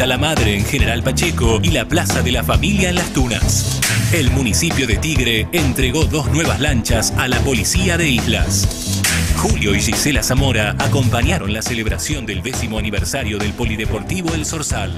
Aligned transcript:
Fiesta 0.00 0.16
La 0.16 0.16
Madre 0.16 0.56
en 0.56 0.64
General 0.64 1.02
Pacheco 1.02 1.60
y 1.62 1.72
la 1.72 1.84
Plaza 1.84 2.22
de 2.22 2.32
la 2.32 2.42
Familia 2.42 2.88
en 2.88 2.94
Las 2.94 3.12
Tunas. 3.12 3.78
El 4.14 4.30
municipio 4.30 4.86
de 4.86 4.96
Tigre 4.96 5.46
entregó 5.52 6.06
dos 6.06 6.32
nuevas 6.32 6.58
lanchas 6.58 7.12
a 7.18 7.28
la 7.28 7.38
Policía 7.40 7.98
de 7.98 8.08
Islas. 8.08 9.02
Julio 9.36 9.74
y 9.74 9.82
Gisela 9.82 10.22
Zamora 10.22 10.74
acompañaron 10.78 11.52
la 11.52 11.60
celebración 11.60 12.24
del 12.24 12.40
décimo 12.40 12.78
aniversario 12.78 13.36
del 13.36 13.52
Polideportivo 13.52 14.32
El 14.32 14.46
Zorzal. 14.46 14.94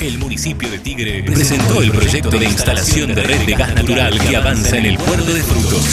El 0.00 0.16
municipio 0.16 0.70
de 0.70 0.78
Tigre 0.78 1.22
presentó 1.24 1.82
el 1.82 1.90
proyecto 1.90 2.30
de 2.30 2.46
instalación 2.46 3.14
de 3.14 3.24
red 3.24 3.44
de 3.44 3.52
gas 3.56 3.74
natural 3.74 4.18
que 4.18 4.36
avanza 4.38 4.78
en 4.78 4.86
el 4.86 4.96
puerto 4.96 5.34
de 5.34 5.42
frutos. 5.42 5.84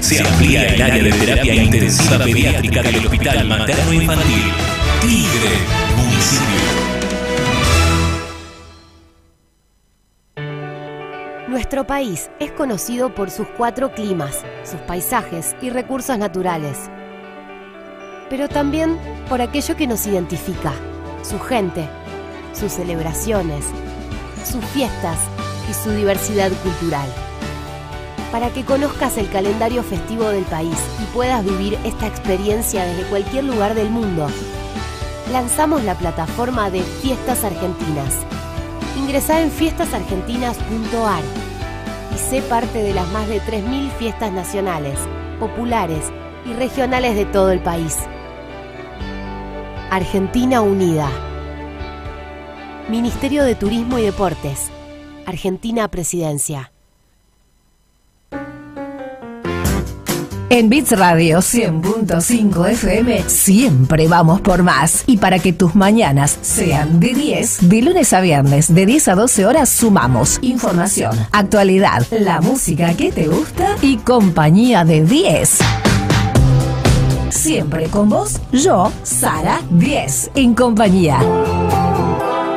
Se 0.00 0.20
amplía 0.20 0.74
el 0.74 0.80
área 0.80 1.02
de 1.02 1.12
terapia 1.12 1.54
intensiva 1.54 2.16
pediátrica 2.16 2.82
del 2.82 2.96
Hospital 2.96 3.46
Materno 3.46 3.92
Infantil. 3.92 4.42
Tigre, 5.02 5.50
municipio. 5.98 6.99
Nuestro 11.50 11.84
país 11.84 12.30
es 12.38 12.52
conocido 12.52 13.12
por 13.12 13.28
sus 13.28 13.48
cuatro 13.48 13.90
climas, 13.90 14.44
sus 14.62 14.78
paisajes 14.82 15.56
y 15.60 15.70
recursos 15.70 16.16
naturales, 16.16 16.78
pero 18.28 18.48
también 18.48 18.96
por 19.28 19.40
aquello 19.42 19.74
que 19.74 19.88
nos 19.88 20.06
identifica, 20.06 20.72
su 21.24 21.40
gente, 21.40 21.88
sus 22.52 22.70
celebraciones, 22.70 23.64
sus 24.44 24.64
fiestas 24.66 25.18
y 25.68 25.74
su 25.74 25.90
diversidad 25.90 26.52
cultural. 26.62 27.08
Para 28.30 28.50
que 28.50 28.64
conozcas 28.64 29.18
el 29.18 29.28
calendario 29.28 29.82
festivo 29.82 30.28
del 30.28 30.44
país 30.44 30.78
y 31.02 31.04
puedas 31.12 31.44
vivir 31.44 31.76
esta 31.84 32.06
experiencia 32.06 32.84
desde 32.84 33.10
cualquier 33.10 33.42
lugar 33.42 33.74
del 33.74 33.90
mundo, 33.90 34.28
lanzamos 35.32 35.82
la 35.82 35.96
plataforma 35.96 36.70
de 36.70 36.82
Fiestas 37.02 37.42
Argentinas. 37.42 38.14
Ingresá 38.96 39.40
en 39.40 39.50
fiestasargentinas.ar 39.50 41.39
sé 42.20 42.42
parte 42.42 42.82
de 42.82 42.94
las 42.94 43.10
más 43.12 43.28
de 43.28 43.40
3.000 43.40 43.90
fiestas 43.98 44.32
nacionales, 44.32 44.98
populares 45.40 46.04
y 46.46 46.52
regionales 46.52 47.16
de 47.16 47.24
todo 47.24 47.50
el 47.50 47.60
país. 47.60 47.96
Argentina 49.90 50.60
Unida. 50.60 51.10
Ministerio 52.88 53.42
de 53.44 53.54
Turismo 53.54 53.98
y 53.98 54.02
Deportes. 54.02 54.70
Argentina 55.26 55.88
Presidencia. 55.88 56.69
En 60.52 60.68
Bits 60.68 60.98
Radio 60.98 61.38
100.5 61.38 62.70
FM 62.70 63.22
siempre 63.28 64.08
vamos 64.08 64.40
por 64.40 64.64
más. 64.64 65.04
Y 65.06 65.18
para 65.18 65.38
que 65.38 65.52
tus 65.52 65.76
mañanas 65.76 66.40
sean 66.42 66.98
de 66.98 67.14
10, 67.14 67.68
de 67.68 67.82
lunes 67.82 68.12
a 68.12 68.20
viernes, 68.20 68.74
de 68.74 68.84
10 68.84 69.08
a 69.08 69.14
12 69.14 69.46
horas, 69.46 69.68
sumamos 69.68 70.40
información, 70.42 71.16
actualidad, 71.30 72.04
la 72.10 72.40
música 72.40 72.94
que 72.94 73.12
te 73.12 73.28
gusta 73.28 73.76
y 73.80 73.98
compañía 73.98 74.84
de 74.84 75.04
10. 75.04 75.58
Siempre 77.28 77.86
con 77.86 78.08
vos, 78.08 78.40
yo, 78.50 78.90
Sara 79.04 79.60
10, 79.70 80.32
en 80.34 80.54
compañía. 80.54 81.20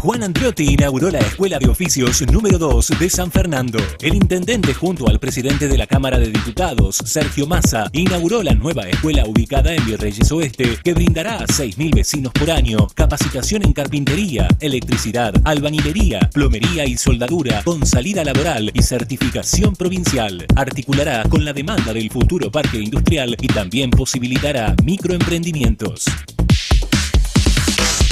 Juan 0.00 0.22
Andriotti 0.22 0.64
inauguró 0.64 1.10
la 1.10 1.18
Escuela 1.18 1.58
de 1.58 1.68
Oficios 1.68 2.22
número 2.22 2.56
2 2.56 2.92
de 2.98 3.10
San 3.10 3.30
Fernando. 3.30 3.78
El 4.00 4.14
intendente 4.14 4.72
junto 4.72 5.06
al 5.06 5.18
presidente 5.20 5.68
de 5.68 5.76
la 5.76 5.86
Cámara 5.86 6.18
de 6.18 6.30
Diputados, 6.30 6.96
Sergio 7.04 7.46
Massa, 7.46 7.90
inauguró 7.92 8.42
la 8.42 8.54
nueva 8.54 8.88
escuela 8.88 9.26
ubicada 9.26 9.74
en 9.74 9.84
Virreyes 9.84 10.32
Oeste 10.32 10.78
que 10.82 10.94
brindará 10.94 11.36
a 11.36 11.46
6.000 11.46 11.94
vecinos 11.94 12.32
por 12.32 12.50
año 12.50 12.88
capacitación 12.94 13.62
en 13.62 13.74
carpintería, 13.74 14.48
electricidad, 14.58 15.34
albañilería, 15.44 16.30
plomería 16.32 16.86
y 16.86 16.96
soldadura 16.96 17.62
con 17.62 17.84
salida 17.84 18.24
laboral 18.24 18.70
y 18.72 18.80
certificación 18.80 19.76
provincial. 19.76 20.46
Articulará 20.56 21.24
con 21.24 21.44
la 21.44 21.52
demanda 21.52 21.92
del 21.92 22.10
futuro 22.10 22.50
parque 22.50 22.78
industrial 22.78 23.36
y 23.38 23.48
también 23.48 23.90
posibilitará 23.90 24.74
microemprendimientos. 24.82 26.06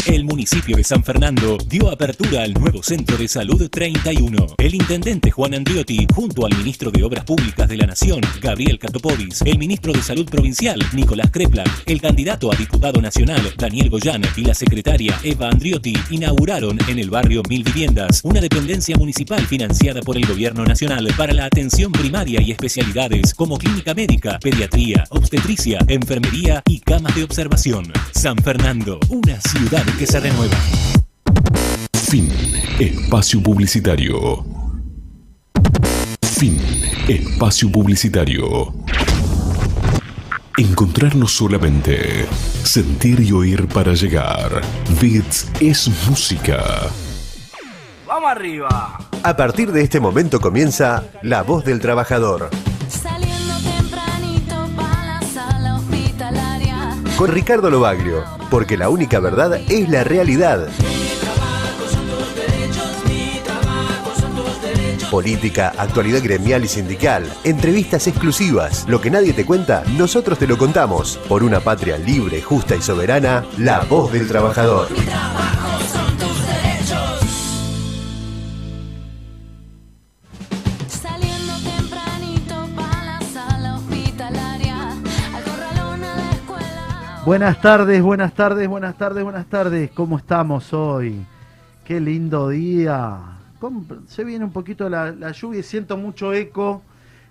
El 0.08 0.24
municipio 0.24 0.74
de 0.74 0.84
San 0.84 1.04
Fernando 1.04 1.58
dio 1.66 1.90
apertura 1.90 2.42
al 2.42 2.54
nuevo 2.54 2.82
Centro 2.82 3.18
de 3.18 3.28
Salud 3.28 3.68
31. 3.68 4.54
El 4.56 4.74
intendente 4.74 5.30
Juan 5.30 5.52
Andriotti, 5.52 6.06
junto 6.14 6.46
al 6.46 6.56
ministro 6.56 6.90
de 6.90 7.04
Obras 7.04 7.24
Públicas 7.24 7.68
de 7.68 7.76
la 7.76 7.86
Nación, 7.86 8.22
Gabriel 8.40 8.78
Catopodis, 8.78 9.42
el 9.42 9.58
ministro 9.58 9.92
de 9.92 10.00
Salud 10.00 10.24
Provincial, 10.24 10.80
Nicolás 10.94 11.30
Kreplak, 11.30 11.82
el 11.84 12.00
candidato 12.00 12.50
a 12.50 12.56
diputado 12.56 13.02
nacional, 13.02 13.52
Daniel 13.58 13.90
Goyán, 13.90 14.22
y 14.34 14.44
la 14.44 14.54
secretaria 14.54 15.14
Eva 15.22 15.50
Andriotti, 15.50 15.92
inauguraron 16.08 16.78
en 16.88 16.98
el 16.98 17.10
barrio 17.10 17.42
Mil 17.46 17.62
Viviendas 17.62 18.22
una 18.24 18.40
dependencia 18.40 18.96
municipal 18.96 19.46
financiada 19.46 20.00
por 20.00 20.16
el 20.16 20.26
gobierno 20.26 20.64
nacional 20.64 21.06
para 21.18 21.34
la 21.34 21.44
atención 21.44 21.92
primaria 21.92 22.40
y 22.40 22.50
especialidades 22.50 23.34
como 23.34 23.58
clínica 23.58 23.92
médica, 23.92 24.38
pediatría, 24.38 25.04
obstetricia, 25.10 25.80
enfermería 25.86 26.62
y 26.66 26.80
camas 26.80 27.14
de 27.14 27.24
observación. 27.24 27.92
San 28.12 28.38
Fernando, 28.38 28.98
una 29.10 29.38
ciudad 29.42 29.84
que 29.98 30.06
se 30.06 30.20
renueva. 30.20 30.56
Fin. 31.92 32.30
Espacio 32.78 33.42
publicitario. 33.42 34.44
Fin. 36.22 36.56
Espacio 37.08 37.70
publicitario. 37.70 38.72
Encontrarnos 40.56 41.32
solamente. 41.32 42.26
Sentir 42.62 43.20
y 43.20 43.32
oír 43.32 43.66
para 43.66 43.94
llegar. 43.94 44.62
Bits 45.00 45.50
es 45.60 45.88
música. 46.08 46.62
¡Vamos 48.06 48.30
arriba! 48.30 48.98
A 49.24 49.36
partir 49.36 49.72
de 49.72 49.82
este 49.82 49.98
momento 49.98 50.40
comienza 50.40 51.04
La 51.22 51.42
Voz 51.42 51.64
del 51.64 51.80
Trabajador. 51.80 52.50
Con 57.18 57.32
Ricardo 57.32 57.68
Lobaglio, 57.68 58.22
porque 58.48 58.76
la 58.76 58.90
única 58.90 59.18
verdad 59.18 59.60
es 59.68 59.88
la 59.88 60.04
realidad. 60.04 60.68
Política, 65.10 65.72
actualidad 65.76 66.22
gremial 66.22 66.64
y 66.64 66.68
sindical, 66.68 67.24
entrevistas 67.42 68.06
exclusivas, 68.06 68.84
lo 68.88 69.00
que 69.00 69.10
nadie 69.10 69.32
te 69.32 69.44
cuenta, 69.44 69.82
nosotros 69.96 70.38
te 70.38 70.46
lo 70.46 70.58
contamos. 70.58 71.18
Por 71.28 71.42
una 71.42 71.58
patria 71.58 71.98
libre, 71.98 72.40
justa 72.40 72.76
y 72.76 72.82
soberana, 72.82 73.44
la 73.56 73.80
voz 73.80 74.12
del 74.12 74.28
trabajador. 74.28 74.86
Buenas 87.28 87.60
tardes, 87.60 88.00
buenas 88.00 88.32
tardes, 88.32 88.66
buenas 88.68 88.96
tardes, 88.96 89.22
buenas 89.22 89.44
tardes. 89.44 89.90
¿Cómo 89.90 90.16
estamos 90.16 90.72
hoy? 90.72 91.26
Qué 91.84 92.00
lindo 92.00 92.48
día. 92.48 93.18
Se 94.06 94.24
viene 94.24 94.46
un 94.46 94.50
poquito 94.50 94.88
la, 94.88 95.12
lluvia 95.32 95.62
siento 95.62 95.98
mucho 95.98 96.32
eco. 96.32 96.80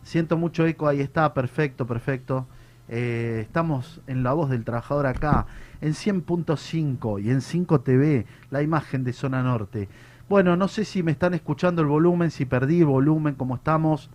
Siento 0.04 0.38
mucho 0.38 0.68
eco, 0.68 0.88
ahí 0.88 1.02
está, 1.02 1.34
perfecto, 1.34 1.88
perfecto. 1.88 2.46
Eh, 2.88 3.40
estamos 3.42 4.00
en 4.06 4.22
La 4.22 4.34
Voz 4.34 4.52
del 4.52 4.64
Trabajador 4.64 5.08
acá, 5.08 5.48
en 5.82 5.94
100.5 5.94 7.20
y 7.20 7.32
en 7.32 7.42
5 7.42 7.82
TV, 7.82 8.28
la 8.52 8.62
imagen 8.62 9.04
de 9.04 9.14
Zona 9.14 9.42
Norte. 9.42 9.90
Bueno, 10.30 10.56
no 10.56 10.68
sé 10.68 10.86
si 10.86 11.02
me 11.02 11.12
están 11.12 11.34
escuchando 11.34 11.82
el 11.82 11.88
volumen, 11.88 12.30
si 12.30 12.46
perdí 12.46 12.84
volumen, 12.84 13.34
cómo 13.34 13.56
estamos. 13.56 14.12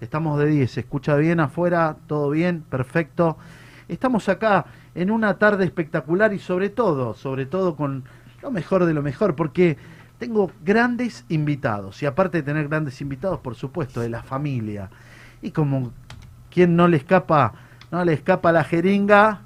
Estamos 0.00 0.38
de 0.38 0.46
10, 0.46 0.70
¿se 0.70 0.80
escucha 0.80 1.16
bien 1.16 1.38
afuera? 1.38 1.98
¿Todo 2.06 2.30
bien? 2.30 2.62
Perfecto. 2.62 3.36
Estamos 3.88 4.26
acá 4.30 4.64
en 4.98 5.12
una 5.12 5.38
tarde 5.38 5.64
espectacular 5.64 6.32
y 6.32 6.40
sobre 6.40 6.70
todo, 6.70 7.14
sobre 7.14 7.46
todo 7.46 7.76
con 7.76 8.02
lo 8.42 8.50
mejor 8.50 8.84
de 8.84 8.94
lo 8.94 9.00
mejor, 9.00 9.36
porque 9.36 9.76
tengo 10.18 10.50
grandes 10.64 11.24
invitados 11.28 12.02
y 12.02 12.06
aparte 12.06 12.38
de 12.38 12.42
tener 12.42 12.66
grandes 12.66 13.00
invitados, 13.00 13.38
por 13.38 13.54
supuesto, 13.54 14.00
de 14.00 14.08
la 14.08 14.24
familia. 14.24 14.90
Y 15.40 15.52
como 15.52 15.92
quien 16.50 16.74
no 16.74 16.88
le 16.88 16.96
escapa, 16.96 17.54
no 17.92 18.04
le 18.04 18.12
escapa 18.12 18.50
la 18.50 18.64
jeringa, 18.64 19.42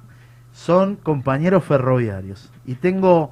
son 0.51 0.95
compañeros 0.95 1.63
ferroviarios. 1.63 2.51
Y 2.65 2.73
tengo 2.73 3.29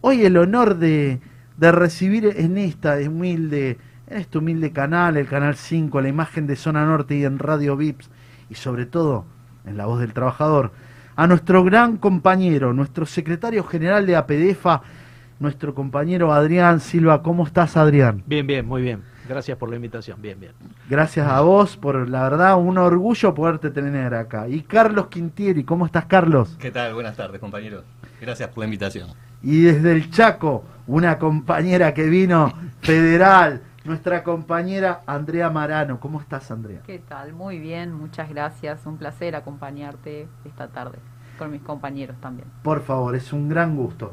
hoy 0.00 0.24
el 0.24 0.36
honor 0.36 0.76
de, 0.76 1.20
de 1.56 1.72
recibir 1.72 2.34
en 2.36 2.56
esta 2.56 2.98
humilde, 2.98 3.78
en 4.06 4.18
este 4.18 4.38
humilde 4.38 4.70
canal, 4.70 5.16
el 5.16 5.26
canal 5.26 5.56
5, 5.56 6.00
la 6.02 6.08
imagen 6.08 6.46
de 6.46 6.54
Zona 6.54 6.86
Norte 6.86 7.16
y 7.16 7.24
en 7.24 7.40
Radio 7.40 7.76
Vips, 7.76 8.10
y 8.48 8.54
sobre 8.54 8.86
todo 8.86 9.24
en 9.66 9.76
La 9.76 9.86
Voz 9.86 9.98
del 9.98 10.12
Trabajador, 10.12 10.70
a 11.18 11.26
nuestro 11.26 11.64
gran 11.64 11.96
compañero, 11.96 12.72
nuestro 12.72 13.04
secretario 13.04 13.64
general 13.64 14.06
de 14.06 14.14
APDEFA, 14.14 14.82
nuestro 15.40 15.74
compañero 15.74 16.32
Adrián 16.32 16.78
Silva. 16.78 17.24
¿Cómo 17.24 17.44
estás, 17.44 17.76
Adrián? 17.76 18.22
Bien, 18.24 18.46
bien, 18.46 18.64
muy 18.64 18.82
bien. 18.82 19.02
Gracias 19.28 19.58
por 19.58 19.68
la 19.68 19.74
invitación. 19.74 20.22
Bien, 20.22 20.38
bien. 20.38 20.52
Gracias 20.88 21.26
a 21.26 21.40
vos 21.40 21.76
por, 21.76 22.08
la 22.08 22.22
verdad, 22.22 22.56
un 22.56 22.78
orgullo 22.78 23.34
poderte 23.34 23.70
tener 23.70 24.14
acá. 24.14 24.46
Y 24.48 24.60
Carlos 24.60 25.08
Quintieri, 25.08 25.64
¿cómo 25.64 25.86
estás, 25.86 26.06
Carlos? 26.06 26.56
¿Qué 26.56 26.70
tal? 26.70 26.94
Buenas 26.94 27.16
tardes, 27.16 27.40
compañero. 27.40 27.82
Gracias 28.20 28.48
por 28.50 28.58
la 28.60 28.66
invitación. 28.66 29.08
Y 29.42 29.62
desde 29.62 29.90
el 29.90 30.12
Chaco, 30.12 30.62
una 30.86 31.18
compañera 31.18 31.94
que 31.94 32.08
vino 32.08 32.52
federal, 32.80 33.62
nuestra 33.84 34.22
compañera 34.22 35.00
Andrea 35.04 35.50
Marano. 35.50 35.98
¿Cómo 35.98 36.20
estás, 36.20 36.48
Andrea? 36.52 36.82
¿Qué 36.86 37.00
tal? 37.00 37.32
Muy 37.32 37.58
bien, 37.58 37.92
muchas 37.92 38.28
gracias. 38.28 38.86
Un 38.86 38.98
placer 38.98 39.34
acompañarte 39.34 40.28
esta 40.44 40.68
tarde 40.68 40.98
con 41.38 41.50
mis 41.50 41.62
compañeros 41.62 42.16
también. 42.20 42.48
Por 42.62 42.82
favor, 42.82 43.14
es 43.16 43.32
un 43.32 43.48
gran 43.48 43.76
gusto. 43.76 44.12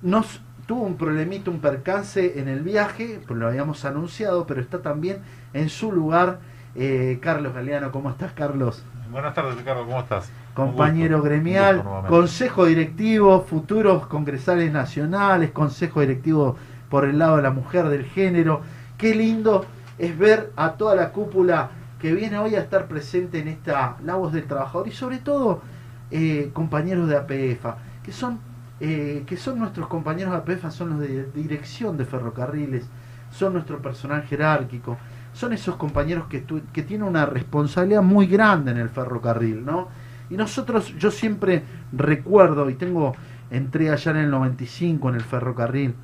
Nos 0.00 0.40
tuvo 0.66 0.84
un 0.84 0.96
problemito, 0.96 1.50
un 1.50 1.60
percance 1.60 2.38
en 2.38 2.48
el 2.48 2.60
viaje, 2.60 3.20
pues 3.26 3.38
lo 3.38 3.48
habíamos 3.48 3.84
anunciado, 3.84 4.46
pero 4.46 4.60
está 4.60 4.80
también 4.80 5.18
en 5.52 5.68
su 5.68 5.92
lugar 5.92 6.38
eh, 6.76 7.18
Carlos 7.20 7.52
Galeano. 7.52 7.90
¿Cómo 7.90 8.08
estás, 8.08 8.32
Carlos? 8.32 8.82
Buenas 9.10 9.34
tardes, 9.34 9.56
Ricardo, 9.56 9.84
¿cómo 9.84 9.98
estás? 9.98 10.30
Compañero 10.54 11.20
gremial, 11.20 11.82
consejo 12.08 12.66
directivo, 12.66 13.40
futuros 13.42 14.06
congresales 14.06 14.72
nacionales, 14.72 15.50
consejo 15.50 16.00
directivo 16.00 16.56
por 16.88 17.04
el 17.04 17.18
lado 17.18 17.36
de 17.36 17.42
la 17.42 17.50
mujer, 17.50 17.88
del 17.88 18.04
género. 18.04 18.60
Qué 18.96 19.14
lindo 19.14 19.66
es 19.98 20.16
ver 20.16 20.52
a 20.54 20.74
toda 20.74 20.94
la 20.94 21.10
cúpula 21.10 21.70
que 22.00 22.12
viene 22.14 22.38
hoy 22.38 22.54
a 22.54 22.60
estar 22.60 22.86
presente 22.86 23.40
en 23.40 23.48
esta 23.48 23.96
La 24.04 24.14
Voz 24.14 24.32
del 24.32 24.46
Trabajador 24.46 24.86
y 24.86 24.92
sobre 24.92 25.18
todo 25.18 25.62
eh, 26.10 26.50
compañeros 26.52 27.08
de 27.08 27.16
APEFA, 27.16 27.76
que 28.02 28.12
son 28.12 28.38
eh, 28.82 29.24
que 29.26 29.36
son 29.36 29.58
nuestros 29.58 29.88
compañeros 29.88 30.32
de 30.32 30.38
APEFA, 30.38 30.70
son 30.70 30.90
los 30.90 31.00
de 31.00 31.30
dirección 31.34 31.98
de 31.98 32.06
ferrocarriles, 32.06 32.88
son 33.30 33.52
nuestro 33.52 33.82
personal 33.82 34.22
jerárquico, 34.22 34.96
son 35.34 35.52
esos 35.52 35.76
compañeros 35.76 36.28
que, 36.28 36.44
que 36.72 36.82
tienen 36.82 37.06
una 37.06 37.26
responsabilidad 37.26 38.00
muy 38.00 38.26
grande 38.26 38.70
en 38.70 38.78
el 38.78 38.88
ferrocarril, 38.88 39.66
¿no? 39.66 39.88
Y 40.30 40.36
nosotros, 40.38 40.96
yo 40.96 41.10
siempre 41.10 41.62
recuerdo, 41.92 42.70
y 42.70 42.74
tengo, 42.74 43.14
entré 43.50 43.90
allá 43.90 44.12
en 44.12 44.16
el 44.16 44.30
95 44.30 45.10
en 45.10 45.14
el 45.16 45.24
ferrocarril, 45.24 45.94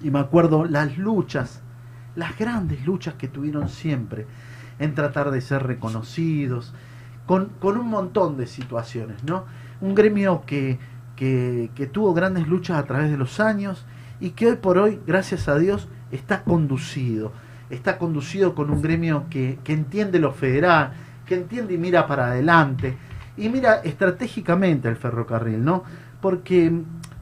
y 0.00 0.10
me 0.10 0.18
acuerdo 0.18 0.64
las 0.64 0.98
luchas, 0.98 1.62
las 2.16 2.36
grandes 2.36 2.84
luchas 2.84 3.14
que 3.14 3.28
tuvieron 3.28 3.68
siempre 3.68 4.26
en 4.80 4.96
tratar 4.96 5.30
de 5.30 5.40
ser 5.40 5.62
reconocidos, 5.64 6.74
con, 7.28 7.52
un 7.62 7.88
montón 7.88 8.36
de 8.36 8.48
situaciones, 8.48 9.22
¿no? 9.22 9.44
Un 9.80 9.94
gremio 9.94 10.42
que 10.44 10.80
que, 11.18 11.90
tuvo 11.92 12.14
grandes 12.14 12.46
luchas 12.46 12.78
a 12.78 12.84
través 12.84 13.10
de 13.10 13.16
los 13.16 13.40
años 13.40 13.84
y 14.20 14.30
que 14.30 14.46
hoy 14.46 14.56
por 14.56 14.78
hoy, 14.78 15.00
gracias 15.06 15.48
a 15.48 15.58
Dios, 15.58 15.88
está 16.12 16.44
conducido. 16.44 17.32
Está 17.70 17.98
conducido 17.98 18.54
con 18.54 18.70
un 18.70 18.80
gremio 18.80 19.26
que, 19.28 19.58
entiende 19.66 20.20
lo 20.20 20.32
federal, 20.32 20.92
que 21.26 21.34
entiende 21.34 21.74
y 21.74 21.78
mira 21.78 22.06
para 22.06 22.26
adelante 22.26 22.96
y 23.36 23.48
mira 23.48 23.80
estratégicamente 23.84 24.88
el 24.88 24.96
ferrocarril, 24.96 25.64
¿no? 25.64 25.82
Porque 26.20 26.72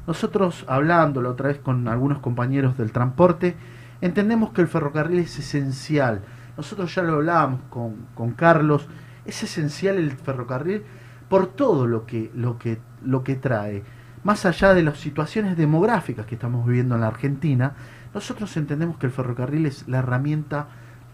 nosotros 0.06 0.64
hablándolo 0.69 1.31
otra 1.31 1.49
vez 1.49 1.58
con 1.58 1.88
algunos 1.88 2.19
compañeros 2.19 2.76
del 2.76 2.93
transporte, 2.93 3.56
entendemos 4.00 4.50
que 4.50 4.61
el 4.61 4.69
ferrocarril 4.69 5.20
es 5.20 5.38
esencial. 5.38 6.20
Nosotros 6.56 6.94
ya 6.94 7.03
lo 7.03 7.14
hablábamos 7.14 7.61
con, 7.70 8.06
con 8.14 8.32
Carlos, 8.32 8.87
es 9.26 9.43
esencial 9.43 9.96
el 9.96 10.12
ferrocarril 10.12 10.82
por 11.28 11.49
todo 11.49 11.87
lo 11.87 12.06
que, 12.06 12.31
lo 12.34 12.58
que, 12.58 12.78
lo 13.05 13.25
que 13.25 13.34
trae. 13.34 13.82
Más 14.25 14.46
allá 14.46 14.75
de 14.75 14.82
las 14.82 14.99
situaciones 14.99 15.56
demográficas 15.56 16.26
que 16.26 16.34
estamos 16.34 16.67
viviendo 16.67 16.94
en 16.94 17.00
la 17.00 17.08
Argentina, 17.08 17.75
nosotros 18.14 18.56
entendemos 18.56 18.96
que 18.96 19.06
el 19.06 19.12
ferrocarril 19.12 19.67
es 19.67 19.87
la 19.88 19.99
herramienta 19.99 20.69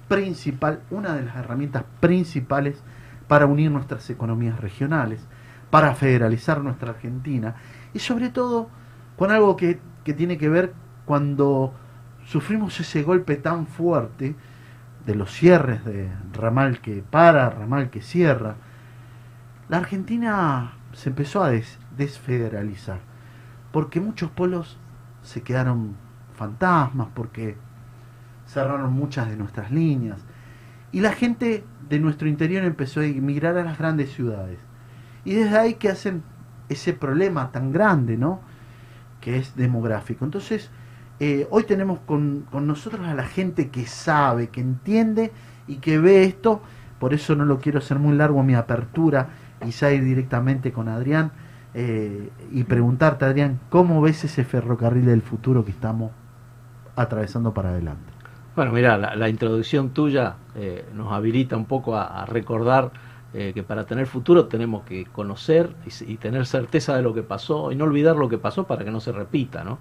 principal, 0.08 0.80
una 0.90 1.14
de 1.14 1.22
las 1.22 1.36
herramientas 1.36 1.84
principales 2.00 2.82
para 3.28 3.46
unir 3.46 3.70
nuestras 3.70 4.08
economías 4.10 4.60
regionales, 4.60 5.26
para 5.70 5.94
federalizar 5.94 6.60
nuestra 6.60 6.90
Argentina 6.90 7.54
y 7.94 7.98
sobre 7.98 8.28
todo 8.28 8.68
con 9.16 9.30
algo 9.30 9.56
que, 9.56 9.80
que 10.04 10.12
tiene 10.12 10.36
que 10.36 10.48
ver 10.48 10.74
cuando 11.06 11.72
sufrimos 12.26 12.78
ese 12.78 13.02
golpe 13.02 13.36
tan 13.36 13.66
fuerte 13.66 14.34
de 15.06 15.14
los 15.14 15.32
cierres 15.32 15.84
de 15.84 16.08
ramal 16.32 16.80
que 16.80 17.02
para, 17.02 17.50
ramal 17.50 17.90
que 17.90 18.02
cierra, 18.02 18.56
la 19.68 19.78
Argentina 19.78 20.72
se 20.92 21.10
empezó 21.10 21.42
a 21.42 21.52
desfederalizar, 21.96 23.00
porque 23.72 24.00
muchos 24.00 24.30
polos 24.30 24.78
se 25.22 25.42
quedaron 25.42 25.96
fantasmas, 26.34 27.08
porque 27.14 27.56
cerraron 28.46 28.92
muchas 28.92 29.28
de 29.28 29.36
nuestras 29.36 29.70
líneas, 29.70 30.24
y 30.92 31.00
la 31.00 31.12
gente 31.12 31.64
de 31.88 31.98
nuestro 31.98 32.28
interior 32.28 32.64
empezó 32.64 33.00
a 33.00 33.06
emigrar 33.06 33.56
a 33.56 33.64
las 33.64 33.78
grandes 33.78 34.12
ciudades. 34.12 34.58
Y 35.24 35.34
desde 35.34 35.56
ahí 35.56 35.74
que 35.74 35.88
hacen 35.88 36.22
ese 36.68 36.92
problema 36.92 37.50
tan 37.50 37.72
grande, 37.72 38.16
¿no? 38.16 38.40
Que 39.20 39.38
es 39.38 39.56
demográfico. 39.56 40.24
Entonces, 40.24 40.70
eh, 41.24 41.46
hoy 41.50 41.62
tenemos 41.62 42.00
con, 42.00 42.46
nosotros 42.52 43.06
a 43.06 43.14
la 43.14 43.22
gente 43.22 43.68
que 43.68 43.86
sabe, 43.86 44.48
que 44.48 44.60
entiende 44.60 45.30
y 45.68 45.76
que 45.76 46.00
ve 46.00 46.24
esto. 46.24 46.60
Por 46.98 47.14
eso 47.14 47.36
no 47.36 47.44
lo 47.44 47.60
quiero 47.60 47.78
hacer 47.78 48.00
muy 48.00 48.16
largo 48.16 48.42
mi 48.42 48.56
apertura 48.56 49.28
quizá 49.62 49.92
ir 49.92 50.02
directamente 50.02 50.72
con 50.72 50.88
Adrián 50.88 51.30
eh, 51.74 52.28
y 52.50 52.64
preguntarte, 52.64 53.24
Adrián, 53.24 53.60
¿cómo 53.70 54.00
ves 54.00 54.24
ese 54.24 54.42
ferrocarril 54.42 55.06
del 55.06 55.22
futuro 55.22 55.64
que 55.64 55.70
estamos 55.70 56.10
atravesando 56.96 57.54
para 57.54 57.68
adelante? 57.68 58.10
Bueno, 58.56 58.72
mira, 58.72 58.98
la, 58.98 59.28
introducción 59.28 59.90
tuya 59.90 60.34
eh, 60.56 60.84
nos 60.92 61.12
habilita 61.12 61.56
un 61.56 61.66
poco 61.66 61.96
a, 61.96 62.26
recordar 62.26 62.90
que 63.32 63.62
para 63.62 63.86
tener 63.86 64.06
futuro 64.06 64.46
tenemos 64.46 64.82
que 64.82 65.06
conocer 65.06 65.74
y, 66.06 66.16
tener 66.16 66.44
certeza 66.44 66.96
de 66.96 67.02
lo 67.02 67.14
que 67.14 67.22
pasó 67.22 67.72
y 67.72 67.76
no 67.76 67.84
olvidar 67.84 68.16
lo 68.16 68.28
que 68.28 68.36
pasó 68.36 68.64
para 68.64 68.84
que 68.84 68.90
no 68.90 69.00
se 69.00 69.10
repita, 69.10 69.64
¿no? 69.64 69.78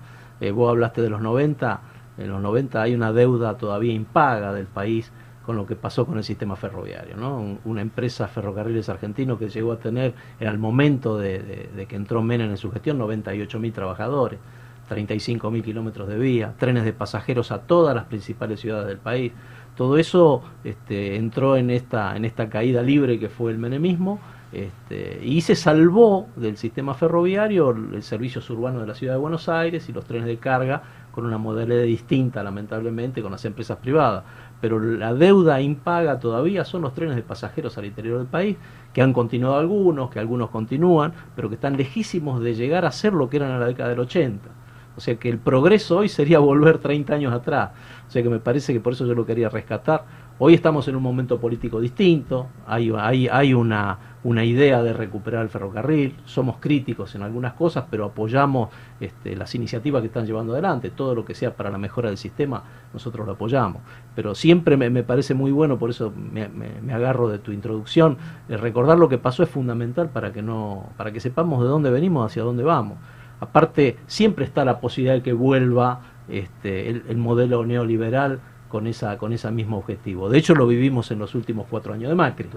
Vos 0.49 0.71
hablaste 0.71 1.03
de 1.03 1.09
los 1.09 1.21
90, 1.21 1.81
en 2.17 2.29
los 2.29 2.41
90 2.41 2.81
hay 2.81 2.95
una 2.95 3.13
deuda 3.13 3.57
todavía 3.57 3.93
impaga 3.93 4.53
del 4.53 4.65
país 4.65 5.11
con 5.45 5.55
lo 5.55 5.65
que 5.65 5.75
pasó 5.75 6.05
con 6.05 6.17
el 6.17 6.23
sistema 6.23 6.55
ferroviario. 6.55 7.15
¿no? 7.17 7.57
una 7.65 7.81
empresa 7.81 8.27
Ferrocarriles 8.27 8.89
Argentino 8.89 9.37
que 9.37 9.49
llegó 9.49 9.71
a 9.71 9.77
tener, 9.77 10.13
en 10.39 10.47
el 10.47 10.57
momento 10.57 11.17
de, 11.17 11.69
que 11.87 11.95
entró 11.95 12.21
Menem 12.21 12.51
en 12.51 12.57
su 12.57 12.71
gestión, 12.71 12.99
98.000 12.99 13.73
trabajadores, 13.73 14.39
35.000 14.89 15.63
kilómetros 15.63 16.07
de 16.07 16.17
vía, 16.17 16.53
trenes 16.57 16.83
de 16.83 16.93
pasajeros 16.93 17.51
a 17.51 17.61
todas 17.61 17.95
las 17.95 18.05
principales 18.05 18.59
ciudades 18.59 18.87
del 18.87 18.97
país. 18.97 19.31
Todo 19.75 19.97
eso 19.97 20.43
este, 20.63 21.15
entró 21.15 21.55
en 21.55 21.69
esta, 21.69 22.15
en 22.15 22.25
esta 22.25 22.49
caída 22.49 22.81
libre 22.81 23.19
que 23.19 23.29
fue 23.29 23.51
el 23.51 23.57
menemismo 23.57 24.19
este, 24.51 25.19
y 25.23 25.41
se 25.41 25.55
salvó 25.55 26.27
del 26.35 26.57
sistema 26.57 26.93
ferroviario 26.93 27.71
el 27.71 28.03
servicio 28.03 28.41
urbano 28.49 28.81
de 28.81 28.87
la 28.87 28.95
ciudad 28.95 29.13
de 29.13 29.19
Buenos 29.19 29.47
Aires 29.47 29.87
y 29.87 29.93
los 29.93 30.05
trenes 30.05 30.27
de 30.27 30.37
carga 30.37 30.83
con 31.11 31.25
una 31.25 31.37
modalidad 31.37 31.83
distinta, 31.83 32.43
lamentablemente, 32.43 33.21
con 33.21 33.31
las 33.31 33.43
empresas 33.45 33.77
privadas 33.77 34.23
pero 34.61 34.79
la 34.79 35.13
deuda 35.13 35.59
impaga 35.59 36.19
todavía 36.19 36.63
son 36.63 36.83
los 36.83 36.93
trenes 36.93 37.15
de 37.15 37.23
pasajeros 37.23 37.77
al 37.79 37.85
interior 37.85 38.19
del 38.19 38.27
país, 38.27 38.57
que 38.93 39.01
han 39.01 39.11
continuado 39.11 39.57
algunos, 39.57 40.11
que 40.11 40.19
algunos 40.19 40.51
continúan, 40.51 41.13
pero 41.35 41.49
que 41.49 41.55
están 41.55 41.75
lejísimos 41.75 42.41
de 42.41 42.53
llegar 42.53 42.85
a 42.85 42.91
ser 42.91 43.13
lo 43.13 43.27
que 43.27 43.37
eran 43.37 43.51
en 43.51 43.59
la 43.59 43.65
década 43.65 43.89
del 43.89 43.99
80. 43.99 44.47
O 44.95 45.01
sea 45.01 45.15
que 45.15 45.29
el 45.29 45.39
progreso 45.39 45.97
hoy 45.97 46.09
sería 46.09 46.37
volver 46.39 46.77
30 46.77 47.15
años 47.15 47.33
atrás. 47.33 47.71
O 48.07 48.11
sea 48.11 48.21
que 48.21 48.29
me 48.29 48.39
parece 48.39 48.71
que 48.71 48.79
por 48.79 48.93
eso 48.93 49.05
yo 49.07 49.15
lo 49.15 49.25
quería 49.25 49.49
rescatar. 49.49 50.05
Hoy 50.43 50.55
estamos 50.55 50.87
en 50.87 50.95
un 50.95 51.03
momento 51.03 51.39
político 51.39 51.79
distinto, 51.79 52.47
hay, 52.65 52.89
hay, 53.29 53.53
una, 53.53 54.15
una 54.23 54.43
idea 54.43 54.81
de 54.81 54.91
recuperar 54.91 55.43
el 55.43 55.49
ferrocarril, 55.49 56.15
somos 56.25 56.57
críticos 56.59 57.13
en 57.13 57.21
algunas 57.21 57.53
cosas, 57.53 57.85
pero 57.91 58.05
apoyamos 58.05 58.69
este, 58.99 59.35
las 59.35 59.53
iniciativas 59.53 60.01
que 60.01 60.07
están 60.07 60.25
llevando 60.25 60.53
adelante, 60.53 60.89
todo 60.89 61.13
lo 61.13 61.25
que 61.25 61.35
sea 61.35 61.55
para 61.55 61.69
la 61.69 61.77
mejora 61.77 62.09
del 62.09 62.17
sistema, 62.17 62.63
nosotros 62.91 63.27
lo 63.27 63.33
apoyamos. 63.33 63.83
Pero 64.15 64.33
siempre 64.33 64.77
me, 64.77 65.03
parece 65.03 65.35
muy 65.35 65.51
bueno, 65.51 65.77
por 65.77 65.91
eso 65.91 66.11
me, 66.11 66.91
agarro 66.91 67.29
de 67.29 67.37
tu 67.37 67.51
introducción, 67.51 68.17
recordar 68.49 68.97
lo 68.97 69.09
que 69.09 69.19
pasó 69.19 69.43
es 69.43 69.49
fundamental 69.49 70.09
para 70.09 70.33
que, 70.33 70.41
no, 70.41 70.89
para 70.97 71.11
que 71.11 71.19
sepamos 71.19 71.61
de 71.61 71.69
dónde 71.69 71.91
venimos, 71.91 72.25
hacia 72.25 72.41
dónde 72.41 72.63
vamos. 72.63 72.97
Aparte, 73.39 73.97
siempre 74.07 74.45
está 74.45 74.65
la 74.65 74.79
posibilidad 74.79 75.13
de 75.13 75.21
que 75.21 75.33
vuelva 75.33 76.01
este, 76.27 76.89
el 76.89 77.17
modelo 77.17 77.63
neoliberal 77.63 78.39
con 78.71 78.87
esa, 78.87 79.17
con 79.17 79.33
ese 79.33 79.51
mismo 79.51 79.77
objetivo. 79.77 80.29
De 80.29 80.37
hecho, 80.37 80.55
lo 80.55 80.65
vivimos 80.65 81.11
en 81.11 81.19
los 81.19 81.35
últimos 81.35 81.67
cuatro 81.69 81.93
años 81.93 82.09
de 82.09 82.15
Macri. 82.15 82.47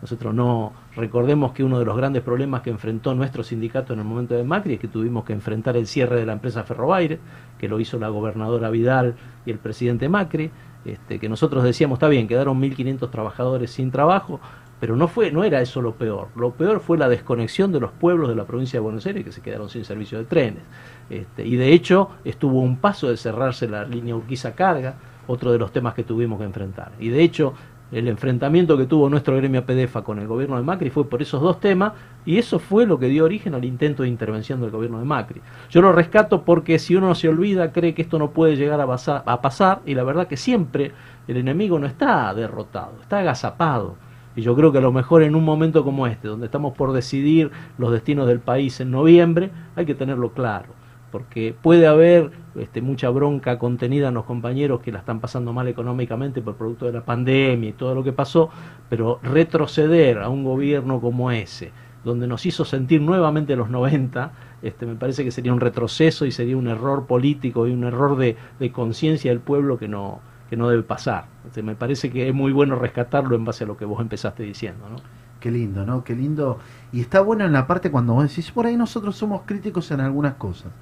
Nosotros 0.00 0.32
no 0.32 0.72
recordemos 0.96 1.52
que 1.52 1.64
uno 1.64 1.78
de 1.78 1.84
los 1.84 1.96
grandes 1.96 2.22
problemas 2.22 2.62
que 2.62 2.70
enfrentó 2.70 3.14
nuestro 3.14 3.42
sindicato 3.42 3.92
en 3.92 3.98
el 3.98 4.04
momento 4.04 4.34
de 4.34 4.44
Macri 4.44 4.74
es 4.74 4.80
que 4.80 4.88
tuvimos 4.88 5.24
que 5.24 5.32
enfrentar 5.32 5.76
el 5.76 5.86
cierre 5.86 6.16
de 6.16 6.26
la 6.26 6.32
empresa 6.32 6.62
Ferrobaire, 6.62 7.18
que 7.58 7.68
lo 7.68 7.80
hizo 7.80 7.98
la 7.98 8.08
gobernadora 8.08 8.70
Vidal 8.70 9.16
y 9.44 9.50
el 9.50 9.58
presidente 9.58 10.08
Macri, 10.08 10.50
este, 10.84 11.18
que 11.18 11.28
nosotros 11.28 11.64
decíamos, 11.64 11.96
está 11.96 12.08
bien, 12.08 12.28
quedaron 12.28 12.60
1.500 12.62 13.10
trabajadores 13.10 13.72
sin 13.72 13.90
trabajo, 13.90 14.40
pero 14.78 14.96
no 14.96 15.08
fue 15.08 15.32
no 15.32 15.44
era 15.44 15.60
eso 15.60 15.82
lo 15.82 15.94
peor. 15.94 16.28
Lo 16.36 16.52
peor 16.52 16.80
fue 16.80 16.98
la 16.98 17.08
desconexión 17.08 17.72
de 17.72 17.80
los 17.80 17.90
pueblos 17.90 18.28
de 18.28 18.36
la 18.36 18.44
provincia 18.44 18.78
de 18.78 18.82
Buenos 18.82 19.06
Aires 19.06 19.24
que 19.24 19.32
se 19.32 19.40
quedaron 19.40 19.68
sin 19.68 19.84
servicio 19.84 20.18
de 20.18 20.24
trenes. 20.24 20.62
Este, 21.10 21.44
y 21.44 21.56
de 21.56 21.72
hecho 21.72 22.10
estuvo 22.24 22.60
un 22.60 22.76
paso 22.76 23.08
de 23.08 23.16
cerrarse 23.16 23.68
la 23.68 23.84
línea 23.84 24.14
Urquiza 24.14 24.54
Carga, 24.54 24.94
otro 25.26 25.52
de 25.52 25.58
los 25.58 25.72
temas 25.72 25.94
que 25.94 26.04
tuvimos 26.04 26.38
que 26.38 26.44
enfrentar. 26.44 26.92
Y 26.98 27.08
de 27.08 27.22
hecho, 27.22 27.54
el 27.92 28.08
enfrentamiento 28.08 28.76
que 28.76 28.86
tuvo 28.86 29.08
nuestro 29.08 29.36
gremio 29.36 29.64
PDFA 29.64 30.02
con 30.02 30.18
el 30.18 30.26
gobierno 30.26 30.56
de 30.56 30.62
Macri 30.62 30.90
fue 30.90 31.08
por 31.08 31.22
esos 31.22 31.40
dos 31.40 31.60
temas 31.60 31.92
y 32.24 32.38
eso 32.38 32.58
fue 32.58 32.86
lo 32.86 32.98
que 32.98 33.08
dio 33.08 33.24
origen 33.24 33.54
al 33.54 33.64
intento 33.64 34.02
de 34.02 34.08
intervención 34.08 34.60
del 34.60 34.70
gobierno 34.70 34.98
de 34.98 35.04
Macri. 35.04 35.40
Yo 35.70 35.80
lo 35.80 35.92
rescato 35.92 36.42
porque 36.42 36.78
si 36.78 36.96
uno 36.96 37.14
se 37.14 37.28
olvida 37.28 37.72
cree 37.72 37.94
que 37.94 38.02
esto 38.02 38.18
no 38.18 38.30
puede 38.30 38.56
llegar 38.56 38.80
a, 38.80 38.86
pasar, 38.86 39.22
a 39.26 39.40
pasar 39.40 39.80
y 39.86 39.94
la 39.94 40.02
verdad 40.02 40.26
que 40.26 40.36
siempre 40.36 40.92
el 41.28 41.36
enemigo 41.36 41.78
no 41.78 41.86
está 41.86 42.34
derrotado, 42.34 42.94
está 43.00 43.20
agazapado. 43.20 43.96
Y 44.34 44.42
yo 44.42 44.56
creo 44.56 44.72
que 44.72 44.78
a 44.78 44.80
lo 44.80 44.90
mejor 44.90 45.22
en 45.22 45.36
un 45.36 45.44
momento 45.44 45.84
como 45.84 46.08
este, 46.08 46.26
donde 46.26 46.46
estamos 46.46 46.74
por 46.74 46.92
decidir 46.92 47.52
los 47.78 47.92
destinos 47.92 48.26
del 48.26 48.40
país 48.40 48.80
en 48.80 48.90
noviembre, 48.90 49.50
hay 49.76 49.86
que 49.86 49.94
tenerlo 49.94 50.30
claro 50.30 50.83
porque 51.14 51.54
puede 51.62 51.86
haber 51.86 52.32
este, 52.56 52.82
mucha 52.82 53.08
bronca 53.08 53.56
contenida 53.56 54.08
en 54.08 54.14
los 54.14 54.24
compañeros 54.24 54.80
que 54.80 54.90
la 54.90 54.98
están 54.98 55.20
pasando 55.20 55.52
mal 55.52 55.68
económicamente 55.68 56.42
por 56.42 56.56
producto 56.56 56.86
de 56.86 56.92
la 56.92 57.04
pandemia 57.04 57.70
y 57.70 57.72
todo 57.72 57.94
lo 57.94 58.02
que 58.02 58.12
pasó, 58.12 58.50
pero 58.90 59.20
retroceder 59.22 60.18
a 60.18 60.28
un 60.28 60.42
gobierno 60.42 61.00
como 61.00 61.30
ese, 61.30 61.70
donde 62.02 62.26
nos 62.26 62.44
hizo 62.46 62.64
sentir 62.64 63.00
nuevamente 63.00 63.54
los 63.54 63.70
90, 63.70 64.32
este, 64.62 64.86
me 64.86 64.96
parece 64.96 65.22
que 65.22 65.30
sería 65.30 65.52
un 65.52 65.60
retroceso 65.60 66.26
y 66.26 66.32
sería 66.32 66.56
un 66.56 66.66
error 66.66 67.06
político 67.06 67.68
y 67.68 67.70
un 67.70 67.84
error 67.84 68.16
de, 68.16 68.36
conciencia 68.72 69.30
del 69.30 69.38
pueblo 69.38 69.78
que 69.78 69.86
no, 69.86 70.18
que 70.50 70.56
no 70.56 70.68
debe 70.68 70.82
pasar. 70.82 71.26
Este, 71.46 71.62
me 71.62 71.76
parece 71.76 72.10
que 72.10 72.28
es 72.28 72.34
muy 72.34 72.50
bueno 72.50 72.74
rescatarlo 72.74 73.36
en 73.36 73.44
base 73.44 73.62
a 73.62 73.68
lo 73.68 73.76
que 73.76 73.84
vos 73.84 74.00
empezaste 74.00 74.42
diciendo. 74.42 74.88
¿no? 74.90 74.96
Qué 75.38 75.52
lindo, 75.52 75.86
¿no? 75.86 76.02
Qué 76.02 76.16
lindo. 76.16 76.58
Y 76.90 77.02
está 77.02 77.20
bueno 77.20 77.44
en 77.44 77.52
la 77.52 77.68
parte 77.68 77.92
cuando 77.92 78.14
vos 78.14 78.28
decís, 78.28 78.50
por 78.50 78.66
ahí 78.66 78.76
nosotros 78.76 79.14
somos 79.14 79.42
críticos 79.46 79.92
en 79.92 80.00
algunas 80.00 80.34
cosas. 80.34 80.72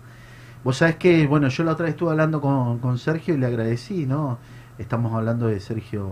Vos 0.64 0.76
sabés 0.76 0.97
que, 0.97 1.26
bueno, 1.26 1.49
yo 1.49 1.64
la 1.64 1.73
otra 1.73 1.85
vez 1.85 1.95
estuve 1.95 2.11
hablando 2.11 2.40
con, 2.40 2.78
con 2.78 2.99
Sergio 2.99 3.35
y 3.35 3.38
le 3.38 3.47
agradecí, 3.47 4.07
¿no? 4.07 4.38
Estamos 4.78 5.12
hablando 5.14 5.49
de 5.49 5.61
Sergio 5.61 6.09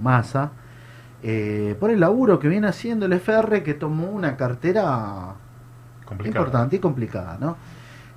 Massa, 0.00 0.52
eh, 1.22 1.74
por 1.80 1.90
el 1.90 2.00
laburo 2.00 2.38
que 2.38 2.48
viene 2.48 2.66
haciendo 2.66 3.06
el 3.06 3.14
FR, 3.14 3.62
que 3.62 3.72
tomó 3.72 4.08
una 4.08 4.36
cartera 4.36 5.34
importante 6.22 6.76
y 6.76 6.78
complicada, 6.80 7.38
¿no? 7.40 7.56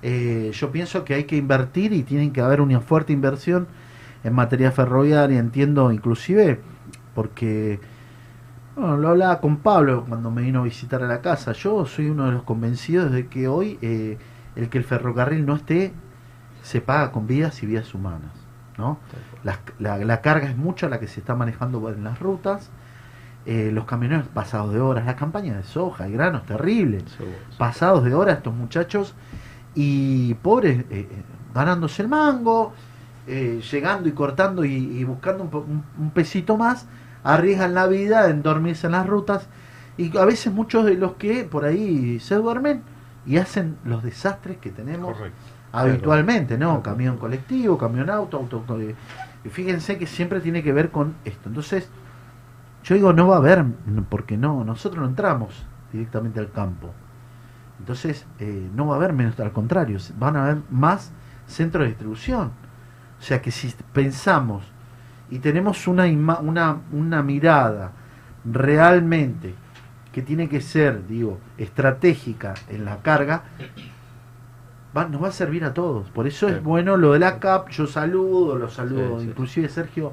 Eh, 0.02 0.50
yo 0.52 0.70
pienso 0.70 1.04
que 1.04 1.14
hay 1.14 1.24
que 1.24 1.36
invertir 1.36 1.94
y 1.94 2.02
tienen 2.02 2.32
que 2.32 2.42
haber 2.42 2.60
una 2.60 2.80
fuerte 2.80 3.14
inversión 3.14 3.66
en 4.24 4.34
materia 4.34 4.70
ferroviaria, 4.72 5.38
entiendo 5.38 5.90
inclusive, 5.90 6.60
porque 7.14 7.80
bueno, 8.76 8.98
lo 8.98 9.08
hablaba 9.08 9.40
con 9.40 9.56
Pablo 9.56 10.04
cuando 10.06 10.30
me 10.30 10.42
vino 10.42 10.60
a 10.60 10.64
visitar 10.64 11.02
a 11.02 11.08
la 11.08 11.22
casa. 11.22 11.52
Yo 11.52 11.86
soy 11.86 12.10
uno 12.10 12.26
de 12.26 12.32
los 12.32 12.42
convencidos 12.42 13.10
de 13.10 13.26
que 13.26 13.48
hoy 13.48 13.78
eh, 13.80 14.18
el 14.58 14.68
que 14.68 14.78
el 14.78 14.84
ferrocarril 14.84 15.46
no 15.46 15.54
esté 15.54 15.92
se 16.62 16.80
paga 16.80 17.12
con 17.12 17.26
vidas 17.26 17.62
y 17.62 17.66
vidas 17.66 17.94
humanas. 17.94 18.32
¿no? 18.76 18.98
La, 19.42 20.20
carga 20.20 20.48
es 20.48 20.56
mucha 20.56 20.88
la 20.88 21.00
que 21.00 21.06
se 21.06 21.20
está 21.20 21.34
manejando 21.34 21.88
en 21.90 22.04
las 22.04 22.18
rutas. 22.18 22.70
Eh, 23.46 23.70
los 23.72 23.86
camioneros 23.86 24.26
pasados 24.28 24.74
de 24.74 24.80
horas, 24.80 25.06
la 25.06 25.16
campaña 25.16 25.56
de 25.56 25.62
soja, 25.62 26.06
el 26.06 26.12
grano 26.12 26.38
es 26.38 26.44
terrible. 26.44 27.02
Pasados 27.56 28.04
de 28.04 28.14
horas 28.14 28.38
estos 28.38 28.52
muchachos 28.52 29.14
y 29.74 30.34
pobres 30.34 30.80
eh, 30.80 30.86
eh, 30.90 31.08
ganándose 31.54 32.02
el 32.02 32.08
mango, 32.08 32.74
llegando 33.26 34.08
y 34.08 34.12
cortando 34.12 34.64
y, 34.64 35.04
buscando 35.04 35.44
un, 35.44 35.84
un, 35.98 36.10
pesito 36.10 36.56
más, 36.56 36.86
arriesgan 37.22 37.74
la 37.74 37.86
vida 37.86 38.28
en 38.30 38.42
dormirse 38.42 38.86
en 38.86 38.92
las 38.92 39.06
rutas 39.06 39.48
y 39.98 40.16
a 40.16 40.24
veces 40.24 40.52
muchos 40.52 40.86
de 40.86 40.94
los 40.94 41.14
que 41.14 41.44
por 41.44 41.64
ahí 41.64 42.18
se 42.20 42.36
duermen 42.36 42.82
y 43.26 43.36
hacen 43.36 43.76
los 43.84 44.02
desastres 44.02 44.58
que 44.58 44.70
tenemos 44.70 45.16
habitualmente, 45.72 46.56
¿no? 46.56 46.82
Camión 46.82 47.18
colectivo, 47.18 47.76
camión 47.76 48.10
auto, 48.10 48.38
auto. 48.38 48.78
Y 48.80 49.48
fíjense 49.48 49.98
que 49.98 50.06
siempre 50.06 50.40
tiene 50.40 50.62
que 50.62 50.72
ver 50.72 50.90
con 50.90 51.14
esto. 51.24 51.48
Entonces, 51.48 51.88
yo 52.84 52.94
digo, 52.94 53.12
no 53.12 53.28
va 53.28 53.36
a 53.36 53.38
haber, 53.38 53.64
porque 54.08 54.36
no, 54.36 54.64
nosotros 54.64 55.02
no 55.02 55.08
entramos 55.08 55.66
directamente 55.92 56.40
al 56.40 56.50
campo. 56.50 56.90
Entonces, 57.78 58.26
eh, 58.38 58.68
no 58.74 58.86
va 58.86 58.94
a 58.94 58.96
haber 58.96 59.12
menos, 59.12 59.38
al 59.40 59.52
contrario, 59.52 59.98
van 60.18 60.36
a 60.36 60.44
haber 60.44 60.58
más 60.70 61.12
centros 61.46 61.82
de 61.82 61.88
distribución. 61.88 62.50
O 63.18 63.22
sea 63.22 63.42
que 63.42 63.50
si 63.50 63.74
pensamos 63.92 64.64
y 65.30 65.38
tenemos 65.40 65.86
una, 65.86 66.06
una, 66.06 66.78
una 66.92 67.22
mirada 67.22 67.92
realmente 68.44 69.54
que 70.18 70.22
tiene 70.24 70.48
que 70.48 70.60
ser, 70.60 71.06
digo, 71.06 71.38
estratégica 71.58 72.54
en 72.68 72.84
la 72.84 73.02
carga, 73.02 73.44
va, 74.96 75.06
nos 75.06 75.22
va 75.22 75.28
a 75.28 75.30
servir 75.30 75.64
a 75.64 75.72
todos. 75.72 76.10
Por 76.10 76.26
eso 76.26 76.48
es 76.48 76.60
bueno 76.60 76.96
lo 76.96 77.12
de 77.12 77.20
la 77.20 77.38
CAP, 77.38 77.68
yo 77.68 77.86
saludo, 77.86 78.56
lo 78.56 78.68
saludo, 78.68 79.22
inclusive 79.22 79.68
Sergio 79.68 80.12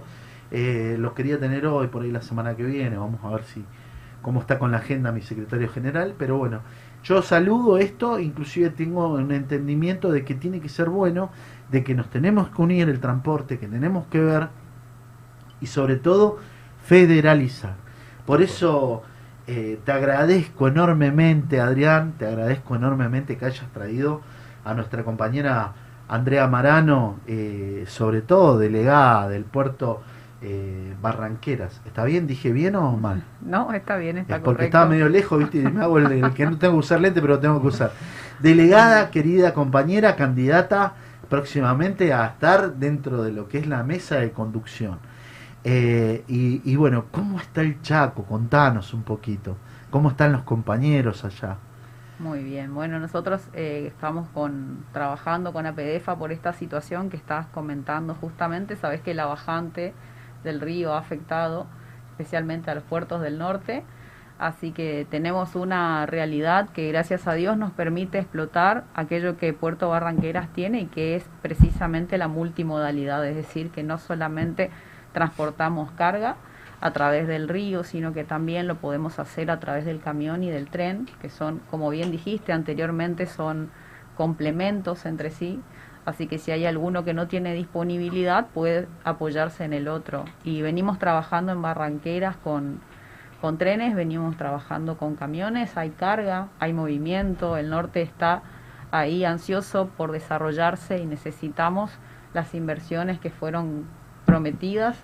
eh, 0.51 0.95
los 0.99 1.13
quería 1.13 1.39
tener 1.39 1.65
hoy, 1.65 1.87
por 1.87 2.03
ahí 2.03 2.11
la 2.11 2.21
semana 2.21 2.55
que 2.55 2.61
viene, 2.61 2.97
vamos 2.97 3.19
a 3.23 3.31
ver 3.31 3.45
si 3.45 3.65
cómo 4.21 4.41
está 4.41 4.59
con 4.59 4.71
la 4.71 4.77
agenda 4.77 5.11
mi 5.11 5.23
secretario 5.23 5.69
general, 5.69 6.13
pero 6.19 6.37
bueno, 6.37 6.59
yo 7.03 7.23
saludo 7.23 7.79
esto, 7.79 8.19
inclusive 8.19 8.69
tengo 8.69 9.07
un 9.07 9.31
entendimiento 9.31 10.11
de 10.11 10.23
que 10.23 10.35
tiene 10.35 10.61
que 10.61 10.69
ser 10.69 10.89
bueno, 10.89 11.31
de 11.71 11.83
que 11.83 11.95
nos 11.95 12.11
tenemos 12.11 12.49
que 12.49 12.61
unir 12.61 12.89
el 12.89 12.99
transporte, 12.99 13.57
que 13.57 13.67
tenemos 13.67 14.05
que 14.05 14.19
ver 14.19 14.49
y 15.61 15.65
sobre 15.65 15.95
todo 15.95 16.37
federalizar. 16.83 17.73
Por 18.27 18.43
eso 18.43 19.03
eh, 19.47 19.79
te 19.85 19.91
agradezco 19.91 20.67
enormemente, 20.67 21.61
Adrián, 21.61 22.13
te 22.17 22.25
agradezco 22.25 22.75
enormemente 22.75 23.37
que 23.37 23.45
hayas 23.45 23.71
traído 23.73 24.21
a 24.63 24.73
nuestra 24.73 25.03
compañera 25.03 25.73
Andrea 26.07 26.47
Marano, 26.47 27.19
eh, 27.27 27.85
sobre 27.87 28.21
todo 28.21 28.57
delegada 28.57 29.29
del 29.29 29.43
puerto 29.43 30.01
eh, 30.41 30.93
Barranqueras. 31.01 31.81
¿Está 31.85 32.03
bien? 32.05 32.27
¿Dije 32.27 32.51
bien 32.51 32.75
o 32.75 32.97
mal? 32.97 33.23
No, 33.41 33.71
está 33.73 33.97
bien, 33.97 34.17
está 34.17 34.39
Porque 34.39 34.65
estaba 34.65 34.87
medio 34.87 35.09
lejos, 35.09 35.39
¿viste? 35.39 35.61
me 35.69 35.81
hago 35.81 35.99
el, 35.99 36.33
que 36.33 36.45
no 36.45 36.57
tengo 36.57 36.73
que 36.73 36.79
usar 36.79 37.01
lente, 37.01 37.21
pero 37.21 37.39
tengo 37.39 37.61
que 37.61 37.67
usar. 37.67 37.91
Delegada, 38.39 39.11
querida 39.11 39.53
compañera, 39.53 40.15
candidata 40.15 40.93
próximamente 41.29 42.13
a 42.13 42.25
estar 42.27 42.75
dentro 42.75 43.23
de 43.23 43.31
lo 43.31 43.47
que 43.47 43.57
es 43.59 43.67
la 43.67 43.83
mesa 43.83 44.17
de 44.17 44.31
conducción. 44.31 44.99
Eh, 45.67 46.23
y, 46.27 46.75
bueno, 46.75 47.05
¿cómo 47.09 47.39
está 47.39 47.61
el 47.61 47.81
Chaco? 47.81 48.23
Contanos 48.23 48.93
un 48.93 49.01
poquito. 49.01 49.57
¿Cómo 49.89 50.09
están 50.09 50.31
los 50.31 50.43
compañeros 50.43 51.25
allá? 51.25 51.57
Muy 52.19 52.43
bien, 52.43 52.73
bueno, 52.73 52.99
nosotros 52.99 53.41
eh, 53.53 53.85
estamos 53.87 54.29
con, 54.29 54.85
trabajando 54.93 55.51
con 55.51 55.65
APDFA 55.65 56.17
por 56.17 56.31
esta 56.31 56.53
situación 56.53 57.09
que 57.09 57.17
estás 57.17 57.47
comentando 57.47 58.13
justamente. 58.13 58.75
Sabes 58.75 59.01
que 59.01 59.15
la 59.15 59.25
bajante 59.25 59.93
del 60.43 60.61
río 60.61 60.93
ha 60.93 60.99
afectado 60.99 61.65
especialmente 62.11 62.69
a 62.69 62.75
los 62.75 62.83
puertos 62.83 63.21
del 63.21 63.39
norte. 63.39 63.83
Así 64.37 64.71
que 64.71 65.07
tenemos 65.09 65.55
una 65.55 66.05
realidad 66.05 66.69
que 66.69 66.89
gracias 66.89 67.25
a 67.25 67.33
Dios 67.33 67.57
nos 67.57 67.71
permite 67.71 68.19
explotar 68.19 68.83
aquello 68.93 69.37
que 69.37 69.51
Puerto 69.53 69.89
Barranqueras 69.89 70.53
tiene 70.53 70.81
y 70.81 70.85
que 70.85 71.15
es 71.15 71.25
precisamente 71.41 72.19
la 72.19 72.27
multimodalidad, 72.27 73.25
es 73.25 73.35
decir, 73.35 73.71
que 73.71 73.81
no 73.81 73.97
solamente 73.97 74.69
transportamos 75.15 75.89
carga 75.91 76.35
a 76.81 76.91
través 76.91 77.25
del 77.25 77.47
río, 77.47 77.85
sino 77.85 78.13
que 78.13 78.25
también 78.25 78.67
lo 78.67 78.75
podemos 78.75 79.17
hacer 79.17 79.49
a 79.49 79.59
través 79.59 79.85
del 79.85 80.01
camión 80.01 80.43
y 80.43 80.51
del 80.51 80.67
tren, 80.67 81.07
que 81.21 81.29
son, 81.29 81.61
como 81.71 81.89
bien 81.89 82.11
dijiste 82.11 82.51
anteriormente, 82.51 83.25
son 83.25 83.71
complementos 84.17 85.05
entre 85.05 85.31
sí. 85.31 85.61
Así 86.05 86.27
que 86.27 86.37
si 86.37 86.51
hay 86.51 86.65
alguno 86.65 87.05
que 87.05 87.13
no 87.13 87.27
tiene 87.27 87.53
disponibilidad, 87.53 88.47
puede 88.53 88.87
apoyarse 89.05 89.63
en 89.63 89.73
el 89.73 89.87
otro. 89.87 90.25
Y 90.43 90.61
venimos 90.61 90.99
trabajando 90.99 91.53
en 91.53 91.61
barranqueras 91.61 92.35
con, 92.35 92.81
con 93.39 93.57
trenes, 93.57 93.95
venimos 93.95 94.35
trabajando 94.35 94.97
con 94.97 95.15
camiones, 95.15 95.77
hay 95.77 95.91
carga, 95.91 96.49
hay 96.59 96.73
movimiento, 96.73 97.55
el 97.55 97.69
norte 97.69 98.01
está 98.01 98.43
ahí 98.91 99.23
ansioso 99.23 99.87
por 99.97 100.11
desarrollarse 100.11 100.97
y 100.99 101.05
necesitamos 101.05 101.91
las 102.33 102.53
inversiones 102.53 103.17
que 103.17 103.29
fueron 103.29 103.85
prometidas 104.35 104.97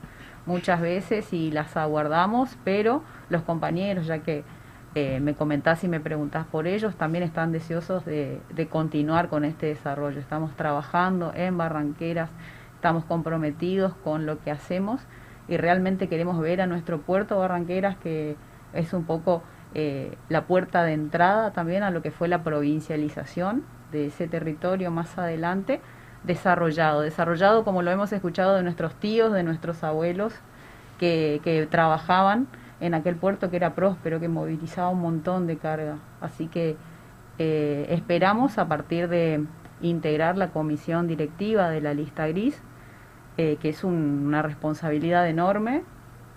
muchas 0.46 0.82
veces 0.82 1.32
y 1.32 1.52
las 1.52 1.78
aguardamos, 1.78 2.58
pero 2.66 3.02
los 3.30 3.44
compañeros, 3.44 4.08
ya 4.08 4.20
que 4.20 4.44
eh, 4.94 5.22
me 5.22 5.36
comentás 5.36 5.86
y 5.86 5.88
me 5.88 6.02
preguntás 6.02 6.46
por 6.46 6.68
ellos, 6.68 6.96
también 6.96 7.24
están 7.24 7.54
deseosos 7.54 8.04
de, 8.04 8.42
continuar 8.70 9.30
con 9.30 9.46
este 9.46 9.68
desarrollo. 9.68 10.20
Estamos 10.20 10.54
trabajando 10.58 11.32
en 11.34 11.58
Barranqueras 11.58 12.30
estamos 12.76 13.06
comprometidos 13.06 13.94
con 14.04 14.26
lo 14.26 14.40
que 14.42 14.52
hacemos 14.52 15.00
y 15.48 15.56
realmente 15.56 16.10
queremos 16.10 16.38
ver 16.40 16.60
a 16.60 16.68
nuestro 16.68 17.00
puerto 17.00 17.38
Barranqueras 17.38 17.96
que 17.96 18.36
es 18.74 18.92
un 18.92 19.06
poco 19.06 19.44
eh, 19.76 20.18
la 20.28 20.46
puerta 20.46 20.84
de 20.84 20.94
entrada 20.94 21.52
también 21.52 21.84
a 21.84 21.92
lo 21.92 22.02
que 22.02 22.12
fue 22.12 22.28
la 22.28 22.44
provincialización 22.44 23.64
de 23.92 24.08
ese 24.08 24.28
territorio 24.28 24.92
más 24.92 25.18
adelante 25.18 25.80
desarrollado, 26.24 27.02
desarrollado 27.02 27.64
como 27.64 27.82
lo 27.82 27.92
hemos 27.92 28.12
escuchado 28.14 28.56
de 28.56 28.64
nuestros 28.64 28.96
tíos, 28.96 29.34
de 29.34 29.44
nuestros 29.44 29.84
abuelos 29.84 30.34
que, 31.00 31.42
que 31.44 31.66
trabajaban 31.66 32.48
en 32.80 32.94
aquel 32.94 33.16
puerto 33.16 33.50
que 33.50 33.58
era 33.58 33.76
próspero, 33.76 34.20
que 34.20 34.28
movilizaba 34.28 34.90
un 34.90 35.02
montón 35.02 35.48
de 35.48 35.58
carga. 35.58 35.98
Así 36.20 36.48
que 36.48 36.76
eh, 37.38 37.88
esperamos 37.90 38.58
a 38.58 38.68
partir 38.68 39.08
de 39.08 39.46
integrar 39.82 40.38
la 40.38 40.50
comisión 40.50 41.08
directiva 41.08 41.70
de 41.70 41.82
la 41.82 41.94
lista 41.94 42.28
gris, 42.28 42.62
eh, 43.38 43.58
que 43.62 43.70
es 43.70 43.84
una 43.84 44.42
responsabilidad 44.42 45.28
enorme, 45.28 45.84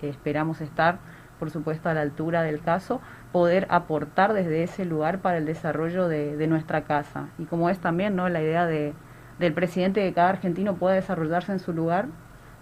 esperamos 0.09 0.61
estar, 0.61 0.99
por 1.39 1.51
supuesto, 1.51 1.89
a 1.89 1.95
la 1.95 2.03
altura 2.03 2.43
del 2.43 2.61
caso, 2.61 3.01
poder 3.33 3.67
aportar 3.71 4.33
desde 4.33 4.63
ese 4.63 4.85
lugar 4.85 5.19
para 5.19 5.39
el 5.39 5.47
desarrollo 5.47 6.09
de, 6.09 6.47
nuestra 6.47 6.85
casa. 6.85 7.29
Y 7.39 7.45
como 7.45 7.71
es 7.71 7.79
también 7.79 8.17
¿no? 8.17 8.29
la 8.29 8.43
idea 8.43 8.67
de, 8.67 8.95
del 9.39 9.53
presidente 9.53 10.01
de 10.01 10.13
cada 10.13 10.31
argentino 10.31 10.75
pueda 10.75 10.95
desarrollarse 10.95 11.53
en 11.53 11.59
su 11.59 11.73
lugar, 11.73 12.07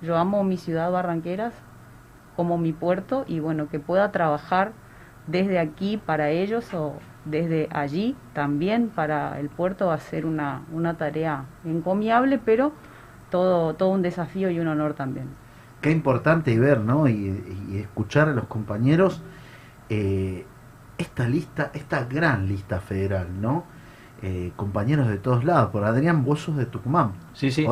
yo 0.01 0.17
amo 0.17 0.43
mi 0.45 0.57
ciudad 0.57 0.91
Barranqueras 0.91 1.55
como 2.37 2.59
mi 2.59 2.73
puerto 2.73 3.25
y 3.29 3.41
bueno, 3.41 3.69
que 3.69 3.79
pueda 3.79 4.11
trabajar 4.11 4.73
desde 5.27 5.59
aquí 5.59 5.97
para 5.97 6.31
ellos 6.31 6.73
o 6.75 6.95
desde 7.25 7.69
allí 7.73 8.17
también 8.33 8.89
para 8.89 9.39
el 9.39 9.49
puerto 9.49 9.87
va 9.87 9.95
a 9.95 10.01
ser 10.01 10.27
una, 10.27 10.63
una 10.73 10.97
tarea 10.97 11.45
encomiable, 11.65 12.41
pero 12.45 12.73
todo, 13.31 13.75
todo 13.75 13.91
un 13.91 14.03
desafío 14.03 14.51
y 14.51 14.59
un 14.59 14.69
honor 14.69 14.95
también. 14.95 15.29
Qué 15.81 15.91
importante 15.91 16.59
ver, 16.59 16.81
¿no? 16.81 17.09
Y, 17.09 17.41
escuchar 17.75 18.29
a 18.29 18.33
los 18.33 18.47
compañeros 18.47 19.23
eh, 19.89 20.47
esta 20.99 21.27
lista, 21.29 21.71
esta 21.75 22.05
gran 22.05 22.47
lista 22.47 22.81
federal, 22.81 23.29
¿no? 23.41 23.65
Eh, 24.25 24.53
compañeros 24.55 25.09
de 25.09 25.19
todos 25.19 25.45
lados, 25.45 25.71
por 25.71 25.83
Adrián, 25.83 26.25
vos 26.25 26.43
sos 26.43 26.57
de 26.57 26.65
Tucumán. 26.67 27.13
Sí, 27.35 27.51
sí, 27.51 27.67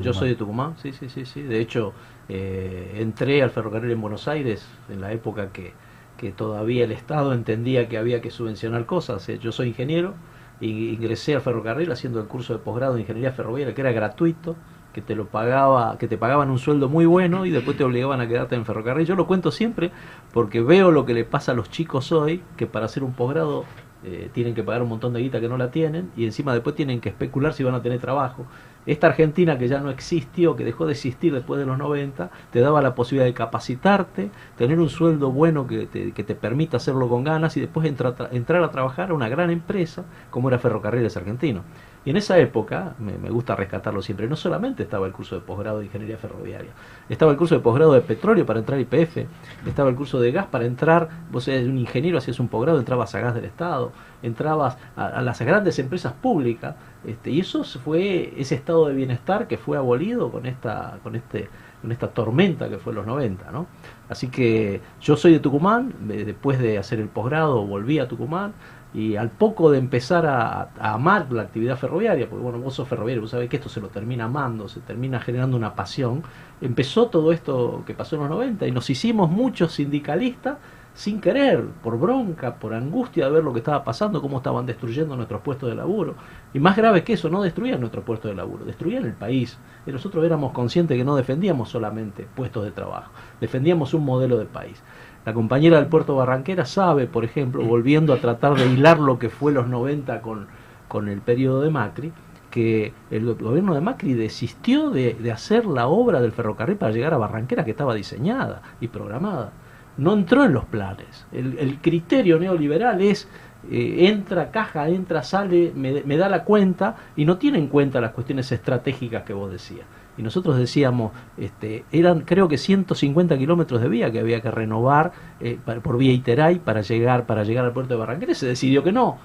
yo 0.00 0.14
soy 0.14 0.30
de 0.30 0.34
Tucumán, 0.34 0.74
sí, 0.78 0.92
sí, 0.92 1.10
sí, 1.10 1.26
sí. 1.26 1.42
De 1.42 1.60
hecho, 1.60 1.92
eh, 2.30 2.96
entré 2.96 3.42
al 3.42 3.50
ferrocarril 3.50 3.90
en 3.90 4.00
Buenos 4.00 4.26
Aires 4.26 4.66
en 4.88 5.02
la 5.02 5.12
época 5.12 5.52
que, 5.52 5.74
que 6.16 6.32
todavía 6.32 6.84
el 6.84 6.92
Estado 6.92 7.34
entendía 7.34 7.86
que 7.88 7.98
había 7.98 8.22
que 8.22 8.30
subvencionar 8.30 8.86
cosas. 8.86 9.28
Eh, 9.28 9.38
yo 9.38 9.52
soy 9.52 9.68
ingeniero 9.68 10.14
y 10.58 10.88
ingresé 10.90 11.34
al 11.34 11.42
ferrocarril 11.42 11.92
haciendo 11.92 12.18
el 12.18 12.26
curso 12.26 12.54
de 12.54 12.60
posgrado 12.60 12.94
de 12.94 13.00
ingeniería 13.00 13.32
ferroviaria 13.32 13.74
que 13.74 13.82
era 13.82 13.92
gratuito, 13.92 14.56
que 14.94 15.02
te 15.02 15.14
lo 15.14 15.26
pagaba, 15.26 15.98
que 15.98 16.08
te 16.08 16.16
pagaban 16.16 16.50
un 16.50 16.58
sueldo 16.58 16.88
muy 16.88 17.04
bueno 17.04 17.44
y 17.44 17.50
después 17.50 17.76
te 17.76 17.84
obligaban 17.84 18.22
a 18.22 18.26
quedarte 18.26 18.54
en 18.56 18.64
ferrocarril. 18.64 19.06
Yo 19.06 19.16
lo 19.16 19.26
cuento 19.26 19.50
siempre 19.50 19.92
porque 20.32 20.62
veo 20.62 20.90
lo 20.90 21.04
que 21.04 21.12
le 21.12 21.24
pasa 21.24 21.52
a 21.52 21.54
los 21.54 21.70
chicos 21.70 22.10
hoy, 22.10 22.42
que 22.56 22.66
para 22.66 22.86
hacer 22.86 23.02
un 23.02 23.12
posgrado 23.12 23.66
eh, 24.02 24.30
tienen 24.32 24.54
que 24.54 24.62
pagar 24.62 24.82
un 24.82 24.88
montón 24.88 25.12
de 25.12 25.20
guita 25.20 25.40
que 25.40 25.48
no 25.48 25.58
la 25.58 25.70
tienen 25.70 26.10
y 26.16 26.24
encima 26.24 26.54
después 26.54 26.74
tienen 26.74 27.00
que 27.00 27.10
especular 27.10 27.52
si 27.52 27.64
van 27.64 27.74
a 27.74 27.82
tener 27.82 28.00
trabajo. 28.00 28.46
Esta 28.86 29.08
Argentina 29.08 29.58
que 29.58 29.68
ya 29.68 29.80
no 29.80 29.90
existió, 29.90 30.56
que 30.56 30.64
dejó 30.64 30.86
de 30.86 30.92
existir 30.92 31.34
después 31.34 31.60
de 31.60 31.66
los 31.66 31.76
90, 31.76 32.30
te 32.50 32.60
daba 32.60 32.80
la 32.80 32.94
posibilidad 32.94 33.26
de 33.26 33.34
capacitarte, 33.34 34.30
tener 34.56 34.80
un 34.80 34.88
sueldo 34.88 35.30
bueno 35.30 35.66
que 35.66 35.86
te, 35.86 36.12
que 36.12 36.24
te 36.24 36.34
permita 36.34 36.78
hacerlo 36.78 37.08
con 37.08 37.22
ganas 37.22 37.56
y 37.58 37.60
después 37.60 37.86
entrar, 37.86 38.30
entrar 38.32 38.62
a 38.64 38.70
trabajar 38.70 39.10
a 39.10 39.14
una 39.14 39.28
gran 39.28 39.50
empresa 39.50 40.04
como 40.30 40.48
era 40.48 40.58
Ferrocarriles 40.58 41.16
Argentino. 41.18 41.62
Y 42.04 42.10
en 42.10 42.16
esa 42.16 42.38
época, 42.38 42.94
me, 42.98 43.28
gusta 43.28 43.54
rescatarlo 43.54 44.00
siempre, 44.00 44.26
no 44.26 44.36
solamente 44.36 44.82
estaba 44.82 45.06
el 45.06 45.12
curso 45.12 45.34
de 45.34 45.42
posgrado 45.42 45.80
de 45.80 45.84
Ingeniería 45.84 46.16
Ferroviaria, 46.16 46.70
estaba 47.10 47.30
el 47.30 47.36
curso 47.36 47.54
de 47.54 47.60
posgrado 47.60 47.92
de 47.92 48.00
petróleo 48.00 48.46
para 48.46 48.58
entrar 48.58 48.78
a 48.78 48.80
IPF, 48.80 49.26
estaba 49.66 49.90
el 49.90 49.96
curso 49.96 50.18
de 50.18 50.32
gas 50.32 50.46
para 50.46 50.64
entrar, 50.64 51.10
vos 51.30 51.46
eres 51.46 51.68
un 51.68 51.76
ingeniero, 51.76 52.16
hacías 52.16 52.40
un 52.40 52.48
posgrado, 52.48 52.78
entrabas 52.78 53.14
a 53.14 53.20
gas 53.20 53.34
del 53.34 53.44
Estado, 53.44 53.92
entrabas 54.22 54.78
a, 54.96 55.20
las 55.20 55.40
grandes 55.42 55.78
empresas 55.78 56.14
públicas, 56.14 56.74
este, 57.04 57.32
y 57.32 57.40
eso 57.40 57.64
fue 57.64 58.32
ese 58.38 58.54
estado 58.54 58.88
de 58.88 58.94
bienestar 58.94 59.46
que 59.46 59.58
fue 59.58 59.76
abolido 59.76 60.30
con 60.30 60.46
esta, 60.46 60.98
con 61.02 61.16
este, 61.16 61.50
con 61.82 61.92
esta 61.92 62.08
tormenta 62.08 62.68
que 62.68 62.78
fue 62.78 62.92
en 62.92 62.96
los 62.96 63.06
90, 63.06 63.50
¿no? 63.52 63.66
Así 64.08 64.28
que 64.28 64.80
yo 65.00 65.16
soy 65.16 65.32
de 65.32 65.40
Tucumán, 65.40 65.94
después 66.00 66.58
de 66.58 66.78
hacer 66.78 66.98
el 66.98 67.08
posgrado 67.08 67.64
volví 67.64 67.98
a 67.98 68.08
Tucumán, 68.08 68.52
y 68.92 69.16
al 69.16 69.30
poco 69.30 69.70
de 69.70 69.78
empezar 69.78 70.26
a, 70.26 70.70
amar 70.80 71.30
la 71.30 71.42
actividad 71.42 71.76
ferroviaria, 71.76 72.28
porque 72.28 72.42
bueno, 72.42 72.58
vos 72.58 72.74
sos 72.74 72.88
ferroviario, 72.88 73.22
vos 73.22 73.30
sabés 73.30 73.48
que 73.48 73.56
esto 73.56 73.68
se 73.68 73.80
lo 73.80 73.88
termina 73.88 74.24
amando, 74.24 74.68
se 74.68 74.80
termina 74.80 75.20
generando 75.20 75.56
una 75.56 75.74
pasión, 75.74 76.22
empezó 76.60 77.06
todo 77.08 77.32
esto 77.32 77.84
que 77.86 77.94
pasó 77.94 78.16
en 78.16 78.22
los 78.22 78.30
90 78.30 78.66
y 78.66 78.72
nos 78.72 78.90
hicimos 78.90 79.30
muchos 79.30 79.72
sindicalistas 79.72 80.58
sin 80.92 81.20
querer, 81.20 81.64
por 81.82 81.98
bronca, 81.98 82.56
por 82.56 82.74
angustia 82.74 83.26
de 83.26 83.30
ver 83.30 83.44
lo 83.44 83.52
que 83.52 83.60
estaba 83.60 83.84
pasando, 83.84 84.20
cómo 84.20 84.38
estaban 84.38 84.66
destruyendo 84.66 85.16
nuestros 85.16 85.40
puestos 85.40 85.68
de 85.68 85.76
laburo. 85.76 86.14
Y 86.52 86.58
más 86.58 86.76
grave 86.76 87.04
que 87.04 87.12
eso, 87.12 87.30
no 87.30 87.42
destruían 87.42 87.80
nuestros 87.80 88.04
puestos 88.04 88.30
de 88.30 88.36
laburo, 88.36 88.64
destruían 88.64 89.04
el 89.04 89.14
país. 89.14 89.56
Y 89.86 89.92
nosotros 89.92 90.24
éramos 90.24 90.52
conscientes 90.52 90.98
que 90.98 91.04
no 91.04 91.16
defendíamos 91.16 91.68
solamente 91.68 92.26
puestos 92.34 92.64
de 92.64 92.72
trabajo, 92.72 93.12
defendíamos 93.40 93.94
un 93.94 94.04
modelo 94.04 94.36
de 94.36 94.46
país. 94.46 94.82
La 95.26 95.34
compañera 95.34 95.76
del 95.76 95.86
puerto 95.86 96.16
Barranquera 96.16 96.64
sabe, 96.64 97.06
por 97.06 97.24
ejemplo, 97.24 97.62
volviendo 97.62 98.14
a 98.14 98.20
tratar 98.20 98.54
de 98.54 98.66
hilar 98.66 98.98
lo 98.98 99.18
que 99.18 99.28
fue 99.28 99.52
los 99.52 99.68
90 99.68 100.22
con, 100.22 100.46
con 100.88 101.08
el 101.08 101.20
periodo 101.20 101.60
de 101.60 101.70
Macri, 101.70 102.12
que 102.50 102.92
el 103.10 103.34
gobierno 103.34 103.74
de 103.74 103.82
Macri 103.82 104.14
desistió 104.14 104.90
de, 104.90 105.30
hacer 105.30 105.66
la 105.66 105.88
obra 105.88 106.22
del 106.22 106.32
ferrocarril 106.32 106.76
para 106.76 106.92
llegar 106.92 107.12
a 107.12 107.18
Barranquera 107.18 107.64
que 107.64 107.72
estaba 107.72 107.94
diseñada 107.94 108.62
y 108.80 108.88
programada. 108.88 109.52
No 109.98 110.14
entró 110.14 110.44
en 110.44 110.54
los 110.54 110.64
planes. 110.64 111.26
El, 111.32 111.78
criterio 111.82 112.38
neoliberal 112.38 113.02
es 113.02 113.28
eh, 113.70 114.08
entra, 114.08 114.50
caja, 114.50 114.88
entra, 114.88 115.22
sale, 115.22 115.72
me, 115.76 116.02
me, 116.02 116.16
da 116.16 116.30
la 116.30 116.44
cuenta 116.44 116.96
y 117.14 117.26
no 117.26 117.36
tiene 117.36 117.58
en 117.58 117.66
cuenta 117.66 118.00
las 118.00 118.12
cuestiones 118.12 118.50
estratégicas 118.50 119.24
que 119.24 119.34
vos 119.34 119.52
decías 119.52 119.84
y 120.20 120.22
nosotros 120.22 120.58
decíamos, 120.58 121.12
este, 121.38 121.86
eran 121.92 122.20
creo 122.20 122.46
que 122.46 122.58
150 122.58 123.38
kilómetros 123.38 123.80
de 123.80 123.88
vía 123.88 124.12
que 124.12 124.20
había 124.20 124.42
que 124.42 124.50
renovar 124.50 125.12
eh, 125.40 125.58
por 125.82 125.96
vía 125.96 126.12
Iteray 126.12 126.58
para 126.58 126.82
llegar, 126.82 127.24
para 127.24 127.42
llegar 127.42 127.64
al 127.64 127.72
puerto 127.72 127.94
de 127.94 128.00
Barranquilla, 128.00 128.34
se 128.34 128.46
decidió 128.46 128.84
que 128.84 128.92
no. 128.92 129.16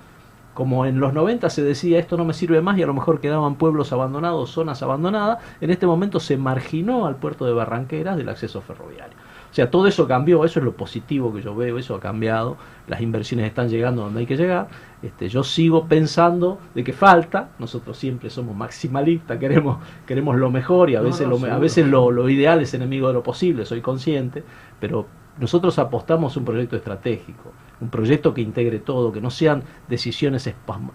Como 0.53 0.85
en 0.85 1.01
los 1.01 1.13
90 1.13 1.49
se 1.49 1.63
decía 1.63 1.99
esto 1.99 2.15
no 2.15 2.23
me 2.23 2.33
sirve 2.33 2.61
más 2.61 2.77
y 2.77 2.83
a 2.83 2.87
lo 2.87 2.93
mejor 2.93 3.19
quedaban 3.19 3.55
pueblos 3.55 3.91
abandonados, 3.91 4.51
zonas 4.51 4.81
abandonadas, 4.83 5.39
en 5.59 5.69
este 5.69 5.85
momento 5.85 6.21
se 6.21 6.37
marginó 6.37 7.07
al 7.07 7.17
puerto 7.17 7.45
de 7.45 7.51
Barranqueras 7.51 8.15
del 8.15 8.29
acceso 8.29 8.61
ferroviario. 8.61 9.17
O 9.55 9.61
sea, 9.63 9.71
todo 9.71 9.87
eso 9.87 10.05
cambió, 10.05 10.43
eso 10.43 10.59
es 10.59 10.65
lo 10.65 10.73
positivo 10.73 11.33
que 11.33 11.41
yo 11.41 11.55
veo, 11.55 11.77
eso 11.77 11.95
ha 11.95 11.99
cambiado, 12.01 12.57
las 12.87 12.99
inversiones 12.99 13.45
están 13.45 13.69
llegando 13.69 14.01
donde 14.01 14.19
hay 14.19 14.25
que 14.25 14.35
llegar. 14.35 14.67
Este, 15.01 15.29
yo 15.29 15.45
sigo 15.45 15.87
pensando 15.87 16.59
de 16.73 16.83
que 16.83 16.91
falta, 16.91 17.51
nosotros 17.57 17.97
siempre 17.97 18.29
somos 18.29 18.53
maximalistas, 18.53 19.37
queremos, 19.39 19.77
queremos 20.05 20.35
lo 20.35 20.51
mejor 20.51 20.89
y 20.89 20.97
a 20.97 21.01
veces, 21.01 21.25
lo, 21.25 21.37
a 21.45 21.57
veces 21.57 21.87
lo, 21.87 22.11
lo 22.11 22.29
ideal 22.29 22.59
es 22.59 22.73
enemigo 22.73 23.07
de 23.07 23.13
lo 23.13 23.23
posible, 23.23 23.63
soy 23.63 23.79
consciente, 23.79 24.43
pero 24.81 25.07
nosotros 25.37 25.79
apostamos 25.79 26.35
un 26.35 26.43
proyecto 26.43 26.75
estratégico, 26.75 27.53
un 27.79 27.89
proyecto 27.89 28.33
que 28.33 28.41
integre 28.41 28.79
todo, 28.79 29.11
que 29.11 29.21
no 29.21 29.29
sean 29.29 29.63
decisiones 29.87 30.47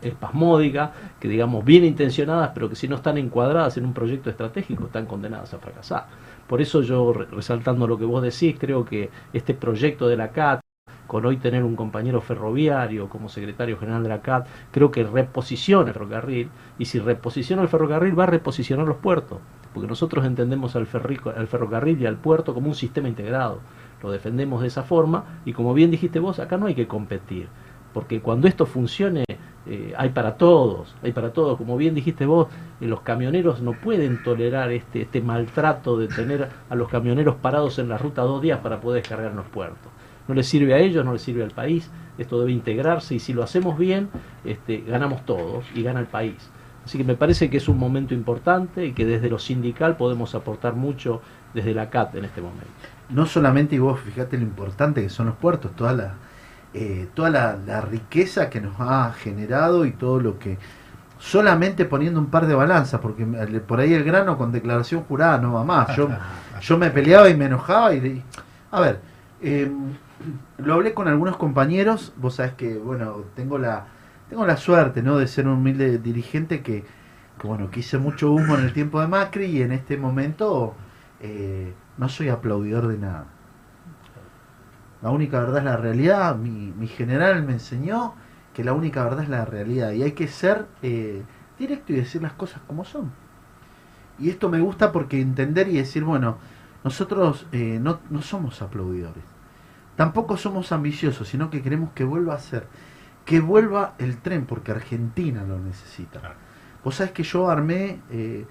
espasmódicas, 0.02 0.90
que 1.18 1.28
digamos 1.28 1.64
bien 1.64 1.84
intencionadas, 1.84 2.50
pero 2.54 2.68
que 2.68 2.76
si 2.76 2.88
no 2.88 2.96
están 2.96 3.18
encuadradas 3.18 3.76
en 3.76 3.84
un 3.84 3.92
proyecto 3.92 4.30
estratégico 4.30 4.84
están 4.84 5.06
condenadas 5.06 5.52
a 5.54 5.58
fracasar. 5.58 6.06
Por 6.50 6.60
eso 6.60 6.82
yo, 6.82 7.12
resaltando 7.12 7.86
lo 7.86 7.96
que 7.96 8.04
vos 8.04 8.24
decís, 8.24 8.56
creo 8.58 8.84
que 8.84 9.08
este 9.32 9.54
proyecto 9.54 10.08
de 10.08 10.16
la 10.16 10.32
CAT, 10.32 10.60
con 11.06 11.24
hoy 11.24 11.36
tener 11.36 11.62
un 11.62 11.76
compañero 11.76 12.20
ferroviario 12.20 13.08
como 13.08 13.28
secretario 13.28 13.78
general 13.78 14.02
de 14.02 14.08
la 14.08 14.20
CAT, 14.20 14.48
creo 14.72 14.90
que 14.90 15.04
reposiciona 15.04 15.90
el 15.90 15.94
ferrocarril, 15.94 16.50
y 16.76 16.86
si 16.86 16.98
reposiciona 16.98 17.62
el 17.62 17.68
ferrocarril 17.68 18.18
va 18.18 18.24
a 18.24 18.26
reposicionar 18.26 18.84
los 18.84 18.96
puertos, 18.96 19.38
porque 19.72 19.86
nosotros 19.86 20.26
entendemos 20.26 20.74
al, 20.74 20.88
al 21.36 21.46
ferrocarril 21.46 22.02
y 22.02 22.06
al 22.06 22.16
puerto 22.16 22.52
como 22.52 22.66
un 22.66 22.74
sistema 22.74 23.06
integrado, 23.06 23.60
lo 24.02 24.10
defendemos 24.10 24.62
de 24.62 24.66
esa 24.66 24.82
forma, 24.82 25.42
y 25.44 25.52
como 25.52 25.72
bien 25.72 25.92
dijiste 25.92 26.18
vos, 26.18 26.40
acá 26.40 26.56
no 26.56 26.66
hay 26.66 26.74
que 26.74 26.88
competir, 26.88 27.46
porque 27.94 28.20
cuando 28.20 28.48
esto 28.48 28.66
funcione 28.66 29.22
eh, 29.72 29.94
hay 29.96 30.08
para 30.08 30.34
todos, 30.34 30.96
hay 31.00 31.12
para 31.12 31.32
todos. 31.32 31.56
Como 31.56 31.76
bien 31.76 31.94
dijiste 31.94 32.26
vos, 32.26 32.48
eh, 32.80 32.86
los 32.86 33.02
camioneros 33.02 33.62
no 33.62 33.72
pueden 33.72 34.20
tolerar 34.24 34.72
este, 34.72 35.02
este 35.02 35.20
maltrato 35.20 35.96
de 35.96 36.08
tener 36.08 36.48
a 36.68 36.74
los 36.74 36.88
camioneros 36.88 37.36
parados 37.36 37.78
en 37.78 37.88
la 37.88 37.96
ruta 37.96 38.22
dos 38.22 38.42
días 38.42 38.58
para 38.58 38.80
poder 38.80 39.02
descargar 39.02 39.30
en 39.30 39.36
los 39.36 39.46
puertos. 39.46 39.92
No 40.26 40.34
les 40.34 40.48
sirve 40.48 40.74
a 40.74 40.78
ellos, 40.78 41.04
no 41.04 41.12
les 41.12 41.22
sirve 41.22 41.44
al 41.44 41.52
país, 41.52 41.88
esto 42.18 42.40
debe 42.40 42.50
integrarse 42.50 43.14
y 43.14 43.20
si 43.20 43.32
lo 43.32 43.44
hacemos 43.44 43.78
bien, 43.78 44.08
este, 44.44 44.78
ganamos 44.80 45.24
todos 45.24 45.64
y 45.72 45.84
gana 45.84 46.00
el 46.00 46.06
país. 46.06 46.50
Así 46.84 46.98
que 46.98 47.04
me 47.04 47.14
parece 47.14 47.48
que 47.48 47.58
es 47.58 47.68
un 47.68 47.78
momento 47.78 48.12
importante 48.12 48.86
y 48.86 48.92
que 48.92 49.06
desde 49.06 49.30
lo 49.30 49.38
sindical 49.38 49.96
podemos 49.96 50.34
aportar 50.34 50.74
mucho 50.74 51.22
desde 51.54 51.74
la 51.74 51.90
CAT 51.90 52.16
en 52.16 52.24
este 52.24 52.40
momento. 52.40 52.66
No 53.08 53.24
solamente, 53.24 53.76
y 53.76 53.78
vos 53.78 54.00
fíjate 54.00 54.36
lo 54.36 54.42
importante 54.42 55.00
que 55.00 55.10
son 55.10 55.26
los 55.26 55.36
puertos, 55.36 55.76
toda 55.76 55.92
la, 55.92 56.14
eh, 56.72 57.08
toda 57.14 57.30
la, 57.30 57.80
riqueza 57.80 58.48
que 58.48 58.60
nos 58.60 58.74
ha 58.78 59.12
generado 59.12 59.84
y 59.84 59.92
todo 59.92 60.20
lo 60.20 60.38
que 60.38 60.58
solamente 61.18 61.84
poniendo 61.84 62.20
un 62.20 62.26
par 62.26 62.46
de 62.46 62.54
balanzas, 62.54 63.00
porque 63.00 63.24
por 63.24 63.80
ahí 63.80 63.92
el 63.92 64.04
grano 64.04 64.38
con 64.38 64.52
declaración 64.52 65.02
jurada 65.02 65.38
no 65.38 65.52
va 65.52 65.64
más. 65.64 65.96
Yo, 65.96 66.08
yo 66.60 66.78
me 66.78 66.90
peleaba 66.90 67.28
y 67.28 67.36
me 67.36 67.46
enojaba 67.46 67.94
y... 67.94 68.22
a 68.70 68.80
ver, 68.80 69.00
eh, 69.42 69.70
lo 70.58 70.74
hablé 70.74 70.94
con 70.94 71.08
algunos 71.08 71.36
compañeros, 71.36 72.12
vos 72.16 72.36
sabés 72.36 72.52
que, 72.52 72.76
bueno, 72.76 73.24
tengo 73.34 73.58
la, 73.58 73.86
tengo 74.28 74.46
la 74.46 74.56
suerte, 74.56 75.02
¿no?, 75.02 75.18
de 75.18 75.26
ser 75.26 75.46
un 75.46 75.54
humilde 75.54 75.98
dirigente 75.98 76.62
que, 76.62 76.84
que 77.40 77.46
bueno, 77.46 77.70
que 77.70 77.80
hice 77.80 77.98
mucho 77.98 78.30
humo 78.30 78.54
en 78.56 78.64
el 78.64 78.72
tiempo 78.72 79.00
de 79.00 79.08
Macri 79.08 79.46
y 79.46 79.62
en 79.62 79.72
este 79.72 79.96
momento 79.96 80.74
eh, 81.20 81.72
no 81.98 82.08
soy 82.08 82.28
aplaudidor 82.28 82.88
de 82.88 82.98
nada. 82.98 83.26
La 85.02 85.10
única 85.10 85.40
verdad 85.40 85.58
es 85.58 85.64
la 85.64 85.76
realidad, 85.76 86.36
mi, 86.36 86.72
mi 86.76 86.86
general 86.86 87.42
me 87.42 87.54
enseñó 87.54 88.14
que 88.54 88.64
la 88.64 88.72
única 88.72 89.04
verdad 89.04 89.24
es 89.24 89.28
la 89.28 89.44
realidad. 89.44 89.92
Y 89.92 90.02
hay 90.02 90.12
que 90.12 90.28
ser 90.28 90.66
eh, 90.82 91.22
directo 91.58 91.92
y 91.92 91.96
decir 91.96 92.22
las 92.22 92.32
cosas 92.32 92.60
como 92.66 92.84
son. 92.84 93.10
Y 94.18 94.28
esto 94.28 94.48
me 94.48 94.60
gusta 94.60 94.92
porque 94.92 95.20
entender 95.20 95.68
y 95.68 95.76
decir, 95.76 96.04
bueno, 96.04 96.36
nosotros 96.84 97.46
eh, 97.52 97.78
no, 97.80 98.00
no 98.10 98.22
somos 98.22 98.60
aplaudidores. 98.62 99.24
Tampoco 99.96 100.36
somos 100.36 100.72
ambiciosos, 100.72 101.28
sino 101.28 101.50
que 101.50 101.62
queremos 101.62 101.90
que 101.94 102.04
vuelva 102.04 102.34
a 102.34 102.38
ser, 102.38 102.66
que 103.24 103.40
vuelva 103.40 103.94
el 103.98 104.18
tren, 104.18 104.46
porque 104.46 104.72
Argentina 104.72 105.44
lo 105.44 105.58
necesita. 105.58 106.20
Vos 106.82 106.96
sabés 106.96 107.12
que 107.12 107.22
yo 107.22 107.50
armé 107.50 108.00
eh, 108.10 108.46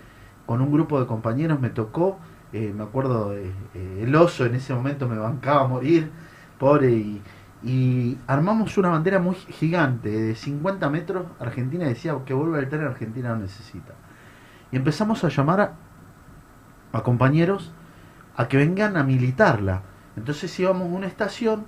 con 0.46 0.62
un 0.62 0.72
grupo 0.72 1.00
de 1.00 1.08
compañeros, 1.08 1.60
me 1.60 1.70
tocó, 1.70 2.20
eh, 2.54 2.74
me 2.76 2.84
acuerdo, 2.84 3.34
el 3.34 4.16
oso 4.16 4.46
en 4.46 4.56
ese 4.56 4.74
momento 4.74 5.08
me 5.08 5.18
bancaba 5.18 5.62
a 5.62 5.68
morir, 5.68 6.12
pobre, 6.60 6.92
y, 6.92 7.22
y 7.64 8.18
armamos 8.28 8.78
una 8.78 8.90
bandera 8.90 9.20
muy 9.20 9.36
gigante, 9.36 10.10
de 10.10 10.36
50 10.36 10.90
metros, 10.90 11.26
Argentina 11.40 11.86
decía 11.86 12.16
que 12.26 12.34
vuelva 12.34 12.60
el 12.60 12.70
tren, 12.70 12.84
Argentina 12.84 13.30
lo 13.30 13.38
necesita. 13.38 13.94
Y 14.72 14.76
empezamos 14.76 15.24
a 15.24 15.30
llamar 15.30 15.62
a, 15.62 15.74
a 16.92 17.04
compañeros 17.04 17.72
a 18.36 18.48
que 18.48 18.58
vengan 18.58 18.98
a 18.98 19.04
militarla 19.04 19.82
entonces 20.20 20.60
íbamos 20.60 20.84
a 20.84 20.96
una 20.96 21.08
estación 21.08 21.66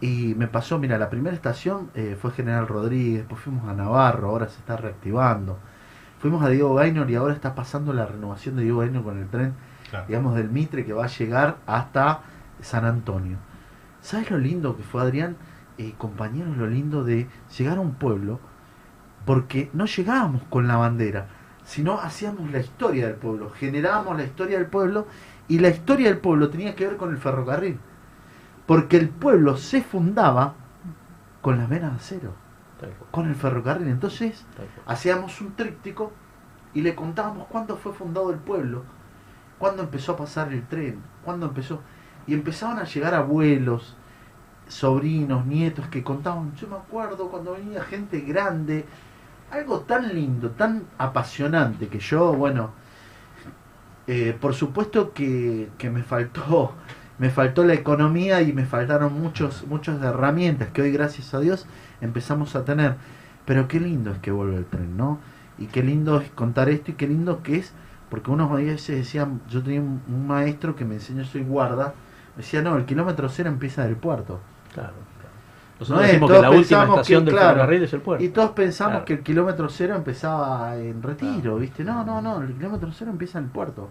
y 0.00 0.34
me 0.36 0.48
pasó, 0.48 0.78
mira, 0.78 0.98
la 0.98 1.08
primera 1.08 1.34
estación 1.34 1.90
eh, 1.94 2.14
fue 2.20 2.30
General 2.32 2.68
Rodríguez, 2.68 3.20
después 3.20 3.40
fuimos 3.40 3.66
a 3.66 3.72
Navarro, 3.72 4.28
ahora 4.28 4.48
se 4.48 4.58
está 4.58 4.76
reactivando. 4.76 5.58
Fuimos 6.18 6.44
a 6.44 6.50
Diego 6.50 6.74
Gaynor 6.74 7.10
y 7.10 7.14
ahora 7.14 7.32
está 7.32 7.54
pasando 7.54 7.94
la 7.94 8.04
renovación 8.04 8.56
de 8.56 8.64
Diego 8.64 8.80
Gaynor 8.80 9.02
con 9.02 9.18
el 9.18 9.28
tren, 9.28 9.54
digamos, 10.06 10.34
del 10.34 10.50
Mitre 10.50 10.84
que 10.84 10.92
va 10.92 11.04
a 11.04 11.08
llegar 11.08 11.56
hasta 11.66 12.20
San 12.60 12.84
Antonio. 12.84 13.38
¿Sabes 14.04 14.30
lo 14.30 14.36
lindo 14.36 14.76
que 14.76 14.82
fue, 14.82 15.00
Adrián? 15.00 15.38
Eh, 15.78 15.94
compañeros, 15.96 16.58
lo 16.58 16.66
lindo 16.66 17.04
de 17.04 17.26
llegar 17.56 17.78
a 17.78 17.80
un 17.80 17.94
pueblo, 17.94 18.38
porque 19.24 19.70
no 19.72 19.86
llegábamos 19.86 20.42
con 20.50 20.68
la 20.68 20.76
bandera, 20.76 21.28
sino 21.64 21.98
hacíamos 21.98 22.50
la 22.50 22.58
historia 22.58 23.06
del 23.06 23.16
pueblo, 23.16 23.48
generábamos 23.48 24.18
la 24.18 24.24
historia 24.24 24.58
del 24.58 24.66
pueblo 24.66 25.06
y 25.48 25.58
la 25.58 25.70
historia 25.70 26.08
del 26.08 26.18
pueblo 26.18 26.50
tenía 26.50 26.74
que 26.74 26.86
ver 26.86 26.98
con 26.98 27.12
el 27.12 27.16
ferrocarril. 27.16 27.78
Porque 28.66 28.98
el 28.98 29.08
pueblo 29.08 29.56
se 29.56 29.80
fundaba 29.80 30.52
con 31.40 31.56
las 31.56 31.70
venas 31.70 31.92
de 31.92 31.96
acero, 31.96 32.34
con 33.10 33.26
el 33.26 33.34
ferrocarril. 33.34 33.88
Entonces 33.88 34.44
hacíamos 34.84 35.40
un 35.40 35.56
tríptico 35.56 36.12
y 36.74 36.82
le 36.82 36.94
contábamos 36.94 37.46
cuándo 37.46 37.78
fue 37.78 37.94
fundado 37.94 38.30
el 38.30 38.38
pueblo, 38.38 38.82
cuándo 39.58 39.82
empezó 39.82 40.12
a 40.12 40.18
pasar 40.18 40.52
el 40.52 40.66
tren, 40.68 41.00
cuándo 41.24 41.46
empezó. 41.46 41.80
Y 42.26 42.34
empezaban 42.34 42.78
a 42.78 42.84
llegar 42.84 43.14
abuelos, 43.14 43.96
sobrinos, 44.68 45.46
nietos 45.46 45.86
que 45.88 46.02
contaban, 46.02 46.54
yo 46.56 46.68
me 46.68 46.76
acuerdo 46.76 47.28
cuando 47.28 47.52
venía 47.52 47.82
gente 47.82 48.20
grande, 48.20 48.84
algo 49.50 49.80
tan 49.80 50.14
lindo, 50.14 50.50
tan 50.50 50.84
apasionante 50.98 51.88
que 51.88 51.98
yo, 51.98 52.32
bueno, 52.32 52.70
eh, 54.06 54.36
por 54.38 54.54
supuesto 54.54 55.12
que, 55.12 55.70
me 55.90 56.02
faltó 56.02 56.74
me 57.16 57.30
faltó 57.30 57.64
la 57.64 57.74
economía 57.74 58.42
y 58.42 58.52
me 58.52 58.66
faltaron 58.66 59.18
muchos 59.20 59.64
muchas 59.68 60.02
herramientas 60.02 60.70
que 60.70 60.82
hoy 60.82 60.90
gracias 60.90 61.32
a 61.32 61.40
Dios 61.40 61.66
empezamos 62.00 62.56
a 62.56 62.64
tener. 62.64 62.96
Pero 63.46 63.68
qué 63.68 63.78
lindo 63.80 64.10
es 64.10 64.18
que 64.18 64.30
vuelve 64.30 64.56
el 64.56 64.66
tren 64.66 64.96
no 64.96 65.20
y 65.58 65.66
qué 65.66 65.82
lindo 65.82 66.20
es 66.20 66.30
contar 66.30 66.68
esto 66.68 66.90
y 66.90 66.94
qué 66.94 67.06
lindo 67.06 67.42
que 67.42 67.56
es 67.58 67.72
porque 68.10 68.30
unos 68.30 68.52
veces 68.52 68.96
decían 68.98 69.40
yo 69.48 69.62
tenía 69.62 69.80
un, 69.80 70.26
maestro 70.26 70.76
que 70.76 70.84
me 70.84 70.96
enseñó 70.96 71.24
soy 71.24 71.44
guarda 71.44 71.94
decía 72.36 72.62
no 72.62 72.76
el 72.76 72.84
kilómetro 72.84 73.28
cero 73.28 73.48
empieza 73.48 73.84
del 73.84 73.96
puerto 73.96 74.40
claro 74.72 74.94
nosotros 75.78 76.06
decimos 76.06 76.30
que 76.30 76.40
la 76.40 76.50
última 76.50 76.84
estación 76.84 77.24
del 77.24 77.34
ferrocarril 77.34 77.82
es 77.82 77.92
el 77.92 78.00
puerto. 78.00 78.24
Y 78.24 78.28
todos 78.28 78.50
pensamos 78.52 79.02
que 79.02 79.14
el 79.14 79.20
kilómetro 79.20 79.68
cero 79.68 79.96
empezaba 79.96 80.76
en 80.76 81.02
retiro, 81.02 81.56
¿viste? 81.56 81.82
No, 81.82 82.04
no, 82.04 82.22
no, 82.22 82.42
el 82.42 82.54
kilómetro 82.54 82.90
cero 82.92 83.10
empieza 83.10 83.38
en 83.38 83.46
el 83.46 83.50
puerto. 83.50 83.90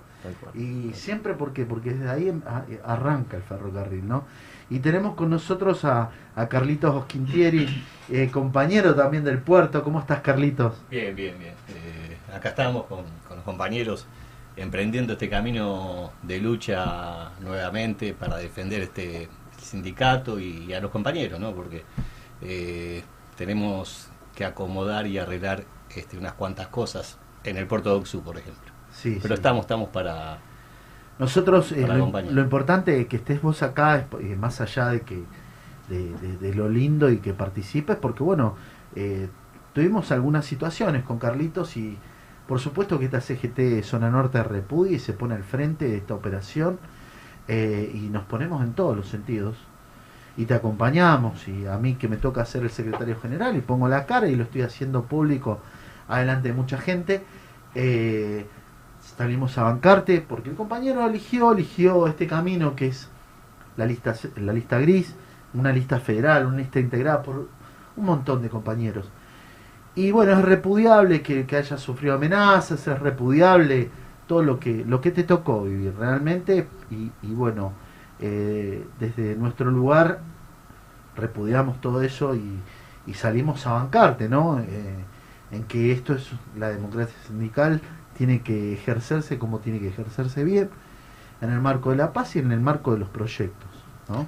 Y 0.56 0.92
siempre, 0.94 1.34
¿por 1.34 1.52
qué? 1.52 1.66
Porque 1.66 1.92
desde 1.92 2.10
ahí 2.10 2.30
em, 2.30 2.42
arranca 2.86 3.38
el 3.38 3.44
ferrocarril, 3.44 4.08
¿no? 4.08 4.24
Y 4.70 4.80
tenemos 4.80 5.16
con 5.16 5.30
nosotros 5.30 5.84
a, 5.84 6.10
a 6.36 6.48
Carlitos 6.48 6.96
Osquintieri, 6.96 7.84
eh, 8.10 8.30
compañero 8.32 8.96
también 8.96 9.26
del 9.26 9.40
puerto. 9.40 9.84
¿Cómo 9.84 10.00
estás, 10.00 10.22
Carlitos? 10.22 10.74
Bien, 10.90 11.14
bien, 11.14 11.38
bien. 11.38 11.54
Eh, 11.70 12.18
acá 12.34 12.50
estamos 12.50 12.86
con, 12.86 13.04
con 13.28 13.36
los 13.36 13.46
compañeros 13.46 14.08
emprendiendo 14.56 15.13
este 15.13 15.30
camino 15.30 16.12
de 16.22 16.39
lucha 16.39 17.32
nuevamente 17.39 18.13
para 18.13 18.38
defender 18.38 18.82
este 18.82 19.30
sindicato 19.58 20.39
y, 20.39 20.74
a 20.74 20.80
los 20.80 20.92
compañeros, 20.92 21.39
¿no? 21.39 21.54
Porque 21.54 21.84
eh, 22.42 23.04
tenemos 23.36 24.10
que 24.36 24.46
acomodar 24.46 25.08
y 25.08 25.18
arreglar 25.18 25.63
este, 25.96 26.18
unas 26.18 26.34
cuantas 26.34 26.68
cosas 26.68 27.18
en 27.44 27.58
el 27.58 27.68
puerto 27.68 27.89
de 27.89 27.96
Oxu, 27.96 28.22
por 28.22 28.38
ejemplo. 28.38 28.72
Sí, 28.92 29.20
Pero 29.22 29.34
estamos, 29.34 29.62
estamos 29.62 29.89
para... 29.89 30.38
Nosotros, 31.20 31.72
eh, 31.72 31.88
lo, 31.88 32.42
importante 32.42 33.00
es 33.00 33.08
que 33.08 33.18
estés 33.18 33.42
vos 33.42 33.62
acá, 33.62 34.08
eh, 34.20 34.36
más 34.36 34.62
allá 34.62 34.88
de 34.88 35.02
que 35.02 35.24
de, 35.89 36.56
lo 36.56 36.70
lindo 36.70 37.12
y 37.12 37.18
que 37.18 37.34
participes, 37.34 37.98
porque 37.98 38.24
bueno, 38.24 38.56
tuvimos 39.74 40.12
algunas 40.12 40.46
situaciones 40.46 41.04
con 41.04 41.20
Carlitos 41.20 41.78
y 41.78 42.00
por 42.48 42.60
supuesto 42.60 43.00
que 43.00 43.06
esta 43.06 43.22
CGT 43.22 43.84
Zona 43.84 44.10
Norte 44.10 44.44
repudia 44.44 44.98
y 44.98 45.00
se 45.00 45.14
pone 45.14 45.36
al 45.36 45.44
frente 45.44 45.88
de 45.88 45.98
esta 45.98 46.14
operación 46.14 46.78
eh, 47.48 47.92
y 47.94 48.10
nos 48.10 48.24
ponemos 48.24 48.64
en 48.64 48.74
todos 48.74 48.96
los 48.96 49.08
sentidos. 49.08 49.56
Y 50.36 50.46
te 50.46 50.56
acompañamos 50.56 51.48
y 51.48 51.68
a 51.68 51.78
mí 51.78 51.96
que 51.96 52.08
me 52.08 52.18
toca 52.18 52.44
ser 52.46 52.64
el 52.64 52.72
secretario 52.72 53.20
general 53.20 53.56
y 53.56 53.62
pongo 53.62 53.88
la 53.88 54.06
cara 54.06 54.28
y 54.28 54.36
lo 54.36 54.44
estoy 54.44 54.64
haciendo 54.64 55.04
público 55.04 55.60
adelante 56.08 56.48
de 56.48 56.54
mucha 56.56 56.80
gente 56.80 57.24
eh, 57.76 58.46
salimos 59.18 59.58
a 59.58 59.64
bancarte 59.64 60.22
porque 60.22 60.50
el 60.50 60.56
compañero 60.56 61.06
eligió 61.08 61.52
eligió 61.52 62.08
este 62.08 62.26
camino 62.28 62.76
que 62.76 62.88
es 62.88 63.10
la 63.78 63.86
lista 63.86 64.16
la 64.38 64.54
lista 64.54 64.80
gris 64.80 65.16
una 65.54 65.72
lista 65.72 66.00
federal 66.00 66.46
una 66.48 66.58
lista 66.58 66.80
integrada 66.80 67.22
por 67.22 67.48
un 67.96 68.06
montón 68.06 68.42
de 68.42 68.50
compañeros 68.50 69.06
y 69.96 70.12
bueno 70.12 70.34
es 70.34 70.42
repudiable 70.44 71.22
que, 71.22 71.46
que 71.46 71.58
haya 71.58 71.78
sufrido 71.78 72.16
amenazas 72.16 72.88
es 72.88 73.00
repudiable 73.00 73.90
todo 74.28 74.44
lo 74.44 74.60
que, 74.60 74.84
lo 74.86 75.02
que 75.02 75.12
te 75.12 75.24
tocó 75.24 75.64
vivir 75.64 75.94
realmente 75.98 76.68
y, 76.90 77.12
bueno, 77.34 77.74
eh, 78.20 78.86
desde 79.00 79.36
nuestro 79.36 79.70
lugar 79.72 80.20
repudiamos 81.16 81.82
todo 81.82 82.02
eso 82.02 82.36
y, 82.36 82.60
salimos 83.14 83.68
a 83.68 83.74
bancarte, 83.74 84.30
¿no? 84.30 84.60
Eh, 84.60 84.96
en 85.52 85.64
que 85.66 85.92
esto 85.92 86.14
es 86.14 86.30
la 86.58 86.70
democracia 86.70 87.16
sindical, 87.28 87.82
tiene 88.18 88.42
que 88.42 88.74
ejercerse 88.74 89.38
como 89.38 89.60
tiene 89.60 89.80
que 89.80 89.90
ejercerse 89.90 90.44
bien, 90.44 90.70
en 91.42 91.52
el 91.52 91.60
marco 91.60 91.92
de 91.92 91.98
la 91.98 92.14
paz 92.14 92.36
y 92.36 92.40
en 92.40 92.52
el 92.52 92.62
marco 92.62 92.94
de 92.94 93.00
los 93.00 93.10
proyectos, 93.10 93.70
¿no? 94.10 94.26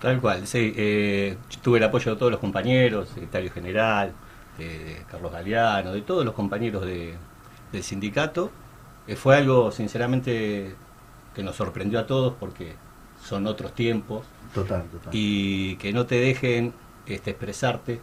Tal 0.00 0.18
cual, 0.20 0.46
sí. 0.46 0.72
Eh, 0.76 1.36
tuve 1.62 1.78
el 1.78 1.84
apoyo 1.84 2.12
de 2.12 2.18
todos 2.18 2.32
los 2.32 2.40
compañeros, 2.40 3.10
secretario 3.10 3.52
general, 3.52 4.12
de, 4.58 5.04
Carlos 5.10 5.32
Galeano, 5.32 5.92
de 5.92 6.02
todos 6.02 6.24
los 6.24 6.34
compañeros 6.34 6.84
de, 6.84 7.14
del 7.72 7.82
sindicato, 7.82 8.50
eh, 9.06 9.16
fue 9.16 9.36
algo, 9.36 9.70
sinceramente, 9.72 10.74
que 11.34 11.42
nos 11.42 11.56
sorprendió 11.56 12.00
a 12.00 12.06
todos 12.06 12.34
porque 12.38 12.74
son 13.22 13.46
otros 13.46 13.74
tiempos. 13.74 14.26
Total, 14.54 14.84
total. 14.84 15.10
Y 15.12 15.76
que 15.76 15.92
no 15.92 16.06
te 16.06 16.16
dejen 16.16 16.72
este, 17.06 17.30
expresarte, 17.30 18.00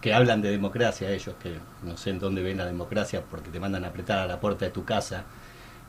que 0.00 0.14
hablan 0.14 0.40
de 0.40 0.50
democracia 0.50 1.10
ellos, 1.10 1.34
que 1.42 1.58
no 1.82 1.96
sé 1.96 2.10
en 2.10 2.18
dónde 2.18 2.42
ven 2.42 2.56
la 2.56 2.64
democracia 2.64 3.22
porque 3.28 3.50
te 3.50 3.60
mandan 3.60 3.84
a 3.84 3.88
apretar 3.88 4.18
a 4.18 4.26
la 4.26 4.40
puerta 4.40 4.64
de 4.64 4.70
tu 4.70 4.84
casa 4.84 5.24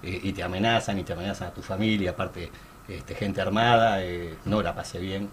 eh, 0.04 0.20
y 0.22 0.34
te 0.34 0.44
amenazan 0.44 1.00
y 1.00 1.04
te 1.04 1.14
amenazan 1.14 1.50
a 1.50 1.54
tu 1.54 1.62
familia, 1.62 2.12
aparte 2.12 2.52
este, 2.88 3.16
gente 3.16 3.42
armada, 3.42 4.04
eh, 4.04 4.36
no 4.46 4.62
la 4.62 4.76
pasé 4.76 5.00
bien. 5.00 5.30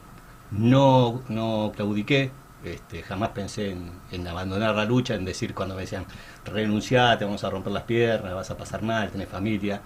No, 0.51 1.23
no 1.29 1.73
claudiqué, 1.75 2.31
este, 2.75 3.03
jamás 3.03 3.31
pensé 3.31 3.77
en, 4.11 4.27
abandonar 4.29 4.75
la 4.75 4.85
lucha, 4.85 5.15
en 5.15 5.25
decir 5.25 5.55
cuando 5.55 5.75
me 5.75 5.83
decían 5.83 6.07
renunciate, 6.45 7.25
vamos 7.25 7.45
a 7.45 7.51
romper 7.51 7.73
las 7.73 7.85
piernas, 7.85 8.35
vas 8.35 8.51
a 8.51 8.57
pasar 8.57 8.83
mal, 8.83 9.11
tenés 9.11 9.29
familia. 9.29 9.81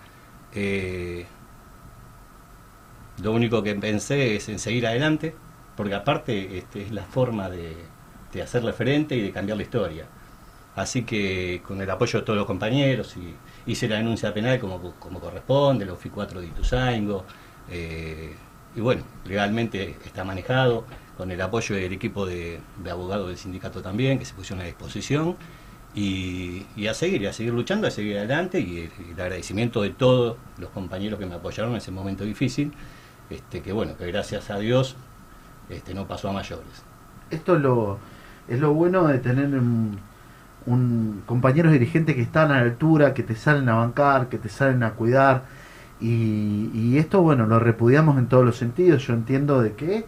Eh, 0.54 1.26
lo 3.22 3.32
único 3.32 3.62
que 3.62 3.74
pensé 3.74 4.36
es 4.36 4.48
en 4.48 4.58
seguir 4.58 4.86
adelante, 4.86 5.34
porque 5.76 5.94
aparte 5.94 6.58
este, 6.58 6.82
es 6.82 6.92
la 6.92 7.04
forma 7.04 7.48
de, 7.48 7.76
hacerle 8.42 8.72
frente 8.72 9.14
y 9.14 9.20
de 9.20 9.32
cambiar 9.32 9.58
la 9.58 9.62
historia. 9.64 10.06
Así 10.74 11.02
que 11.02 11.62
con 11.66 11.80
el 11.82 11.90
apoyo 11.90 12.20
de 12.20 12.24
todos 12.24 12.38
los 12.38 12.46
compañeros 12.46 13.14
hice 13.66 13.88
la 13.88 13.96
denuncia 13.96 14.32
penal 14.32 14.58
como, 14.58 14.80
corresponde, 15.20 15.84
los 15.84 15.98
FI4 15.98 16.40
de 16.40 16.46
Ituzaingo, 16.46 17.24
eh, 17.70 18.34
y 18.74 18.80
bueno, 18.80 19.02
legalmente 19.26 19.96
está 20.04 20.24
manejado, 20.24 20.86
con 21.16 21.30
el 21.30 21.40
apoyo 21.40 21.76
del 21.76 21.92
equipo 21.92 22.26
de, 22.26 22.60
abogados 22.90 23.28
del 23.28 23.36
sindicato 23.36 23.82
también, 23.82 24.18
que 24.18 24.24
se 24.24 24.34
pusieron 24.34 24.62
a 24.62 24.66
disposición, 24.66 25.36
y, 25.94 26.64
a 26.88 26.94
seguir, 26.94 27.20
y 27.22 27.26
a 27.26 27.32
seguir 27.32 27.52
luchando, 27.52 27.86
a 27.86 27.90
seguir 27.90 28.16
adelante, 28.18 28.60
y, 28.60 28.90
el 29.12 29.20
agradecimiento 29.20 29.82
de 29.82 29.90
todos 29.90 30.36
los 30.58 30.70
compañeros 30.70 31.18
que 31.18 31.26
me 31.26 31.34
apoyaron 31.34 31.72
en 31.72 31.78
ese 31.78 31.90
momento 31.90 32.24
difícil, 32.24 32.72
este, 33.30 33.62
que 33.62 33.72
bueno, 33.72 33.96
que 33.96 34.06
gracias 34.06 34.50
a 34.50 34.58
Dios 34.58 34.96
este, 35.68 35.94
no 35.94 36.06
pasó 36.06 36.30
a 36.30 36.32
mayores. 36.32 36.84
Esto 37.30 37.56
es 37.56 37.62
lo, 37.62 37.98
es 38.48 38.58
lo 38.58 38.74
bueno 38.74 39.06
de 39.06 39.18
tener 39.18 39.46
un, 39.46 39.98
un 40.66 41.22
compañeros 41.26 41.72
dirigentes 41.72 42.14
que 42.14 42.22
están 42.22 42.50
a 42.50 42.56
la 42.56 42.62
altura, 42.62 43.14
que 43.14 43.22
te 43.22 43.34
salen 43.36 43.68
a 43.68 43.74
bancar, 43.74 44.28
que 44.28 44.38
te 44.38 44.48
salen 44.48 44.82
a 44.82 44.92
cuidar, 44.92 45.44
y, 46.02 46.98
esto, 46.98 47.22
bueno, 47.22 47.46
lo 47.46 47.60
repudiamos 47.60 48.18
en 48.18 48.26
todos 48.26 48.44
los 48.44 48.56
sentidos. 48.56 49.06
Yo 49.06 49.14
entiendo 49.14 49.62
de 49.62 49.74
que 49.74 50.04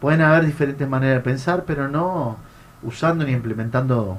pueden 0.00 0.20
haber 0.20 0.46
diferentes 0.46 0.88
maneras 0.88 1.16
de 1.16 1.22
pensar, 1.22 1.64
pero 1.66 1.88
no 1.88 2.36
usando 2.82 3.24
ni 3.24 3.32
implementando 3.32 4.18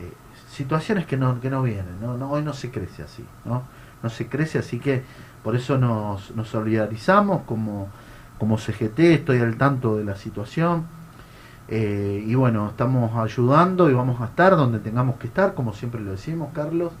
eh, 0.00 0.12
situaciones 0.50 1.06
que 1.06 1.16
no, 1.16 1.40
que 1.40 1.50
no 1.50 1.62
vienen. 1.62 2.00
¿no? 2.00 2.16
No, 2.16 2.30
hoy 2.30 2.42
no 2.42 2.52
se 2.52 2.70
crece 2.70 3.02
así, 3.02 3.24
¿no? 3.44 3.62
No 4.02 4.08
se 4.08 4.28
crece, 4.28 4.58
así 4.58 4.78
que 4.78 5.02
por 5.42 5.56
eso 5.56 5.76
nos, 5.78 6.34
nos 6.34 6.48
solidarizamos 6.48 7.42
como, 7.42 7.88
como 8.38 8.56
CGT, 8.56 8.98
estoy 9.00 9.40
al 9.40 9.56
tanto 9.56 9.96
de 9.96 10.04
la 10.04 10.16
situación. 10.16 10.86
Eh, 11.68 12.24
y 12.26 12.34
bueno, 12.34 12.68
estamos 12.68 13.16
ayudando 13.16 13.90
y 13.90 13.94
vamos 13.94 14.20
a 14.20 14.24
estar 14.24 14.56
donde 14.56 14.80
tengamos 14.80 15.16
que 15.16 15.28
estar, 15.28 15.54
como 15.54 15.72
siempre 15.72 16.00
lo 16.00 16.12
decimos, 16.12 16.50
Carlos. 16.52 16.92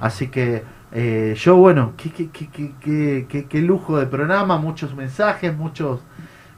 Así 0.00 0.28
que 0.28 0.64
eh, 0.92 1.34
yo, 1.36 1.56
bueno, 1.56 1.92
qué, 1.96 2.10
qué, 2.10 2.30
qué, 2.30 3.46
qué, 3.48 3.60
lujo 3.60 3.98
de 3.98 4.06
programa, 4.06 4.56
muchos 4.56 4.94
mensajes, 4.94 5.54
muchos, 5.54 6.00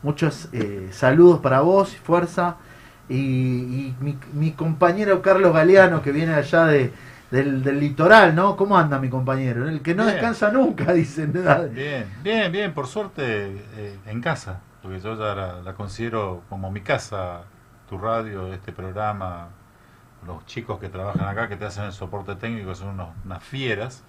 muchos 0.02 0.48
eh, 0.52 0.88
saludos 0.92 1.40
para 1.40 1.60
vos, 1.60 1.96
fuerza. 1.96 2.56
Y, 3.08 3.94
mi, 4.00 4.16
mi, 4.32 4.52
compañero 4.52 5.20
Carlos 5.20 5.52
Galeano, 5.52 6.00
que 6.00 6.12
viene 6.12 6.32
allá 6.32 6.66
de, 6.66 6.92
del, 7.32 7.64
del, 7.64 7.80
litoral, 7.80 8.36
¿no? 8.36 8.56
¿Cómo 8.56 8.78
anda 8.78 9.00
mi 9.00 9.08
compañero? 9.08 9.68
El 9.68 9.82
que 9.82 9.96
no 9.96 10.06
descansa 10.06 10.52
nunca, 10.52 10.92
dicen. 10.94 11.32
Bien, 11.72 12.06
bien, 12.22 12.52
bien, 12.52 12.72
por 12.72 12.86
suerte 12.86 13.64
eh, 13.76 13.98
en 14.06 14.20
casa, 14.20 14.60
porque 14.80 15.00
yo 15.00 15.18
ya 15.18 15.34
la, 15.34 15.60
la 15.60 15.74
considero 15.74 16.42
como 16.48 16.70
mi 16.70 16.82
casa, 16.82 17.42
tu 17.88 17.98
radio, 17.98 18.52
este 18.52 18.70
programa, 18.70 19.48
los 20.26 20.44
chicos 20.46 20.78
que 20.78 20.88
trabajan 20.88 21.26
acá, 21.26 21.48
que 21.48 21.56
te 21.56 21.64
hacen 21.64 21.84
el 21.84 21.92
soporte 21.92 22.36
técnico, 22.36 22.74
son 22.74 22.88
unos, 22.90 23.08
unas 23.24 23.42
fieras. 23.42 24.04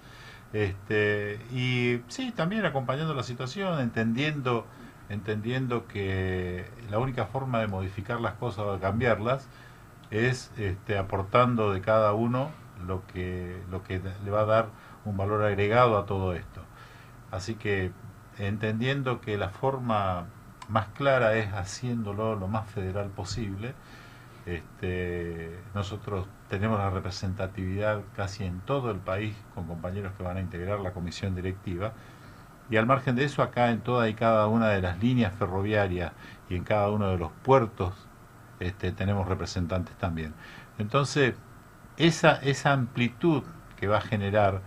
Este, 0.52 1.40
y 1.52 2.02
sí, 2.08 2.32
también 2.32 2.64
acompañando 2.66 3.14
la 3.14 3.22
situación, 3.22 3.80
entendiendo, 3.80 4.66
entendiendo 5.12 5.86
que 5.86 6.66
la 6.90 6.98
única 6.98 7.26
forma 7.26 7.60
de 7.60 7.68
modificar 7.68 8.20
las 8.20 8.34
cosas 8.34 8.64
o 8.64 8.72
de 8.74 8.80
cambiarlas 8.80 9.48
es 10.10 10.50
este, 10.56 10.98
aportando 10.98 11.72
de 11.72 11.80
cada 11.80 12.12
uno 12.12 12.50
lo 12.86 13.06
que, 13.06 13.62
lo 13.70 13.82
que 13.82 14.00
le 14.24 14.30
va 14.30 14.40
a 14.40 14.46
dar 14.46 14.66
un 15.04 15.16
valor 15.16 15.42
agregado 15.44 15.98
a 15.98 16.06
todo 16.06 16.34
esto. 16.34 16.62
Así 17.30 17.54
que 17.54 17.92
entendiendo 18.38 19.20
que 19.20 19.36
la 19.36 19.50
forma 19.50 20.26
más 20.68 20.88
clara 20.88 21.34
es 21.36 21.52
haciéndolo 21.52 22.36
lo 22.36 22.48
más 22.48 22.68
federal 22.70 23.08
posible, 23.08 23.74
este, 24.46 25.60
nosotros 25.74 26.26
tenemos 26.48 26.78
la 26.78 26.90
representatividad 26.90 28.02
casi 28.16 28.44
en 28.44 28.60
todo 28.60 28.90
el 28.90 28.98
país 28.98 29.36
con 29.54 29.66
compañeros 29.66 30.12
que 30.16 30.22
van 30.22 30.36
a 30.36 30.40
integrar 30.40 30.80
la 30.80 30.92
comisión 30.92 31.34
directiva. 31.34 31.92
Y 32.72 32.78
al 32.78 32.86
margen 32.86 33.16
de 33.16 33.24
eso, 33.24 33.42
acá 33.42 33.70
en 33.70 33.82
toda 33.82 34.08
y 34.08 34.14
cada 34.14 34.46
una 34.46 34.70
de 34.70 34.80
las 34.80 34.98
líneas 34.98 35.34
ferroviarias 35.34 36.12
y 36.48 36.56
en 36.56 36.64
cada 36.64 36.90
uno 36.90 37.10
de 37.10 37.18
los 37.18 37.30
puertos 37.42 37.92
este, 38.60 38.92
tenemos 38.92 39.28
representantes 39.28 39.94
también. 39.96 40.32
Entonces, 40.78 41.34
esa, 41.98 42.36
esa 42.36 42.72
amplitud 42.72 43.42
que 43.76 43.88
va 43.88 43.98
a 43.98 44.00
generar 44.00 44.62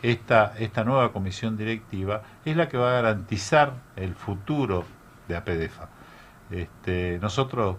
esta, 0.00 0.54
esta 0.58 0.84
nueva 0.84 1.12
comisión 1.12 1.58
directiva 1.58 2.22
es 2.46 2.56
la 2.56 2.66
que 2.70 2.78
va 2.78 2.92
a 2.92 3.02
garantizar 3.02 3.74
el 3.94 4.14
futuro 4.14 4.86
de 5.28 5.36
APDEFA. 5.36 5.90
Este, 6.50 7.18
nosotros 7.20 7.76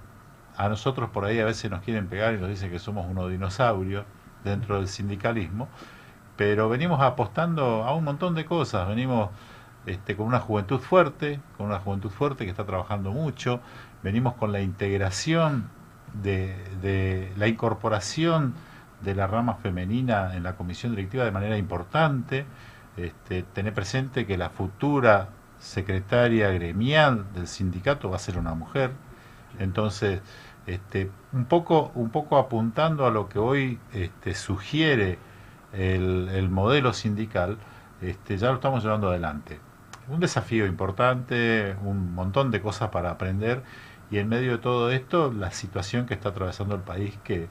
a 0.58 0.70
nosotros 0.70 1.10
por 1.10 1.26
ahí 1.26 1.40
a 1.40 1.46
veces 1.46 1.72
nos 1.72 1.82
quieren 1.82 2.08
pegar 2.08 2.36
y 2.36 2.38
nos 2.38 2.50
dicen 2.50 2.70
que 2.70 2.78
somos 2.78 3.10
unos 3.10 3.32
dinosaurios 3.32 4.06
dentro 4.44 4.76
del 4.76 4.88
sindicalismo, 4.88 5.70
pero 6.38 6.70
venimos 6.70 7.02
apostando 7.02 7.84
a 7.84 7.96
un 7.96 8.04
montón 8.04 8.36
de 8.36 8.46
cosas, 8.46 8.88
venimos 8.88 9.32
este, 9.86 10.16
con 10.16 10.28
una 10.28 10.40
juventud 10.40 10.80
fuerte, 10.80 11.40
con 11.58 11.68
una 11.68 11.80
juventud 11.80 12.10
fuerte 12.10 12.46
que 12.46 12.52
está 12.52 12.66
trabajando 12.66 13.12
mucho, 13.12 13.60
venimos 14.04 14.36
con 14.36 14.52
la 14.52 14.62
integración 14.62 15.70
de, 16.14 17.32
la 17.38 17.48
incorporación 17.48 18.54
de 19.02 19.16
la 19.16 19.28
rama 19.28 19.56
femenina 19.56 20.36
en 20.36 20.44
la 20.44 20.56
comisión 20.56 20.96
directiva 20.96 21.26
de 21.26 21.32
manera 21.32 21.58
importante, 21.58 22.46
este, 22.98 23.44
tener 23.44 23.74
presente 23.74 24.28
que 24.28 24.38
la 24.38 24.50
futura 24.50 25.30
secretaria 25.60 26.50
gremial 26.52 27.26
del 27.34 27.48
sindicato 27.48 28.10
va 28.10 28.18
a 28.18 28.20
ser 28.20 28.38
una 28.38 28.54
mujer, 28.54 28.92
entonces, 29.60 30.22
este, 30.66 31.10
un, 31.34 31.46
poco, 31.46 31.92
un 31.96 32.10
poco 32.10 32.38
apuntando 32.38 33.06
a 33.06 33.12
lo 33.12 33.28
que 33.30 33.40
hoy 33.40 33.80
este, 33.94 34.34
sugiere 34.36 35.18
el, 35.74 36.50
modelo 36.50 36.94
sindical, 36.94 37.58
este, 38.02 38.38
ya 38.38 38.50
lo 38.50 38.56
estamos 38.56 38.84
llevando 38.84 39.10
adelante. 39.10 39.60
Un 40.12 40.20
desafío 40.20 40.66
importante, 40.66 41.78
un 41.84 42.14
montón 42.14 42.52
de 42.52 42.62
cosas 42.62 42.90
para 42.90 43.12
aprender 43.12 43.64
y 44.12 44.18
en 44.18 44.28
medio 44.28 44.52
de 44.52 44.58
todo 44.58 44.92
esto 44.92 45.32
la 45.32 45.52
situación 45.52 46.06
que 46.06 46.14
está 46.14 46.30
atravesando 46.30 46.76
el 46.76 46.82
país 46.82 47.18
que, 47.24 47.48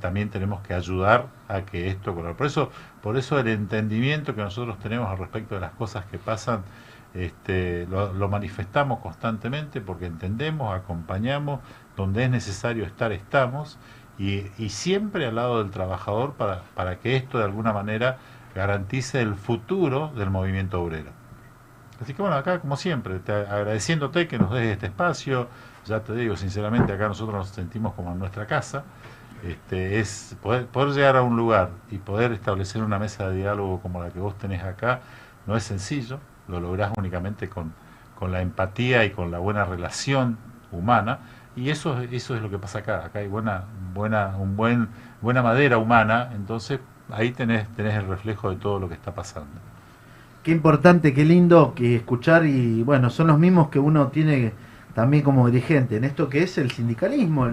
también 0.00 0.30
tenemos 0.30 0.62
que 0.62 0.72
ayudar 0.72 1.26
a 1.48 1.62
que 1.62 1.88
esto 1.88 2.12
ocurra. 2.12 2.36
Por 2.36 2.46
eso, 2.46 2.70
por 3.02 3.18
eso 3.18 3.38
el 3.38 3.48
entendimiento 3.48 4.34
que 4.34 4.40
nosotros 4.40 4.78
tenemos 4.78 5.08
al 5.10 5.18
respecto 5.18 5.56
de 5.56 5.60
las 5.60 5.72
cosas 5.72 6.06
que 6.06 6.16
pasan 6.16 6.62
este, 7.12 7.86
lo, 7.88 8.28
manifestamos 8.28 9.00
constantemente 9.00 9.82
porque 9.82 10.06
entendemos, 10.06 10.74
acompañamos, 10.74 11.60
donde 11.96 12.24
es 12.24 12.30
necesario 12.30 12.86
estar, 12.86 13.12
estamos, 13.12 13.78
y, 14.16 14.48
siempre 14.70 15.26
al 15.26 15.34
lado 15.34 15.62
del 15.62 15.70
trabajador 15.70 16.34
para 16.34 16.98
que 17.00 17.16
esto 17.16 17.38
de 17.38 17.44
alguna 17.44 17.72
manera 17.74 18.18
garantice 18.54 19.20
el 19.20 19.34
futuro 19.34 20.12
del 20.16 20.30
movimiento 20.30 20.80
obrero. 20.80 21.19
Así 22.00 22.14
que 22.14 22.22
bueno, 22.22 22.36
acá 22.36 22.60
como 22.60 22.76
siempre, 22.76 23.18
te, 23.18 23.32
agradeciéndote 23.32 24.26
que 24.26 24.38
nos 24.38 24.52
des 24.52 24.72
este 24.72 24.86
espacio, 24.86 25.48
ya 25.84 26.00
te 26.00 26.14
digo, 26.14 26.34
sinceramente 26.36 26.92
acá 26.92 27.08
nosotros 27.08 27.36
nos 27.36 27.48
sentimos 27.48 27.92
como 27.94 28.12
en 28.12 28.18
nuestra 28.18 28.46
casa, 28.46 28.84
este, 29.42 30.00
es 30.00 30.36
poder, 30.42 30.66
poder 30.66 30.94
llegar 30.94 31.16
a 31.16 31.22
un 31.22 31.36
lugar 31.36 31.70
y 31.90 31.98
poder 31.98 32.32
establecer 32.32 32.82
una 32.82 32.98
mesa 32.98 33.28
de 33.28 33.36
diálogo 33.36 33.80
como 33.80 34.02
la 34.02 34.10
que 34.10 34.18
vos 34.18 34.36
tenés 34.38 34.62
acá, 34.62 35.00
no 35.46 35.56
es 35.56 35.62
sencillo, 35.62 36.20
lo 36.48 36.58
lográs 36.58 36.92
únicamente 36.96 37.50
con, 37.50 37.74
con 38.18 38.32
la 38.32 38.40
empatía 38.40 39.04
y 39.04 39.10
con 39.10 39.30
la 39.30 39.38
buena 39.38 39.66
relación 39.66 40.38
humana, 40.72 41.18
y 41.54 41.68
eso, 41.68 42.00
eso 42.00 42.34
es 42.34 42.40
lo 42.40 42.48
que 42.48 42.58
pasa 42.58 42.78
acá, 42.78 43.04
acá 43.04 43.18
hay 43.18 43.28
buena, 43.28 43.64
buena, 43.92 44.36
un 44.38 44.56
buen, 44.56 44.88
buena 45.20 45.42
madera 45.42 45.76
humana, 45.76 46.30
entonces 46.34 46.80
ahí 47.10 47.32
tenés, 47.32 47.68
tenés 47.74 47.94
el 47.94 48.06
reflejo 48.06 48.48
de 48.48 48.56
todo 48.56 48.78
lo 48.78 48.88
que 48.88 48.94
está 48.94 49.12
pasando. 49.14 49.69
Qué 50.42 50.52
importante, 50.52 51.12
qué 51.12 51.24
lindo 51.26 51.74
que 51.74 51.96
escuchar 51.96 52.46
y 52.46 52.82
bueno, 52.82 53.10
son 53.10 53.26
los 53.26 53.38
mismos 53.38 53.68
que 53.68 53.78
uno 53.78 54.08
tiene 54.08 54.52
también 54.94 55.22
como 55.22 55.46
dirigente 55.50 55.96
en 55.96 56.04
esto 56.04 56.30
que 56.30 56.42
es 56.42 56.56
el 56.56 56.70
sindicalismo. 56.70 57.46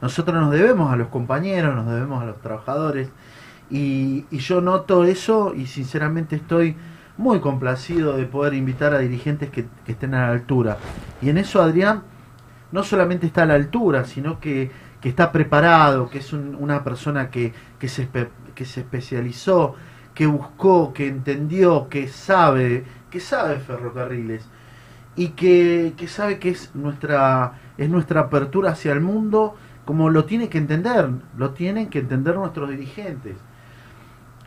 nosotros 0.00 0.40
nos 0.40 0.52
debemos 0.52 0.92
a 0.92 0.96
los 0.96 1.08
compañeros, 1.08 1.74
nos 1.74 1.86
debemos 1.86 2.22
a 2.22 2.26
los 2.26 2.40
trabajadores 2.40 3.10
y, 3.68 4.26
yo 4.30 4.60
noto 4.60 5.04
eso 5.04 5.54
y 5.56 5.66
sinceramente 5.66 6.36
estoy 6.36 6.76
muy 7.16 7.40
complacido 7.40 8.16
de 8.16 8.26
poder 8.26 8.54
invitar 8.54 8.94
a 8.94 8.98
dirigentes 8.98 9.50
que, 9.50 9.66
estén 9.86 10.14
a 10.14 10.28
la 10.28 10.32
altura. 10.32 10.78
Y 11.20 11.30
en 11.30 11.38
eso 11.38 11.60
Adrián 11.60 12.02
no 12.70 12.84
solamente 12.84 13.26
está 13.26 13.42
a 13.42 13.46
la 13.46 13.54
altura, 13.54 14.04
sino 14.04 14.38
que, 14.38 14.70
que 15.00 15.08
está 15.08 15.32
preparado, 15.32 16.08
que 16.08 16.18
es 16.18 16.32
una 16.32 16.84
persona 16.84 17.28
que, 17.28 17.52
que, 17.78 17.88
se, 17.88 18.08
que 18.54 18.64
se 18.64 18.80
especializó, 18.80 19.74
que 20.18 20.26
buscó, 20.26 20.92
que 20.92 21.06
entendió, 21.06 21.88
que 21.88 22.08
sabe, 22.08 22.82
que 23.08 23.20
sabe 23.20 23.60
ferrocarriles 23.60 24.44
y 25.14 25.28
que, 25.28 25.94
que 25.96 26.08
sabe 26.08 26.40
que 26.40 26.48
es 26.48 26.74
nuestra, 26.74 27.52
es 27.76 27.88
nuestra 27.88 28.22
apertura 28.22 28.72
hacia 28.72 28.90
el 28.90 29.00
mundo 29.00 29.54
como 29.84 30.10
lo 30.10 30.24
tiene 30.24 30.48
que 30.48 30.58
entender, 30.58 31.08
lo 31.36 31.50
tienen 31.50 31.88
que 31.88 32.00
entender 32.00 32.34
nuestros 32.34 32.68
dirigentes. 32.68 33.36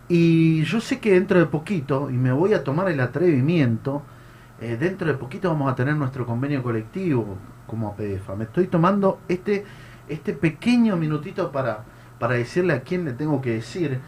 Y 0.09 0.63
yo 0.63 0.81
sé 0.81 0.99
que 0.99 1.13
dentro 1.13 1.39
de 1.39 1.45
poquito, 1.45 2.09
y 2.09 2.17
me 2.17 2.33
voy 2.33 2.53
a 2.53 2.65
tomar 2.65 2.89
el 2.89 2.99
atrevimiento, 2.99 4.01
eh, 4.59 4.75
dentro 4.77 5.07
de 5.07 5.13
poquito 5.13 5.47
vamos 5.47 5.71
a 5.71 5.75
tener 5.75 5.95
nuestro 5.95 6.25
convenio 6.25 6.61
colectivo 6.61 7.37
como 7.65 7.87
APDFA. 7.87 8.35
Me 8.35 8.43
estoy 8.43 8.67
tomando 8.67 9.21
este, 9.29 9.63
este 10.09 10.33
pequeño 10.33 10.97
minutito 10.97 11.49
para, 11.49 11.85
para 12.19 12.35
decirle 12.35 12.73
a 12.73 12.81
quién 12.81 13.05
le 13.05 13.13
tengo 13.13 13.41
que 13.41 13.51
decir 13.51 14.01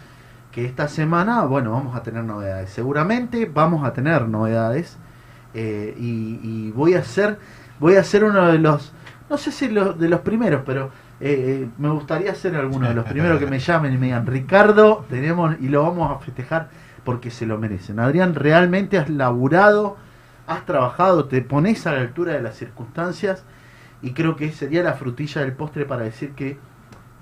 que 0.54 0.66
esta 0.66 0.88
semana, 0.88 1.46
bueno, 1.46 1.72
vamos 1.72 1.96
a 1.96 2.04
tener 2.04 2.24
novedades. 2.24 2.70
Seguramente 2.72 3.50
vamos 3.54 3.86
a 3.86 3.94
tener 3.94 4.28
novedades 4.30 4.98
eh, 5.54 5.96
y, 5.98 6.40
y 6.44 6.72
voy 6.72 6.96
a 6.96 7.04
ser, 7.04 7.40
voy 7.80 7.96
a 7.96 8.04
ser 8.04 8.24
uno 8.24 8.48
de 8.52 8.60
los, 8.60 8.94
no 9.30 9.38
sé 9.38 9.52
si 9.52 9.70
lo- 9.70 9.94
de 9.94 10.10
los 10.10 10.22
primeros, 10.22 10.64
pero 10.66 10.92
eh, 11.20 11.64
eh, 11.66 11.70
me 11.78 11.90
gustaría 11.90 12.36
ser 12.36 12.56
alguno 12.56 12.88
de 12.88 12.94
los 12.96 13.06
primeros 13.06 13.40
que 13.40 13.48
me 13.48 13.60
llamen 13.68 13.94
y 13.94 13.98
me 13.98 14.08
digan, 14.08 14.28
Ricardo, 14.28 15.06
tenemos 15.10 15.56
y 15.60 15.70
lo 15.70 15.84
vamos 15.84 16.12
a 16.12 16.20
festejar 16.20 16.70
porque 17.04 17.32
se 17.32 17.46
lo 17.48 17.58
merecen. 17.58 18.00
Adrián, 18.00 18.36
realmente 18.36 18.98
has 18.98 19.10
laburado, 19.10 19.98
has 20.48 20.66
trabajado, 20.66 21.26
te 21.26 21.42
pones 21.42 21.88
a 21.88 21.94
la 21.94 22.02
altura 22.02 22.34
de 22.34 22.42
las 22.42 22.56
circunstancias 22.58 23.44
y 24.02 24.14
creo 24.14 24.36
que 24.36 24.52
sería 24.52 24.84
la 24.84 24.94
frutilla 24.94 25.42
del 25.42 25.54
postre 25.54 25.86
para 25.86 26.04
decir 26.04 26.34
que, 26.34 26.60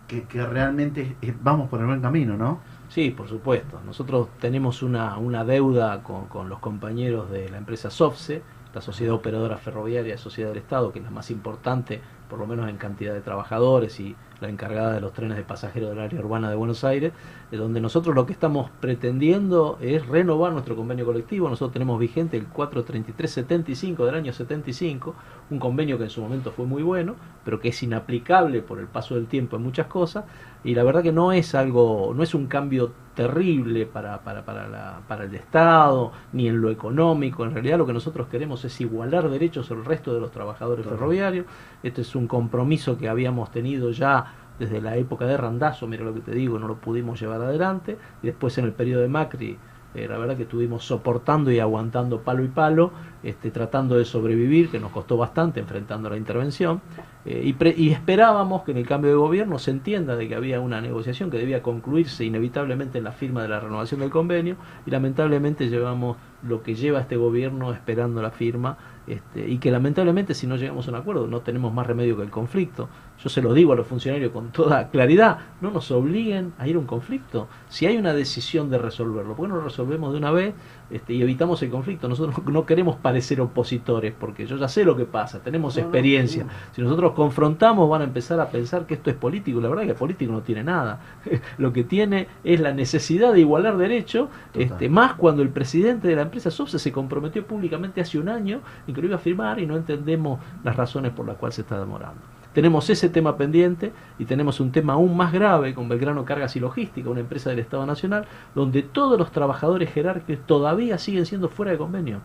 que, 0.07 0.23
que 0.23 0.45
realmente 0.45 1.15
eh, 1.21 1.33
vamos 1.41 1.69
por 1.69 1.79
el 1.79 1.85
buen 1.87 2.01
camino, 2.01 2.37
¿no? 2.37 2.59
Sí, 2.91 3.09
por 3.09 3.29
supuesto. 3.29 3.79
Nosotros 3.85 4.27
tenemos 4.41 4.83
una, 4.83 5.17
una 5.17 5.45
deuda 5.45 6.03
con, 6.03 6.25
con 6.25 6.49
los 6.49 6.59
compañeros 6.59 7.31
de 7.31 7.47
la 7.49 7.57
empresa 7.57 7.89
SOFSE, 7.89 8.41
la 8.73 8.81
Sociedad 8.81 9.13
Operadora 9.13 9.55
Ferroviaria 9.55 10.17
Sociedad 10.17 10.49
del 10.49 10.57
Estado, 10.57 10.91
que 10.91 10.99
es 10.99 11.05
la 11.05 11.11
más 11.11 11.31
importante, 11.31 12.01
por 12.31 12.39
lo 12.39 12.47
menos 12.47 12.69
en 12.69 12.77
cantidad 12.77 13.13
de 13.13 13.19
trabajadores 13.19 13.99
y 13.99 14.15
la 14.39 14.47
encargada 14.47 14.93
de 14.93 15.01
los 15.01 15.11
trenes 15.11 15.35
de 15.35 15.43
pasajeros 15.43 15.89
del 15.89 15.99
área 15.99 16.17
urbana 16.17 16.49
de 16.49 16.55
Buenos 16.55 16.85
Aires, 16.85 17.11
de 17.51 17.57
donde 17.57 17.81
nosotros 17.81 18.15
lo 18.15 18.25
que 18.25 18.31
estamos 18.31 18.71
pretendiendo 18.79 19.77
es 19.81 20.07
renovar 20.07 20.53
nuestro 20.53 20.77
convenio 20.77 21.05
colectivo. 21.05 21.49
Nosotros 21.49 21.73
tenemos 21.73 21.99
vigente 21.99 22.37
el 22.37 22.49
433-75 22.49 24.05
del 24.05 24.15
año 24.15 24.31
75, 24.31 25.13
un 25.49 25.59
convenio 25.59 25.97
que 25.97 26.05
en 26.05 26.09
su 26.09 26.21
momento 26.21 26.51
fue 26.51 26.65
muy 26.65 26.83
bueno, 26.83 27.15
pero 27.43 27.59
que 27.59 27.67
es 27.67 27.83
inaplicable 27.83 28.61
por 28.61 28.79
el 28.79 28.87
paso 28.87 29.15
del 29.15 29.27
tiempo 29.27 29.57
en 29.57 29.63
muchas 29.63 29.87
cosas, 29.87 30.23
y 30.63 30.73
la 30.73 30.83
verdad 30.83 31.03
que 31.03 31.11
no 31.11 31.33
es 31.33 31.53
algo, 31.53 32.13
no 32.15 32.23
es 32.23 32.33
un 32.33 32.47
cambio 32.47 32.93
terrible 33.15 33.85
para, 33.85 34.19
para, 34.21 34.43
para, 34.45 34.67
la- 34.67 34.99
para 35.07 35.25
el 35.25 35.35
Estado, 35.35 36.11
ni 36.33 36.47
en 36.47 36.61
lo 36.61 36.69
económico. 36.69 37.43
En 37.43 37.53
realidad 37.53 37.77
lo 37.77 37.85
que 37.85 37.93
nosotros 37.93 38.27
queremos 38.27 38.63
es 38.65 38.79
igualar 38.81 39.29
derechos 39.29 39.69
al 39.71 39.83
resto 39.85 40.13
de 40.13 40.19
los 40.21 40.31
trabajadores 40.31 40.83
Claro. 40.83 40.97
ferroviarios. 40.97 41.45
Este 41.83 42.01
es 42.01 42.15
un 42.15 42.27
compromiso 42.27 42.97
que 42.97 43.09
habíamos 43.09 43.51
tenido 43.51 43.91
ya 43.91 44.33
desde 44.59 44.79
la 44.81 44.95
época 44.95 45.25
de 45.25 45.37
Randazo, 45.37 45.87
mira 45.87 46.03
lo 46.03 46.13
que 46.13 46.19
te 46.19 46.31
digo, 46.33 46.59
no 46.59 46.67
lo 46.67 46.75
pudimos 46.75 47.19
llevar 47.19 47.41
adelante. 47.41 47.97
Y 48.21 48.27
después 48.27 48.57
en 48.57 48.65
el 48.65 48.73
periodo 48.73 49.01
de 49.01 49.07
Macri, 49.07 49.57
eh, 49.93 50.07
la 50.07 50.17
verdad 50.17 50.37
que 50.37 50.43
estuvimos 50.43 50.85
soportando 50.85 51.51
y 51.51 51.59
aguantando 51.59 52.21
palo 52.21 52.43
y 52.43 52.47
palo, 52.47 52.91
este, 53.23 53.51
tratando 53.51 53.97
de 53.97 54.05
sobrevivir, 54.05 54.69
que 54.69 54.79
nos 54.79 54.91
costó 54.91 55.17
bastante 55.17 55.59
enfrentando 55.59 56.09
la 56.09 56.17
intervención. 56.17 56.81
Eh, 57.23 57.53
y, 57.77 57.89
esperábamos 57.91 58.63
que 58.63 58.71
en 58.71 58.77
el 58.77 58.87
cambio 58.87 59.11
de 59.11 59.17
gobierno 59.17 59.59
se 59.59 59.69
entienda 59.69 60.15
de 60.15 60.27
que 60.27 60.33
había 60.33 60.59
una 60.59 60.81
negociación 60.81 61.29
que 61.29 61.37
debía 61.37 61.61
concluirse 61.61 62.25
inevitablemente 62.25 62.97
en 62.97 63.03
la 63.03 63.11
firma 63.11 63.43
de 63.43 63.49
la 63.49 63.59
renovación 63.59 63.99
del 63.99 64.09
convenio 64.09 64.55
y 64.87 64.91
lamentablemente 64.91 65.69
llevamos 65.69 66.17
lo 66.41 66.63
que 66.63 66.73
lleva 66.73 66.99
este 66.99 67.17
gobierno 67.17 67.73
esperando 67.73 68.23
la 68.23 68.31
firma 68.31 68.77
este, 69.05 69.47
y 69.47 69.59
que 69.59 69.69
lamentablemente 69.69 70.33
si 70.33 70.47
no 70.47 70.55
llegamos 70.55 70.87
a 70.87 70.91
un 70.91 70.97
acuerdo 70.97 71.27
no 71.27 71.41
tenemos 71.41 71.71
más 71.71 71.85
remedio 71.85 72.17
que 72.17 72.23
el 72.23 72.31
conflicto. 72.31 72.89
Yo 73.23 73.29
se 73.29 73.41
lo 73.41 73.53
digo 73.53 73.73
a 73.73 73.75
los 73.75 73.85
funcionarios 73.85 74.31
con 74.31 74.51
toda 74.51 74.89
claridad, 74.89 75.37
no 75.61 75.69
nos 75.69 75.91
obliguen 75.91 76.53
a 76.57 76.67
ir 76.67 76.75
a 76.75 76.79
un 76.79 76.87
conflicto. 76.87 77.47
Si 77.69 77.85
hay 77.85 77.97
una 77.97 78.13
decisión 78.13 78.71
de 78.71 78.79
resolverlo, 78.79 79.35
¿por 79.35 79.45
qué 79.45 79.49
no 79.49 79.57
lo 79.57 79.63
resolvemos 79.63 80.11
de 80.11 80.17
una 80.17 80.31
vez 80.31 80.55
este, 80.89 81.13
y 81.13 81.21
evitamos 81.21 81.61
el 81.61 81.69
conflicto? 81.69 82.09
Nosotros 82.09 82.35
no 82.45 82.65
queremos 82.65 82.95
parecer 82.95 83.39
opositores 83.39 84.13
porque 84.19 84.47
yo 84.47 84.57
ya 84.57 84.67
sé 84.67 84.83
lo 84.83 84.97
que 84.97 85.05
pasa, 85.05 85.39
tenemos 85.39 85.75
No, 85.75 85.81
no, 85.81 85.87
experiencia. 85.87 86.47
Si 86.71 86.81
nosotros 86.81 87.11
confrontamos 87.11 87.87
van 87.87 88.01
a 88.01 88.05
empezar 88.05 88.39
a 88.39 88.49
pensar 88.49 88.87
que 88.87 88.95
esto 88.95 89.11
es 89.11 89.15
político. 89.15 89.61
La 89.61 89.69
verdad 89.69 89.83
que 89.83 89.91
el 89.91 89.95
político 89.95 90.31
no 90.31 90.41
tiene 90.41 90.63
nada. 90.63 90.99
Lo 91.57 91.71
que 91.73 91.83
tiene 91.83 92.27
es 92.43 92.59
la 92.59 92.73
necesidad 92.73 93.33
de 93.33 93.41
igualar 93.41 93.77
derecho, 93.77 94.29
este, 94.53 94.89
más 94.89 95.13
cuando 95.13 95.43
el 95.43 95.49
presidente 95.49 96.07
de 96.07 96.15
la 96.15 96.23
empresa 96.23 96.49
SOFSE 96.49 96.79
se 96.79 96.91
comprometió 96.91 97.45
públicamente 97.45 98.01
hace 98.01 98.17
un 98.17 98.29
año 98.29 98.61
en 98.87 98.93
que 98.93 99.01
lo 99.01 99.07
iba 99.07 99.15
a 99.17 99.19
firmar 99.19 99.59
y 99.59 99.67
no 99.67 99.75
entendemos 99.75 100.39
las 100.63 100.75
razones 100.75 101.11
por 101.11 101.27
las 101.27 101.37
cuales 101.37 101.55
se 101.55 101.61
está 101.61 101.79
demorando. 101.79 102.40
Tenemos 102.53 102.89
ese 102.89 103.09
tema 103.09 103.37
pendiente 103.37 103.93
y 104.19 104.25
tenemos 104.25 104.59
un 104.59 104.71
tema 104.71 104.93
aún 104.93 105.15
más 105.15 105.31
grave 105.31 105.73
con 105.73 105.87
Belgrano 105.87 106.25
Cargas 106.25 106.55
y 106.55 106.59
Logística, 106.59 107.09
una 107.09 107.21
empresa 107.21 107.49
del 107.49 107.59
Estado 107.59 107.85
Nacional, 107.85 108.25
donde 108.55 108.83
todos 108.83 109.17
los 109.17 109.31
trabajadores 109.31 109.91
jerárquicos 109.93 110.45
todavía 110.45 110.97
siguen 110.97 111.25
siendo 111.25 111.47
fuera 111.49 111.71
de 111.71 111.77
convenio. 111.77 112.19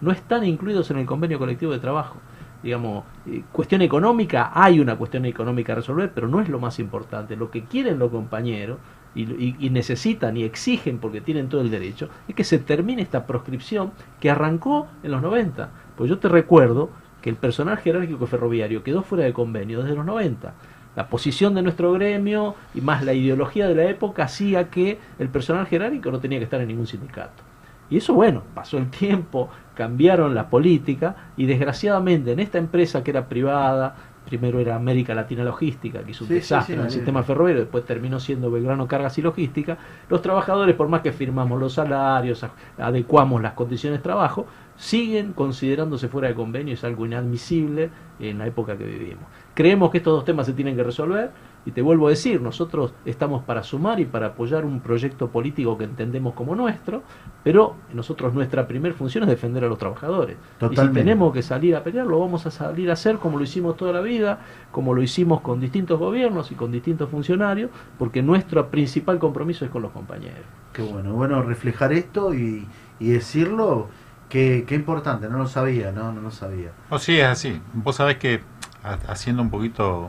No 0.00 0.10
están 0.12 0.44
incluidos 0.44 0.90
en 0.90 0.98
el 0.98 1.06
convenio 1.06 1.38
colectivo 1.38 1.72
de 1.72 1.78
trabajo 1.78 2.16
digamos, 2.62 3.02
eh, 3.26 3.42
cuestión 3.50 3.82
económica, 3.82 4.52
hay 4.54 4.78
una 4.78 4.94
cuestión 4.96 5.24
económica 5.24 5.72
a 5.72 5.76
resolver, 5.76 6.12
pero 6.14 6.28
no 6.28 6.40
es 6.40 6.48
lo 6.48 6.60
más 6.60 6.78
importante. 6.78 7.34
Lo 7.34 7.50
que 7.50 7.64
quieren 7.64 7.98
los 7.98 8.12
compañeros 8.12 8.78
y, 9.16 9.56
y- 9.66 9.70
necesitan 9.70 10.36
y 10.36 10.44
exigen, 10.44 10.98
porque 10.98 11.20
tienen 11.20 11.48
todo 11.48 11.60
el 11.60 11.70
derecho, 11.72 12.08
es 12.28 12.36
que 12.36 12.44
se 12.44 12.58
termine 12.60 13.02
esta 13.02 13.26
proscripción 13.26 13.90
que 14.20 14.30
arrancó 14.30 14.86
en 15.02 15.10
los 15.10 15.22
90. 15.22 15.70
Pues 15.96 16.08
yo 16.08 16.18
te 16.20 16.28
recuerdo 16.28 16.90
que 17.22 17.30
el 17.30 17.36
personal 17.36 17.78
jerárquico 17.78 18.26
ferroviario 18.26 18.82
quedó 18.82 19.02
fuera 19.02 19.24
de 19.24 19.32
convenio 19.32 19.82
desde 19.82 19.96
los 19.96 20.04
90. 20.04 20.52
La 20.94 21.08
posición 21.08 21.54
de 21.54 21.62
nuestro 21.62 21.92
gremio 21.92 22.54
y 22.74 22.82
más 22.82 23.02
la 23.02 23.14
ideología 23.14 23.66
de 23.66 23.74
la 23.74 23.84
época 23.84 24.24
hacía 24.24 24.68
que 24.68 24.98
el 25.18 25.28
personal 25.28 25.66
jerárquico 25.66 26.10
no 26.10 26.20
tenía 26.20 26.38
que 26.38 26.44
estar 26.44 26.60
en 26.60 26.68
ningún 26.68 26.86
sindicato. 26.86 27.42
Y 27.88 27.98
eso, 27.98 28.14
bueno, 28.14 28.42
pasó 28.54 28.78
el 28.78 28.90
tiempo, 28.90 29.50
cambiaron 29.74 30.34
la 30.34 30.48
política 30.50 31.16
y 31.36 31.46
desgraciadamente 31.46 32.32
en 32.32 32.40
esta 32.40 32.58
empresa 32.58 33.02
que 33.02 33.10
era 33.10 33.28
privada, 33.28 33.96
primero 34.26 34.60
era 34.60 34.76
América 34.76 35.14
Latina 35.14 35.44
Logística, 35.44 36.02
que 36.02 36.12
hizo 36.12 36.24
un 36.24 36.28
Sí, 36.28 36.34
desastre 36.34 36.74
sí, 36.74 36.78
en 36.80 36.86
el 36.86 36.90
sistema 36.90 37.22
ferroviario, 37.22 37.62
después 37.62 37.84
terminó 37.84 38.20
siendo 38.20 38.50
Belgrano 38.50 38.86
Cargas 38.86 39.18
y 39.18 39.22
Logística, 39.22 39.78
los 40.08 40.22
trabajadores, 40.22 40.74
por 40.76 40.88
más 40.88 41.02
que 41.02 41.12
firmamos 41.12 41.60
los 41.60 41.74
salarios, 41.74 42.44
adecuamos 42.78 43.42
las 43.42 43.52
condiciones 43.54 43.98
de 43.98 44.02
trabajo, 44.02 44.46
siguen 44.76 45.32
considerándose 45.32 46.08
fuera 46.08 46.28
de 46.28 46.34
convenio, 46.34 46.74
es 46.74 46.84
algo 46.84 47.06
inadmisible 47.06 47.90
en 48.20 48.38
la 48.38 48.46
época 48.46 48.76
que 48.76 48.84
vivimos. 48.84 49.24
Creemos 49.54 49.90
que 49.90 49.98
estos 49.98 50.14
dos 50.14 50.24
temas 50.24 50.46
se 50.46 50.52
tienen 50.54 50.76
que 50.76 50.82
resolver 50.82 51.30
y 51.64 51.70
te 51.70 51.80
vuelvo 51.82 52.08
a 52.08 52.10
decir, 52.10 52.40
nosotros 52.40 52.92
estamos 53.04 53.42
para 53.44 53.62
sumar 53.62 54.00
y 54.00 54.04
para 54.04 54.28
apoyar 54.28 54.64
un 54.64 54.80
proyecto 54.80 55.28
político 55.28 55.78
que 55.78 55.84
entendemos 55.84 56.34
como 56.34 56.56
nuestro, 56.56 57.02
pero 57.44 57.76
nosotros 57.92 58.34
nuestra 58.34 58.66
primera 58.66 58.94
función 58.94 59.24
es 59.24 59.30
defender 59.30 59.64
a 59.64 59.68
los 59.68 59.78
trabajadores. 59.78 60.36
Y 60.36 60.58
Totalmente. 60.58 61.00
si 61.00 61.04
tenemos 61.04 61.32
que 61.32 61.42
salir 61.42 61.76
a 61.76 61.84
pelear, 61.84 62.06
lo 62.06 62.18
vamos 62.18 62.46
a 62.46 62.50
salir 62.50 62.90
a 62.90 62.94
hacer 62.94 63.18
como 63.18 63.38
lo 63.38 63.44
hicimos 63.44 63.76
toda 63.76 63.92
la 63.92 64.00
vida, 64.00 64.40
como 64.72 64.92
lo 64.94 65.02
hicimos 65.02 65.40
con 65.40 65.60
distintos 65.60 65.98
gobiernos 66.00 66.50
y 66.50 66.54
con 66.56 66.72
distintos 66.72 67.08
funcionarios, 67.10 67.70
porque 67.98 68.22
nuestro 68.22 68.68
principal 68.68 69.18
compromiso 69.18 69.64
es 69.64 69.70
con 69.70 69.82
los 69.82 69.92
compañeros. 69.92 70.44
Qué 70.72 70.82
bueno, 70.82 71.12
bueno 71.14 71.42
reflejar 71.42 71.92
esto 71.92 72.34
y, 72.34 72.66
y 72.98 73.10
decirlo, 73.10 73.88
que, 74.28 74.64
qué 74.66 74.74
importante, 74.74 75.28
no 75.28 75.38
lo 75.38 75.46
sabía, 75.46 75.92
no, 75.92 76.12
no 76.12 76.22
lo 76.22 76.30
sabía. 76.30 76.72
Oh, 76.88 76.98
sí, 76.98 77.18
es 77.18 77.26
así. 77.26 77.60
Vos 77.74 77.96
sabés 77.96 78.16
que 78.16 78.40
ha- 78.82 78.98
haciendo 79.12 79.42
un 79.42 79.50
poquito 79.50 80.08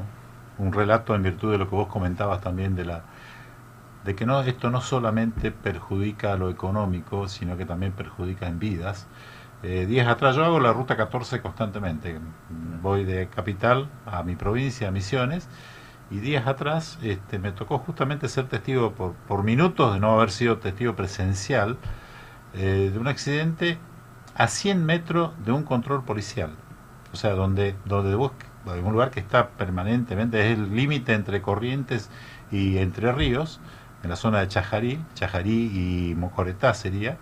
un 0.58 0.74
relato 0.74 1.16
en 1.16 1.24
virtud 1.24 1.52
de 1.52 1.58
lo 1.58 1.70
que 1.70 1.76
vos 1.76 1.88
comentabas 1.88 2.42
también 2.42 2.76
de 2.76 2.86
la 2.86 3.04
de 4.06 4.16
que 4.16 4.26
no 4.26 4.42
esto 4.42 4.70
no 4.70 4.82
solamente 4.82 5.52
perjudica 5.52 6.36
lo 6.36 6.50
económico, 6.50 7.28
sino 7.30 7.56
que 7.58 7.66
también 7.66 7.94
perjudica 7.94 8.48
en 8.48 8.60
vidas. 8.60 9.08
Eh, 9.64 9.86
días 9.86 10.08
atrás 10.08 10.36
yo 10.36 10.44
hago 10.44 10.60
la 10.60 10.74
ruta 10.74 10.98
14 10.98 11.42
constantemente. 11.42 12.20
Voy 12.82 13.06
de 13.06 13.30
capital 13.30 13.90
a 14.06 14.24
mi 14.24 14.36
provincia, 14.36 14.90
a 14.90 14.92
Misiones, 14.92 15.48
y 16.12 16.20
días 16.20 16.48
atrás 16.48 17.00
este, 17.02 17.40
me 17.40 17.54
tocó 17.54 17.80
justamente 17.80 18.28
ser 18.28 18.48
testigo 18.48 18.94
por, 18.94 19.14
por 19.14 19.44
minutos, 19.44 19.94
de 19.94 20.00
no 20.02 20.16
haber 20.16 20.32
sido 20.32 20.58
testigo 20.60 20.96
presencial, 20.96 21.78
eh, 22.54 22.90
de 22.94 23.00
un 23.00 23.08
accidente 23.08 23.80
a 24.36 24.48
100 24.48 24.86
metros 24.86 25.32
de 25.46 25.52
un 25.54 25.64
control 25.64 26.04
policial. 26.04 26.52
O 27.14 27.16
sea, 27.16 27.32
donde, 27.32 27.76
donde 27.86 28.16
vos, 28.16 28.32
un 28.66 28.92
lugar 28.92 29.12
que 29.12 29.20
está 29.20 29.50
permanentemente, 29.50 30.40
es 30.40 30.58
el 30.58 30.76
límite 30.76 31.14
entre 31.14 31.42
Corrientes 31.42 32.10
y 32.52 32.78
Entre 32.78 33.12
Ríos, 33.12 33.60
en 34.04 34.10
la 34.10 34.16
zona 34.16 34.40
de 34.40 34.48
Chajarí, 34.48 35.04
Chajarí 35.14 36.10
y 36.12 36.16
Mocoretá 36.16 36.74
sería, 36.74 37.18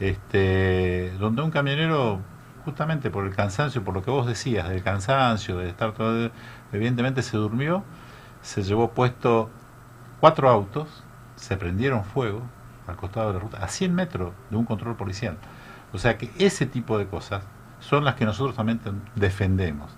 este, 0.00 1.12
donde 1.18 1.42
un 1.42 1.50
camionero, 1.50 2.20
justamente 2.64 3.10
por 3.10 3.24
el 3.26 3.34
cansancio, 3.34 3.84
por 3.84 3.94
lo 3.94 4.02
que 4.02 4.10
vos 4.10 4.26
decías, 4.26 4.68
del 4.68 4.82
cansancio, 4.82 5.58
de 5.58 5.68
estar 5.68 5.92
todo, 5.92 6.30
evidentemente 6.72 7.22
se 7.22 7.36
durmió, 7.36 7.84
se 8.42 8.62
llevó 8.62 8.90
puesto 8.90 9.50
cuatro 10.20 10.48
autos, 10.48 11.04
se 11.36 11.56
prendieron 11.56 12.04
fuego 12.04 12.42
al 12.86 12.96
costado 12.96 13.28
de 13.28 13.34
la 13.34 13.40
ruta, 13.40 13.58
a 13.58 13.68
100 13.68 13.94
metros 13.94 14.32
de 14.50 14.56
un 14.56 14.64
control 14.64 14.96
policial. 14.96 15.36
O 15.92 15.98
sea 15.98 16.18
que 16.18 16.30
ese 16.38 16.66
tipo 16.66 16.98
de 16.98 17.06
cosas 17.06 17.44
son 17.80 18.04
las 18.04 18.14
que 18.14 18.24
nosotros 18.24 18.56
también 18.56 18.80
defendemos. 19.14 19.94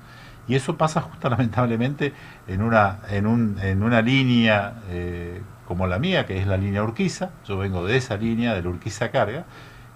Y 0.48 0.54
eso 0.54 0.76
pasa 0.76 1.00
justo 1.00 1.28
lamentablemente 1.30 2.12
en 2.46 2.62
una, 2.62 3.00
en 3.08 3.26
un, 3.26 3.58
en 3.60 3.82
una 3.82 4.02
línea 4.02 4.82
eh, 4.88 5.42
como 5.66 5.86
la 5.86 5.98
mía, 5.98 6.26
que 6.26 6.38
es 6.38 6.46
la 6.46 6.56
línea 6.56 6.82
Urquiza, 6.82 7.30
yo 7.46 7.58
vengo 7.58 7.84
de 7.84 7.96
esa 7.96 8.16
línea, 8.16 8.54
de 8.54 8.62
la 8.62 8.68
Urquiza 8.68 9.10
Carga, 9.10 9.44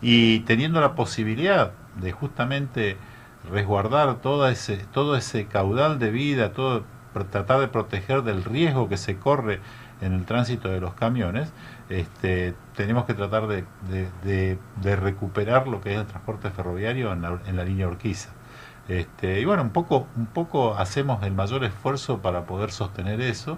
y 0.03 0.41
teniendo 0.41 0.81
la 0.81 0.95
posibilidad 0.95 1.73
de 2.01 2.13
justamente 2.13 2.97
resguardar 3.51 4.17
todo 4.17 4.49
ese, 4.49 4.79
todo 4.93 5.17
ese 5.17 5.47
caudal 5.47 5.99
de 5.99 6.11
vida, 6.11 6.53
todo, 6.53 6.85
tratar 7.31 7.61
de 7.61 7.69
proteger 7.69 8.23
del 8.23 8.45
riesgo 8.45 8.89
que 8.89 8.97
se 8.97 9.17
corre 9.17 9.61
en 10.01 10.13
el 10.15 10.25
tránsito 10.25 10.69
de 10.69 10.81
los 10.81 10.95
camiones, 10.95 11.53
este, 11.89 12.55
tenemos 12.75 13.05
que 13.05 13.15
tratar 13.15 13.47
de, 13.47 13.65
de, 14.25 14.59
de, 14.83 14.97
recuperar 14.97 15.69
lo 15.69 15.81
que 15.81 15.93
es 15.93 15.99
el 15.99 16.07
transporte 16.07 16.51
ferroviario 16.51 17.13
en 17.13 17.23
la, 17.23 17.39
en 17.47 17.57
la 17.57 17.65
línea 17.65 17.87
Urquiza. 17.89 18.31
Este, 18.91 19.41
y 19.41 19.45
bueno, 19.45 19.63
un 19.63 19.71
poco, 19.71 20.09
un 20.17 20.27
poco 20.27 20.77
hacemos 20.77 21.23
el 21.23 21.33
mayor 21.33 21.63
esfuerzo 21.63 22.19
para 22.19 22.45
poder 22.45 22.73
sostener 22.73 23.21
eso 23.21 23.57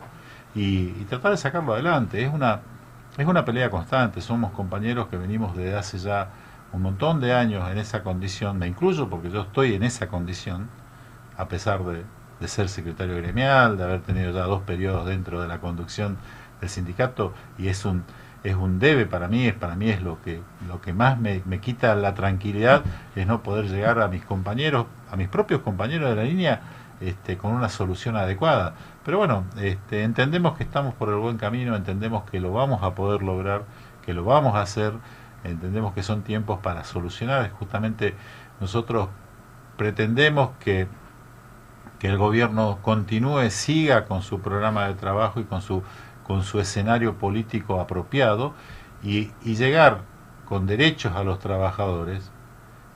y, 0.54 0.88
tratar 1.04 1.30
de 1.30 1.38
sacarlo 1.38 1.72
adelante. 1.72 2.22
Es 2.22 2.30
una, 2.30 2.60
es 3.16 3.26
una 3.26 3.42
pelea 3.42 3.70
constante, 3.70 4.20
somos 4.20 4.52
compañeros 4.52 5.08
que 5.08 5.16
venimos 5.16 5.56
desde 5.56 5.74
hace 5.74 5.96
ya 5.98 6.28
un 6.74 6.82
montón 6.82 7.18
de 7.20 7.32
años 7.32 7.66
en 7.70 7.78
esa 7.78 8.02
condición, 8.02 8.58
me 8.58 8.66
incluyo 8.66 9.08
porque 9.08 9.30
yo 9.30 9.40
estoy 9.42 9.74
en 9.74 9.84
esa 9.84 10.08
condición, 10.08 10.68
a 11.38 11.48
pesar 11.48 11.82
de, 11.82 12.04
de 12.40 12.48
ser 12.48 12.68
secretario 12.68 13.16
gremial, 13.16 13.78
de 13.78 13.84
haber 13.84 14.02
tenido 14.02 14.32
ya 14.32 14.42
dos 14.42 14.62
periodos 14.62 15.06
dentro 15.06 15.40
de 15.40 15.48
la 15.48 15.60
conducción 15.60 16.18
del 16.60 16.68
sindicato 16.68 17.32
y 17.56 17.68
es 17.68 17.86
un 17.86 18.04
es 18.44 18.54
un 18.54 18.78
debe 18.78 19.06
para 19.06 19.28
mí, 19.28 19.46
es 19.46 19.54
para 19.54 19.76
mí 19.76 19.90
es 19.90 20.02
lo 20.02 20.20
que 20.22 20.40
lo 20.66 20.80
que 20.80 20.92
más 20.92 21.18
me, 21.18 21.42
me, 21.44 21.60
quita 21.60 21.94
la 21.94 22.14
tranquilidad 22.14 22.82
es 23.14 23.26
no 23.26 23.42
poder 23.42 23.66
llegar 23.66 24.00
a 24.00 24.08
mis 24.08 24.24
compañeros, 24.24 24.86
a 25.10 25.16
mis 25.16 25.28
propios 25.28 25.60
compañeros 25.60 26.10
de 26.10 26.16
la 26.16 26.24
línea 26.24 26.60
este, 27.00 27.36
con 27.36 27.52
una 27.52 27.68
solución 27.68 28.16
adecuada. 28.16 28.74
Pero 29.04 29.18
bueno, 29.18 29.44
este, 29.60 30.02
entendemos 30.02 30.56
que 30.56 30.64
estamos 30.64 30.94
por 30.94 31.08
el 31.08 31.16
buen 31.16 31.36
camino, 31.36 31.76
entendemos 31.76 32.24
que 32.30 32.40
lo 32.40 32.52
vamos 32.52 32.82
a 32.82 32.94
poder 32.94 33.22
lograr, 33.22 33.64
que 34.04 34.14
lo 34.14 34.24
vamos 34.24 34.54
a 34.54 34.62
hacer, 34.62 34.92
entendemos 35.44 35.94
que 35.94 36.02
son 36.02 36.22
tiempos 36.22 36.60
para 36.60 36.84
solucionar. 36.84 37.50
Justamente 37.50 38.14
nosotros 38.60 39.08
pretendemos 39.76 40.50
que 40.60 40.86
que 42.02 42.08
el 42.08 42.18
gobierno 42.18 42.80
continúe, 42.82 43.48
siga 43.50 44.06
con 44.06 44.22
su 44.22 44.40
programa 44.40 44.88
de 44.88 44.94
trabajo 44.94 45.38
y 45.38 45.44
con 45.44 45.62
su, 45.62 45.84
con 46.24 46.42
su 46.42 46.60
escenario 46.60 47.18
político 47.18 47.80
apropiado 47.80 48.54
y, 49.02 49.30
y 49.42 49.56
llegar 49.56 50.02
con 50.46 50.66
derechos 50.66 51.14
a 51.16 51.24
los 51.24 51.38
trabajadores, 51.38 52.30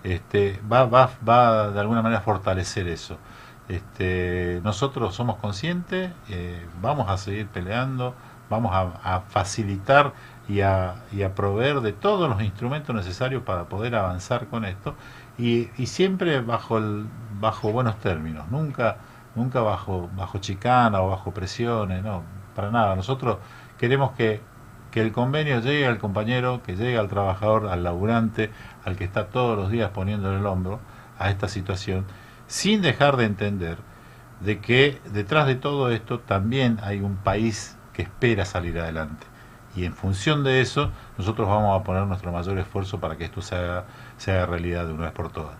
este, 0.04 0.60
va, 0.70 0.84
va, 0.84 1.10
va 1.28 1.70
de 1.70 1.80
alguna 1.80 2.02
manera 2.02 2.20
a 2.20 2.22
fortalecer 2.22 2.88
eso. 2.88 3.18
Este, 3.68 4.60
nosotros 4.62 5.14
somos 5.14 5.36
conscientes, 5.36 6.12
eh, 6.28 6.64
vamos 6.80 7.10
a 7.10 7.18
seguir 7.18 7.48
peleando, 7.48 8.14
vamos 8.48 8.72
a, 8.74 9.16
a 9.16 9.20
facilitar 9.22 10.12
y 10.48 10.60
a, 10.60 10.94
y 11.12 11.22
a, 11.22 11.34
proveer 11.34 11.80
de 11.80 11.92
todos 11.92 12.28
los 12.30 12.42
instrumentos 12.42 12.94
necesarios 12.94 13.42
para 13.42 13.64
poder 13.64 13.96
avanzar 13.96 14.46
con 14.46 14.64
esto 14.64 14.94
y, 15.38 15.70
y 15.76 15.86
siempre 15.86 16.40
bajo 16.40 16.78
el, 16.78 17.06
bajo 17.40 17.72
buenos 17.72 17.98
términos, 17.98 18.48
nunca, 18.50 18.98
nunca 19.34 19.60
bajo, 19.60 20.08
bajo 20.16 20.38
chicana 20.38 21.00
o 21.02 21.08
bajo 21.10 21.32
presiones, 21.32 22.04
no, 22.04 22.22
para 22.56 22.70
nada. 22.72 22.96
Nosotros 22.96 23.38
queremos 23.78 24.12
que, 24.12 24.40
que 24.90 25.02
el 25.02 25.12
convenio 25.12 25.60
llegue 25.60 25.86
al 25.86 25.98
compañero, 25.98 26.62
que 26.64 26.74
llegue 26.74 26.98
al 26.98 27.08
trabajador, 27.08 27.68
al 27.68 27.84
laburante, 27.84 28.50
al 28.84 28.96
que 28.96 29.04
está 29.04 29.26
todos 29.26 29.56
los 29.56 29.70
días 29.70 29.90
poniendo 29.90 30.34
el 30.34 30.44
hombro 30.46 30.80
a 31.18 31.30
esta 31.30 31.46
situación, 31.46 32.04
sin 32.48 32.82
dejar 32.82 33.16
de 33.16 33.26
entender 33.26 33.78
de 34.40 34.58
que 34.60 35.00
detrás 35.12 35.46
de 35.46 35.54
todo 35.54 35.90
esto 35.90 36.20
también 36.20 36.78
hay 36.82 37.00
un 37.00 37.16
país 37.16 37.76
que 37.92 38.02
espera 38.02 38.44
salir 38.44 38.78
adelante. 38.78 39.26
Y 39.74 39.84
en 39.84 39.92
función 39.92 40.42
de 40.42 40.60
eso, 40.60 40.90
nosotros 41.18 41.48
vamos 41.48 41.78
a 41.78 41.84
poner 41.84 42.06
nuestro 42.06 42.32
mayor 42.32 42.58
esfuerzo 42.58 42.98
para 42.98 43.16
que 43.16 43.24
esto 43.24 43.42
se 43.42 43.54
haga, 43.54 43.84
se 44.16 44.32
haga 44.32 44.46
realidad 44.46 44.86
de 44.86 44.92
una 44.92 45.04
vez 45.04 45.12
por 45.12 45.30
todas. 45.30 45.54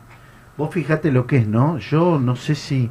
Vos 0.57 0.73
fíjate 0.73 1.13
lo 1.13 1.27
que 1.27 1.39
es, 1.39 1.47
¿no? 1.47 1.79
Yo 1.79 2.19
no 2.19 2.35
sé 2.35 2.55
si... 2.55 2.91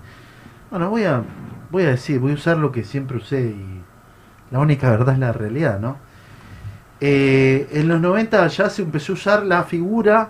Bueno, 0.70 0.90
voy 0.90 1.06
a, 1.06 1.24
voy 1.72 1.84
a 1.84 1.90
decir, 1.90 2.20
voy 2.20 2.32
a 2.32 2.36
usar 2.36 2.58
lo 2.58 2.72
que 2.72 2.84
siempre 2.84 3.18
usé 3.18 3.42
y 3.42 3.82
la 4.52 4.60
única 4.60 4.90
verdad 4.90 5.14
es 5.16 5.20
la 5.20 5.32
realidad, 5.32 5.80
¿no? 5.80 5.98
Eh, 7.02 7.68
en 7.72 7.88
los 7.88 8.00
90 8.00 8.48
ya 8.48 8.70
se 8.70 8.82
empezó 8.82 9.14
a 9.14 9.16
usar 9.16 9.46
la 9.46 9.64
figura, 9.64 10.30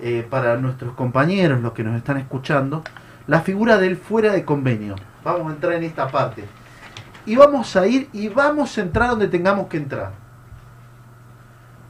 eh, 0.00 0.26
para 0.28 0.56
nuestros 0.56 0.94
compañeros, 0.94 1.60
los 1.60 1.72
que 1.72 1.84
nos 1.84 1.96
están 1.96 2.16
escuchando, 2.16 2.82
la 3.26 3.42
figura 3.42 3.78
del 3.78 3.96
fuera 3.96 4.32
de 4.32 4.44
convenio. 4.44 4.96
Vamos 5.24 5.50
a 5.50 5.54
entrar 5.54 5.74
en 5.74 5.84
esta 5.84 6.08
parte. 6.08 6.44
Y 7.26 7.36
vamos 7.36 7.76
a 7.76 7.86
ir 7.86 8.08
y 8.12 8.28
vamos 8.28 8.76
a 8.76 8.80
entrar 8.80 9.10
donde 9.10 9.28
tengamos 9.28 9.68
que 9.68 9.76
entrar. 9.76 10.12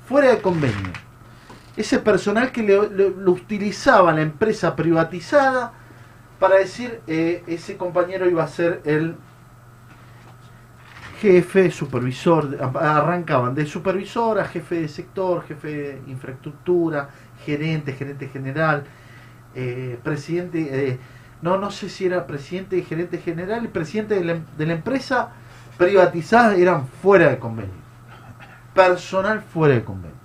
Fuera 0.06 0.30
de 0.30 0.42
convenio 0.42 0.90
ese 1.76 1.98
personal 1.98 2.52
que 2.52 2.62
le, 2.62 3.10
lo 3.10 3.32
utilizaba 3.32 4.12
la 4.12 4.22
empresa 4.22 4.76
privatizada 4.76 5.72
para 6.38 6.56
decir 6.56 7.00
eh, 7.06 7.42
ese 7.46 7.76
compañero 7.76 8.28
iba 8.28 8.44
a 8.44 8.48
ser 8.48 8.80
el 8.84 9.16
jefe, 11.20 11.70
supervisor, 11.70 12.58
arrancaban 12.74 13.54
de 13.54 13.66
supervisor 13.66 14.38
a 14.38 14.44
jefe 14.46 14.80
de 14.82 14.88
sector, 14.88 15.44
jefe 15.44 15.68
de 15.68 16.02
infraestructura, 16.06 17.10
gerente, 17.44 17.92
gerente 17.92 18.28
general, 18.28 18.84
eh, 19.54 19.98
presidente, 20.02 20.88
eh, 20.88 20.98
no, 21.42 21.58
no 21.58 21.70
sé 21.70 21.88
si 21.88 22.06
era 22.06 22.26
presidente 22.26 22.76
y 22.76 22.82
gerente 22.82 23.18
general, 23.18 23.64
y 23.64 23.68
presidente 23.68 24.14
de 24.14 24.24
la, 24.24 24.38
de 24.56 24.66
la 24.66 24.72
empresa 24.72 25.30
privatizada 25.76 26.54
eran 26.56 26.86
fuera 26.86 27.28
de 27.28 27.38
convenio. 27.38 27.80
Personal 28.74 29.42
fuera 29.42 29.74
de 29.74 29.84
convenio 29.84 30.20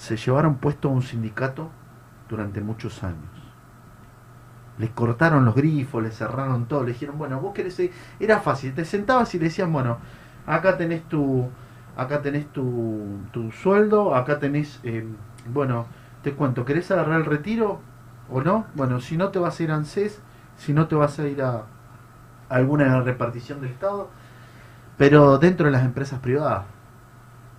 se 0.00 0.16
llevaron 0.16 0.56
puesto 0.56 0.88
a 0.88 0.92
un 0.92 1.02
sindicato 1.02 1.70
durante 2.28 2.62
muchos 2.62 3.04
años. 3.04 3.39
Les 4.80 4.90
cortaron 4.90 5.44
los 5.44 5.54
grifos, 5.54 6.02
les 6.02 6.16
cerraron 6.16 6.66
todo, 6.66 6.84
le 6.84 6.92
dijeron, 6.92 7.18
bueno, 7.18 7.38
vos 7.38 7.52
querés 7.52 7.78
ir? 7.78 7.92
Era 8.18 8.40
fácil, 8.40 8.74
te 8.74 8.84
sentabas 8.84 9.34
y 9.34 9.38
le 9.38 9.44
decían, 9.44 9.72
bueno, 9.72 9.98
acá 10.46 10.78
tenés 10.78 11.02
tu, 11.04 11.48
acá 11.96 12.22
tenés 12.22 12.46
tu, 12.52 13.18
tu 13.30 13.52
sueldo, 13.52 14.14
acá 14.14 14.38
tenés, 14.38 14.80
eh, 14.82 15.06
bueno, 15.52 15.86
te 16.22 16.32
cuento, 16.32 16.64
¿querés 16.64 16.90
agarrar 16.90 17.20
el 17.20 17.26
retiro 17.26 17.80
o 18.30 18.40
no? 18.40 18.66
Bueno, 18.74 19.00
si 19.00 19.16
no 19.16 19.28
te 19.28 19.38
vas 19.38 19.60
a 19.60 19.62
ir 19.62 19.70
a 19.70 19.76
ANSES, 19.76 20.20
si 20.56 20.72
no 20.72 20.88
te 20.88 20.94
vas 20.94 21.18
a 21.18 21.28
ir 21.28 21.42
a 21.42 21.64
alguna 22.48 23.00
repartición 23.02 23.60
del 23.60 23.70
Estado, 23.70 24.08
pero 24.96 25.38
dentro 25.38 25.66
de 25.66 25.72
las 25.72 25.84
empresas 25.84 26.20
privadas, 26.20 26.64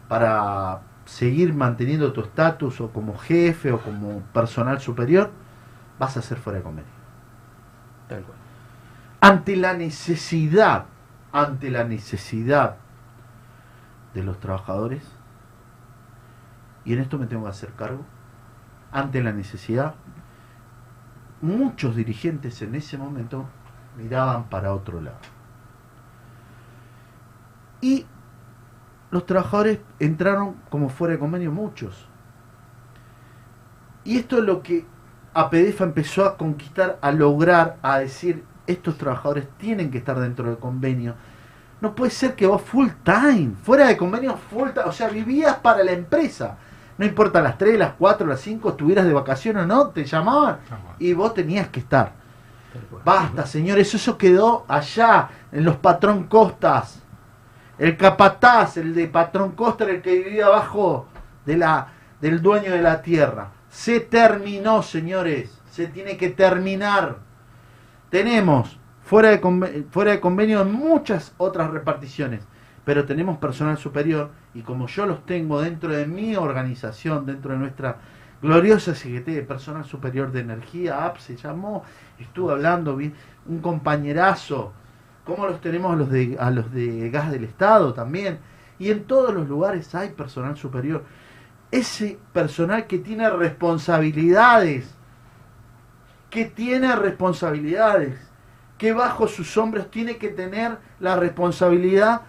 para 0.07 0.82
seguir 1.05 1.53
manteniendo 1.53 2.13
tu 2.13 2.22
estatus 2.22 2.82
o 2.82 2.89
como 2.91 3.17
jefe 3.17 3.72
o 3.72 3.80
como 3.80 4.22
personal 4.34 4.80
superior, 4.82 5.32
vas 5.99 6.17
a 6.17 6.22
ser 6.22 6.38
fuera 6.38 6.59
de 6.59 6.63
convenio. 6.63 7.01
Ante 9.20 9.55
la 9.55 9.74
necesidad, 9.74 10.86
ante 11.32 11.70
la 11.70 11.84
necesidad 11.84 12.78
de 14.14 14.24
los 14.24 14.39
trabajadores, 14.39 15.03
y 16.84 16.93
en 16.93 16.99
esto 16.99 17.18
me 17.18 17.28
tengo 17.28 17.43
que 17.43 17.49
hacer 17.49 17.72
cargo, 17.74 18.03
ante 18.91 19.24
la 19.24 19.32
necesidad, 19.32 19.95
muchos 21.41 21.95
dirigentes 21.95 22.62
en 22.62 22.76
ese 22.76 22.97
momento 22.97 23.45
miraban 23.97 24.45
para 24.45 24.74
otro 24.74 25.01
lado. 25.01 25.18
Y 27.82 28.05
los 29.09 29.26
trabajadores 29.26 29.80
entraron 29.99 30.55
como 30.70 30.89
fuera 30.89 31.14
de 31.14 31.20
convenio 31.20 31.51
muchos. 31.51 32.07
Y 34.03 34.18
esto 34.18 34.39
es 34.39 34.45
lo 34.45 34.62
que 34.62 34.86
APDEFA 35.34 35.86
empezó 35.86 36.26
a 36.26 36.38
conquistar, 36.38 36.98
a 37.02 37.12
lograr, 37.12 37.78
a 37.82 38.00
decir, 38.00 38.44
estos 38.68 38.98
trabajadores 38.98 39.48
tienen 39.58 39.92
que 39.92 39.98
estar 40.00 40.20
dentro 40.20 40.46
del 40.46 40.58
convenio. 40.58 41.16
No 41.80 41.96
puede 41.96 42.12
ser 42.12 42.36
que 42.36 42.46
vos 42.46 42.62
full 42.62 42.90
time, 43.04 43.54
fuera 43.64 43.88
de 43.88 43.98
convenio 43.98 44.38
full 44.38 44.70
time, 44.70 44.86
o 44.86 44.92
sea, 44.92 45.08
vivías 45.10 45.58
para 45.58 45.84
la 45.84 45.92
empresa. 45.92 46.58
No 46.98 47.06
importa 47.06 47.42
las 47.42 47.58
3, 47.58 47.80
las 47.80 47.94
4, 47.98 48.28
las 48.28 48.42
5, 48.42 48.70
estuvieras 48.70 49.06
de 49.06 49.14
vacaciones 49.14 49.64
o 49.64 49.68
no, 49.68 49.88
te 49.88 50.06
llamaban 50.06 50.60
y 51.00 51.14
vos 51.14 51.34
tenías 51.34 51.70
que 51.70 51.80
estar. 51.80 52.12
Basta, 53.04 53.46
señores, 53.46 53.94
eso 53.94 54.18
quedó 54.18 54.66
allá, 54.68 55.30
en 55.52 55.66
los 55.66 55.78
patrón 55.78 56.26
costas. 56.26 57.02
El 57.78 57.98
capataz, 57.98 58.78
el 58.78 58.94
de 58.94 59.08
patrón 59.08 59.54
Costa, 59.54 59.86
el 59.86 60.02
que 60.02 60.14
vivía 60.24 60.46
abajo 60.46 61.08
de 61.46 61.58
la, 61.58 61.88
del 62.22 62.42
dueño 62.42 62.72
de 62.72 62.82
la 62.82 63.02
tierra. 63.02 63.50
Se 63.72 64.01
terminó, 64.01 64.84
señores. 64.84 65.57
Se 65.72 65.88
tiene 65.88 66.17
que 66.17 66.30
terminar. 66.30 67.19
Tenemos 68.09 68.78
fuera 69.01 69.30
de, 69.30 69.39
convenio, 69.39 69.86
fuera 69.89 70.11
de 70.11 70.19
convenio 70.19 70.63
muchas 70.65 71.34
otras 71.38 71.72
reparticiones, 71.72 72.41
pero 72.84 73.05
tenemos 73.05 73.38
personal 73.38 73.78
superior 73.78 74.30
y 74.53 74.61
como 74.61 74.88
yo 74.88 75.05
los 75.05 75.26
tengo 75.26 75.61
dentro 75.61 75.93
de 75.93 76.05
mi 76.05 76.36
organización, 76.36 77.26
dentro 77.26 77.53
de 77.53 77.59
nuestra 77.59 77.97
gloriosa 78.41 78.93
CGT 78.93 79.28
de 79.28 79.43
personal 79.43 79.86
superior 79.86 80.34
de 80.34 80.41
energía, 80.41 81.05
AP 81.05 81.19
se 81.19 81.38
llamó, 81.38 81.84
estuve 82.19 82.51
hablando, 82.51 82.95
un 82.95 83.59
compañerazo 83.61 84.74
como 85.24 85.47
los 85.47 85.61
tenemos 85.61 85.93
a 85.93 85.95
los 85.95 86.09
de 86.09 86.36
a 86.38 86.51
los 86.51 86.74
de 86.74 87.09
gas 87.09 87.32
del 87.32 87.45
Estado 87.45 87.93
también. 87.93 88.39
Y 88.80 88.89
en 88.89 89.05
todos 89.05 89.34
los 89.34 89.47
lugares 89.47 89.93
hay 89.95 90.09
personal 90.09 90.57
superior. 90.57 91.03
Ese 91.72 92.19
personal 92.34 92.86
que 92.86 92.99
tiene 92.99 93.30
responsabilidades, 93.30 94.93
que 96.30 96.45
tiene 96.45 96.95
responsabilidades, 96.95 98.19
que 98.78 98.93
bajo 98.93 99.28
sus 99.28 99.55
hombros 99.57 99.89
tiene 99.89 100.17
que 100.17 100.30
tener 100.30 100.78
la 100.99 101.15
responsabilidad, 101.15 102.22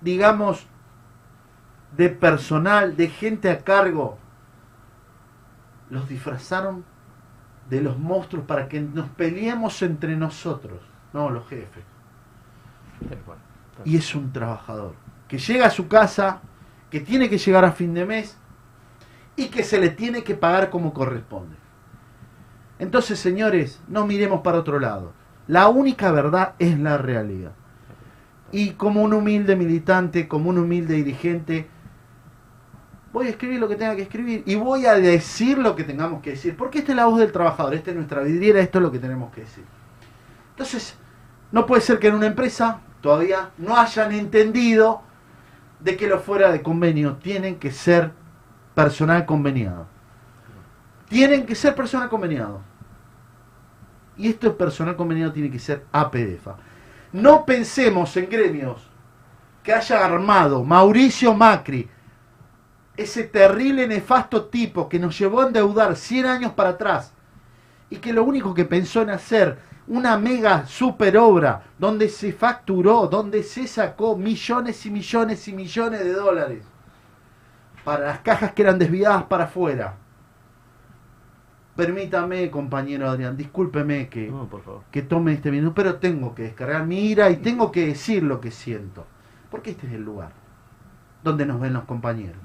digamos, 0.00 0.66
de 1.96 2.08
personal, 2.08 2.96
de 2.96 3.08
gente 3.08 3.50
a 3.50 3.58
cargo. 3.58 4.18
Los 5.90 6.08
disfrazaron 6.08 6.84
de 7.68 7.80
los 7.80 7.98
monstruos 7.98 8.46
para 8.46 8.68
que 8.68 8.80
nos 8.80 9.08
peleemos 9.10 9.82
entre 9.82 10.16
nosotros, 10.16 10.80
no 11.12 11.28
los 11.30 11.46
jefes. 11.48 11.84
Y 13.84 13.96
es 13.96 14.14
un 14.14 14.32
trabajador 14.32 14.94
que 15.28 15.38
llega 15.38 15.66
a 15.66 15.70
su 15.70 15.88
casa, 15.88 16.40
que 16.90 17.00
tiene 17.00 17.28
que 17.28 17.38
llegar 17.38 17.64
a 17.64 17.72
fin 17.72 17.92
de 17.94 18.06
mes 18.06 18.38
y 19.36 19.46
que 19.46 19.64
se 19.64 19.78
le 19.78 19.90
tiene 19.90 20.22
que 20.22 20.34
pagar 20.34 20.70
como 20.70 20.92
corresponde. 20.92 21.56
Entonces, 22.78 23.18
señores, 23.18 23.80
no 23.88 24.06
miremos 24.06 24.40
para 24.40 24.58
otro 24.58 24.78
lado. 24.78 25.12
La 25.46 25.68
única 25.68 26.10
verdad 26.12 26.54
es 26.58 26.78
la 26.78 26.98
realidad. 26.98 27.52
Y 28.52 28.70
como 28.70 29.02
un 29.02 29.12
humilde 29.12 29.56
militante, 29.56 30.28
como 30.28 30.50
un 30.50 30.58
humilde 30.58 30.94
dirigente, 30.94 31.68
voy 33.12 33.26
a 33.26 33.30
escribir 33.30 33.60
lo 33.60 33.68
que 33.68 33.76
tenga 33.76 33.94
que 33.94 34.02
escribir 34.02 34.42
y 34.44 34.54
voy 34.56 34.86
a 34.86 34.94
decir 34.94 35.58
lo 35.58 35.76
que 35.76 35.84
tengamos 35.84 36.20
que 36.22 36.30
decir. 36.30 36.56
Porque 36.56 36.78
esta 36.78 36.92
es 36.92 36.96
la 36.96 37.06
voz 37.06 37.18
del 37.18 37.32
trabajador, 37.32 37.74
esta 37.74 37.90
es 37.90 37.96
nuestra 37.96 38.22
vidriera, 38.22 38.60
esto 38.60 38.78
es 38.78 38.82
lo 38.82 38.92
que 38.92 38.98
tenemos 38.98 39.32
que 39.32 39.42
decir. 39.42 39.64
Entonces, 40.50 40.96
no 41.52 41.66
puede 41.66 41.82
ser 41.82 41.98
que 41.98 42.08
en 42.08 42.14
una 42.14 42.26
empresa 42.26 42.80
todavía 43.00 43.50
no 43.58 43.76
hayan 43.76 44.12
entendido 44.12 45.02
de 45.80 45.96
que 45.96 46.08
los 46.08 46.22
fuera 46.22 46.50
de 46.50 46.62
convenio 46.62 47.16
tienen 47.16 47.56
que 47.56 47.70
ser 47.70 48.12
personal 48.74 49.24
conveniado. 49.24 49.86
Tienen 51.08 51.46
que 51.46 51.54
ser 51.54 51.74
personal 51.74 52.08
conveniado. 52.08 52.60
Y 54.16 54.28
esto 54.28 54.48
es 54.48 54.54
personal 54.54 54.96
conveniado, 54.96 55.32
tiene 55.32 55.50
que 55.50 55.58
ser 55.58 55.84
APDFA. 55.92 56.56
No 57.12 57.44
pensemos 57.44 58.16
en 58.16 58.28
gremios 58.28 58.88
que 59.62 59.72
haya 59.72 60.04
armado 60.04 60.62
Mauricio 60.62 61.34
Macri, 61.34 61.88
ese 62.96 63.24
terrible 63.24 63.86
nefasto 63.88 64.44
tipo 64.46 64.88
que 64.88 64.98
nos 64.98 65.18
llevó 65.18 65.40
a 65.40 65.46
endeudar 65.46 65.96
100 65.96 66.26
años 66.26 66.52
para 66.52 66.70
atrás 66.70 67.12
y 67.90 67.96
que 67.96 68.12
lo 68.12 68.22
único 68.24 68.54
que 68.54 68.64
pensó 68.64 69.02
en 69.02 69.10
hacer 69.10 69.58
una 69.86 70.16
mega 70.16 70.66
super 70.66 71.16
obra 71.16 71.64
donde 71.78 72.08
se 72.08 72.32
facturó, 72.32 73.06
donde 73.08 73.42
se 73.42 73.66
sacó 73.66 74.16
millones 74.16 74.86
y 74.86 74.90
millones 74.90 75.48
y 75.48 75.52
millones 75.52 76.04
de 76.04 76.12
dólares 76.12 76.64
para 77.84 78.06
las 78.06 78.18
cajas 78.20 78.52
que 78.52 78.62
eran 78.62 78.78
desviadas 78.78 79.24
para 79.24 79.44
afuera. 79.44 79.96
Permítame, 81.76 82.50
compañero 82.50 83.08
Adrián, 83.08 83.36
discúlpeme 83.36 84.08
que, 84.08 84.32
que 84.90 85.02
tome 85.02 85.32
este 85.32 85.50
minuto, 85.50 85.74
pero 85.74 85.96
tengo 85.96 86.34
que 86.34 86.44
descargar 86.44 86.86
mi 86.86 87.00
ira 87.10 87.30
y 87.30 87.36
tengo 87.38 87.72
que 87.72 87.88
decir 87.88 88.22
lo 88.22 88.40
que 88.40 88.50
siento. 88.50 89.06
Porque 89.50 89.70
este 89.70 89.88
es 89.88 89.92
el 89.94 90.02
lugar 90.02 90.30
donde 91.24 91.46
nos 91.46 91.60
ven 91.60 91.72
los 91.72 91.84
compañeros. 91.84 92.40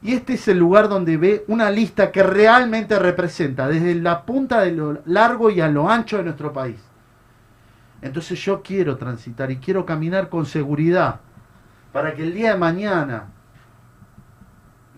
Y 0.00 0.14
este 0.14 0.34
es 0.34 0.48
el 0.48 0.58
lugar 0.58 0.88
donde 0.88 1.16
ve 1.16 1.44
una 1.48 1.70
lista 1.70 2.12
que 2.12 2.22
realmente 2.22 2.98
representa 2.98 3.68
desde 3.68 3.96
la 3.96 4.24
punta 4.24 4.60
de 4.60 4.72
lo 4.72 5.02
largo 5.04 5.50
y 5.50 5.60
a 5.60 5.68
lo 5.68 5.90
ancho 5.90 6.18
de 6.18 6.24
nuestro 6.24 6.52
país. 6.52 6.80
Entonces 8.00 8.38
yo 8.40 8.62
quiero 8.62 8.96
transitar 8.96 9.50
y 9.50 9.56
quiero 9.56 9.84
caminar 9.84 10.28
con 10.28 10.46
seguridad 10.46 11.20
para 11.92 12.14
que 12.14 12.22
el 12.22 12.32
día 12.32 12.52
de 12.52 12.58
mañana 12.58 13.32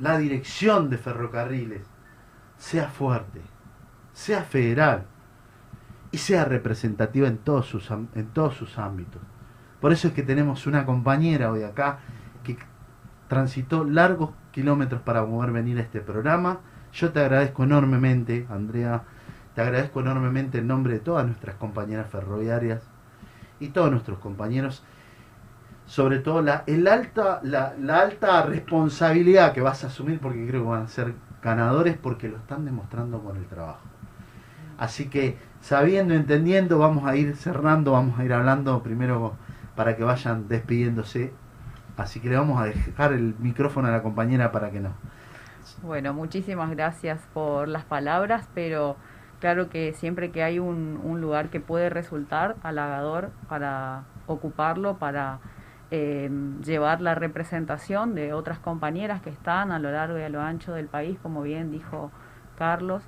la 0.01 0.18
dirección 0.18 0.88
de 0.90 0.98
ferrocarriles 0.98 1.82
sea 2.57 2.88
fuerte, 2.88 3.40
sea 4.12 4.42
federal 4.42 5.05
y 6.11 6.18
sea 6.18 6.44
representativa 6.44 7.28
en 7.28 7.38
todos 7.38 7.66
sus, 7.66 7.90
en 7.90 8.26
todos 8.32 8.55
sus 8.55 8.78
ámbitos. 8.78 9.20
Por 9.80 9.92
eso 9.92 10.09
es 10.09 10.14
que 10.14 10.22
tenemos 10.22 10.66
una 10.66 10.84
compañera 10.84 11.51
hoy 11.51 11.62
acá 11.62 12.01
que 12.42 12.57
transitó 13.28 13.84
largos 13.84 14.30
kilómetros 14.53 15.03
para 15.03 15.24
poder 15.24 15.53
venir 15.53 15.78
a 15.78 15.82
este 15.82 16.01
programa. 16.01 16.61
Yo 16.92 17.12
te 17.12 17.20
agradezco 17.20 17.64
enormemente, 17.64 18.46
Andrea, 18.51 19.05
te 19.55 19.61
agradezco 19.61 20.01
enormemente 20.01 20.59
en 20.59 20.66
nombre 20.66 20.94
de 20.94 21.01
todas 21.01 21.26
nuestras 21.26 21.57
compañeras 21.57 22.11
ferroviarias 22.11 22.82
y 23.59 23.68
todos 23.68 23.90
nuestros 23.90 24.18
compañeros, 24.18 24.82
sobre 25.91 26.20
todo 26.20 26.41
la, 26.41 26.62
el 26.68 26.86
alta, 26.86 27.41
la, 27.43 27.74
la 27.80 28.01
alta 28.01 28.43
responsabilidad 28.43 29.53
que 29.53 29.61
vas 29.61 29.82
a 29.82 29.88
asumir, 29.88 30.20
porque 30.20 30.47
creo 30.47 30.62
que 30.62 30.68
van 30.68 30.82
a 30.84 30.88
ser 30.88 31.14
ganadores 31.43 31.97
porque 31.99 32.28
lo 32.28 32.36
están 32.36 32.64
demostrando 32.64 33.20
con 33.20 33.36
el 33.36 33.47
trabajo. 33.47 33.80
Así 34.78 35.09
que 35.09 35.36
sabiendo, 35.61 36.14
entendiendo, 36.14 36.78
vamos 36.78 37.07
a 37.07 37.16
ir 37.16 37.34
cerrando, 37.34 37.93
vamos 37.93 38.20
a 38.20 38.24
ir 38.24 38.32
hablando 38.32 38.82
primero 38.84 39.34
para 39.74 39.97
que 39.97 40.05
vayan 40.05 40.47
despidiéndose 40.47 41.32
Así 41.97 42.20
que 42.20 42.30
le 42.30 42.36
vamos 42.36 42.59
a 42.62 42.64
dejar 42.64 43.12
el 43.12 43.34
micrófono 43.41 43.88
a 43.88 43.91
la 43.91 44.03
compañera 44.03 44.53
para 44.53 44.70
que 44.70 44.80
no. 44.80 44.95
Bueno, 45.82 46.14
muchísimas 46.14 46.70
gracias 46.70 47.20
por 47.34 47.68
las 47.68 47.84
palabras, 47.84 48.49
pero 48.55 48.97
claro 49.38 49.68
que 49.68 49.93
siempre 49.93 50.30
que 50.30 50.43
hay 50.43 50.59
un, 50.59 51.20
lugar 51.20 51.51
que 51.51 51.61
puede 51.61 51.91
resultar 51.91 52.57
halagador 52.62 53.32
para 53.51 54.05
ocuparlo, 54.26 54.97
para 54.97 55.41
eh, 55.91 56.30
llevar 56.64 57.01
la 57.01 57.14
representación 57.14 58.14
de 58.14 58.32
otras 58.32 58.59
compañeras 58.59 59.22
que 59.22 59.30
están 59.30 59.72
a 59.72 59.78
lo 59.78 59.91
largo 59.91 60.18
y 60.18 60.22
a 60.22 60.28
lo 60.28 60.41
ancho 60.41 60.72
del 60.72 60.86
país, 60.86 61.18
como 61.22 61.43
bien 61.43 61.70
dijo 61.70 62.11
Carlos, 62.57 63.03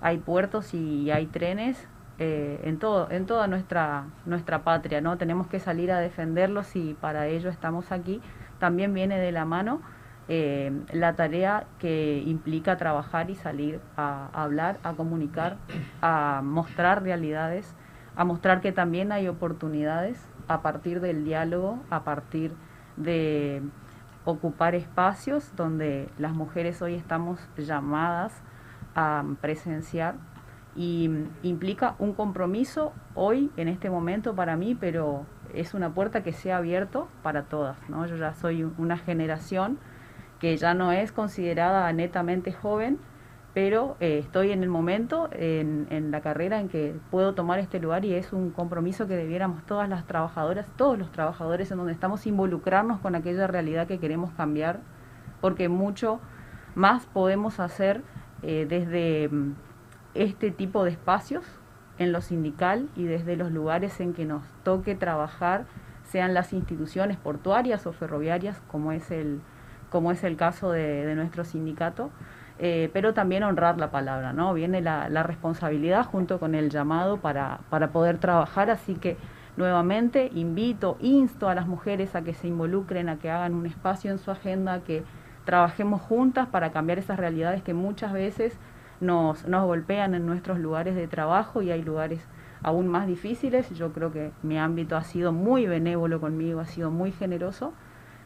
hay 0.00 0.18
puertos 0.18 0.74
y 0.74 1.10
hay 1.10 1.26
trenes 1.26 1.88
eh, 2.22 2.60
en 2.64 2.78
todo 2.78 3.10
en 3.10 3.24
toda 3.24 3.46
nuestra 3.46 4.04
nuestra 4.26 4.62
patria 4.62 5.00
no 5.00 5.16
tenemos 5.16 5.46
que 5.46 5.58
salir 5.58 5.90
a 5.90 6.00
defenderlos 6.00 6.76
y 6.76 6.92
para 7.00 7.26
ello 7.26 7.48
estamos 7.48 7.92
aquí. 7.92 8.20
También 8.58 8.92
viene 8.92 9.18
de 9.18 9.32
la 9.32 9.46
mano 9.46 9.80
eh, 10.28 10.70
la 10.92 11.16
tarea 11.16 11.64
que 11.78 12.22
implica 12.26 12.76
trabajar 12.76 13.30
y 13.30 13.36
salir 13.36 13.80
a, 13.96 14.28
hablar 14.34 14.78
a 14.82 14.92
comunicar 14.92 15.56
a 16.02 16.42
mostrar 16.44 17.02
realidades 17.02 17.74
a 18.16 18.24
mostrar 18.24 18.60
que 18.60 18.70
también 18.70 19.12
hay 19.12 19.26
oportunidades 19.26 20.22
a 20.50 20.62
partir 20.62 21.00
del 21.00 21.24
diálogo 21.24 21.78
a 21.90 22.02
partir 22.02 22.52
de 22.96 23.62
ocupar 24.24 24.74
espacios 24.74 25.54
donde 25.56 26.08
las 26.18 26.32
mujeres 26.32 26.82
hoy 26.82 26.94
estamos 26.94 27.38
llamadas 27.56 28.42
a 28.94 29.24
presenciar 29.40 30.16
y 30.74 31.08
implica 31.42 31.94
un 31.98 32.14
compromiso 32.14 32.92
hoy, 33.14 33.50
en 33.56 33.68
este 33.68 33.90
momento 33.90 34.34
para 34.34 34.56
mí, 34.56 34.76
pero 34.78 35.24
es 35.54 35.74
una 35.74 35.94
puerta 35.94 36.22
que 36.22 36.32
se 36.32 36.52
ha 36.52 36.58
abierto 36.58 37.08
para 37.22 37.44
todas. 37.44 37.76
¿no? 37.88 38.06
Yo 38.06 38.16
ya 38.16 38.34
soy 38.34 38.62
una 38.62 38.98
generación 38.98 39.78
que 40.40 40.56
ya 40.56 40.74
no 40.74 40.92
es 40.92 41.12
considerada 41.12 41.92
netamente 41.92 42.52
joven, 42.52 42.98
pero 43.52 43.96
eh, 44.00 44.18
estoy 44.18 44.52
en 44.52 44.62
el 44.62 44.68
momento, 44.68 45.28
en, 45.32 46.10
la 46.10 46.20
carrera, 46.20 46.60
en 46.60 46.68
que 46.68 46.94
puedo 47.10 47.34
tomar 47.34 47.58
este 47.58 47.80
lugar 47.80 48.04
y 48.04 48.14
es 48.14 48.32
un 48.32 48.50
compromiso 48.50 49.06
que 49.06 49.16
debiéramos 49.16 49.64
todas 49.66 49.88
las 49.88 50.06
trabajadoras, 50.06 50.66
todos 50.76 50.98
los 50.98 51.10
trabajadores 51.10 51.70
en 51.70 51.78
donde 51.78 51.92
estamos, 51.92 52.26
involucrarnos 52.26 53.00
con 53.00 53.14
aquella 53.14 53.46
realidad 53.46 53.86
que 53.88 53.98
queremos 53.98 54.30
cambiar, 54.32 54.80
porque 55.40 55.68
mucho 55.68 56.20
más 56.74 57.06
podemos 57.06 57.58
hacer 57.58 58.02
eh, 58.42 58.66
desde 58.68 59.30
este 60.14 60.50
tipo 60.50 60.84
de 60.84 60.90
espacios 60.92 61.44
en 61.98 62.12
lo 62.12 62.20
sindical 62.22 62.88
y 62.96 63.04
desde 63.04 63.36
los 63.36 63.52
lugares 63.52 64.00
en 64.00 64.14
que 64.14 64.24
nos 64.24 64.42
toque 64.64 64.94
trabajar, 64.94 65.66
sean 66.04 66.34
las 66.34 66.52
instituciones 66.52 67.16
portuarias 67.18 67.86
o 67.86 67.92
ferroviarias, 67.92 68.60
como 68.68 68.90
es 68.90 69.10
el, 69.10 69.40
como 69.90 70.10
es 70.10 70.24
el 70.24 70.36
caso 70.36 70.72
de, 70.72 71.14
nuestro 71.14 71.44
sindicato, 71.44 72.10
eh, 72.62 72.90
pero 72.92 73.14
también 73.14 73.42
honrar 73.42 73.78
la 73.78 73.90
palabra, 73.90 74.32
¿no? 74.34 74.52
Viene 74.52 74.82
la, 74.82 75.08
la 75.08 75.22
responsabilidad 75.22 76.04
junto 76.04 76.38
con 76.38 76.54
el 76.54 76.68
llamado 76.68 77.16
para, 77.16 77.60
para 77.70 77.88
poder 77.88 78.18
trabajar, 78.18 78.68
así 78.68 78.94
que 78.94 79.16
nuevamente 79.56 80.30
invito, 80.34 80.98
insto 81.00 81.48
a 81.48 81.54
las 81.54 81.66
mujeres 81.66 82.14
a 82.14 82.22
que 82.22 82.34
se 82.34 82.48
involucren, 82.48 83.08
a 83.08 83.16
que 83.16 83.30
hagan 83.30 83.54
un 83.54 83.64
espacio 83.64 84.10
en 84.10 84.18
su 84.18 84.30
agenda, 84.30 84.80
que 84.80 85.04
trabajemos 85.44 86.02
juntas 86.02 86.48
para 86.48 86.70
cambiar 86.70 86.98
esas 86.98 87.18
realidades 87.18 87.62
que 87.62 87.74
muchas 87.74 88.12
veces 88.12 88.58
nos, 89.00 89.46
nos 89.46 89.64
golpean 89.64 90.14
en 90.14 90.26
nuestros 90.26 90.58
lugares 90.58 90.94
de 90.94 91.08
trabajo 91.08 91.62
y 91.62 91.70
hay 91.70 91.82
lugares 91.82 92.26
aún 92.62 92.88
más 92.88 93.06
difíciles. 93.06 93.70
Yo 93.70 93.92
creo 93.92 94.12
que 94.12 94.32
mi 94.42 94.58
ámbito 94.58 94.96
ha 94.96 95.04
sido 95.04 95.32
muy 95.32 95.66
benévolo 95.66 96.20
conmigo, 96.20 96.60
ha 96.60 96.66
sido 96.66 96.90
muy 96.90 97.10
generoso, 97.12 97.72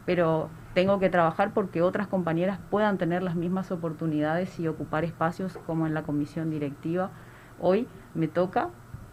pero 0.05 0.49
tengo 0.73 0.99
que 0.99 1.09
trabajar 1.09 1.51
porque 1.53 1.81
otras 1.81 2.07
compañeras 2.07 2.59
puedan 2.69 2.97
tener 2.97 3.23
las 3.23 3.35
mismas 3.35 3.71
oportunidades 3.71 4.59
y 4.59 4.67
ocupar 4.67 5.03
espacios 5.03 5.57
como 5.65 5.87
en 5.87 5.93
la 5.93 6.03
comisión 6.03 6.49
directiva. 6.51 7.11
Hoy 7.59 7.87
me 8.13 8.27
toca 8.27 8.69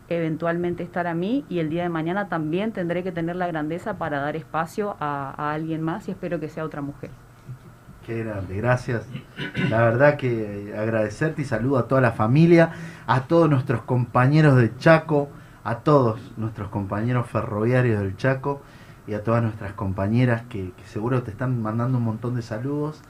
eventualmente 0.09 0.83
estar 0.83 1.07
a 1.07 1.15
mí 1.15 1.45
y 1.49 1.61
el 1.61 1.71
día 1.71 1.85
de 1.85 1.89
mañana 1.89 2.29
también 2.29 2.73
tendré 2.73 3.03
que 3.03 3.13
tener 3.13 3.37
la 3.37 3.47
grandeza 3.47 3.95
para 3.95 4.21
dar 4.21 4.37
espacio 4.37 4.97
a, 5.01 5.35
a 5.37 5.53
alguien 5.53 5.83
más 5.83 6.09
y 6.09 6.11
espero 6.11 6.41
que 6.41 6.49
sea 6.49 6.65
otra 6.65 6.83
mujer. 6.83 7.11
Qué 8.05 8.25
grande, 8.25 8.57
gracias. 8.57 9.07
La 9.71 9.83
verdad 9.83 10.17
que 10.17 10.75
agradecerte 10.77 11.43
y 11.43 11.45
saludo 11.45 11.79
a 11.79 11.87
toda 11.87 12.01
la 12.01 12.11
familia, 12.11 12.73
a 13.07 13.23
todos 13.23 13.49
nuestros 13.49 13.83
compañeros 13.83 14.57
de 14.57 14.77
Chaco, 14.77 15.29
a 15.63 15.77
todos 15.77 16.33
nuestros 16.37 16.69
compañeros 16.69 17.29
ferroviarios 17.29 18.01
del 18.01 18.17
Chaco 18.17 18.61
y 19.07 19.15
a 19.15 19.23
todas 19.23 19.43
nuestras 19.43 19.73
compañeras 19.73 20.43
que, 20.49 20.73
que 20.77 20.85
seguro 20.85 21.23
te 21.23 21.31
están 21.31 21.61
mandando 21.63 21.99
un 21.99 22.05
montón 22.05 22.35
de 22.35 22.43
saludos. 22.43 23.03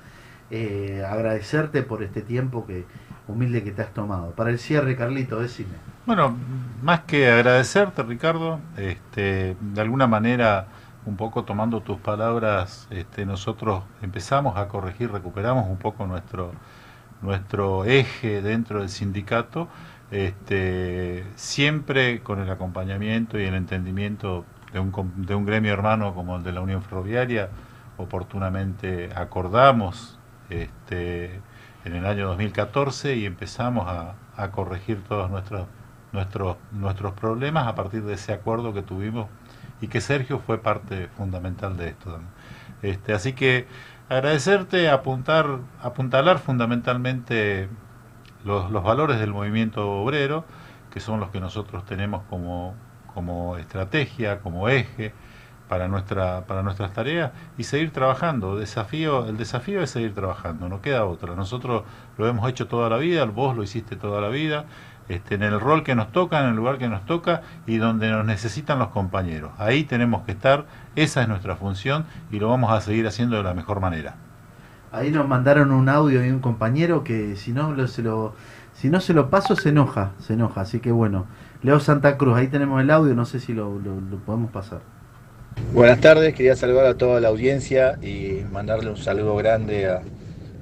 Eh, 0.54 1.02
agradecerte 1.08 1.82
por 1.82 2.02
este 2.02 2.20
tiempo 2.20 2.66
que 2.66 2.84
humilde 3.26 3.64
que 3.64 3.70
te 3.70 3.80
has 3.80 3.94
tomado. 3.94 4.32
Para 4.32 4.50
el 4.50 4.58
cierre, 4.58 4.96
Carlito, 4.96 5.40
decime. 5.40 5.70
Bueno, 6.04 6.36
más 6.82 7.00
que 7.00 7.30
agradecerte, 7.30 8.02
Ricardo, 8.02 8.60
este, 8.76 9.56
de 9.58 9.80
alguna 9.80 10.06
manera, 10.06 10.66
un 11.06 11.16
poco 11.16 11.44
tomando 11.44 11.80
tus 11.80 11.98
palabras, 11.98 12.86
este, 12.90 13.24
nosotros 13.24 13.84
empezamos 14.02 14.58
a 14.58 14.68
corregir, 14.68 15.10
recuperamos 15.10 15.70
un 15.70 15.78
poco 15.78 16.06
nuestro, 16.06 16.52
nuestro 17.22 17.86
eje 17.86 18.42
dentro 18.42 18.80
del 18.80 18.90
sindicato, 18.90 19.68
este, 20.10 21.24
siempre 21.34 22.20
con 22.20 22.40
el 22.40 22.50
acompañamiento 22.50 23.40
y 23.40 23.44
el 23.44 23.54
entendimiento 23.54 24.44
de 24.72 24.80
un, 24.80 24.92
de 25.16 25.34
un 25.34 25.44
gremio 25.44 25.72
hermano 25.72 26.14
como 26.14 26.36
el 26.36 26.42
de 26.42 26.52
la 26.52 26.60
Unión 26.60 26.82
Ferroviaria, 26.82 27.50
oportunamente 27.96 29.10
acordamos 29.14 30.18
este, 30.50 31.40
en 31.84 31.94
el 31.94 32.06
año 32.06 32.28
2014 32.28 33.16
y 33.16 33.26
empezamos 33.26 33.86
a, 33.88 34.14
a 34.36 34.50
corregir 34.50 35.02
todos 35.04 35.30
nuestros, 35.30 35.66
nuestros, 36.12 36.56
nuestros 36.72 37.12
problemas 37.14 37.66
a 37.66 37.74
partir 37.74 38.02
de 38.04 38.14
ese 38.14 38.32
acuerdo 38.32 38.72
que 38.72 38.82
tuvimos 38.82 39.28
y 39.80 39.88
que 39.88 40.00
Sergio 40.00 40.38
fue 40.38 40.58
parte 40.58 41.08
fundamental 41.08 41.76
de 41.76 41.88
esto. 41.88 42.18
Este, 42.82 43.12
así 43.12 43.32
que 43.32 43.66
agradecerte, 44.08 44.88
apuntar, 44.88 45.58
apuntalar 45.80 46.38
fundamentalmente 46.38 47.68
los, 48.44 48.70
los, 48.70 48.82
valores 48.82 49.18
del 49.18 49.32
movimiento 49.32 49.90
obrero, 49.90 50.44
que 50.90 51.00
son 51.00 51.20
los 51.20 51.30
que 51.30 51.40
nosotros 51.40 51.84
tenemos 51.84 52.22
como, 52.28 52.74
como 53.14 53.56
estrategia, 53.56 54.40
como 54.40 54.68
eje 54.68 55.12
para, 55.68 55.88
nuestra, 55.88 56.44
para 56.46 56.62
nuestras 56.62 56.92
tareas 56.92 57.32
y 57.56 57.64
seguir 57.64 57.92
trabajando. 57.92 58.56
Desafío, 58.58 59.26
el 59.26 59.38
desafío 59.38 59.82
es 59.82 59.90
seguir 59.90 60.14
trabajando, 60.14 60.68
no 60.68 60.82
queda 60.82 61.06
otra. 61.06 61.34
Nosotros 61.34 61.84
lo 62.18 62.28
hemos 62.28 62.48
hecho 62.50 62.66
toda 62.66 62.90
la 62.90 62.98
vida, 62.98 63.24
vos 63.24 63.56
lo 63.56 63.62
hiciste 63.62 63.96
toda 63.96 64.20
la 64.20 64.28
vida, 64.28 64.66
este, 65.08 65.34
en 65.34 65.42
el 65.42 65.58
rol 65.60 65.82
que 65.82 65.94
nos 65.94 66.12
toca, 66.12 66.40
en 66.40 66.50
el 66.50 66.56
lugar 66.56 66.78
que 66.78 66.88
nos 66.88 67.06
toca 67.06 67.42
y 67.66 67.78
donde 67.78 68.10
nos 68.10 68.24
necesitan 68.26 68.78
los 68.78 68.88
compañeros. 68.88 69.52
Ahí 69.58 69.84
tenemos 69.84 70.24
que 70.24 70.32
estar, 70.32 70.66
esa 70.94 71.22
es 71.22 71.28
nuestra 71.28 71.56
función 71.56 72.04
y 72.30 72.38
lo 72.38 72.48
vamos 72.50 72.70
a 72.70 72.80
seguir 72.80 73.06
haciendo 73.06 73.36
de 73.36 73.42
la 73.42 73.54
mejor 73.54 73.80
manera. 73.80 74.16
Ahí 74.92 75.10
nos 75.10 75.26
mandaron 75.26 75.72
un 75.72 75.88
audio 75.88 76.20
de 76.20 76.30
un 76.30 76.40
compañero 76.40 77.02
que 77.02 77.34
si 77.36 77.52
no 77.52 77.72
lo, 77.72 77.88
se 77.88 78.02
lo 78.02 78.34
si 78.74 78.90
no 78.90 79.00
se 79.00 79.14
lo 79.14 79.30
paso 79.30 79.56
se 79.56 79.70
enoja, 79.70 80.10
se 80.18 80.34
enoja, 80.34 80.60
así 80.60 80.80
que 80.80 80.92
bueno. 80.92 81.26
Leo 81.62 81.78
Santa 81.78 82.16
Cruz, 82.16 82.36
ahí 82.36 82.48
tenemos 82.48 82.80
el 82.80 82.90
audio, 82.90 83.14
no 83.14 83.24
sé 83.24 83.38
si 83.38 83.52
lo, 83.52 83.78
podemos 84.26 84.50
pasar. 84.50 84.80
Buenas 85.72 86.00
tardes, 86.00 86.34
quería 86.34 86.56
saludar 86.56 86.86
a 86.86 86.94
toda 86.94 87.20
la 87.20 87.28
audiencia 87.28 87.98
y 88.02 88.42
mandarle 88.50 88.90
un 88.90 88.96
saludo 88.96 89.36
grande 89.36 89.88
a, 89.88 90.02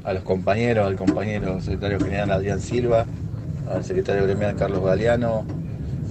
a 0.04 0.12
los 0.12 0.22
compañeros, 0.24 0.86
al 0.86 0.96
compañero 0.96 1.58
secretario 1.62 2.00
general 2.00 2.30
Adrián 2.32 2.60
Silva, 2.60 3.06
al 3.72 3.82
secretario 3.82 4.24
gremial 4.24 4.56
Carlos 4.56 4.84
Galeano, 4.84 5.46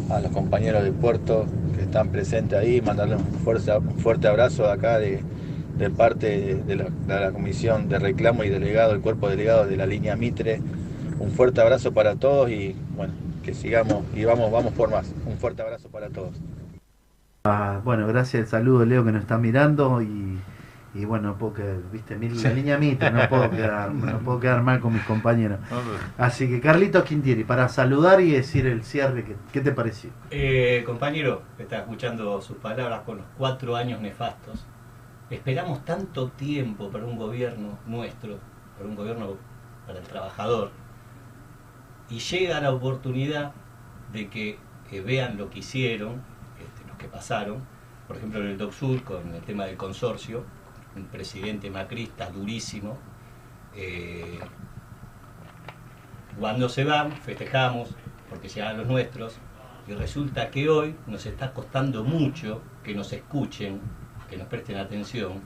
a 0.10 0.22
los 0.22 0.32
compañeros 0.32 0.82
del 0.82 0.94
puerto 0.94 1.46
que 1.76 1.84
están 1.84 2.10
presentes 2.10 2.58
ahí, 2.58 2.82
fuerte, 3.44 3.72
un 3.78 4.00
fuerte 4.00 4.28
abrazo 4.28 4.64
de 4.64 4.72
acá 4.72 4.98
de, 4.98 5.22
de 5.78 5.90
parte 5.92 6.56
de 6.66 6.76
la, 6.76 6.86
de 6.86 7.20
la, 7.26 7.32
Comisión 7.32 7.90
de 7.90 8.00
Reclamo 8.00 8.44
y 8.44 8.50
Delegado, 8.50 8.94
el 8.94 9.02
cuerpo 9.02 9.30
delegado 9.30 9.68
de 9.68 9.78
la 9.78 9.86
línea 9.86 10.16
Mitre. 10.16 10.62
Un 11.20 11.30
fuerte 11.32 11.62
abrazo 11.62 11.92
para 11.92 12.16
todos 12.16 12.50
y 12.50 12.76
bueno, 12.96 13.14
que 13.50 13.56
sigamos 13.56 14.04
y 14.14 14.26
vamos, 14.26 14.52
vamos 14.52 14.74
por 14.74 14.92
más. 14.92 15.12
Un 15.26 15.38
fuerte 15.38 15.64
abrazo 15.64 15.90
para 15.90 16.10
todos. 16.10 16.36
Ah, 17.46 17.82
bueno, 17.84 18.06
gracias, 18.06 18.44
el 18.44 18.48
saludo 18.48 18.86
Leo 18.86 19.04
que 19.04 19.12
nos 19.12 19.22
está 19.22 19.40
mirando 19.40 20.04
y, 20.04 20.38
y 20.94 21.06
bueno, 21.06 21.36
porque 21.40 21.64
viste, 21.92 22.16
mi, 22.16 22.30
la 22.30 22.52
línea 22.52 22.78
Mitre, 22.78 23.10
no 23.10 23.28
puedo 23.28 23.50
quedar, 23.60 23.92
no 23.92 24.20
puedo 24.20 24.40
quedar 24.40 24.62
mal 24.62 24.80
con 24.80 24.94
mis 24.94 25.02
compañeros. 25.04 25.60
Así 26.18 26.48
que 26.48 26.62
Carlito 26.62 27.04
Quintieri, 27.04 27.44
para 27.44 27.70
saludar 27.70 28.22
y 28.22 28.32
decir 28.32 28.68
el 28.68 28.84
cierre, 28.84 29.24
¿qué, 29.24 29.36
qué 29.52 29.62
te 29.62 29.72
pareció? 29.72 30.12
Eh, 30.30 30.84
compañero, 30.86 31.42
está 31.58 31.80
escuchando 31.80 32.40
sus 32.42 32.58
palabras 32.58 33.02
con 33.02 33.18
los 33.18 33.26
cuatro 33.36 33.76
años 33.76 34.00
nefastos. 34.00 34.64
Esperamos 35.32 35.84
tanto 35.86 36.30
tiempo 36.30 36.90
para 36.92 37.06
un 37.06 37.18
gobierno 37.18 37.80
nuestro, 37.88 38.38
para 38.78 38.88
un 38.88 38.96
gobierno 38.96 39.38
para 39.88 40.00
el 40.00 40.06
trabajador, 40.06 40.72
y 42.10 42.20
llega 42.20 42.60
la 42.60 42.72
oportunidad 42.72 43.52
de 44.12 44.30
que, 44.30 44.58
que 44.90 45.02
vean 45.02 45.38
lo 45.38 45.50
que 45.50 45.60
hicieron, 45.60 46.22
este, 46.60 46.88
los 46.88 46.98
que 46.98 47.08
pasaron, 47.08 47.60
por 48.08 48.18
ejemplo 48.18 48.42
en 48.42 48.48
el 48.48 48.58
Doc 48.58 48.74
Sur 48.74 49.04
con 49.04 49.34
el 49.34 49.42
tema 49.42 49.66
del 49.66 49.78
consorcio, 49.78 50.44
un 50.96 51.06
presidente 51.06 51.70
macrista 51.70 52.30
durísimo. 52.30 52.98
Eh, 53.76 54.40
cuando 56.40 56.70
se 56.70 56.84
van, 56.84 57.12
festejamos 57.12 57.90
porque 58.30 58.48
llegan 58.48 58.78
los 58.78 58.88
nuestros 58.88 59.38
y 59.88 59.94
resulta 59.94 60.50
que 60.50 60.70
hoy 60.70 60.96
nos 61.08 61.26
está 61.26 61.54
costando 61.54 62.04
mucho 62.04 62.62
que 62.84 62.96
nos 62.96 63.12
escuchen, 63.14 63.80
que 64.30 64.38
nos 64.38 64.48
presten 64.48 64.78
atención, 64.78 65.42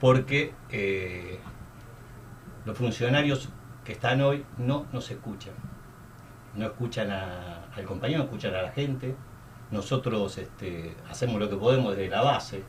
porque 0.00 0.52
eh, 0.70 1.38
los 2.64 2.76
funcionarios 2.76 3.48
que 3.84 3.92
están 3.92 4.20
hoy 4.20 4.44
no 4.58 4.86
nos 4.92 5.10
escuchan. 5.10 5.54
No 6.54 6.66
escuchan 6.66 7.10
a, 7.10 7.64
al 7.74 7.84
compañero, 7.84 8.18
no 8.18 8.24
escuchan 8.24 8.54
a 8.54 8.62
la 8.62 8.72
gente. 8.72 9.14
Nosotros 9.70 10.36
este, 10.38 10.96
hacemos 11.08 11.40
lo 11.40 11.48
que 11.48 11.56
podemos 11.56 11.96
desde 11.96 12.10
la 12.10 12.22
base, 12.22 12.64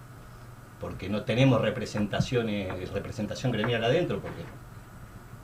porque 0.79 1.09
no 1.09 1.23
tenemos 1.23 1.59
representaciones, 1.61 2.91
representación 2.91 3.51
gremial 3.51 3.83
adentro, 3.83 4.19
porque 4.19 4.43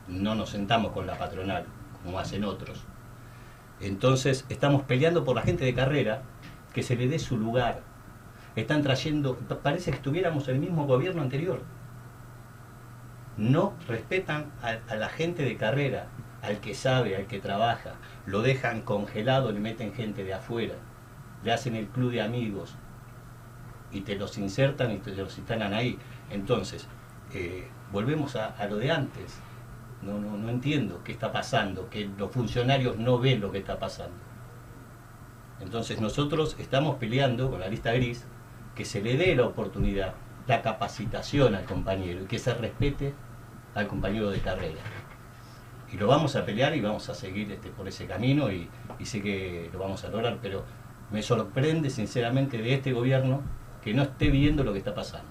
no 0.08 0.36
nos 0.36 0.50
sentamos 0.50 0.92
con 0.92 1.08
la 1.08 1.18
patronal, 1.18 1.66
como 2.04 2.20
hacen 2.20 2.44
otros. 2.44 2.84
Entonces 3.80 4.46
estamos 4.50 4.84
peleando 4.84 5.24
por 5.24 5.36
la 5.36 5.42
gente 5.42 5.66
de 5.66 5.74
carrera, 5.74 6.22
que 6.74 6.84
se 6.84 6.96
le 6.96 7.08
dé 7.08 7.20
su 7.20 7.38
lugar. 7.38 7.82
Están 8.56 8.82
trayendo, 8.82 9.36
parece 9.64 9.92
que 9.92 9.98
estuviéramos 9.98 10.48
el 10.48 10.60
mismo 10.60 10.86
gobierno 10.86 11.22
anterior. 11.22 11.62
No 13.38 13.74
respetan 13.88 14.52
a, 14.62 14.96
la 14.96 15.10
gente 15.10 15.44
de 15.44 15.58
carrera, 15.58 16.08
al 16.42 16.60
que 16.60 16.74
sabe, 16.74 17.16
al 17.16 17.28
que 17.28 17.40
trabaja. 17.40 17.96
Lo 18.26 18.42
dejan 18.42 18.82
congelado, 18.82 19.52
le 19.52 19.60
meten 19.60 19.94
gente 19.94 20.24
de 20.24 20.34
afuera. 20.34 20.76
Le 21.44 21.54
hacen 21.54 21.76
el 21.76 21.88
club 21.88 22.12
de 22.12 22.22
amigos, 22.22 22.76
y 23.92 24.02
te 24.02 24.16
los 24.16 24.38
insertan 24.38 24.92
y 24.92 24.98
te 24.98 25.16
los 25.16 25.38
instalan 25.38 25.74
ahí. 25.74 25.98
Entonces, 26.30 26.88
eh, 27.34 27.68
volvemos 27.92 28.36
a, 28.36 28.48
a, 28.48 28.68
lo 28.68 28.78
de 28.78 28.92
antes. 28.92 29.40
No, 30.02 30.20
no, 30.20 30.38
no 30.38 30.50
entiendo 30.50 31.02
qué 31.04 31.12
está 31.12 31.32
pasando, 31.32 31.90
que 31.90 32.10
los 32.18 32.32
funcionarios 32.32 32.98
no 32.98 33.20
ven 33.20 33.42
lo 33.42 33.52
que 33.52 33.60
está 33.60 33.80
pasando. 33.80 34.16
Entonces 35.60 36.00
nosotros 36.00 36.56
estamos 36.60 36.98
peleando 36.98 37.50
con 37.50 37.60
la 37.60 37.68
lista 37.68 37.92
gris 37.94 38.26
que 38.76 38.86
se 38.86 39.02
le 39.02 39.18
dé 39.18 39.36
la 39.36 39.46
oportunidad, 39.46 40.14
la 40.46 40.62
capacitación 40.62 41.56
al 41.56 41.66
compañero 41.66 42.24
y 42.24 42.26
que 42.26 42.38
se 42.38 42.54
respete 42.54 43.14
al 43.78 43.88
compañero 43.88 44.30
de 44.30 44.40
carrera. 44.40 44.82
Y 45.92 45.98
lo 45.98 46.08
vamos 46.08 46.36
a 46.36 46.46
pelear 46.46 46.76
y 46.76 46.82
vamos 46.82 47.08
a 47.10 47.14
seguir 47.14 47.52
este, 47.52 47.70
por 47.70 47.88
ese 47.88 48.06
camino 48.06 48.52
y, 48.52 48.68
y 49.00 49.06
sé 49.06 49.22
que 49.22 49.70
lo 49.72 49.80
vamos 49.80 50.04
a 50.04 50.10
lograr, 50.10 50.40
pero 50.42 50.66
me 51.12 51.22
sorprende 51.22 51.90
sinceramente 51.90 52.58
de 52.58 52.74
este 52.74 52.92
gobierno 52.92 53.42
que 53.84 53.94
no 53.94 54.04
esté 54.04 54.30
viendo 54.30 54.64
lo 54.64 54.74
que 54.74 54.80
está 54.80 54.94
pasando. 54.94 55.30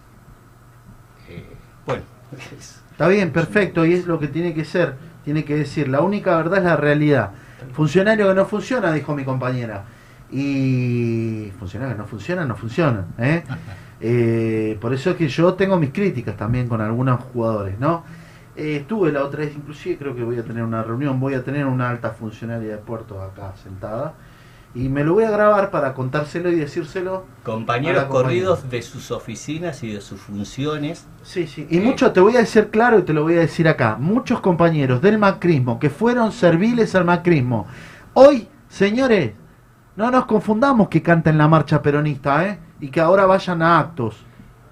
Eh, 1.28 1.44
bueno. 1.84 2.02
Está 2.90 3.08
bien, 3.08 3.30
perfecto, 3.30 3.84
y 3.84 3.92
es 3.92 4.06
lo 4.06 4.18
que 4.18 4.26
tiene 4.26 4.54
que 4.54 4.64
ser, 4.64 4.94
tiene 5.22 5.44
que 5.44 5.54
decir, 5.54 5.86
la 5.86 6.00
única 6.00 6.34
verdad 6.38 6.60
es 6.60 6.64
la 6.64 6.76
realidad. 6.76 7.32
Funcionario 7.74 8.26
que 8.28 8.34
no 8.34 8.46
funciona, 8.46 8.90
dijo 8.90 9.14
mi 9.14 9.22
compañera. 9.22 9.84
Y 10.32 11.52
funcionario 11.58 11.94
que 11.94 11.98
no 12.00 12.06
funciona, 12.08 12.46
no 12.46 12.56
funciona. 12.56 13.04
¿eh? 13.18 13.44
Eh, 13.98 14.76
por 14.78 14.92
eso 14.92 15.08
es 15.08 15.16
que 15.16 15.26
yo 15.26 15.54
tengo 15.54 15.78
mis 15.78 15.90
críticas 15.90 16.36
también 16.36 16.68
con 16.68 16.82
algunos 16.82 17.18
jugadores, 17.32 17.78
¿no? 17.78 18.04
Eh, 18.56 18.76
estuve 18.76 19.12
la 19.12 19.24
otra 19.24 19.40
vez, 19.40 19.54
inclusive 19.54 19.98
creo 19.98 20.14
que 20.14 20.22
voy 20.22 20.38
a 20.38 20.44
tener 20.44 20.62
una 20.62 20.82
reunión, 20.82 21.20
voy 21.20 21.34
a 21.34 21.44
tener 21.44 21.66
una 21.66 21.90
alta 21.90 22.10
funcionaria 22.10 22.70
de 22.70 22.78
puertos 22.78 23.18
acá 23.22 23.54
sentada 23.62 24.14
y 24.76 24.90
me 24.90 25.04
lo 25.04 25.14
voy 25.14 25.24
a 25.24 25.30
grabar 25.30 25.70
para 25.70 25.94
contárselo 25.94 26.50
y 26.50 26.56
decírselo. 26.56 27.24
Compañeros 27.44 28.04
corridos 28.04 28.68
de 28.68 28.82
sus 28.82 29.10
oficinas 29.10 29.82
y 29.82 29.92
de 29.92 30.02
sus 30.02 30.20
funciones. 30.20 31.06
Sí, 31.22 31.46
sí. 31.46 31.66
Y 31.70 31.78
eh, 31.78 31.80
muchos, 31.80 32.12
te 32.12 32.20
voy 32.20 32.36
a 32.36 32.40
decir 32.40 32.68
claro 32.68 32.98
y 32.98 33.02
te 33.02 33.14
lo 33.14 33.22
voy 33.22 33.36
a 33.36 33.40
decir 33.40 33.68
acá, 33.68 33.96
muchos 33.98 34.40
compañeros 34.40 35.00
del 35.00 35.16
macrismo 35.16 35.78
que 35.78 35.88
fueron 35.88 36.30
serviles 36.30 36.94
al 36.94 37.06
macrismo. 37.06 37.66
Hoy, 38.12 38.48
señores, 38.68 39.32
no 39.96 40.10
nos 40.10 40.26
confundamos 40.26 40.88
que 40.88 41.00
canten 41.00 41.38
la 41.38 41.48
marcha 41.48 41.80
peronista, 41.80 42.46
¿eh? 42.46 42.58
Y 42.78 42.88
que 42.88 43.00
ahora 43.00 43.24
vayan 43.24 43.62
a 43.62 43.78
actos. 43.78 44.26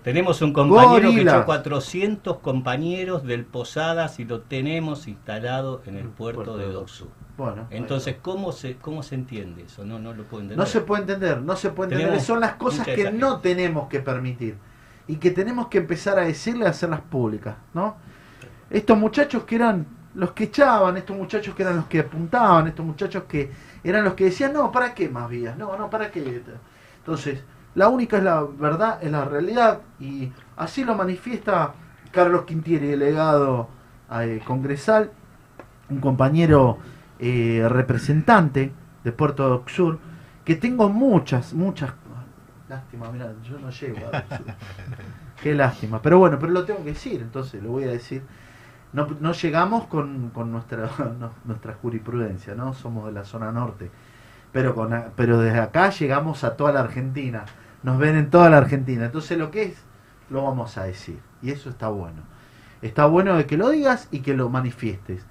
Tenemos 0.05 0.43
un 0.43 0.53
compañero 0.53 1.09
Gorilas. 1.09 1.35
que 1.35 1.39
echó 1.41 1.47
400 1.47 2.39
compañeros 2.41 3.25
del 3.25 3.47
Posadas 3.47 4.21
y 4.21 4.27
lo 4.27 4.43
tenemos 4.43 5.09
instalado 5.09 5.83
en 5.87 5.97
el 5.97 6.09
puerto, 6.09 6.45
puerto 6.45 6.59
de 6.59 6.71
Doxú. 6.71 7.09
Bueno. 7.39 7.67
Entonces, 7.71 8.17
¿cómo 8.21 8.53
se, 8.53 8.77
¿cómo 8.77 9.03
se 9.03 9.15
entiende 9.15 9.63
eso? 9.63 9.83
No, 9.83 9.99
no 9.99 10.13
lo 10.13 10.25
puedo 10.25 10.43
entender. 10.43 10.59
No 10.59 10.67
se 10.67 10.83
puede 10.83 11.03
entender, 11.03 11.41
no 11.41 11.57
se 11.57 11.71
puede 11.71 11.87
entender. 11.87 12.07
Tenemos 12.09 12.27
Son 12.27 12.39
las 12.39 12.55
cosas 12.57 12.87
que 12.87 13.11
no 13.11 13.41
tenemos 13.41 13.89
que 13.89 14.01
permitir 14.01 14.59
y 15.09 15.17
que 15.17 15.31
tenemos 15.31 15.69
que 15.69 15.79
empezar 15.79 16.19
a 16.19 16.23
decirle 16.27 16.67
a 16.67 16.71
hacerlas 16.71 17.01
públicas, 17.01 17.57
¿no? 17.73 17.97
Estos 18.69 18.99
muchachos 18.99 19.45
que 19.45 19.57
eran 19.57 19.87
los 20.15 20.33
que 20.33 20.45
echaban, 20.45 20.99
estos 20.99 21.17
muchachos 21.17 21.55
que 21.55 21.63
eran 21.63 21.77
los 21.77 21.87
que 21.87 22.01
apuntaban, 22.01 22.67
estos 22.69 22.85
muchachos 22.85 23.25
que 23.25 23.51
eran 23.83 24.05
los 24.05 24.13
que 24.13 24.25
decían, 24.25 24.53
no, 24.53 24.71
¿para 24.71 24.95
qué 24.95 25.09
más 25.09 25.31
vías? 25.31 25.57
No, 25.57 25.79
no, 25.79 25.89
¿para 25.89 26.11
qué? 26.11 26.43
Entonces, 26.99 27.43
la 27.75 27.89
única 27.89 28.19
es 28.19 28.25
la 28.25 28.43
verdad, 28.43 28.99
es 29.03 29.11
la 29.11 29.25
realidad 29.25 29.81
y 29.99 30.31
así 30.57 30.85
lo 30.85 30.95
manifiesta 30.95 31.75
Carlos 32.13 32.45
Quintieri, 32.45 32.87
delegado 32.87 33.69
eh, 34.13 34.41
congresal, 34.47 35.11
un 35.91 36.01
compañero 36.01 36.79
eh, 37.19 37.67
representante 37.69 38.73
de 39.03 39.13
Puerto 39.13 39.49
Doc 39.49 39.69
Sur, 39.69 39.99
que 40.45 40.55
tengo 40.55 40.89
muchas, 40.89 41.53
muchas. 41.53 41.93
Lástima, 42.69 43.11
mira, 43.11 43.33
yo 43.43 43.59
no 43.59 43.71
llego 43.71 43.99
a. 44.13 44.25
Qué 45.43 45.55
lástima. 45.55 46.01
Pero 46.01 46.19
bueno, 46.19 46.39
pero 46.39 46.53
lo 46.53 46.65
tengo 46.65 46.83
que 46.83 46.91
decir, 46.91 47.21
entonces 47.21 47.63
lo 47.63 47.71
voy 47.71 47.85
a 47.85 47.89
decir. 47.89 48.23
No, 48.93 49.09
no 49.21 49.33
llegamos 49.33 49.87
con, 49.87 50.31
con 50.31 50.53
nuestra, 50.53 50.89
no, 51.19 51.33
nuestra 51.45 51.75
jurisprudencia, 51.75 52.55
¿no? 52.55 52.73
Somos 52.73 53.07
de 53.07 53.13
la 53.13 53.25
zona 53.25 53.51
norte. 53.51 53.91
Pero, 54.53 54.75
con, 54.75 54.95
pero 55.17 55.41
desde 55.41 55.59
acá 55.59 55.91
llegamos 55.91 56.45
a 56.45 56.57
toda 56.57 56.73
la 56.73 56.81
Argentina. 56.81 57.45
Nos 57.85 57.99
ven 57.99 58.17
en 58.17 58.31
toda 58.31 58.51
la 58.51 58.59
Argentina. 58.59 59.05
Entonces 59.05 59.39
lo 59.39 59.53
que 59.53 59.63
es, 59.63 59.85
lo 60.31 60.43
vamos 60.43 60.77
a 60.79 60.85
decir. 60.85 61.19
Y 61.43 61.51
eso 61.51 61.71
está 61.71 61.89
bueno. 61.89 62.23
Está 62.83 63.07
bueno 63.07 63.37
de 63.37 63.47
que 63.47 63.57
lo 63.57 63.71
digas 63.71 64.09
y 64.11 64.21
que 64.21 64.35
lo 64.35 64.49
manifiestes. 64.49 65.25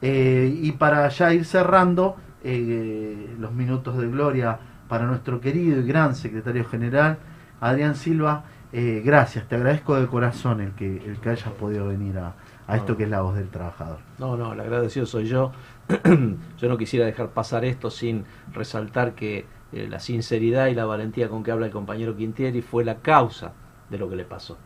Eh, 0.00 0.58
y 0.62 0.72
para 0.72 1.08
ya 1.08 1.34
ir 1.34 1.44
cerrando 1.44 2.16
eh, 2.42 3.36
los 3.38 3.52
minutos 3.52 3.98
de 3.98 4.08
gloria 4.08 4.58
para 4.88 5.06
nuestro 5.06 5.40
querido 5.40 5.80
y 5.80 5.86
gran 5.86 6.14
secretario 6.14 6.64
general, 6.64 7.18
Adrián 7.60 7.94
Silva, 7.94 8.44
eh, 8.72 9.02
gracias, 9.04 9.46
te 9.48 9.56
agradezco 9.56 9.94
de 10.00 10.06
corazón 10.06 10.60
el 10.60 10.72
que, 10.72 10.96
el 11.04 11.18
que 11.20 11.30
hayas 11.30 11.50
podido 11.50 11.86
venir 11.88 12.18
a, 12.18 12.34
a 12.66 12.76
esto 12.76 12.96
que 12.96 13.04
es 13.04 13.10
la 13.10 13.20
voz 13.20 13.36
del 13.36 13.48
trabajador. 13.48 13.98
No, 14.18 14.36
no, 14.36 14.52
el 14.52 14.60
agradecido 14.60 15.06
soy 15.06 15.26
yo. 15.26 15.52
yo 16.58 16.68
no 16.68 16.78
quisiera 16.78 17.06
dejar 17.06 17.30
pasar 17.30 17.64
esto 17.64 17.90
sin 17.90 18.24
resaltar 18.52 19.14
que 19.14 19.46
eh, 19.72 19.86
la 19.88 20.00
sinceridad 20.00 20.66
y 20.66 20.74
la 20.74 20.84
valentía 20.84 21.28
con 21.28 21.42
que 21.42 21.50
habla 21.50 21.66
el 21.66 21.72
compañero 21.72 22.16
Quintieri 22.16 22.60
fue 22.62 22.84
la 22.84 22.96
causa 22.96 23.52
de 23.88 23.98
lo 23.98 24.08
que 24.08 24.16
le 24.16 24.24
pasó. 24.24 24.58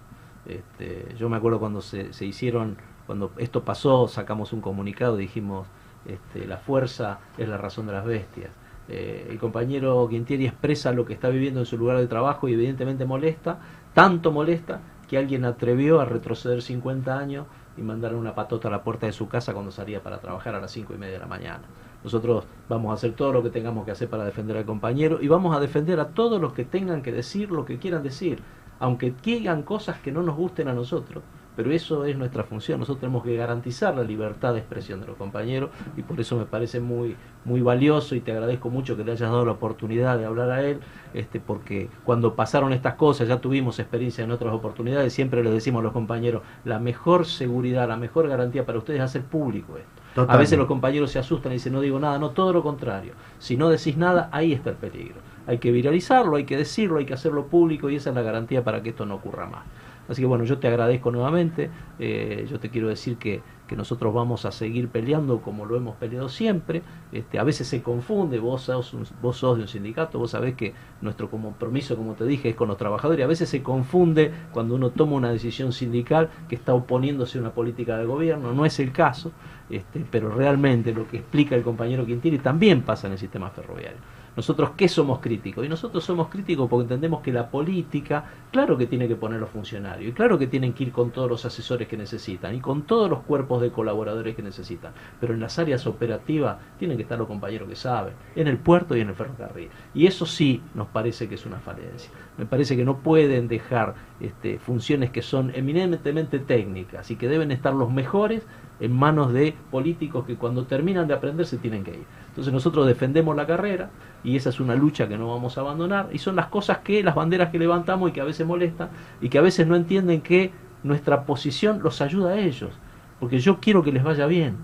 Este, 0.46 1.14
yo 1.16 1.28
me 1.28 1.36
acuerdo 1.36 1.58
cuando 1.58 1.80
se, 1.80 2.10
hicieron, 2.24 2.76
cuando 3.06 3.32
esto 3.38 3.64
pasó, 3.64 4.08
sacamos 4.08 4.52
un 4.52 4.60
comunicado, 4.60 5.16
dijimos, 5.16 5.66
este, 6.06 6.46
la 6.46 6.56
fuerza 6.56 7.20
es 7.38 7.48
la 7.48 7.56
razón 7.56 7.86
de 7.86 7.92
las 7.92 8.04
bestias. 8.04 8.50
Eh, 8.88 9.26
el 9.30 9.38
compañero 9.38 10.08
Quintieri 10.08 10.46
expresa 10.46 10.92
lo 10.92 11.04
que 11.04 11.12
está 11.12 11.28
viviendo 11.28 11.60
en 11.60 11.66
su 11.66 11.76
lugar 11.76 11.98
de 11.98 12.06
trabajo 12.06 12.48
y 12.48 12.54
evidentemente 12.54 13.04
molesta, 13.04 13.58
tanto 13.94 14.30
molesta 14.30 14.80
que 15.08 15.18
alguien 15.18 15.44
atrevió 15.44 16.00
a 16.00 16.04
retroceder 16.04 16.62
50 16.62 17.16
años 17.16 17.46
y 17.76 17.82
mandar 17.82 18.14
una 18.14 18.34
patota 18.34 18.68
a 18.68 18.70
la 18.70 18.82
puerta 18.82 19.06
de 19.06 19.12
su 19.12 19.28
casa 19.28 19.52
cuando 19.52 19.70
salía 19.70 20.02
para 20.02 20.18
trabajar 20.18 20.54
a 20.54 20.60
las 20.60 20.70
5 20.70 20.94
y 20.94 20.98
media 20.98 21.14
de 21.14 21.20
la 21.20 21.26
mañana. 21.26 21.62
Nosotros 22.06 22.44
vamos 22.68 22.92
a 22.92 22.94
hacer 22.94 23.14
todo 23.14 23.32
lo 23.32 23.42
que 23.42 23.50
tengamos 23.50 23.84
que 23.84 23.90
hacer 23.90 24.08
para 24.08 24.24
defender 24.24 24.56
al 24.56 24.64
compañero 24.64 25.18
y 25.20 25.26
vamos 25.26 25.56
a 25.56 25.58
defender 25.58 25.98
a 25.98 26.10
todos 26.10 26.40
los 26.40 26.52
que 26.52 26.64
tengan 26.64 27.02
que 27.02 27.10
decir 27.10 27.50
lo 27.50 27.64
que 27.64 27.78
quieran 27.78 28.04
decir, 28.04 28.38
aunque 28.78 29.12
digan 29.24 29.64
cosas 29.64 29.98
que 29.98 30.12
no 30.12 30.22
nos 30.22 30.36
gusten 30.36 30.68
a 30.68 30.72
nosotros. 30.72 31.24
Pero 31.56 31.72
eso 31.72 32.04
es 32.04 32.16
nuestra 32.16 32.44
función. 32.44 32.78
Nosotros 32.78 33.00
tenemos 33.00 33.24
que 33.24 33.34
garantizar 33.34 33.96
la 33.96 34.04
libertad 34.04 34.52
de 34.52 34.60
expresión 34.60 35.00
de 35.00 35.08
los 35.08 35.16
compañeros 35.16 35.70
y 35.96 36.02
por 36.02 36.20
eso 36.20 36.36
me 36.36 36.44
parece 36.44 36.78
muy 36.78 37.16
muy 37.44 37.60
valioso 37.60 38.14
y 38.14 38.20
te 38.20 38.30
agradezco 38.30 38.70
mucho 38.70 38.96
que 38.96 39.02
le 39.02 39.10
hayas 39.10 39.28
dado 39.28 39.44
la 39.44 39.52
oportunidad 39.52 40.16
de 40.16 40.26
hablar 40.26 40.52
a 40.52 40.62
él, 40.62 40.78
este, 41.12 41.40
porque 41.40 41.88
cuando 42.04 42.36
pasaron 42.36 42.72
estas 42.72 42.94
cosas, 42.94 43.26
ya 43.26 43.40
tuvimos 43.40 43.80
experiencia 43.80 44.22
en 44.22 44.30
otras 44.30 44.54
oportunidades, 44.54 45.12
siempre 45.12 45.42
les 45.42 45.52
decimos 45.52 45.80
a 45.80 45.84
los 45.84 45.92
compañeros, 45.92 46.42
la 46.64 46.78
mejor 46.78 47.26
seguridad, 47.26 47.88
la 47.88 47.96
mejor 47.96 48.28
garantía 48.28 48.64
para 48.64 48.78
ustedes 48.78 49.00
es 49.00 49.04
hacer 49.04 49.22
público 49.22 49.76
esto. 49.76 50.05
A 50.16 50.36
veces 50.36 50.58
los 50.58 50.66
compañeros 50.66 51.10
se 51.10 51.18
asustan 51.18 51.52
y 51.52 51.56
dicen 51.56 51.72
no 51.72 51.80
digo 51.80 51.98
nada, 51.98 52.18
no, 52.18 52.30
todo 52.30 52.52
lo 52.52 52.62
contrario. 52.62 53.12
Si 53.38 53.56
no 53.56 53.68
decís 53.68 53.96
nada, 53.96 54.28
ahí 54.32 54.52
está 54.52 54.70
el 54.70 54.76
peligro. 54.76 55.16
Hay 55.46 55.58
que 55.58 55.70
viralizarlo, 55.70 56.36
hay 56.36 56.44
que 56.44 56.56
decirlo, 56.56 56.98
hay 56.98 57.06
que 57.06 57.14
hacerlo 57.14 57.46
público 57.46 57.90
y 57.90 57.96
esa 57.96 58.10
es 58.10 58.16
la 58.16 58.22
garantía 58.22 58.64
para 58.64 58.82
que 58.82 58.90
esto 58.90 59.06
no 59.06 59.16
ocurra 59.16 59.46
más. 59.46 59.64
Así 60.08 60.22
que 60.22 60.26
bueno, 60.26 60.44
yo 60.44 60.58
te 60.58 60.68
agradezco 60.68 61.10
nuevamente, 61.10 61.70
eh, 61.98 62.46
yo 62.48 62.60
te 62.60 62.70
quiero 62.70 62.88
decir 62.88 63.16
que, 63.16 63.42
que 63.66 63.74
nosotros 63.76 64.14
vamos 64.14 64.44
a 64.44 64.52
seguir 64.52 64.88
peleando 64.88 65.40
como 65.40 65.64
lo 65.66 65.76
hemos 65.76 65.96
peleado 65.96 66.28
siempre, 66.28 66.82
este, 67.12 67.38
a 67.38 67.42
veces 67.44 67.66
se 67.66 67.82
confunde, 67.82 68.38
vos 68.38 68.62
sos, 68.62 68.94
un- 68.94 69.04
vos 69.20 69.36
sos 69.38 69.56
de 69.56 69.62
un 69.62 69.68
sindicato, 69.68 70.18
vos 70.18 70.30
sabés 70.30 70.54
que 70.54 70.72
nuestro 71.00 71.28
compromiso, 71.28 71.96
como 71.96 72.14
te 72.14 72.24
dije, 72.24 72.50
es 72.50 72.54
con 72.54 72.68
los 72.68 72.76
trabajadores, 72.76 73.24
a 73.24 73.28
veces 73.28 73.48
se 73.48 73.62
confunde 73.62 74.30
cuando 74.52 74.74
uno 74.76 74.90
toma 74.90 75.16
una 75.16 75.30
decisión 75.30 75.72
sindical 75.72 76.30
que 76.48 76.54
está 76.54 76.74
oponiéndose 76.74 77.38
a 77.38 77.40
una 77.40 77.50
política 77.50 77.98
de 77.98 78.04
gobierno, 78.04 78.52
no 78.52 78.64
es 78.64 78.78
el 78.78 78.92
caso, 78.92 79.32
este, 79.68 80.04
pero 80.10 80.30
realmente 80.30 80.92
lo 80.94 81.08
que 81.08 81.16
explica 81.18 81.56
el 81.56 81.62
compañero 81.62 82.06
Quintiri 82.06 82.38
también 82.38 82.82
pasa 82.82 83.08
en 83.08 83.14
el 83.14 83.18
sistema 83.18 83.50
ferroviario. 83.50 83.98
Nosotros, 84.36 84.72
¿qué 84.76 84.86
somos 84.88 85.20
críticos? 85.20 85.64
Y 85.64 85.68
nosotros 85.68 86.04
somos 86.04 86.28
críticos 86.28 86.68
porque 86.68 86.82
entendemos 86.82 87.22
que 87.22 87.32
la 87.32 87.50
política, 87.50 88.24
claro 88.52 88.76
que 88.76 88.86
tiene 88.86 89.08
que 89.08 89.16
poner 89.16 89.40
los 89.40 89.48
funcionarios, 89.48 90.10
y 90.10 90.12
claro 90.12 90.38
que 90.38 90.46
tienen 90.46 90.74
que 90.74 90.84
ir 90.84 90.92
con 90.92 91.10
todos 91.10 91.30
los 91.30 91.44
asesores 91.46 91.88
que 91.88 91.96
necesitan, 91.96 92.54
y 92.54 92.60
con 92.60 92.82
todos 92.82 93.08
los 93.08 93.20
cuerpos 93.20 93.62
de 93.62 93.70
colaboradores 93.70 94.36
que 94.36 94.42
necesitan, 94.42 94.92
pero 95.18 95.32
en 95.32 95.40
las 95.40 95.58
áreas 95.58 95.86
operativas 95.86 96.58
tienen 96.78 96.98
que 96.98 97.04
estar 97.04 97.18
los 97.18 97.28
compañeros 97.28 97.68
que 97.68 97.76
saben, 97.76 98.12
en 98.34 98.46
el 98.46 98.58
puerto 98.58 98.94
y 98.94 99.00
en 99.00 99.08
el 99.08 99.14
ferrocarril. 99.14 99.70
Y 99.94 100.06
eso 100.06 100.26
sí 100.26 100.62
nos 100.74 100.88
parece 100.88 101.28
que 101.28 101.36
es 101.36 101.46
una 101.46 101.58
falencia. 101.58 102.10
Me 102.38 102.44
parece 102.44 102.76
que 102.76 102.84
no 102.84 102.98
pueden 102.98 103.48
dejar 103.48 103.94
este, 104.20 104.58
funciones 104.58 105.10
que 105.10 105.22
son 105.22 105.52
eminentemente 105.54 106.38
técnicas 106.38 107.10
y 107.10 107.16
que 107.16 107.28
deben 107.28 107.50
estar 107.50 107.74
los 107.74 107.90
mejores 107.90 108.46
en 108.78 108.92
manos 108.92 109.32
de 109.32 109.54
políticos 109.70 110.26
que 110.26 110.36
cuando 110.36 110.64
terminan 110.64 111.08
de 111.08 111.14
aprender 111.14 111.46
se 111.46 111.56
tienen 111.56 111.82
que 111.82 111.92
ir. 111.92 112.04
Entonces 112.28 112.52
nosotros 112.52 112.86
defendemos 112.86 113.34
la 113.34 113.46
carrera 113.46 113.88
y 114.22 114.36
esa 114.36 114.50
es 114.50 114.60
una 114.60 114.74
lucha 114.74 115.08
que 115.08 115.16
no 115.16 115.28
vamos 115.28 115.56
a 115.56 115.62
abandonar 115.62 116.10
y 116.12 116.18
son 116.18 116.36
las 116.36 116.48
cosas 116.48 116.78
que, 116.78 117.02
las 117.02 117.14
banderas 117.14 117.50
que 117.50 117.58
levantamos 117.58 118.10
y 118.10 118.12
que 118.12 118.20
a 118.20 118.24
veces 118.24 118.46
molestan 118.46 118.90
y 119.22 119.30
que 119.30 119.38
a 119.38 119.42
veces 119.42 119.66
no 119.66 119.74
entienden 119.74 120.20
que 120.20 120.52
nuestra 120.82 121.24
posición 121.24 121.80
los 121.82 122.02
ayuda 122.02 122.32
a 122.32 122.38
ellos. 122.38 122.72
Porque 123.18 123.38
yo 123.38 123.60
quiero 123.60 123.82
que 123.82 123.92
les 123.92 124.04
vaya 124.04 124.26
bien. 124.26 124.56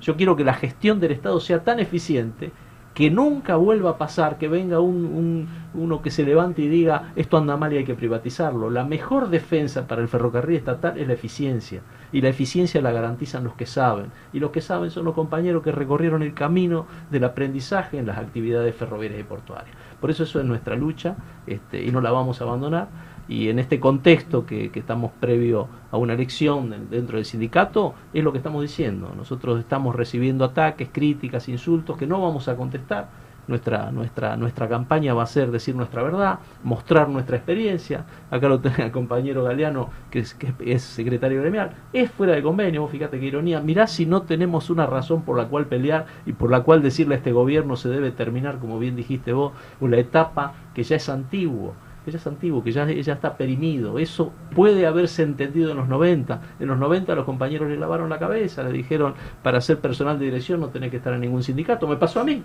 Yo 0.00 0.16
quiero 0.16 0.36
que 0.36 0.44
la 0.44 0.54
gestión 0.54 1.00
del 1.00 1.12
Estado 1.12 1.38
sea 1.40 1.64
tan 1.64 1.80
eficiente 1.80 2.50
que 2.94 3.10
nunca 3.10 3.56
vuelva 3.56 3.90
a 3.90 3.98
pasar 3.98 4.38
que 4.38 4.48
venga 4.48 4.78
un, 4.80 5.04
un- 5.04 5.48
uno 5.74 6.00
que 6.00 6.12
se 6.12 6.22
levante 6.24 6.62
y 6.62 6.68
diga 6.68 7.12
esto 7.16 7.36
anda 7.36 7.56
mal 7.56 7.72
y 7.72 7.78
hay 7.78 7.84
que 7.84 7.94
privatizarlo. 7.96 8.70
La 8.70 8.84
mejor 8.84 9.28
defensa 9.28 9.88
para 9.88 10.00
el 10.02 10.08
ferrocarril 10.08 10.56
estatal 10.56 10.96
es 10.98 11.06
la 11.08 11.14
eficiencia 11.14 11.82
y 12.12 12.20
la 12.20 12.28
eficiencia 12.28 12.80
la 12.80 12.92
garantizan 12.92 13.42
los 13.42 13.54
que 13.54 13.66
saben 13.66 14.06
y 14.32 14.38
los 14.38 14.52
que 14.52 14.60
saben 14.60 14.90
son 14.92 15.04
los 15.04 15.14
compañeros 15.14 15.64
que 15.64 15.72
recorrieron 15.72 16.22
el 16.22 16.34
camino 16.34 16.86
del 17.10 17.24
aprendizaje 17.24 17.98
en 17.98 18.06
las 18.06 18.18
actividades 18.18 18.74
ferroviarias 18.76 19.20
y 19.20 19.24
portuarias. 19.24 19.74
Por 20.00 20.10
eso 20.10 20.22
eso 20.22 20.38
es 20.38 20.46
nuestra 20.46 20.76
lucha 20.76 21.16
este, 21.48 21.82
y 21.84 21.90
no 21.90 22.00
la 22.00 22.12
vamos 22.12 22.40
a 22.40 22.44
abandonar 22.44 22.88
y 23.28 23.48
en 23.48 23.58
este 23.58 23.80
contexto 23.80 24.44
que, 24.46 24.70
que 24.70 24.80
estamos 24.80 25.10
previo 25.20 25.68
a 25.90 25.96
una 25.96 26.12
elección 26.14 26.70
de- 26.70 26.78
dentro 26.96 27.16
del 27.16 27.24
sindicato, 27.24 27.94
es 28.12 28.22
lo 28.22 28.32
que 28.32 28.38
estamos 28.38 28.62
diciendo. 28.62 29.12
Nosotros 29.16 29.58
estamos 29.60 29.94
recibiendo 29.96 30.44
ataques, 30.44 30.88
críticas, 30.92 31.48
insultos 31.48 31.96
que 31.96 32.06
no 32.06 32.20
vamos 32.20 32.48
a 32.48 32.56
contestar. 32.56 33.08
Nuestra, 33.46 33.90
nuestra, 33.92 34.38
nuestra 34.38 34.68
campaña 34.70 35.12
va 35.12 35.24
a 35.24 35.26
ser 35.26 35.50
decir 35.50 35.74
nuestra 35.76 36.02
verdad, 36.02 36.38
mostrar 36.62 37.10
nuestra 37.10 37.36
experiencia. 37.36 38.06
Acá 38.30 38.48
lo 38.48 38.60
tengo 38.60 38.76
el 38.78 38.90
compañero 38.90 39.44
Galeano, 39.44 39.90
que 40.10 40.20
es, 40.20 40.32
que 40.32 40.54
es 40.64 40.82
secretario 40.82 41.42
gremial. 41.42 41.72
Es 41.92 42.10
fuera 42.10 42.32
de 42.32 42.42
convenio, 42.42 42.80
vos 42.80 42.90
fíjate 42.90 43.20
qué 43.20 43.26
ironía. 43.26 43.60
Mirá 43.60 43.86
si 43.86 44.06
no 44.06 44.22
tenemos 44.22 44.70
una 44.70 44.86
razón 44.86 45.22
por 45.22 45.36
la 45.36 45.44
cual 45.48 45.66
pelear 45.66 46.06
y 46.24 46.32
por 46.32 46.50
la 46.50 46.62
cual 46.62 46.80
decirle 46.82 47.16
a 47.16 47.18
este 47.18 47.32
gobierno 47.32 47.76
se 47.76 47.90
debe 47.90 48.12
terminar, 48.12 48.58
como 48.58 48.78
bien 48.78 48.96
dijiste 48.96 49.34
vos, 49.34 49.52
una 49.78 49.98
etapa 49.98 50.54
que 50.72 50.82
ya 50.82 50.96
es 50.96 51.10
antiguo 51.10 51.74
que 52.04 52.10
ya 52.10 52.18
es 52.18 52.26
antiguo, 52.26 52.62
que 52.62 52.72
ya, 52.72 52.84
está 52.84 53.36
perimido. 53.36 53.98
Eso 53.98 54.32
puede 54.54 54.86
haberse 54.86 55.22
entendido 55.22 55.70
en 55.70 55.78
los 55.78 55.88
90. 55.88 56.40
En 56.60 56.68
los 56.68 56.78
90 56.78 57.14
los 57.14 57.24
compañeros 57.24 57.68
le 57.68 57.76
lavaron 57.76 58.08
la 58.10 58.18
cabeza, 58.18 58.62
le 58.62 58.72
dijeron, 58.72 59.14
para 59.42 59.60
ser 59.60 59.78
personal 59.80 60.18
de 60.18 60.26
dirección 60.26 60.60
no 60.60 60.68
tenés 60.68 60.90
que 60.90 60.98
estar 60.98 61.14
en 61.14 61.20
ningún 61.20 61.42
sindicato. 61.42 61.86
Me 61.88 61.96
pasó 61.96 62.20
a 62.20 62.24
mí. 62.24 62.42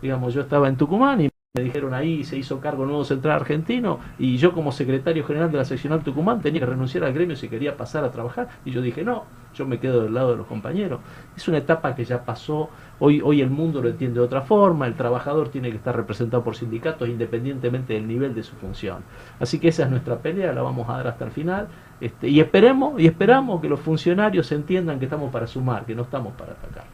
Digamos, 0.00 0.34
yo 0.34 0.40
estaba 0.40 0.68
en 0.68 0.76
Tucumán 0.76 1.20
y 1.20 1.28
me 1.54 1.64
dijeron 1.64 1.92
ahí, 1.92 2.24
se 2.24 2.38
hizo 2.38 2.60
cargo 2.60 2.86
nuevo 2.86 3.04
central 3.04 3.36
argentino 3.36 4.00
y 4.18 4.38
yo 4.38 4.54
como 4.54 4.72
secretario 4.72 5.22
general 5.22 5.52
de 5.52 5.58
la 5.58 5.66
seccional 5.66 6.02
Tucumán 6.02 6.40
tenía 6.40 6.60
que 6.60 6.66
renunciar 6.66 7.04
al 7.04 7.12
gremio 7.12 7.36
si 7.36 7.50
quería 7.50 7.76
pasar 7.76 8.04
a 8.04 8.10
trabajar. 8.10 8.48
Y 8.64 8.70
yo 8.70 8.80
dije, 8.80 9.04
no, 9.04 9.24
yo 9.52 9.66
me 9.66 9.78
quedo 9.78 10.02
del 10.02 10.14
lado 10.14 10.30
de 10.30 10.38
los 10.38 10.46
compañeros. 10.46 11.00
Es 11.36 11.46
una 11.48 11.58
etapa 11.58 11.94
que 11.94 12.06
ya 12.06 12.24
pasó, 12.24 12.70
hoy, 13.04 13.20
hoy 13.20 13.40
el 13.40 13.50
mundo 13.50 13.82
lo 13.82 13.88
entiende 13.88 14.20
de 14.20 14.24
otra 14.24 14.42
forma, 14.42 14.86
el 14.86 14.94
trabajador 14.94 15.48
tiene 15.48 15.70
que 15.70 15.76
estar 15.76 15.94
representado 15.96 16.44
por 16.44 16.54
sindicatos 16.54 17.08
independientemente 17.08 17.94
del 17.94 18.06
nivel 18.06 18.32
de 18.34 18.42
su 18.44 18.54
función. 18.56 18.98
Así 19.40 19.58
que 19.58 19.68
esa 19.68 19.82
es 19.84 19.90
nuestra 19.90 20.18
pelea, 20.18 20.52
la 20.52 20.62
vamos 20.62 20.88
a 20.88 20.98
dar 20.98 21.08
hasta 21.08 21.24
el 21.24 21.32
final. 21.32 21.66
Este, 22.00 22.28
y 22.28 22.38
esperemos, 22.40 23.00
y 23.00 23.06
esperamos 23.06 23.60
que 23.60 23.68
los 23.68 23.80
funcionarios 23.80 24.50
entiendan 24.52 24.98
que 24.98 25.06
estamos 25.06 25.32
para 25.32 25.46
sumar, 25.46 25.84
que 25.84 25.94
no 25.94 26.02
estamos 26.02 26.32
para 26.34 26.52
atacar. 26.52 26.84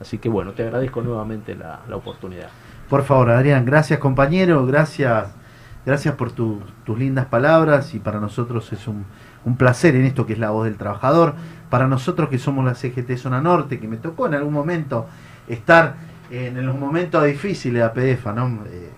Así 0.00 0.18
que 0.18 0.28
bueno, 0.28 0.50
te 0.52 0.64
agradezco 0.64 1.00
nuevamente 1.00 1.54
la, 1.54 1.80
la 1.88 1.96
oportunidad. 1.96 2.48
Por 2.88 3.02
favor, 3.04 3.30
Adrián, 3.30 3.64
gracias 3.64 4.00
compañero, 4.00 4.66
gracias, 4.66 5.32
gracias 5.86 6.14
por 6.16 6.32
tu- 6.32 6.60
tus 6.84 6.98
lindas 6.98 7.26
palabras 7.26 7.94
y 7.94 8.00
para 8.00 8.18
nosotros 8.20 8.72
es 8.72 8.88
un, 8.88 9.04
un 9.44 9.56
placer 9.56 9.94
en 9.94 10.04
esto 10.04 10.26
que 10.26 10.32
es 10.32 10.38
la 10.40 10.50
voz 10.50 10.64
del 10.64 10.76
trabajador. 10.76 11.34
Para 11.70 11.86
nosotros 11.88 12.28
que 12.28 12.38
somos 12.38 12.64
la 12.64 12.74
CGT 12.74 13.16
Zona 13.16 13.40
Norte, 13.40 13.78
que 13.80 13.88
me 13.88 13.96
tocó 13.96 14.26
en 14.26 14.34
algún 14.34 14.52
momento 14.52 15.06
estar 15.48 15.94
en 16.30 16.64
los 16.64 16.78
momentos 16.78 17.24
difíciles 17.24 17.82
de 17.82 18.12
APDFA, 18.14 18.32
¿no? 18.32 18.64
Eh, 18.66 18.90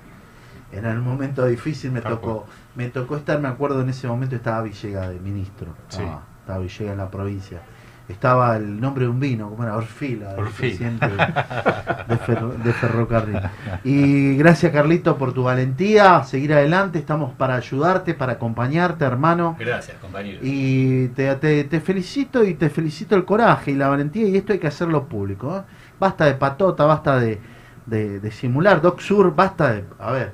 en 0.72 0.84
el 0.86 0.98
momento 1.00 1.44
difícil 1.46 1.90
me 1.92 2.00
tocó, 2.00 2.46
me 2.74 2.88
tocó 2.88 3.16
estar, 3.16 3.40
me 3.40 3.48
acuerdo 3.48 3.80
en 3.82 3.88
ese 3.90 4.06
momento 4.08 4.34
estaba 4.36 4.62
Villega 4.62 5.08
de 5.08 5.20
ministro, 5.20 5.68
estaba, 5.88 6.22
estaba 6.40 6.58
Villega 6.58 6.92
en 6.92 6.98
la 6.98 7.10
provincia. 7.10 7.60
Estaba 8.06 8.54
el 8.58 8.78
nombre 8.82 9.04
de 9.04 9.10
un 9.10 9.18
vino, 9.18 9.48
como 9.48 9.62
era 9.62 9.76
Orfila, 9.78 10.34
el 10.34 10.40
Orfila. 10.40 10.76
de, 10.90 12.14
de 12.14 12.18
ferro- 12.20 12.52
de 12.62 12.72
ferrocarril. 12.74 13.40
Y 13.82 14.36
gracias 14.36 14.72
Carlito 14.72 15.16
por 15.16 15.32
tu 15.32 15.44
valentía, 15.44 16.22
seguir 16.24 16.52
adelante, 16.52 16.98
estamos 16.98 17.32
para 17.32 17.54
ayudarte, 17.54 18.12
para 18.12 18.32
acompañarte, 18.34 19.06
hermano. 19.06 19.56
Gracias, 19.58 19.96
compañero. 20.02 20.38
Y 20.42 21.08
te, 21.08 21.34
te- 21.36 21.64
te 21.64 21.80
felicito 21.80 22.44
y 22.44 22.52
te 22.54 22.68
felicito 22.68 23.16
el 23.16 23.24
coraje 23.24 23.70
y 23.70 23.74
la 23.74 23.88
valentía 23.88 24.28
y 24.28 24.36
esto 24.36 24.52
hay 24.52 24.58
que 24.58 24.66
hacerlo 24.66 25.04
público. 25.06 25.56
¿eh? 25.56 25.62
Basta 26.00 26.26
de 26.26 26.34
patota, 26.34 26.84
basta 26.84 27.18
de, 27.18 27.40
de, 27.86 28.20
de 28.20 28.30
simular, 28.30 28.80
Doc 28.80 29.00
Sur, 29.00 29.34
basta 29.34 29.72
de, 29.72 29.84
a 29.98 30.12
ver, 30.12 30.32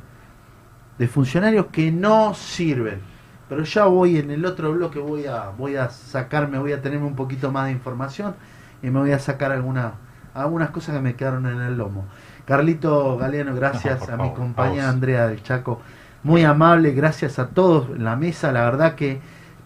de 0.99 1.09
funcionarios 1.09 1.67
que 1.67 1.91
no 1.91 2.35
sirven. 2.35 3.01
Pero 3.49 3.65
ya 3.65 3.85
voy 3.87 4.19
en 4.19 4.31
el 4.31 4.45
otro 4.47 4.73
bloque, 4.73 4.99
voy 5.01 5.27
a, 5.27 5.51
voy 5.51 5.77
a 5.77 5.91
sacarme, 5.91 6.59
voy 6.59 6.73
a 6.73 6.83
tenerme 6.83 7.07
un 7.07 7.17
poquito 7.17 7.51
más 7.51 7.67
de 7.67 7.73
información 7.73 8.35
y 8.83 8.91
me 8.91 9.01
voy 9.01 9.13
a 9.13 9.19
sacar 9.19 9.51
alguna, 9.53 9.95
algunas 10.35 10.71
cosas 10.71 10.95
que 10.97 11.03
me 11.03 11.17
quedaron 11.17 11.47
en 11.47 11.61
el 11.61 11.77
lomo. 11.77 12.07
Carlito 12.45 13.17
Galeano, 13.17 13.55
gracias 13.55 14.09
No, 14.09 14.15
a 14.15 14.17
mi 14.17 14.31
favor, 14.31 14.35
compañera. 14.35 14.89
Andrea 14.89 15.27
del 15.27 15.43
Chaco, 15.43 15.81
muy 16.23 16.45
amable, 16.45 16.93
gracias 16.93 17.39
a 17.39 17.49
todos 17.49 17.91
en 17.91 18.05
la 18.05 18.17
mesa, 18.17 18.53
la 18.53 18.65
verdad 18.65 18.95
que, 18.95 19.21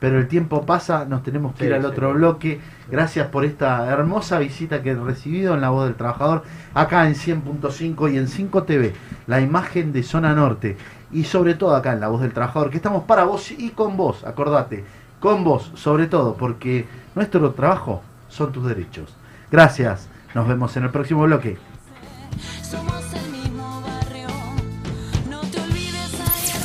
pero 0.04 0.18
el 0.18 0.28
tiempo 0.28 0.66
pasa, 0.66 1.06
nos 1.06 1.22
tenemos 1.22 1.54
que 1.54 1.64
ir 1.64 1.72
al 1.72 1.80
sí. 1.80 1.86
otro 1.86 2.12
bloque. 2.12 2.60
Gracias 2.90 3.26
por 3.28 3.46
esta 3.46 3.88
hermosa 3.88 4.38
visita 4.38 4.82
que 4.82 4.90
he 4.90 4.94
recibido 4.94 5.54
en 5.54 5.62
La 5.62 5.70
Voz 5.70 5.86
del 5.86 5.94
Trabajador, 5.94 6.42
acá 6.74 7.06
en 7.06 7.14
100.5 7.14 8.12
y 8.12 8.18
en 8.18 8.28
5 8.28 8.64
TV, 8.64 8.92
la 9.26 9.40
imagen 9.40 9.94
de 9.94 10.02
Zona 10.02 10.34
Norte 10.34 10.76
y 11.10 11.24
sobre 11.24 11.54
todo 11.54 11.74
acá 11.74 11.94
en 11.94 12.00
La 12.00 12.08
Voz 12.08 12.20
del 12.20 12.34
Trabajador, 12.34 12.68
que 12.68 12.76
estamos 12.76 13.04
para 13.04 13.24
vos 13.24 13.50
y 13.50 13.70
con 13.70 13.96
vos, 13.96 14.24
acordate, 14.24 14.84
con 15.20 15.42
vos 15.42 15.72
sobre 15.74 16.06
todo, 16.06 16.34
porque 16.34 16.84
nuestro 17.14 17.52
trabajo 17.52 18.02
son 18.28 18.52
tus 18.52 18.66
derechos. 18.66 19.16
Gracias, 19.50 20.10
nos 20.34 20.46
vemos 20.46 20.76
en 20.76 20.84
el 20.84 20.90
próximo 20.90 21.22
bloque. 21.22 21.56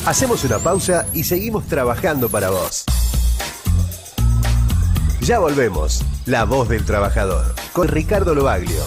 Hacemos 0.09 0.43
una 0.43 0.57
pausa 0.57 1.05
y 1.13 1.23
seguimos 1.23 1.67
trabajando 1.67 2.29
para 2.29 2.49
vos. 2.49 2.83
Ya 5.21 5.37
volvemos. 5.37 6.03
La 6.25 6.45
voz 6.45 6.67
del 6.67 6.83
trabajador. 6.83 7.53
Con 7.73 7.87
Ricardo 7.87 8.33
Lobaglio. 8.33 8.81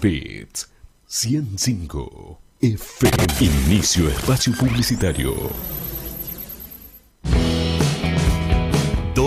Bits 0.00 0.68
105 1.08 2.40
FM. 2.60 3.16
Inicio 3.40 4.08
espacio 4.08 4.52
publicitario. 4.52 5.34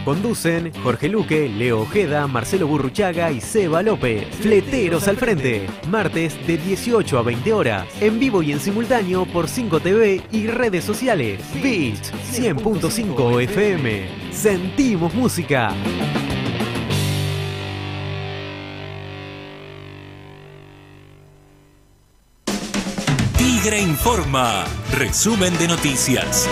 Conducen 0.04 0.72
Jorge 0.82 1.08
Luque, 1.08 1.48
Leo 1.48 1.80
Ojeda, 1.80 2.26
Marcelo 2.26 2.66
Burruchaga 2.66 3.30
y 3.30 3.40
Seba 3.40 3.82
López. 3.82 4.26
Fleteros 4.36 5.08
al 5.08 5.16
frente, 5.16 5.66
martes 5.88 6.34
de 6.46 6.58
18 6.58 7.18
a 7.18 7.22
20 7.22 7.52
horas, 7.52 7.86
en 8.00 8.18
vivo 8.18 8.42
y 8.42 8.52
en 8.52 8.60
simultáneo 8.60 9.24
por 9.26 9.48
5 9.48 9.80
TV 9.80 10.22
y 10.30 10.46
redes 10.46 10.84
sociales. 10.84 11.40
Beach 11.62 12.12
100.5 12.32 13.42
FM. 13.42 14.08
Sentimos 14.30 15.14
música. 15.14 15.74
Tigre 23.60 23.80
Informa. 23.80 24.64
Resumen 24.92 25.56
de 25.58 25.66
noticias. 25.66 26.48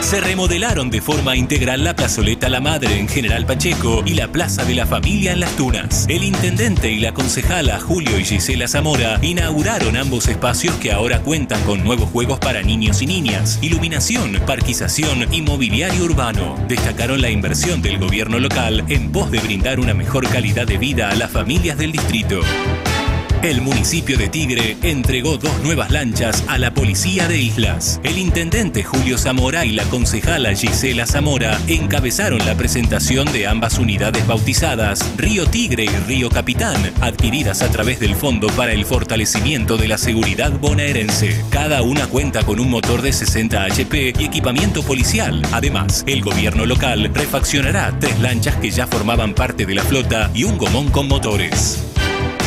Se 0.00 0.22
remodelaron 0.22 0.88
de 0.88 1.02
forma 1.02 1.36
integral 1.36 1.84
la 1.84 1.94
plazoleta 1.94 2.48
La 2.48 2.60
Madre 2.60 2.98
en 2.98 3.08
General 3.08 3.44
Pacheco 3.44 4.02
y 4.06 4.14
la 4.14 4.28
Plaza 4.28 4.64
de 4.64 4.74
la 4.74 4.86
Familia 4.86 5.32
en 5.32 5.40
Las 5.40 5.54
Tunas. 5.56 6.06
El 6.08 6.24
intendente 6.24 6.90
y 6.90 7.00
la 7.00 7.12
concejala 7.12 7.78
Julio 7.78 8.18
y 8.18 8.24
Gisela 8.24 8.68
Zamora 8.68 9.18
inauguraron 9.20 9.98
ambos 9.98 10.28
espacios 10.28 10.74
que 10.76 10.92
ahora 10.92 11.20
cuentan 11.20 11.62
con 11.64 11.84
nuevos 11.84 12.08
juegos 12.08 12.38
para 12.38 12.62
niños 12.62 13.02
y 13.02 13.06
niñas, 13.06 13.58
iluminación, 13.60 14.40
parquización 14.46 15.32
y 15.34 15.42
mobiliario 15.42 16.04
urbano. 16.04 16.56
Destacaron 16.68 17.20
la 17.20 17.28
inversión 17.28 17.82
del 17.82 17.98
gobierno 17.98 18.38
local 18.38 18.82
en 18.88 19.12
pos 19.12 19.30
de 19.30 19.40
brindar 19.40 19.78
una 19.78 19.92
mejor 19.92 20.26
calidad 20.30 20.66
de 20.66 20.78
vida 20.78 21.10
a 21.10 21.16
las 21.16 21.30
familias 21.30 21.76
del 21.76 21.92
distrito. 21.92 22.40
El 23.46 23.60
municipio 23.60 24.18
de 24.18 24.28
Tigre 24.28 24.76
entregó 24.82 25.36
dos 25.36 25.62
nuevas 25.62 25.92
lanchas 25.92 26.42
a 26.48 26.58
la 26.58 26.74
policía 26.74 27.28
de 27.28 27.38
Islas. 27.38 28.00
El 28.02 28.18
intendente 28.18 28.82
Julio 28.82 29.18
Zamora 29.18 29.64
y 29.64 29.70
la 29.70 29.84
concejala 29.84 30.52
Gisela 30.52 31.06
Zamora 31.06 31.56
encabezaron 31.68 32.44
la 32.44 32.56
presentación 32.56 33.32
de 33.32 33.46
ambas 33.46 33.78
unidades 33.78 34.26
bautizadas 34.26 35.08
Río 35.16 35.46
Tigre 35.46 35.84
y 35.84 35.96
Río 36.08 36.28
Capitán, 36.28 36.74
adquiridas 37.00 37.62
a 37.62 37.70
través 37.70 38.00
del 38.00 38.16
Fondo 38.16 38.48
para 38.48 38.72
el 38.72 38.84
Fortalecimiento 38.84 39.76
de 39.76 39.86
la 39.86 39.98
Seguridad 39.98 40.50
Bonaerense. 40.50 41.40
Cada 41.48 41.82
una 41.82 42.08
cuenta 42.08 42.42
con 42.42 42.58
un 42.58 42.68
motor 42.68 43.00
de 43.00 43.12
60 43.12 43.62
HP 43.62 44.14
y 44.18 44.24
equipamiento 44.24 44.82
policial. 44.82 45.40
Además, 45.52 46.02
el 46.08 46.20
gobierno 46.20 46.66
local 46.66 47.12
refaccionará 47.14 47.96
tres 48.00 48.18
lanchas 48.18 48.56
que 48.56 48.72
ya 48.72 48.88
formaban 48.88 49.34
parte 49.34 49.66
de 49.66 49.76
la 49.76 49.84
flota 49.84 50.32
y 50.34 50.42
un 50.42 50.58
gomón 50.58 50.90
con 50.90 51.06
motores. 51.06 51.86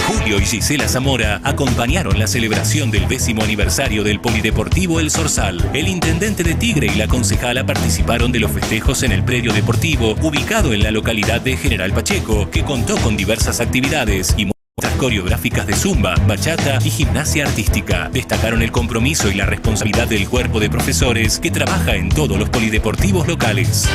Julio 0.09 0.39
y 0.39 0.45
Gisela 0.45 0.87
Zamora 0.87 1.39
acompañaron 1.43 2.17
la 2.17 2.25
celebración 2.25 2.89
del 2.89 3.07
décimo 3.07 3.43
aniversario 3.43 4.03
del 4.03 4.19
Polideportivo 4.19 4.99
El 4.99 5.11
Sorsal. 5.11 5.69
El 5.71 5.87
intendente 5.87 6.43
de 6.43 6.55
Tigre 6.55 6.87
y 6.87 6.95
la 6.95 7.07
concejala 7.07 7.63
participaron 7.63 8.31
de 8.31 8.39
los 8.39 8.51
festejos 8.51 9.03
en 9.03 9.11
el 9.11 9.23
predio 9.23 9.53
deportivo 9.53 10.15
ubicado 10.23 10.73
en 10.73 10.81
la 10.81 10.89
localidad 10.89 11.41
de 11.41 11.57
General 11.57 11.91
Pacheco, 11.91 12.49
que 12.49 12.63
contó 12.63 12.97
con 12.97 13.17
diversas 13.17 13.59
actividades 13.59 14.33
y 14.35 14.49
coreográficas 14.97 15.67
de 15.67 15.73
zumba, 15.73 16.15
bachata 16.27 16.79
y 16.83 16.89
gimnasia 16.89 17.45
artística. 17.45 18.09
Destacaron 18.11 18.63
el 18.63 18.71
compromiso 18.71 19.29
y 19.29 19.35
la 19.35 19.45
responsabilidad 19.45 20.07
del 20.07 20.27
cuerpo 20.27 20.59
de 20.59 20.71
profesores 20.71 21.39
que 21.39 21.51
trabaja 21.51 21.95
en 21.95 22.09
todos 22.09 22.37
los 22.39 22.49
polideportivos 22.49 23.27
locales. 23.27 23.87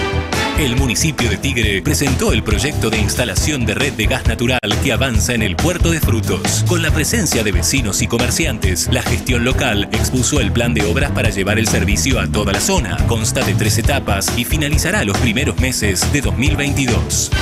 El 0.58 0.76
municipio 0.76 1.28
de 1.28 1.36
Tigre 1.36 1.82
presentó 1.82 2.32
el 2.32 2.44
proyecto 2.44 2.88
de 2.88 2.98
instalación 2.98 3.66
de 3.66 3.74
red 3.74 3.92
de 3.94 4.06
gas 4.06 4.24
natural 4.28 4.60
que 4.84 4.92
avanza 4.92 5.34
en 5.34 5.42
el 5.42 5.56
puerto 5.56 5.90
de 5.90 5.98
Frutos. 5.98 6.64
Con 6.68 6.80
la 6.80 6.92
presencia 6.92 7.42
de 7.42 7.50
vecinos 7.50 8.02
y 8.02 8.06
comerciantes, 8.06 8.88
la 8.92 9.02
gestión 9.02 9.44
local 9.44 9.88
expuso 9.90 10.38
el 10.38 10.52
plan 10.52 10.72
de 10.72 10.84
obras 10.84 11.10
para 11.10 11.30
llevar 11.30 11.58
el 11.58 11.66
servicio 11.66 12.20
a 12.20 12.28
toda 12.28 12.52
la 12.52 12.60
zona. 12.60 12.96
Consta 13.08 13.44
de 13.44 13.54
tres 13.54 13.78
etapas 13.78 14.38
y 14.38 14.44
finalizará 14.44 15.02
los 15.02 15.18
primeros 15.18 15.58
meses 15.58 16.12
de 16.12 16.20
2022. 16.20 17.32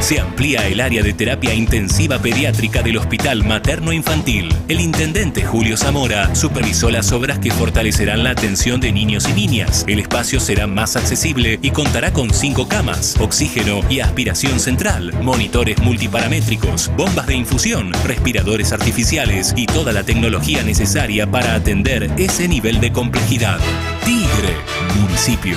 Se 0.00 0.18
amplía 0.18 0.66
el 0.66 0.80
área 0.80 1.02
de 1.02 1.12
terapia 1.12 1.54
intensiva 1.54 2.18
pediátrica 2.18 2.82
del 2.82 2.96
Hospital 2.96 3.44
Materno 3.44 3.92
Infantil. 3.92 4.48
El 4.66 4.80
intendente 4.80 5.44
Julio 5.44 5.76
Zamora 5.76 6.34
supervisó 6.34 6.90
las 6.90 7.12
obras 7.12 7.38
que 7.38 7.50
fortalecerán 7.50 8.24
la 8.24 8.30
atención 8.30 8.80
de 8.80 8.92
niños 8.92 9.28
y 9.28 9.34
niñas. 9.34 9.84
El 9.86 10.00
espacio 10.00 10.40
será 10.40 10.66
más 10.66 10.96
accesible 10.96 11.58
y 11.62 11.70
contará 11.70 12.12
con 12.12 12.32
cinco 12.32 12.66
camas, 12.66 13.16
oxígeno 13.20 13.82
y 13.90 14.00
aspiración 14.00 14.58
central, 14.58 15.12
monitores 15.22 15.78
multiparamétricos, 15.82 16.90
bombas 16.96 17.26
de 17.26 17.34
infusión, 17.34 17.92
respiradores 18.04 18.72
artificiales 18.72 19.52
y 19.54 19.66
toda 19.66 19.92
la 19.92 20.02
tecnología 20.02 20.62
necesaria 20.62 21.30
para 21.30 21.54
atender 21.54 22.10
ese 22.16 22.48
nivel 22.48 22.80
de 22.80 22.90
complejidad. 22.90 23.60
Tigre, 24.04 24.56
municipio. 24.98 25.56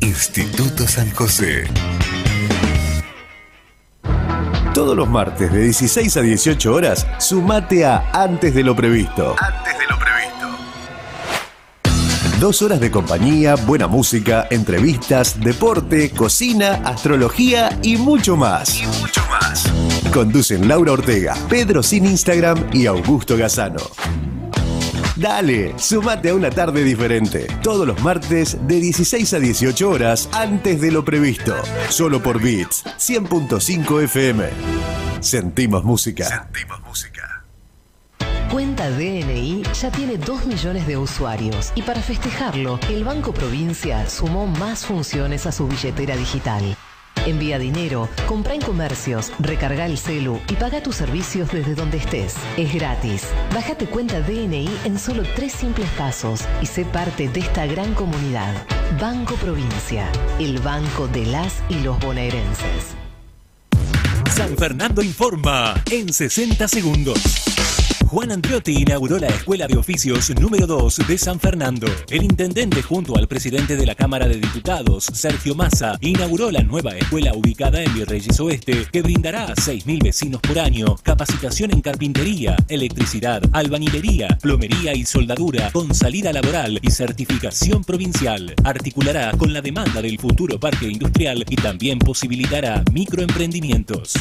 Instituto 0.00 0.86
San 0.86 1.10
José. 1.12 1.64
Todos 4.74 4.96
los 4.96 5.08
martes 5.08 5.52
de 5.52 5.62
16 5.62 6.16
a 6.16 6.20
18 6.20 6.74
horas, 6.74 7.06
sumate 7.18 7.84
a 7.86 8.10
Antes 8.12 8.54
de 8.54 8.62
lo 8.62 8.76
Previsto. 8.76 9.34
Antes 9.40 9.78
de 9.78 9.86
lo 9.86 9.98
previsto. 9.98 10.46
Dos 12.38 12.60
horas 12.60 12.80
de 12.80 12.90
compañía, 12.90 13.54
buena 13.54 13.86
música, 13.86 14.46
entrevistas, 14.50 15.40
deporte, 15.40 16.10
cocina, 16.10 16.82
astrología 16.84 17.78
y 17.82 17.96
mucho 17.96 18.36
más. 18.36 18.78
Y 18.78 18.86
mucho 19.00 19.22
más. 19.30 19.64
Conducen 20.12 20.68
Laura 20.68 20.92
Ortega, 20.92 21.34
Pedro 21.48 21.82
Sin 21.82 22.04
Instagram 22.04 22.68
y 22.72 22.86
Augusto 22.86 23.36
Gazano. 23.36 23.80
Dale, 25.16 25.72
sumate 25.78 26.28
a 26.28 26.34
una 26.34 26.50
tarde 26.50 26.84
diferente. 26.84 27.46
Todos 27.62 27.86
los 27.86 27.98
martes 28.02 28.58
de 28.66 28.80
16 28.80 29.32
a 29.32 29.38
18 29.38 29.88
horas 29.88 30.28
antes 30.32 30.78
de 30.82 30.90
lo 30.92 31.06
previsto. 31.06 31.54
Solo 31.88 32.22
por 32.22 32.40
Beats 32.40 32.84
100.5 32.84 34.02
FM. 34.04 34.44
Sentimos 35.20 35.84
música. 35.84 36.24
Sentimos 36.26 36.82
música. 36.82 37.44
Cuenta 38.52 38.90
DNI 38.90 39.62
ya 39.80 39.90
tiene 39.90 40.18
2 40.18 40.46
millones 40.46 40.86
de 40.86 40.98
usuarios 40.98 41.72
y 41.74 41.82
para 41.82 42.00
festejarlo, 42.02 42.78
el 42.90 43.02
Banco 43.02 43.32
Provincia 43.32 44.08
sumó 44.08 44.46
más 44.46 44.84
funciones 44.84 45.46
a 45.46 45.52
su 45.52 45.66
billetera 45.66 46.14
digital. 46.14 46.76
Envía 47.26 47.58
dinero, 47.58 48.08
compra 48.26 48.54
en 48.54 48.60
comercios, 48.60 49.32
recarga 49.40 49.86
el 49.86 49.98
celu 49.98 50.40
y 50.48 50.54
paga 50.54 50.82
tus 50.82 50.96
servicios 50.96 51.50
desde 51.50 51.74
donde 51.74 51.98
estés. 51.98 52.36
Es 52.56 52.72
gratis. 52.72 53.24
Bájate 53.52 53.86
cuenta 53.86 54.20
DNI 54.20 54.68
en 54.84 54.98
solo 54.98 55.24
tres 55.34 55.52
simples 55.52 55.88
pasos 55.98 56.42
y 56.62 56.66
sé 56.66 56.84
parte 56.84 57.28
de 57.28 57.40
esta 57.40 57.66
gran 57.66 57.94
comunidad. 57.94 58.54
Banco 59.00 59.34
Provincia, 59.34 60.10
el 60.38 60.60
banco 60.60 61.08
de 61.08 61.26
las 61.26 61.62
y 61.68 61.80
los 61.80 61.98
bonaerenses. 61.98 62.94
San 64.30 64.56
Fernando 64.56 65.02
informa 65.02 65.82
en 65.90 66.12
60 66.12 66.68
segundos. 66.68 67.55
Juan 68.08 68.30
Andriotti 68.30 68.82
inauguró 68.82 69.18
la 69.18 69.26
Escuela 69.26 69.66
de 69.66 69.76
Oficios 69.76 70.30
número 70.40 70.66
2 70.68 71.08
de 71.08 71.18
San 71.18 71.40
Fernando. 71.40 71.88
El 72.08 72.22
intendente 72.22 72.80
junto 72.80 73.16
al 73.16 73.26
presidente 73.26 73.76
de 73.76 73.84
la 73.84 73.96
Cámara 73.96 74.28
de 74.28 74.36
Diputados, 74.36 75.06
Sergio 75.12 75.56
Massa, 75.56 75.98
inauguró 76.00 76.52
la 76.52 76.62
nueva 76.62 76.92
escuela 76.92 77.32
ubicada 77.34 77.82
en 77.82 77.92
Virreyes 77.94 78.38
Oeste 78.38 78.86
que 78.92 79.02
brindará 79.02 79.46
a 79.46 79.54
6.000 79.56 80.04
vecinos 80.04 80.40
por 80.40 80.58
año 80.60 80.94
capacitación 81.02 81.72
en 81.72 81.80
carpintería, 81.80 82.56
electricidad, 82.68 83.42
albañilería, 83.52 84.38
plomería 84.40 84.94
y 84.94 85.04
soldadura 85.04 85.72
con 85.72 85.92
salida 85.92 86.32
laboral 86.32 86.78
y 86.80 86.90
certificación 86.92 87.82
provincial. 87.82 88.54
Articulará 88.62 89.32
con 89.32 89.52
la 89.52 89.60
demanda 89.60 90.00
del 90.00 90.20
futuro 90.20 90.60
parque 90.60 90.86
industrial 90.88 91.44
y 91.48 91.56
también 91.56 91.98
posibilitará 91.98 92.84
microemprendimientos. 92.92 94.14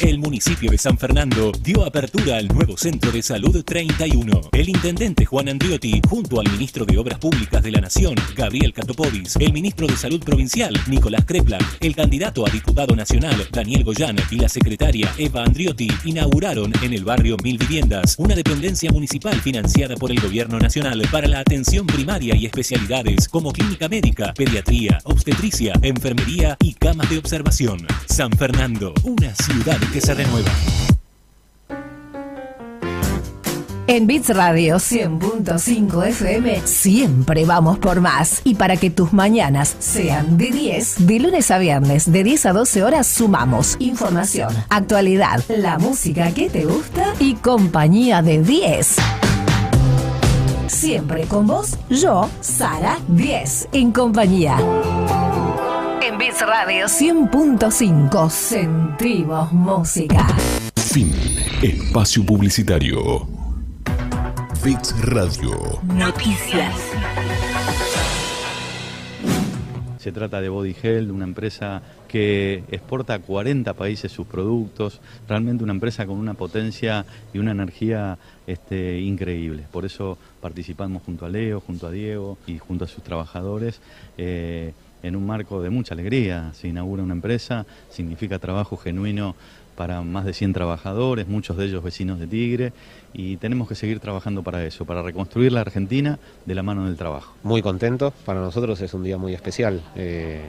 El 0.00 0.18
municipio 0.18 0.70
de 0.70 0.78
San 0.78 0.96
Fernando 0.96 1.52
dio 1.62 1.84
apertura 1.84 2.38
al 2.38 2.48
nuevo 2.48 2.74
Centro 2.74 3.12
de 3.12 3.22
Salud 3.22 3.62
31. 3.62 4.48
El 4.50 4.70
intendente 4.70 5.26
Juan 5.26 5.50
Andriotti, 5.50 6.00
junto 6.08 6.40
al 6.40 6.50
ministro 6.50 6.86
de 6.86 6.96
Obras 6.96 7.18
Públicas 7.18 7.62
de 7.62 7.70
la 7.70 7.82
Nación, 7.82 8.14
Gabriel 8.34 8.72
Catopovis, 8.72 9.36
el 9.36 9.52
ministro 9.52 9.86
de 9.86 9.98
Salud 9.98 10.24
Provincial, 10.24 10.72
Nicolás 10.86 11.26
Crepla, 11.26 11.58
el 11.80 11.94
candidato 11.94 12.46
a 12.46 12.50
diputado 12.50 12.96
nacional, 12.96 13.46
Daniel 13.52 13.84
Goyán, 13.84 14.16
y 14.30 14.36
la 14.36 14.48
secretaria 14.48 15.12
Eva 15.18 15.44
Andriotti, 15.44 15.88
inauguraron 16.06 16.72
en 16.82 16.94
el 16.94 17.04
barrio 17.04 17.36
Mil 17.44 17.58
Viviendas 17.58 18.14
una 18.16 18.34
dependencia 18.34 18.90
municipal 18.90 19.38
financiada 19.42 19.96
por 19.96 20.10
el 20.10 20.20
gobierno 20.20 20.58
nacional 20.58 21.02
para 21.12 21.28
la 21.28 21.40
atención 21.40 21.86
primaria 21.86 22.34
y 22.36 22.46
especialidades 22.46 23.28
como 23.28 23.52
clínica 23.52 23.86
médica, 23.86 24.32
pediatría, 24.32 24.98
obstetricia, 25.04 25.74
enfermería 25.82 26.56
y 26.60 26.72
camas 26.72 27.10
de 27.10 27.18
observación. 27.18 27.86
San 28.06 28.32
Fernando, 28.32 28.94
una 29.04 29.34
ciudad 29.34 29.78
que 29.92 30.00
se 30.00 30.14
renueva. 30.14 30.50
En 33.90 34.06
Bits 34.06 34.28
Radio 34.28 34.76
100.5 34.76 36.06
FM 36.06 36.60
siempre 36.64 37.44
vamos 37.44 37.78
por 37.78 38.00
más. 38.00 38.40
Y 38.44 38.54
para 38.54 38.76
que 38.76 38.88
tus 38.88 39.12
mañanas 39.12 39.74
sean 39.80 40.38
de 40.38 40.52
10, 40.52 41.08
de 41.08 41.18
lunes 41.18 41.50
a 41.50 41.58
viernes 41.58 42.12
de 42.12 42.22
10 42.22 42.46
a 42.46 42.52
12 42.52 42.84
horas 42.84 43.08
sumamos 43.08 43.74
información, 43.80 44.54
actualidad, 44.68 45.42
la 45.48 45.78
música 45.78 46.30
que 46.30 46.48
te 46.48 46.66
gusta 46.66 47.14
y 47.18 47.34
compañía 47.34 48.22
de 48.22 48.40
10. 48.44 48.96
Siempre 50.68 51.24
con 51.24 51.48
vos, 51.48 51.76
yo, 51.88 52.30
Sara 52.40 52.96
10, 53.08 53.70
en 53.72 53.90
compañía. 53.90 54.56
En 56.02 56.16
Bits 56.16 56.40
Radio 56.40 56.86
100.5 56.86 58.30
sentimos 58.30 59.52
música. 59.52 60.26
Fin. 60.76 61.12
Espacio 61.62 62.24
publicitario. 62.24 63.28
Bits 64.64 64.94
Radio. 65.02 65.80
Noticias. 65.82 66.74
se 69.98 70.12
trata 70.12 70.40
de 70.40 70.48
Body 70.48 70.74
Health, 70.82 71.10
una 71.10 71.24
empresa 71.24 71.82
que 72.08 72.64
exporta 72.70 73.12
a 73.12 73.18
40 73.18 73.74
países 73.74 74.10
sus 74.10 74.26
productos, 74.26 74.98
realmente 75.28 75.62
una 75.62 75.74
empresa 75.74 76.06
con 76.06 76.16
una 76.16 76.32
potencia 76.32 77.04
y 77.34 77.38
una 77.38 77.50
energía 77.50 78.16
este, 78.46 78.98
increíble. 79.00 79.66
Por 79.70 79.84
eso 79.84 80.16
participamos 80.40 81.02
junto 81.02 81.26
a 81.26 81.28
Leo, 81.28 81.60
junto 81.60 81.86
a 81.86 81.90
Diego 81.90 82.38
y 82.46 82.56
junto 82.56 82.86
a 82.86 82.88
sus 82.88 83.04
trabajadores. 83.04 83.82
Eh, 84.16 84.72
en 85.02 85.16
un 85.16 85.26
marco 85.26 85.62
de 85.62 85.70
mucha 85.70 85.94
alegría, 85.94 86.52
se 86.54 86.68
inaugura 86.68 87.02
una 87.02 87.14
empresa, 87.14 87.66
significa 87.90 88.38
trabajo 88.38 88.76
genuino 88.76 89.34
para 89.76 90.02
más 90.02 90.26
de 90.26 90.34
100 90.34 90.52
trabajadores, 90.52 91.26
muchos 91.26 91.56
de 91.56 91.64
ellos 91.64 91.82
vecinos 91.82 92.18
de 92.18 92.26
Tigre, 92.26 92.72
y 93.14 93.38
tenemos 93.38 93.66
que 93.66 93.74
seguir 93.74 93.98
trabajando 93.98 94.42
para 94.42 94.64
eso, 94.64 94.84
para 94.84 95.00
reconstruir 95.02 95.52
la 95.52 95.62
Argentina 95.62 96.18
de 96.44 96.54
la 96.54 96.62
mano 96.62 96.84
del 96.86 96.96
trabajo. 96.96 97.34
Muy 97.42 97.62
contento, 97.62 98.12
para 98.26 98.40
nosotros 98.40 98.80
es 98.82 98.92
un 98.92 99.02
día 99.04 99.16
muy 99.16 99.32
especial, 99.32 99.80
eh, 99.96 100.42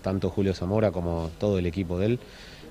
tanto 0.00 0.30
Julio 0.30 0.54
Zamora 0.54 0.90
como 0.90 1.30
todo 1.38 1.58
el 1.58 1.66
equipo 1.66 1.98
de 1.98 2.06
él. 2.06 2.18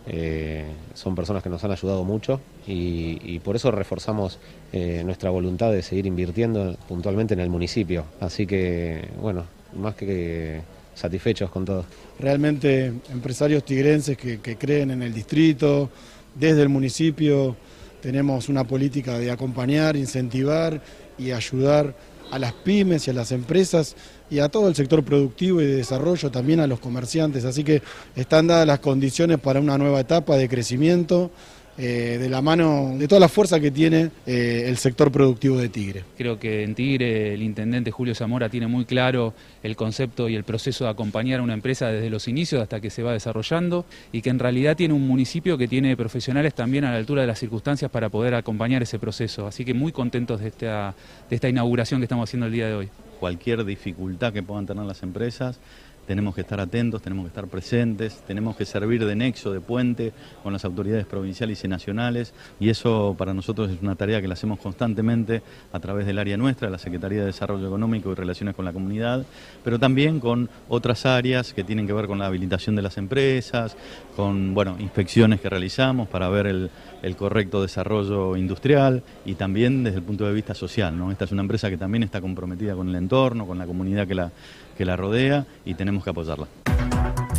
eh, 0.08 0.66
son 0.94 1.16
personas 1.16 1.42
que 1.42 1.50
nos 1.50 1.64
han 1.64 1.72
ayudado 1.72 2.04
mucho 2.04 2.40
y, 2.68 3.20
y 3.24 3.40
por 3.40 3.56
eso 3.56 3.72
reforzamos 3.72 4.38
eh, 4.72 5.02
nuestra 5.04 5.30
voluntad 5.30 5.72
de 5.72 5.82
seguir 5.82 6.06
invirtiendo 6.06 6.76
puntualmente 6.88 7.34
en 7.34 7.40
el 7.40 7.50
municipio. 7.50 8.06
Así 8.20 8.46
que, 8.46 9.10
bueno, 9.20 9.46
más 9.76 9.96
que 9.96 10.62
satisfechos 10.96 11.52
con 11.52 11.66
todo. 11.66 11.86
realmente 12.20 12.94
empresarios 13.12 13.64
tigrenses 13.64 14.18
que, 14.18 14.40
que 14.40 14.58
creen 14.58 14.92
en 14.92 15.04
el 15.04 15.14
distrito, 15.14 15.90
desde 16.34 16.62
el 16.62 16.70
municipio 16.70 17.56
tenemos 18.02 18.50
una 18.50 18.64
política 18.64 19.18
de 19.18 19.32
acompañar, 19.32 19.96
incentivar 19.96 20.82
y 21.18 21.32
ayudar 21.32 21.96
a 22.32 22.40
las 22.40 22.54
pymes 22.54 23.08
y 23.08 23.12
a 23.12 23.14
las 23.14 23.32
empresas 23.32 23.96
y 24.30 24.40
a 24.40 24.50
todo 24.50 24.68
el 24.68 24.76
sector 24.76 25.04
productivo 25.04 25.62
y 25.62 25.66
de 25.66 25.76
desarrollo, 25.76 26.32
también 26.32 26.60
a 26.60 26.68
los 26.68 26.80
comerciantes. 26.80 27.46
Así 27.46 27.64
que 27.64 27.82
están 28.16 28.48
dadas 28.48 28.68
las 28.68 28.80
condiciones 28.80 29.40
para 29.40 29.60
una 29.60 29.78
nueva 29.78 30.00
etapa 30.00 30.36
de 30.36 30.50
crecimiento 30.50 31.32
eh, 31.78 32.18
de 32.20 32.30
la 32.30 32.42
mano 32.42 32.94
de 32.98 33.08
toda 33.08 33.20
la 33.20 33.28
fuerza 33.28 33.60
que 33.60 33.70
tiene 33.70 34.10
eh, 34.26 34.64
el 34.68 34.78
sector 34.78 35.12
productivo 35.12 35.58
de 35.58 35.70
Tigre. 35.70 36.04
Creo 36.18 36.40
que 36.40 36.64
en 36.64 36.74
Tigre 36.74 37.34
el 37.34 37.44
intendente 37.44 37.92
Julio 37.92 38.16
Zamora 38.16 38.48
tiene 38.48 38.68
muy 38.68 38.86
claro 38.86 39.34
el 39.62 39.76
concepto 39.76 40.30
y 40.30 40.36
el 40.36 40.46
proceso 40.46 40.86
de 40.86 40.92
acompañar 40.92 41.42
a 41.42 41.44
una 41.44 41.54
empresa 41.54 41.88
desde 41.88 42.10
los 42.10 42.28
inicios 42.28 42.62
hasta 42.62 42.80
que 42.80 42.90
se 42.90 43.04
va 43.04 43.12
desarrollando 43.12 43.86
y 44.12 44.22
que 44.22 44.30
en 44.30 44.40
realidad 44.40 44.78
tiene 44.78 44.94
un 44.94 45.06
municipio 45.06 45.58
que 45.58 45.68
tiene 45.68 45.98
profesionales 45.98 46.54
también 46.54 46.86
a 46.86 46.92
la 46.92 46.98
altura 46.98 47.22
de 47.22 47.28
las 47.28 47.40
circunstancias 47.40 47.92
para 47.92 48.10
poder 48.10 48.36
acompañar 48.36 48.82
ese 48.82 48.98
proceso. 48.98 49.46
Así 49.48 49.66
que 49.66 49.74
muy 49.74 49.92
contentos 49.92 50.40
de 50.40 50.48
esta, 50.48 50.96
de 51.30 51.36
esta 51.36 51.50
inauguración 51.50 52.00
que 52.00 52.06
estamos 52.06 52.30
haciendo 52.30 52.46
el 52.46 52.54
día 52.54 52.68
de 52.68 52.76
hoy. 52.76 52.90
Cualquier 53.20 53.66
dificultad 53.66 54.34
que 54.34 54.44
puedan 54.44 54.66
tener 54.66 54.86
las 54.86 55.04
empresas, 55.04 55.60
tenemos 56.08 56.36
que 56.36 56.42
estar 56.42 56.60
atentos, 56.60 57.02
tenemos 57.02 57.26
que 57.26 57.30
estar 57.30 57.48
presentes, 57.48 58.22
tenemos 58.28 58.56
que 58.56 58.66
servir 58.66 59.06
de 59.06 59.16
nexo, 59.16 59.52
de 59.52 59.62
puente 59.62 60.14
con 60.44 60.54
las 60.54 60.66
autoridades 60.66 61.06
provinciales 61.06 61.64
y 61.64 61.68
nacionales 61.68 62.34
y 62.60 62.70
eso 62.70 63.16
para 63.18 63.34
nosotros 63.34 63.72
es 63.72 63.82
una 63.82 63.96
tarea 63.96 64.22
que 64.22 64.28
la 64.28 64.34
hacemos 64.34 64.60
constantemente 64.60 65.42
a 65.74 65.80
través 65.80 66.06
del 66.06 66.20
área 66.20 66.38
nuestra, 66.38 66.70
la 66.70 66.78
Secretaría 66.78 67.20
de 67.20 67.28
Desarrollo 67.28 67.68
Económico 67.68 68.12
y 68.12 68.16
Relaciones 68.16 68.56
con 68.56 68.66
la 68.66 68.74
Comunidad, 68.74 69.26
pero 69.64 69.80
también 69.80 70.20
con 70.20 70.50
otras 70.70 71.06
áreas 71.06 71.54
que 71.54 71.64
tienen 71.64 71.88
que 71.88 71.94
ver 71.94 72.08
con 72.08 72.20
la 72.20 72.28
habilitación 72.28 72.76
de 72.76 72.82
las 72.82 72.98
empresas, 72.98 73.76
con 74.16 74.54
bueno, 74.54 74.78
inspecciones 74.80 75.42
que 75.42 75.50
realizamos 75.50 76.08
para 76.08 76.30
ver 76.30 76.48
el, 76.48 76.70
correcto 77.16 77.62
desarrollo 77.62 78.36
industrial 78.36 79.04
y 79.26 79.36
también 79.36 79.84
desde 79.84 79.98
el 79.98 80.04
punto 80.04 80.26
de 80.26 80.34
vista 80.34 80.56
social. 80.56 80.96
Esta 81.12 81.26
es 81.26 81.32
una 81.32 81.44
empresa 81.44 81.70
que 81.70 81.78
también 81.78 82.02
está 82.02 82.20
comprometida 82.20 82.74
con 82.74 82.90
el 82.90 82.96
entorno, 82.96 83.46
con 83.46 83.60
la 83.60 83.68
comunidad 83.68 84.08
que 84.08 84.16
la, 84.16 84.32
que 84.76 84.86
la 84.86 84.96
rodea 84.96 85.46
y 85.66 85.74
tenemos 85.74 86.04
que 86.04 86.10
apoyarla. 86.10 86.48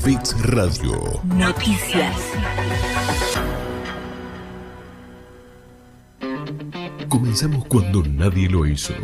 Fix 0.03 0.41
Radio. 0.43 1.21
Noticias. 1.25 2.17
Comenzamos 7.09 7.65
cuando 7.67 8.03
nadie 8.03 8.49
lo 8.49 8.67
hizo. 8.67 8.95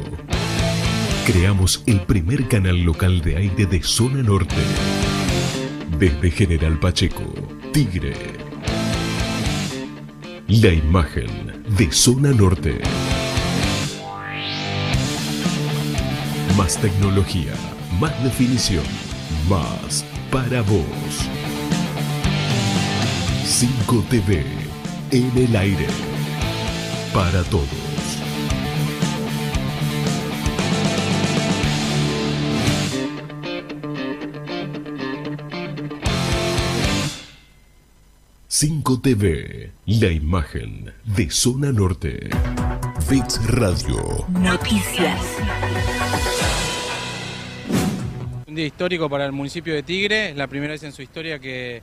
Creamos 1.27 1.83
el 1.87 2.01
primer 2.01 2.49
canal 2.49 2.83
local 2.83 3.21
de 3.21 3.37
aire 3.37 3.67
de 3.67 3.83
zona 3.83 4.23
norte. 4.23 4.57
Desde 5.99 6.31
General 6.31 6.79
Pacheco, 6.79 7.23
Tigre. 7.73 8.15
La 10.49 10.73
imagen 10.73 11.63
de 11.77 11.93
zona 11.93 12.33
norte. 12.33 12.81
Más 16.57 16.77
tecnología, 16.79 17.53
más 18.01 18.23
definición, 18.23 18.85
más 19.49 20.05
para 20.31 20.63
vos. 20.63 20.87
5 23.45 24.05
TV 24.09 24.45
en 25.11 25.31
el 25.37 25.57
aire. 25.57 25.87
Para 27.13 27.43
todos. 27.45 27.93
Cinco 38.63 39.01
TV, 39.01 39.73
la 39.87 40.13
imagen 40.13 40.95
de 41.05 41.29
zona 41.31 41.73
norte. 41.73 42.31
Fix 43.09 43.45
Radio. 43.49 44.25
Noticias. 44.29 45.19
Un 48.53 48.57
día 48.57 48.67
histórico 48.67 49.09
para 49.09 49.25
el 49.25 49.33
municipio 49.33 49.73
de 49.73 49.83
Tigre, 49.83 50.29
es 50.29 50.37
la 50.37 50.47
primera 50.47 50.75
vez 50.75 50.83
en 50.83 50.93
su 50.93 51.01
historia 51.01 51.39
que 51.39 51.81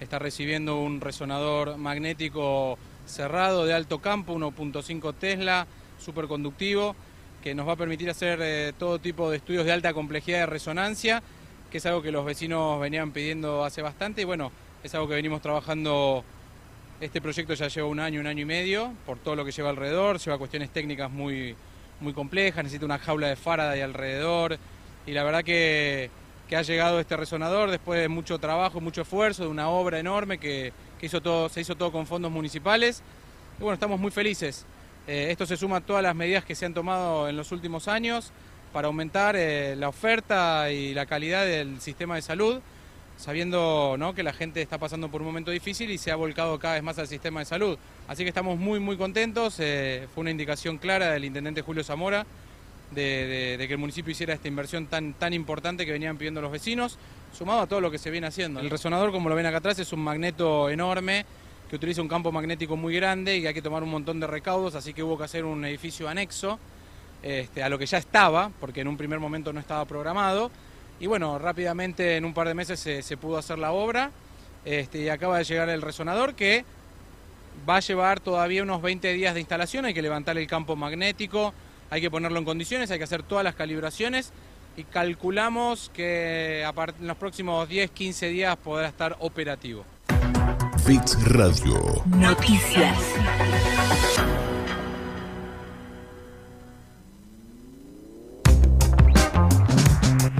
está 0.00 0.18
recibiendo 0.18 0.78
un 0.78 1.00
resonador 1.00 1.78
magnético 1.78 2.76
cerrado 3.06 3.64
de 3.64 3.72
alto 3.72 4.00
campo, 4.00 4.34
1.5 4.34 5.14
Tesla, 5.18 5.66
superconductivo, 5.98 6.94
que 7.42 7.54
nos 7.54 7.66
va 7.66 7.72
a 7.72 7.76
permitir 7.76 8.10
hacer 8.10 8.38
eh, 8.42 8.74
todo 8.78 8.98
tipo 8.98 9.30
de 9.30 9.38
estudios 9.38 9.64
de 9.64 9.72
alta 9.72 9.94
complejidad 9.94 10.40
de 10.40 10.46
resonancia, 10.46 11.22
que 11.70 11.78
es 11.78 11.86
algo 11.86 12.02
que 12.02 12.12
los 12.12 12.26
vecinos 12.26 12.78
venían 12.78 13.12
pidiendo 13.12 13.64
hace 13.64 13.80
bastante. 13.80 14.20
Y 14.20 14.24
bueno, 14.26 14.52
es 14.84 14.94
algo 14.94 15.08
que 15.08 15.14
venimos 15.14 15.40
trabajando. 15.40 16.22
Este 17.00 17.22
proyecto 17.22 17.54
ya 17.54 17.68
lleva 17.68 17.88
un 17.88 17.98
año, 17.98 18.20
un 18.20 18.26
año 18.26 18.42
y 18.42 18.44
medio, 18.44 18.92
por 19.06 19.16
todo 19.16 19.36
lo 19.36 19.44
que 19.46 19.52
lleva 19.52 19.70
alrededor, 19.70 20.18
lleva 20.18 20.36
cuestiones 20.36 20.68
técnicas 20.68 21.10
muy, 21.10 21.56
muy 21.98 22.12
complejas, 22.12 22.62
necesita 22.62 22.84
una 22.84 22.98
jaula 22.98 23.28
de 23.28 23.36
Faraday 23.36 23.80
alrededor 23.80 24.58
y 25.06 25.12
la 25.12 25.24
verdad 25.24 25.44
que, 25.44 26.10
que 26.48 26.56
ha 26.56 26.62
llegado 26.62 27.00
este 27.00 27.16
resonador 27.16 27.70
después 27.70 28.00
de 28.00 28.08
mucho 28.08 28.38
trabajo, 28.38 28.80
mucho 28.80 29.02
esfuerzo, 29.02 29.44
de 29.44 29.48
una 29.48 29.68
obra 29.68 29.98
enorme 29.98 30.38
que, 30.38 30.72
que 30.98 31.06
hizo 31.06 31.20
todo, 31.20 31.48
se 31.48 31.60
hizo 31.62 31.76
todo 31.76 31.90
con 31.90 32.06
fondos 32.06 32.30
municipales. 32.30 33.02
Y 33.58 33.62
bueno, 33.62 33.74
estamos 33.74 33.98
muy 33.98 34.10
felices. 34.10 34.66
Eh, 35.06 35.28
esto 35.30 35.46
se 35.46 35.56
suma 35.56 35.78
a 35.78 35.80
todas 35.80 36.02
las 36.02 36.14
medidas 36.14 36.44
que 36.44 36.54
se 36.54 36.66
han 36.66 36.74
tomado 36.74 37.28
en 37.28 37.36
los 37.36 37.52
últimos 37.52 37.88
años 37.88 38.30
para 38.72 38.86
aumentar 38.86 39.34
eh, 39.36 39.74
la 39.76 39.88
oferta 39.88 40.70
y 40.70 40.94
la 40.94 41.06
calidad 41.06 41.44
del 41.44 41.80
sistema 41.80 42.14
de 42.14 42.22
salud, 42.22 42.60
sabiendo 43.16 43.96
¿no? 43.98 44.14
que 44.14 44.22
la 44.22 44.32
gente 44.32 44.62
está 44.62 44.78
pasando 44.78 45.10
por 45.10 45.22
un 45.22 45.28
momento 45.28 45.50
difícil 45.50 45.90
y 45.90 45.98
se 45.98 46.10
ha 46.10 46.16
volcado 46.16 46.58
cada 46.58 46.74
vez 46.74 46.82
más 46.82 46.98
al 46.98 47.08
sistema 47.08 47.40
de 47.40 47.46
salud. 47.46 47.78
Así 48.06 48.22
que 48.22 48.28
estamos 48.28 48.58
muy, 48.58 48.78
muy 48.78 48.96
contentos. 48.96 49.56
Eh, 49.58 50.06
fue 50.14 50.20
una 50.22 50.30
indicación 50.30 50.78
clara 50.78 51.10
del 51.12 51.24
intendente 51.24 51.62
Julio 51.62 51.82
Zamora 51.82 52.24
de, 52.90 53.56
que 53.58 53.72
el 53.72 53.78
municipio 53.78 54.12
hiciera 54.12 54.34
esta 54.34 54.48
inversión 54.48 54.86
tan, 54.86 55.14
tan 55.14 55.32
importante 55.32 55.86
que 55.86 55.92
venían 55.92 56.16
pidiendo 56.16 56.40
los 56.40 56.50
vecinos, 56.50 56.98
sumado 57.32 57.60
a 57.60 57.66
todo 57.66 57.80
lo 57.80 57.90
que 57.90 57.98
se 57.98 58.10
viene 58.10 58.26
haciendo. 58.26 58.60
El 58.60 58.70
resonador, 58.70 59.12
como 59.12 59.28
lo 59.28 59.34
ven 59.34 59.46
acá 59.46 59.58
atrás, 59.58 59.78
es 59.78 59.92
un 59.92 60.00
magneto 60.00 60.68
enorme 60.70 61.24
que 61.68 61.76
utiliza 61.76 62.02
un 62.02 62.08
campo 62.08 62.32
magnético 62.32 62.76
muy 62.76 62.94
grande 62.96 63.36
y 63.38 63.46
hay 63.46 63.54
que 63.54 63.62
tomar 63.62 63.82
un 63.82 63.90
montón 63.90 64.18
de 64.18 64.26
recaudos, 64.26 64.74
así 64.74 64.92
que 64.92 65.04
hubo 65.04 65.16
que 65.16 65.24
hacer 65.24 65.44
un 65.44 65.64
edificio 65.64 66.08
anexo 66.08 66.58
este, 67.22 67.62
a 67.62 67.68
lo 67.68 67.78
que 67.78 67.86
ya 67.86 67.98
estaba, 67.98 68.50
porque 68.58 68.80
en 68.80 68.88
un 68.88 68.96
primer 68.96 69.20
momento 69.20 69.52
no 69.52 69.60
estaba 69.60 69.84
programado. 69.84 70.50
Y 70.98 71.06
bueno, 71.06 71.38
rápidamente 71.38 72.16
en 72.16 72.24
un 72.24 72.34
par 72.34 72.48
de 72.48 72.54
meses 72.54 72.80
se, 72.80 73.02
se 73.02 73.16
pudo 73.16 73.38
hacer 73.38 73.58
la 73.58 73.72
obra 73.72 74.10
este, 74.64 75.02
y 75.02 75.08
acaba 75.08 75.38
de 75.38 75.44
llegar 75.44 75.68
el 75.68 75.80
resonador 75.80 76.34
que 76.34 76.64
va 77.68 77.76
a 77.76 77.80
llevar 77.80 78.20
todavía 78.20 78.62
unos 78.62 78.82
20 78.82 79.12
días 79.12 79.34
de 79.34 79.40
instalación, 79.40 79.84
hay 79.84 79.94
que 79.94 80.02
levantar 80.02 80.36
el 80.38 80.46
campo 80.46 80.76
magnético, 80.76 81.54
hay 81.90 82.00
que 82.00 82.10
ponerlo 82.10 82.38
en 82.38 82.44
condiciones, 82.44 82.90
hay 82.90 82.98
que 82.98 83.04
hacer 83.04 83.22
todas 83.22 83.44
las 83.44 83.54
calibraciones 83.56 84.32
y 84.76 84.84
calculamos 84.84 85.90
que 85.92 86.62
en 86.62 87.06
los 87.06 87.16
próximos 87.16 87.68
10-15 87.68 88.30
días 88.30 88.56
podrá 88.56 88.88
estar 88.88 89.16
operativo. 89.18 89.84
Fix 90.86 91.22
Radio. 91.24 92.02
Noticias. 92.06 92.96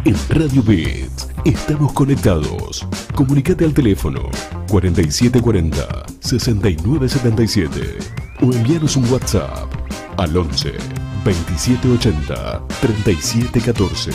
En 0.04 0.16
Radio 0.30 0.62
Bit 0.62 1.10
estamos 1.44 1.92
conectados. 1.92 2.86
Comunicate 3.14 3.64
al 3.64 3.74
teléfono 3.74 4.30
4740 4.68 6.06
6977 6.20 7.98
o 8.40 8.52
envíanos 8.52 8.96
un 8.96 9.12
WhatsApp 9.12 9.68
al 10.16 10.36
11 10.36 11.09
2780 11.24 12.62
3714. 12.80 14.10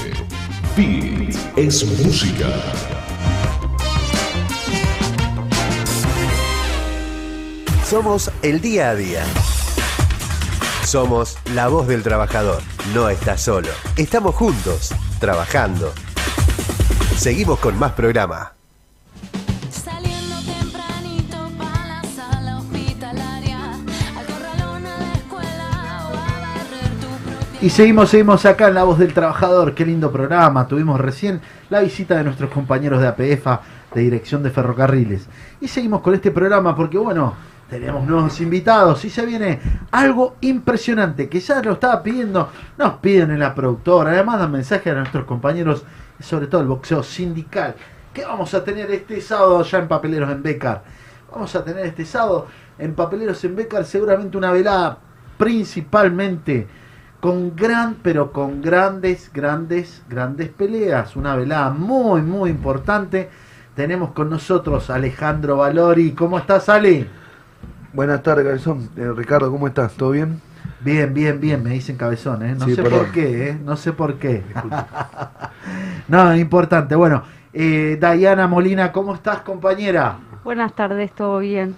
Beat 0.76 1.58
es 1.58 1.86
música. 2.04 2.48
Somos 7.86 8.32
el 8.42 8.62
día 8.62 8.90
a 8.90 8.96
día. 8.96 9.24
Somos 10.84 11.38
la 11.54 11.68
voz 11.68 11.88
del 11.88 12.02
trabajador. 12.02 12.62
No 12.94 13.10
estás 13.10 13.42
solo. 13.42 13.70
Estamos 13.96 14.34
juntos, 14.36 14.94
trabajando. 15.20 15.94
Seguimos 17.16 17.60
con 17.60 17.78
más 17.78 17.92
programa. 17.92 18.55
Y 27.66 27.72
seguimos, 27.72 28.12
seguimos 28.12 28.46
acá 28.46 28.68
en 28.68 28.76
La 28.76 28.84
Voz 28.84 29.00
del 29.00 29.12
Trabajador. 29.12 29.74
Qué 29.74 29.88
lindo 29.88 30.12
programa. 30.12 30.68
Tuvimos 30.68 31.02
recién 31.02 31.42
la 31.72 31.82
visita 31.82 32.16
de 32.16 32.24
nuestros 32.24 32.52
compañeros 32.52 33.02
de 33.02 33.08
APEFA, 33.08 33.60
de 33.92 34.02
Dirección 34.02 34.44
de 34.44 34.52
Ferrocarriles. 34.52 35.28
Y 35.60 35.68
seguimos 35.68 36.02
con 36.02 36.14
este 36.14 36.30
programa 36.30 36.76
porque, 36.76 37.00
bueno, 37.00 37.34
tenemos 37.68 38.06
nuevos 38.06 38.40
invitados 38.40 39.04
y 39.04 39.10
se 39.10 39.26
viene 39.26 39.60
algo 39.90 40.36
impresionante 40.42 41.28
que 41.28 41.40
ya 41.40 41.60
lo 41.64 41.72
estaba 41.72 42.04
pidiendo, 42.04 42.52
nos 42.78 42.98
piden 42.98 43.32
en 43.32 43.40
la 43.40 43.56
productora. 43.56 44.12
Además, 44.12 44.38
dan 44.38 44.52
mensaje 44.52 44.92
a 44.92 44.94
nuestros 44.94 45.26
compañeros, 45.26 45.84
sobre 46.20 46.46
todo 46.46 46.62
el 46.62 46.68
boxeo 46.68 47.02
sindical. 47.02 47.74
que 48.14 48.26
vamos 48.26 48.54
a 48.54 48.64
tener 48.64 48.92
este 48.92 49.20
sábado 49.22 49.64
ya 49.64 49.80
en 49.80 49.88
Papeleros 49.88 50.30
en 50.30 50.44
Becar? 50.44 50.84
Vamos 51.32 51.56
a 51.56 51.66
tener 51.66 51.88
este 51.88 52.06
sábado 52.06 52.46
en 52.78 52.94
Papeleros 52.94 53.44
en 53.44 53.56
Becar 53.56 53.86
seguramente 53.86 54.38
una 54.38 54.52
velada 54.52 55.00
principalmente 55.40 56.68
con 57.26 57.56
gran, 57.56 57.96
pero 58.04 58.32
con 58.32 58.62
grandes, 58.62 59.32
grandes, 59.34 60.04
grandes 60.08 60.48
peleas. 60.50 61.16
Una 61.16 61.36
velada 61.36 61.72
muy, 61.72 62.22
muy 62.22 62.52
importante. 62.52 63.32
Tenemos 63.74 64.12
con 64.12 64.30
nosotros 64.30 64.92
a 64.92 64.96
Alejandro 64.96 65.58
Valori. 65.58 66.12
¿Cómo 66.12 66.38
estás, 66.38 66.70
Ale? 66.70 67.08
Buenas 67.94 68.22
tardes, 68.22 68.46
Cabezón. 68.46 68.92
Eh, 68.96 69.12
Ricardo, 69.16 69.50
¿cómo 69.50 69.68
estás? 69.68 69.94
¿Todo 69.96 70.12
bien? 70.12 70.40
Bien, 70.82 71.16
bien, 71.16 71.42
bien, 71.42 71.64
me 71.64 71.72
dicen 71.72 71.98
cabezón, 71.98 72.44
¿eh? 72.44 72.54
No 72.60 72.66
Sí, 72.66 72.76
sé 72.76 72.84
perdón. 72.84 73.00
por 73.00 73.12
qué, 73.12 73.50
¿eh? 73.50 73.60
No 73.66 73.76
sé 73.76 73.92
por 73.92 74.20
qué. 74.20 74.44
no, 76.08 76.36
importante. 76.36 76.94
Bueno, 76.94 77.24
eh, 77.54 77.98
Dayana 78.00 78.48
Molina, 78.48 78.92
¿cómo 78.92 79.16
estás, 79.16 79.40
compañera? 79.40 80.20
Buenas 80.44 80.76
tardes, 80.76 81.12
todo 81.12 81.40
bien. 81.40 81.76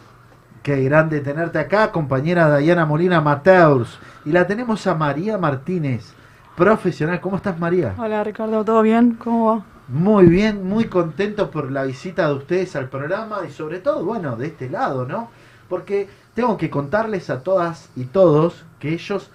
Qué 0.68 0.84
grande 0.84 1.22
tenerte 1.22 1.60
acá, 1.60 1.94
compañera 1.94 2.50
Dayana 2.50 2.86
Molina 2.86 3.22
Mateus. 3.22 3.98
Y 4.26 4.34
la 4.34 4.46
tenemos 4.46 4.86
a 4.86 4.96
María 4.96 5.38
Martínez, 5.38 6.12
profesional. 6.58 7.22
¿Cómo 7.22 7.38
estás, 7.38 7.58
María? 7.58 7.96
Hola 7.98 8.22
Ricardo, 8.22 8.66
¿todo 8.66 8.82
bien? 8.82 9.14
¿Cómo 9.14 9.46
va? 9.46 9.66
Muy 9.88 10.26
bien, 10.26 10.68
muy 10.68 10.90
contento 10.90 11.50
por 11.52 11.72
la 11.72 11.84
visita 11.84 12.28
de 12.28 12.34
ustedes 12.34 12.76
al 12.76 12.90
programa 12.90 13.44
y 13.48 13.52
sobre 13.54 13.80
todo, 13.80 14.04
bueno, 14.04 14.36
de 14.36 14.48
este 14.48 14.70
lado, 14.70 15.06
¿no? 15.06 15.30
Porque 15.70 16.10
tengo 16.34 16.58
que 16.58 16.70
contarles 16.70 17.30
a 17.30 17.44
todas 17.44 17.90
y 17.96 18.04
todos 18.04 18.66
que 18.78 18.90
ellos 18.90 19.30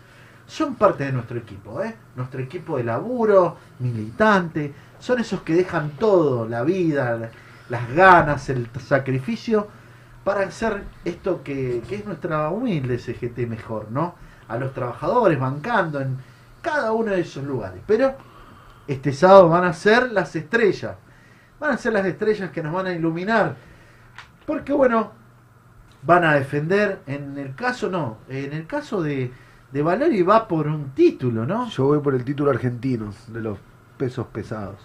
son 0.46 0.74
parte 0.74 1.04
de 1.04 1.12
nuestro 1.12 1.38
equipo, 1.38 1.82
¿eh? 1.82 1.96
Nuestro 2.14 2.42
equipo 2.42 2.76
de 2.76 2.84
laburo, 2.84 3.56
militante, 3.78 4.74
son 5.00 5.18
esos 5.20 5.40
que 5.40 5.54
dejan 5.54 5.92
todo, 5.92 6.46
la 6.46 6.62
vida, 6.62 7.16
la- 7.16 7.30
las 7.70 7.90
ganas, 7.94 8.50
el 8.50 8.68
sacrificio, 8.86 9.68
para 10.24 10.42
hacer 10.42 10.84
esto 11.04 11.42
que, 11.42 11.82
que 11.88 11.96
es 11.96 12.06
nuestra 12.06 12.48
humilde 12.50 12.98
CGT 12.98 13.48
mejor, 13.48 13.90
¿no? 13.90 14.14
A 14.48 14.56
los 14.56 14.72
trabajadores 14.72 15.38
bancando 15.38 16.00
en 16.00 16.18
cada 16.60 16.92
uno 16.92 17.12
de 17.12 17.20
esos 17.20 17.44
lugares. 17.44 17.82
Pero 17.86 18.14
este 18.86 19.12
sábado 19.12 19.48
van 19.48 19.64
a 19.64 19.72
ser 19.72 20.12
las 20.12 20.34
estrellas. 20.36 20.96
Van 21.58 21.72
a 21.72 21.76
ser 21.76 21.92
las 21.92 22.06
estrellas 22.06 22.50
que 22.50 22.62
nos 22.62 22.72
van 22.72 22.86
a 22.86 22.92
iluminar. 22.92 23.56
Porque 24.46 24.72
bueno, 24.72 25.12
van 26.02 26.24
a 26.24 26.34
defender, 26.34 27.00
en 27.06 27.38
el 27.38 27.54
caso 27.54 27.88
no, 27.88 28.18
en 28.28 28.52
el 28.52 28.66
caso 28.66 29.02
de, 29.02 29.32
de 29.70 29.82
Valori 29.82 30.22
va 30.22 30.48
por 30.48 30.66
un 30.66 30.90
título, 30.90 31.46
¿no? 31.46 31.68
Yo 31.68 31.84
voy 31.84 32.00
por 32.00 32.14
el 32.14 32.24
título 32.24 32.50
argentino 32.50 33.12
de 33.28 33.40
los 33.40 33.58
pesos 33.96 34.26
pesados. 34.28 34.76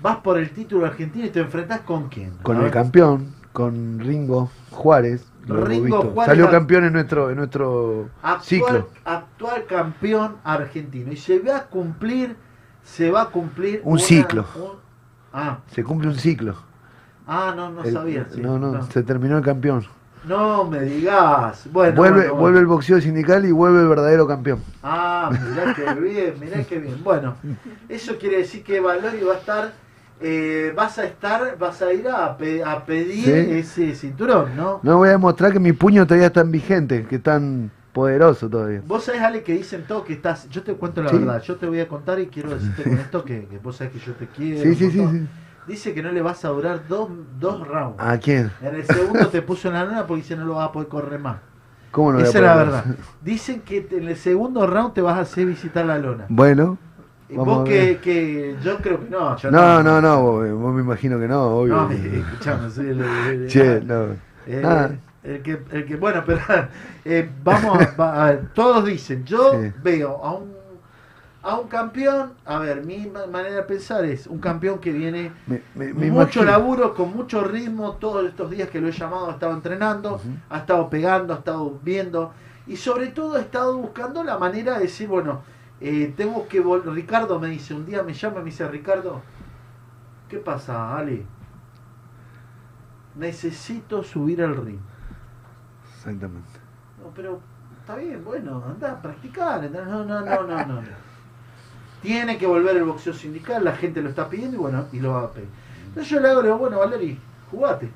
Vas 0.00 0.18
por 0.18 0.38
el 0.38 0.50
título 0.50 0.86
argentino 0.86 1.26
y 1.26 1.30
te 1.30 1.40
enfrentás 1.40 1.80
con 1.80 2.08
quién? 2.08 2.32
Con 2.42 2.64
el 2.64 2.70
campeón, 2.70 3.34
con 3.52 3.98
Ringo 4.00 4.50
Juárez. 4.70 5.26
lo 5.46 5.64
Ringo. 5.64 6.02
Juárez 6.02 6.26
Salió 6.26 6.50
campeón 6.50 6.84
en 6.84 6.92
nuestro, 6.92 7.30
en 7.30 7.36
nuestro 7.36 8.08
actual, 8.22 8.42
ciclo. 8.44 8.88
actual 9.04 9.64
campeón 9.66 10.36
argentino. 10.44 11.12
Y 11.12 11.16
se 11.16 11.38
va 11.40 11.56
a 11.56 11.66
cumplir, 11.66 12.36
se 12.84 13.10
va 13.10 13.22
a 13.22 13.26
cumplir 13.30 13.80
Un 13.84 13.94
una- 13.94 14.02
ciclo. 14.02 14.44
un- 14.56 14.78
ah, 15.32 15.58
Se 15.72 15.82
cumple 15.82 16.08
un 16.08 16.14
ciclo. 16.16 16.54
ah, 17.26 17.52
no, 17.56 17.70
no 17.70 17.82
El- 17.82 17.92
sabía. 17.92 18.26
sí, 18.30 18.40
no, 18.40 18.58
no, 18.58 18.72
no. 18.72 18.82
se 18.90 19.02
terminó 19.02 19.38
el 19.38 19.44
campeón. 19.44 19.84
No 20.24 20.64
me 20.64 20.80
digas. 20.82 21.66
Bueno, 21.72 21.96
vuelve, 21.96 22.18
bueno, 22.18 22.34
vuelve 22.34 22.40
bueno. 22.42 22.58
el 22.58 22.66
boxeo 22.66 23.00
sindical 23.00 23.46
y 23.46 23.52
vuelve 23.52 23.80
el 23.80 23.88
verdadero 23.88 24.26
campeón. 24.26 24.62
Ah, 24.82 25.30
mirá 25.32 25.72
que 25.74 25.94
bien, 25.98 26.34
mirá 26.38 26.62
que 26.62 26.78
bien. 26.78 27.02
Bueno, 27.02 27.34
eso 27.88 28.18
quiere 28.18 28.36
decir 28.38 28.62
que 28.62 28.80
Valori 28.80 29.22
va 29.22 29.32
a 29.32 29.38
estar, 29.38 29.72
eh, 30.20 30.72
vas 30.76 30.98
a 30.98 31.04
estar, 31.04 31.56
vas 31.58 31.80
a 31.82 31.92
ir 31.92 32.08
a, 32.08 32.36
pe- 32.36 32.62
a 32.62 32.84
pedir 32.84 33.24
Sí. 33.24 33.30
ese 33.58 33.94
cinturón, 33.94 34.54
¿no? 34.56 34.80
No 34.82 34.98
voy 34.98 35.08
a 35.08 35.12
demostrar 35.12 35.52
que 35.52 35.60
mis 35.60 35.74
puños 35.74 36.06
todavía 36.06 36.26
están 36.28 36.50
vigentes, 36.50 37.06
que 37.06 37.16
están 37.16 37.70
poderosos 37.92 38.50
todavía. 38.50 38.82
Vos 38.86 39.04
sabés, 39.04 39.22
Ale, 39.22 39.42
que 39.42 39.52
dicen 39.54 39.84
todo 39.88 40.04
que 40.04 40.12
estás. 40.12 40.48
Yo 40.50 40.62
te 40.62 40.74
cuento 40.74 41.02
la 41.02 41.10
Sí. 41.10 41.18
verdad. 41.18 41.42
Yo 41.42 41.56
te 41.56 41.66
voy 41.66 41.80
a 41.80 41.88
contar 41.88 42.20
y 42.20 42.26
quiero 42.26 42.50
decirte 42.50 42.82
con 42.84 42.98
esto 42.98 43.24
que, 43.24 43.46
que 43.46 43.58
vos 43.58 43.76
sabés 43.76 43.92
que 43.94 43.98
yo 43.98 44.12
te 44.12 44.26
quiero. 44.28 44.62
Sí, 44.62 44.74
sí, 44.74 44.90
sí. 44.90 45.26
Dice 45.66 45.92
que 45.94 46.02
no 46.02 46.10
le 46.12 46.22
vas 46.22 46.44
a 46.44 46.48
durar 46.48 46.82
dos, 46.88 47.08
dos 47.38 47.66
rounds. 47.66 47.96
¿A 47.98 48.16
quién? 48.18 48.50
En 48.62 48.74
el 48.74 48.84
segundo 48.84 49.28
te 49.28 49.42
puso 49.42 49.68
en 49.68 49.74
la 49.74 49.84
luna 49.84 50.06
porque 50.06 50.22
dice 50.22 50.36
no 50.36 50.44
lo 50.44 50.54
vas 50.54 50.68
a 50.68 50.72
poder 50.72 50.88
correr 50.88 51.18
más. 51.20 51.38
¿Cómo 51.90 52.12
no 52.12 52.20
Esa 52.20 52.38
es 52.38 52.44
la 52.44 52.54
verdad. 52.56 52.84
Dicen 53.22 53.62
que 53.62 53.86
en 53.90 54.06
el 54.08 54.16
segundo 54.16 54.66
round 54.66 54.94
te 54.94 55.02
vas 55.02 55.16
a 55.18 55.20
hacer 55.20 55.46
visitar 55.46 55.84
la 55.84 55.98
lona. 55.98 56.26
Bueno, 56.28 56.78
Y 57.30 57.36
vos 57.36 57.68
que, 57.68 57.98
que 58.02 58.56
yo 58.62 58.78
creo 58.78 59.00
que 59.00 59.08
no. 59.10 59.36
yo 59.36 59.50
No, 59.50 59.82
no, 59.82 60.00
no, 60.00 60.22
vos, 60.22 60.50
vos 60.52 60.74
me 60.74 60.82
imagino 60.82 61.18
que 61.18 61.28
no, 61.28 61.42
obvio. 61.58 61.74
No, 61.76 61.90
escuchame, 61.90 62.70
soy 62.70 62.88
el, 62.88 63.00
el- 63.00 63.42
el- 63.42 63.48
Che, 63.48 63.80
no. 63.82 64.04
eh, 64.46 64.62
Ah. 64.64 64.90
el 65.22 65.42
que, 65.42 65.60
el 65.70 65.84
que, 65.86 65.96
bueno, 65.96 66.22
pero 66.26 66.40
eh, 67.04 67.30
vamos 67.44 67.78
a, 67.98 68.24
ver, 68.26 68.48
todos 68.54 68.84
dicen, 68.84 69.24
yo 69.24 69.52
Sí. 69.52 69.72
veo 69.82 70.16
a 70.24 70.32
un, 70.34 70.52
a 71.42 71.56
un 71.58 71.68
campeón, 71.68 72.32
a 72.44 72.58
ver, 72.58 72.84
mi 72.84 73.06
ma- 73.06 73.26
manera 73.26 73.56
de 73.56 73.62
pensar 73.62 74.04
es 74.04 74.26
un 74.26 74.38
campeón 74.40 74.78
que 74.78 74.90
viene 74.92 75.30
Me- 75.46 75.62
me- 75.74 75.86
me 75.94 76.10
mucho 76.10 76.40
imagino. 76.40 76.44
laburo, 76.46 76.94
con 76.94 77.14
mucho 77.14 77.44
ritmo, 77.44 77.92
todos 77.92 78.26
estos 78.26 78.50
días 78.50 78.68
que 78.70 78.80
lo 78.80 78.88
he 78.88 78.92
llamado 78.92 79.28
ha 79.28 79.32
estado 79.32 79.52
entrenando, 79.54 80.20
ha 80.50 80.58
estado 80.58 80.90
pegando, 80.90 81.32
ha 81.32 81.36
estado 81.38 81.78
viendo 81.82 82.32
y 82.66 82.76
sobre 82.76 83.06
todo 83.08 83.36
ha 83.36 83.40
estado 83.40 83.76
buscando 83.78 84.22
la 84.24 84.36
manera 84.38 84.74
de 84.74 84.80
decir, 84.84 85.06
bueno, 85.08 85.42
eh, 85.80 86.12
tengo 86.16 86.46
que 86.46 86.60
vol 86.60 86.82
Ricardo 86.94 87.40
me 87.40 87.48
dice, 87.48 87.74
un 87.74 87.86
día 87.86 88.02
me 88.02 88.12
llama 88.12 88.36
y 88.36 88.38
me 88.40 88.44
dice, 88.46 88.68
Ricardo, 88.68 89.22
¿qué 90.28 90.38
pasa, 90.38 90.96
Ale? 90.96 91.24
Necesito 93.16 94.02
subir 94.02 94.42
al 94.42 94.56
ring. 94.56 94.78
Exactamente. 95.96 96.60
No, 97.02 97.10
pero 97.14 97.40
está 97.80 97.96
bien, 97.96 98.22
bueno, 98.24 98.62
anda 98.66 98.92
a 98.92 99.02
practicar. 99.02 99.70
No, 99.70 99.84
no, 99.84 100.04
no, 100.04 100.42
no, 100.46 100.66
no. 100.66 100.82
Tiene 102.02 102.38
que 102.38 102.46
volver 102.46 102.76
el 102.76 102.84
boxeo 102.84 103.12
sindical, 103.12 103.64
la 103.64 103.74
gente 103.74 104.00
lo 104.00 104.08
está 104.08 104.28
pidiendo 104.28 104.56
y 104.56 104.60
bueno, 104.60 104.86
y 104.92 105.00
lo 105.00 105.12
va 105.12 105.24
a 105.24 105.30
pedir. 105.30 105.48
Entonces 105.86 106.08
yo 106.08 106.20
le 106.20 106.28
hago, 106.28 106.40
le 106.40 106.48
digo, 106.48 106.58
bueno, 106.58 106.78
Valeri, 106.78 107.18
jugate. 107.50 107.90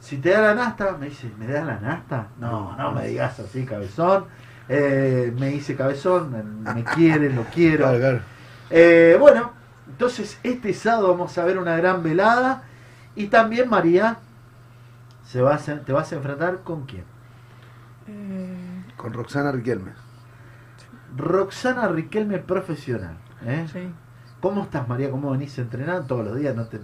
Si 0.00 0.18
te 0.18 0.30
da 0.30 0.42
la 0.42 0.54
nasta, 0.54 0.96
me 0.98 1.08
dice, 1.08 1.30
¿me 1.38 1.46
das 1.46 1.64
la 1.64 1.78
nasta? 1.78 2.28
No, 2.38 2.76
no 2.76 2.92
me 2.92 3.06
digas 3.06 3.38
así, 3.40 3.64
cabezón. 3.64 4.26
Eh, 4.68 5.34
me 5.38 5.50
dice 5.50 5.76
cabezón, 5.76 6.32
me, 6.32 6.72
me 6.74 6.84
quiere, 6.94 7.32
lo 7.32 7.44
quiero. 7.44 7.84
Claro, 7.84 7.98
claro. 7.98 8.20
Eh, 8.70 9.16
bueno, 9.20 9.52
entonces 9.88 10.38
este 10.42 10.72
sábado 10.72 11.08
vamos 11.08 11.36
a 11.38 11.44
ver 11.44 11.58
una 11.58 11.76
gran 11.76 12.02
velada. 12.02 12.62
Y 13.16 13.28
también, 13.28 13.68
María, 13.68 14.18
se 15.24 15.40
va 15.40 15.54
a, 15.54 15.58
te 15.58 15.92
vas 15.92 16.12
a 16.12 16.16
enfrentar 16.16 16.60
con 16.64 16.86
quién? 16.86 17.04
Con 18.96 19.12
Roxana 19.12 19.52
Riquelme. 19.52 19.92
Roxana 21.16 21.88
Riquelme 21.88 22.38
profesional. 22.38 23.16
¿eh? 23.46 23.66
¿Cómo 24.40 24.62
estás, 24.62 24.88
María? 24.88 25.10
¿Cómo 25.10 25.30
venís 25.30 25.56
entrenando 25.58 26.06
todos 26.06 26.24
los 26.26 26.36
días? 26.36 26.54
No 26.54 26.66
te... 26.66 26.80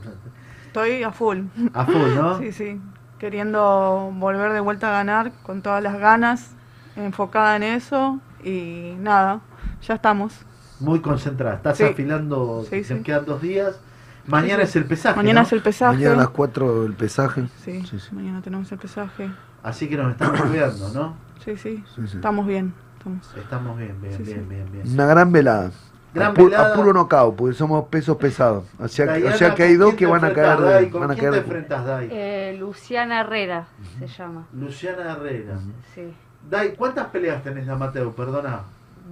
Estoy 0.67 1.03
a 1.03 1.11
full. 1.11 1.41
A 1.75 1.85
full, 1.85 2.15
¿no? 2.15 2.39
Sí, 2.41 2.53
sí. 2.53 2.81
Queriendo 3.19 4.11
volver 4.15 4.53
de 4.53 4.61
vuelta 4.61 4.89
a 4.89 4.93
ganar 4.93 5.33
con 5.43 5.61
todas 5.61 5.83
las 5.83 5.99
ganas, 5.99 6.53
enfocada 6.97 7.57
en 7.57 7.63
eso 7.63 8.19
y 8.45 8.95
nada, 8.99 9.41
ya 9.83 9.95
estamos. 9.95 10.35
Muy 10.81 11.01
concentrada. 11.01 11.57
Estás 11.57 11.77
Sí. 11.79 11.85
afilando, 11.85 12.65
Sí, 12.69 12.83
te 12.83 13.03
quedan 13.03 13.25
dos 13.27 13.43
días. 13.43 13.79
Mañana 14.27 14.65
Sí, 14.65 14.67
sí. 14.67 14.69
es 14.71 14.77
el 14.77 14.85
pesaje. 14.85 15.17
Mañana 15.17 15.41
¿no? 15.41 15.47
es 15.47 15.53
el 15.53 15.63
pesaje. 15.63 15.97
Mañana 15.97 16.15
a 16.15 16.19
las 16.19 16.29
4 16.29 16.85
el 16.87 16.93
pesaje. 16.95 17.47
Sí, 17.65 17.83
mañana 18.13 18.41
tenemos 18.43 18.71
el 18.71 18.79
pesaje. 18.79 19.31
Así 19.63 19.89
que 19.89 19.97
nos 19.97 20.11
estamos 20.13 20.41
cuidando, 20.43 20.89
¿no? 20.91 21.15
Sí, 21.45 21.57
sí, 21.57 21.83
Sí, 21.95 22.07
sí. 22.07 22.17
estamos 22.17 22.47
bien. 22.47 22.73
Estamos, 22.99 23.35
Estamos 23.37 23.79
bien, 23.79 23.99
bien, 24.01 24.15
Sí, 24.17 24.23
bien, 24.25 24.41
sí. 24.41 24.47
bien, 24.49 24.73
bien. 24.73 24.93
Una 24.93 25.07
gran 25.07 25.33
velada. 25.33 25.71
Gran 26.13 26.33
a, 26.33 26.35
pu- 26.35 26.41
a 26.43 26.45
velada. 26.45 26.75
puro 26.75 26.93
knockout, 26.93 27.37
porque 27.37 27.55
somos 27.55 27.87
pesos 27.89 28.17
pesados. 28.19 28.65
O 28.79 28.89
sea, 28.89 29.07
que- 29.07 29.13
o 29.13 29.17
Diana, 29.23 29.37
sea 29.37 29.55
que 29.55 29.63
hay 29.63 29.77
¿con 29.77 29.87
dos 29.87 29.95
que 29.95 30.07
van 30.07 30.25
a 30.25 30.33
caer 30.33 30.61
Dai? 30.61 30.85
de, 30.85 30.91
¿Con 30.91 31.01
van 31.01 31.11
a 31.13 31.15
quién 31.15 31.31
caer 31.31 31.45
te 31.67 31.75
Dai? 31.75 32.09
Eh, 32.11 32.57
Luciana 32.59 33.21
Herrera 33.21 33.69
se 33.99 34.07
llama. 34.07 34.47
Luciana 34.53 35.13
Herrera. 35.13 35.59
Sí. 35.95 36.13
Dai, 36.51 36.75
¿cuántas 36.75 37.07
peleas 37.07 37.43
tenés 37.43 37.67
de 37.67 37.73
amateur? 37.73 38.11
Perdona. 38.13 38.61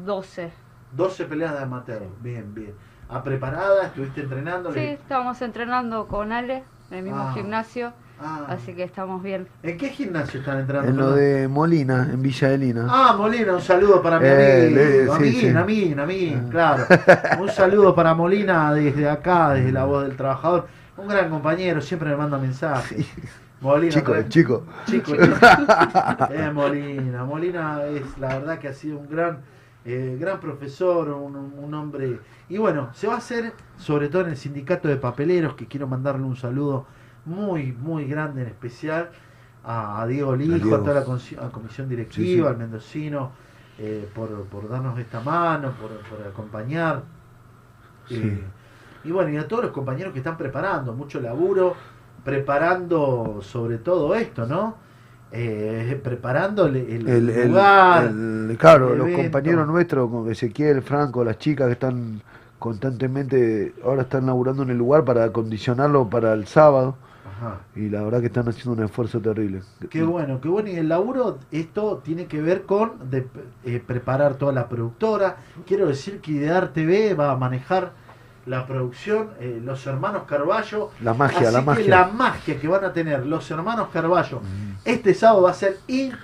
12. 0.05 0.51
12 0.93 1.25
peleas 1.27 1.53
de 1.53 1.61
amateur. 1.61 2.03
Bien, 2.21 2.53
bien. 2.55 2.73
¿A 3.09 3.23
preparada? 3.23 3.85
¿Estuviste 3.85 4.23
entrenando? 4.23 4.73
Sí, 4.73 4.81
estamos 4.81 5.41
entrenando 5.43 6.07
con 6.09 6.33
Ale 6.33 6.65
en 6.91 6.99
el 6.99 7.05
mismo 7.05 7.21
Ah. 7.21 7.33
gimnasio. 7.35 7.93
Ah. 8.21 8.47
Así 8.49 8.75
que 8.75 8.83
estamos 8.83 9.23
bien. 9.23 9.47
¿En 9.63 9.79
qué 9.79 9.91
gimnasio 9.91 10.41
están 10.41 10.59
entrando? 10.59 10.89
En 10.91 10.97
lo 10.97 11.13
de 11.13 11.47
Molina, 11.47 12.09
en 12.13 12.21
Villa 12.21 12.49
de 12.49 12.59
Lina. 12.59 12.87
Ah, 12.91 13.15
Molina, 13.17 13.55
un 13.55 13.61
saludo 13.61 14.03
para 14.03 14.19
mi 14.19 14.27
Eh, 14.27 14.65
amigo. 14.67 15.19
le- 15.19 15.31
sí, 15.31 15.49
Amín, 15.57 15.95
sí. 15.95 16.01
Amín, 16.01 16.49
claro. 16.51 16.85
Un 17.41 17.49
saludo 17.49 17.95
para 17.95 18.15
Molina 18.15 18.75
desde 18.75 19.09
acá, 19.09 19.51
desde 19.51 19.71
la 19.71 19.85
voz 19.85 20.03
del 20.09 20.17
trabajador. 20.17 20.67
Un 20.97 21.07
gran 21.07 21.31
compañero, 21.31 21.81
siempre 21.81 22.11
me 22.11 22.17
manda 22.17 22.39
mensajes. 22.39 23.07
Molina, 23.61 23.93
Chico, 23.93 24.13
re- 24.15 24.29
chico. 24.29 24.65
Chico, 24.87 25.15
es 26.31 26.53
Molina. 26.55 27.25
Molina 27.25 27.85
es 27.87 28.17
la 28.19 28.39
verdad 28.39 28.59
que 28.59 28.69
ha 28.69 28.73
sido 28.73 28.99
un 28.99 29.09
gran, 29.09 29.41
eh, 29.85 30.17
gran 30.21 30.39
profesor, 30.41 31.09
un, 31.11 31.35
un 31.37 31.75
hombre. 31.75 32.21
Y 32.49 32.59
bueno, 32.59 32.91
se 32.95 33.07
va 33.09 33.15
a 33.15 33.19
hacer, 33.19 33.53
sobre 33.77 34.09
todo 34.09 34.23
en 34.23 34.29
el 34.31 34.37
sindicato 34.37 34.87
de 34.89 34.97
papeleros, 34.97 35.55
que 35.55 35.67
quiero 35.67 35.89
mandarle 35.89 36.25
un 36.25 36.37
saludo 36.37 36.87
muy, 37.25 37.73
muy 37.73 38.07
grande 38.07 38.43
en 38.43 38.49
especial 38.49 39.11
a, 39.65 40.07
Diego 40.07 40.37
Lijo, 40.37 40.75
a, 40.75 40.79
toda 40.79 40.95
la 40.95 41.01
a 41.47 41.51
comisión 41.51 41.89
directiva, 41.89 42.25
Sí, 42.27 42.37
sí. 42.37 42.41
al 42.47 42.57
mendocino, 42.57 43.33
eh, 43.79 44.09
por, 44.15 44.45
por 44.45 44.69
darnos 44.69 44.99
esta 44.99 45.21
mano, 45.21 45.73
por, 45.73 45.91
por 46.09 46.27
acompañar. 46.27 47.03
Sí. 48.09 48.15
Eh, 48.23 48.41
y 49.05 49.11
bueno, 49.11 49.31
y 49.31 49.37
a 49.37 49.47
todos 49.47 49.65
los 49.65 49.73
compañeros 49.73 50.13
que 50.13 50.21
están 50.21 50.37
preparando, 50.37 50.93
mucho 50.93 51.21
laburo, 51.21 51.75
preparando 52.29 53.39
sobre 53.41 53.79
todo 53.79 54.15
esto, 54.15 54.45
¿no? 54.47 54.75
Eh, 55.33 55.99
preparando 56.05 56.67
el, 56.67 56.77
el 56.77 57.09
El, 57.09 57.31
el- 57.31 57.49
lugar. 57.49 58.05
el- 58.05 58.57
claro, 58.59 58.95
los 58.95 59.11
compañeros 59.11 59.67
nuestros, 59.67 60.11
como 60.11 60.29
Ezequiel, 60.31 60.83
Franco, 60.83 61.25
las 61.25 61.39
chicas 61.39 61.67
que 61.69 61.73
están 61.73 62.21
constantemente, 62.59 63.73
ahora 63.83 64.03
están 64.03 64.27
laburando 64.27 64.63
en 64.63 64.71
el 64.71 64.77
lugar 64.79 65.05
para 65.05 65.25
acondicionarlo 65.25 66.09
para 66.11 66.35
el 66.35 66.47
sábado. 66.47 66.97
Ajá. 67.39 67.61
Y 67.77 67.89
la 67.89 68.03
verdad 68.03 68.21
que 68.21 68.27
están 68.27 68.47
haciendo 68.49 68.73
un 68.73 68.85
esfuerzo 68.85 69.21
terrible. 69.21 69.63
Qué 69.89 70.03
bueno, 70.03 70.41
qué 70.43 70.49
bueno. 70.49 70.69
Y 70.69 70.77
el 70.77 70.89
laburo, 70.89 71.39
esto 71.51 72.03
tiene 72.05 72.27
que 72.27 72.43
ver 72.43 72.63
con 72.65 73.11
de, 73.11 73.27
eh, 73.65 73.83
preparar 73.87 74.35
toda 74.35 74.53
la 74.53 74.69
productora. 74.69 75.37
Quiero 75.67 75.87
decir 75.87 76.21
que 76.21 76.33
Idear 76.33 76.73
TV 76.75 77.15
va 77.15 77.31
a 77.33 77.37
manejar 77.37 77.93
la 78.49 78.67
producción, 78.67 79.31
eh, 79.41 79.61
los 79.63 79.87
hermanos 79.87 80.23
Carballo. 80.27 80.91
La 81.03 81.15
magia, 81.15 81.39
Así 81.49 81.53
la 81.53 81.61
que 81.61 81.65
magia. 81.67 81.89
la 81.89 82.07
magia 82.09 82.59
que 82.59 82.67
van 82.69 82.85
a 82.85 82.93
tener 82.93 83.27
los 83.27 83.51
hermanos 83.51 83.89
Carballo 83.93 84.41
este 84.85 85.13
sábado 85.15 85.43
va 85.43 85.51
a 85.51 85.55
ser 85.55 85.77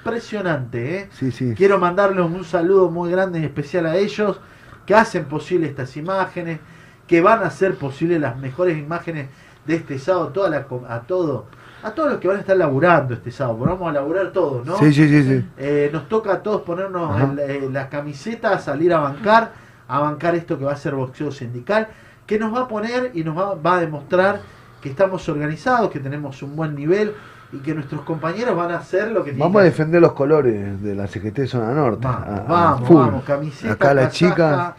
impresionante. 0.08 0.98
¿eh? 0.98 1.08
Sí, 1.12 1.30
sí. 1.32 1.54
Quiero 1.56 1.78
mandarles 1.78 2.24
un 2.24 2.44
saludo 2.44 2.90
muy 2.90 3.10
grande 3.10 3.40
y 3.40 3.44
especial 3.44 3.86
a 3.86 3.96
ellos 3.96 4.40
que 4.86 4.94
hacen 4.94 5.24
posible 5.26 5.66
estas 5.66 5.96
imágenes, 5.96 6.60
que 7.06 7.20
van 7.20 7.42
a 7.42 7.46
hacer 7.46 7.74
posible 7.76 8.18
las 8.18 8.36
mejores 8.36 8.78
imágenes 8.78 9.28
de 9.66 9.76
este 9.76 9.98
sábado, 9.98 10.28
toda 10.28 10.50
la, 10.50 10.66
a 10.88 11.00
todo, 11.00 11.46
a 11.82 11.90
todos 11.92 12.10
los 12.12 12.20
que 12.20 12.28
van 12.28 12.36
a 12.38 12.40
estar 12.40 12.56
laburando 12.56 13.14
este 13.14 13.30
sábado, 13.30 13.58
vamos 13.58 13.88
a 13.88 13.92
laburar 13.92 14.30
todos, 14.32 14.64
¿no? 14.66 14.76
Sí, 14.78 14.92
sí, 14.92 15.08
sí, 15.08 15.22
sí. 15.22 15.44
Eh, 15.56 15.90
nos 15.92 16.08
toca 16.08 16.34
a 16.34 16.42
todos 16.42 16.62
ponernos 16.62 17.10
Ajá. 17.14 17.32
el- 17.32 17.38
eh, 17.38 17.68
las 17.72 17.88
camisetas, 17.88 18.64
salir 18.64 18.92
a 18.92 18.98
bancar, 19.00 19.52
a 19.88 20.00
bancar 20.00 20.34
esto 20.34 20.58
que 20.58 20.64
va 20.66 20.72
a 20.72 20.76
ser 20.76 20.94
boxeo 20.94 21.30
sindical, 21.32 21.88
que 22.26 22.38
nos 22.38 22.54
va 22.54 22.62
a 22.62 22.68
poner 22.68 23.10
y 23.14 23.24
nos 23.24 23.36
va, 23.36 23.54
va 23.54 23.76
a 23.76 23.80
demostrar 23.80 24.40
que 24.80 24.88
estamos 24.90 25.28
organizados, 25.28 25.90
que 25.90 26.00
tenemos 26.00 26.42
un 26.42 26.56
buen 26.56 26.74
nivel 26.74 27.14
y 27.52 27.58
que 27.58 27.74
nuestros 27.74 28.02
compañeros 28.02 28.56
van 28.56 28.70
a 28.72 28.78
hacer 28.78 29.10
lo 29.12 29.20
que 29.22 29.30
tienen 29.30 29.40
Vamos 29.40 29.60
a 29.60 29.64
defender 29.64 30.00
los 30.00 30.12
colores 30.12 30.82
de 30.82 30.94
la 30.94 31.06
CGT 31.06 31.46
Zona 31.46 31.72
Norte. 31.72 32.06
Vamos, 32.06 32.28
a- 32.28 32.36
a 32.36 32.40
vamos, 32.42 32.88
vamos, 32.90 33.24
camiseta, 33.24 33.72
Acá 33.74 33.94
las 33.94 34.06
casaca, 34.06 34.14
chicas 34.34 34.74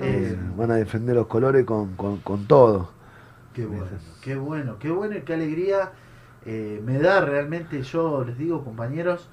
eh, 0.00 0.32
eh, 0.32 0.38
van 0.56 0.70
a 0.70 0.74
defender 0.76 1.14
los 1.16 1.26
colores 1.26 1.64
con, 1.64 1.94
con, 1.96 2.18
con 2.18 2.46
todo. 2.46 2.90
Qué 3.54 3.66
bueno, 3.66 3.84
qué 4.22 4.36
bueno, 4.36 4.76
qué 4.78 4.90
bueno 4.90 5.16
y 5.16 5.20
qué 5.22 5.34
alegría 5.34 5.90
eh, 6.46 6.80
me 6.84 6.98
da 6.98 7.20
realmente, 7.20 7.82
yo 7.82 8.24
les 8.24 8.38
digo 8.38 8.64
compañeros, 8.64 9.28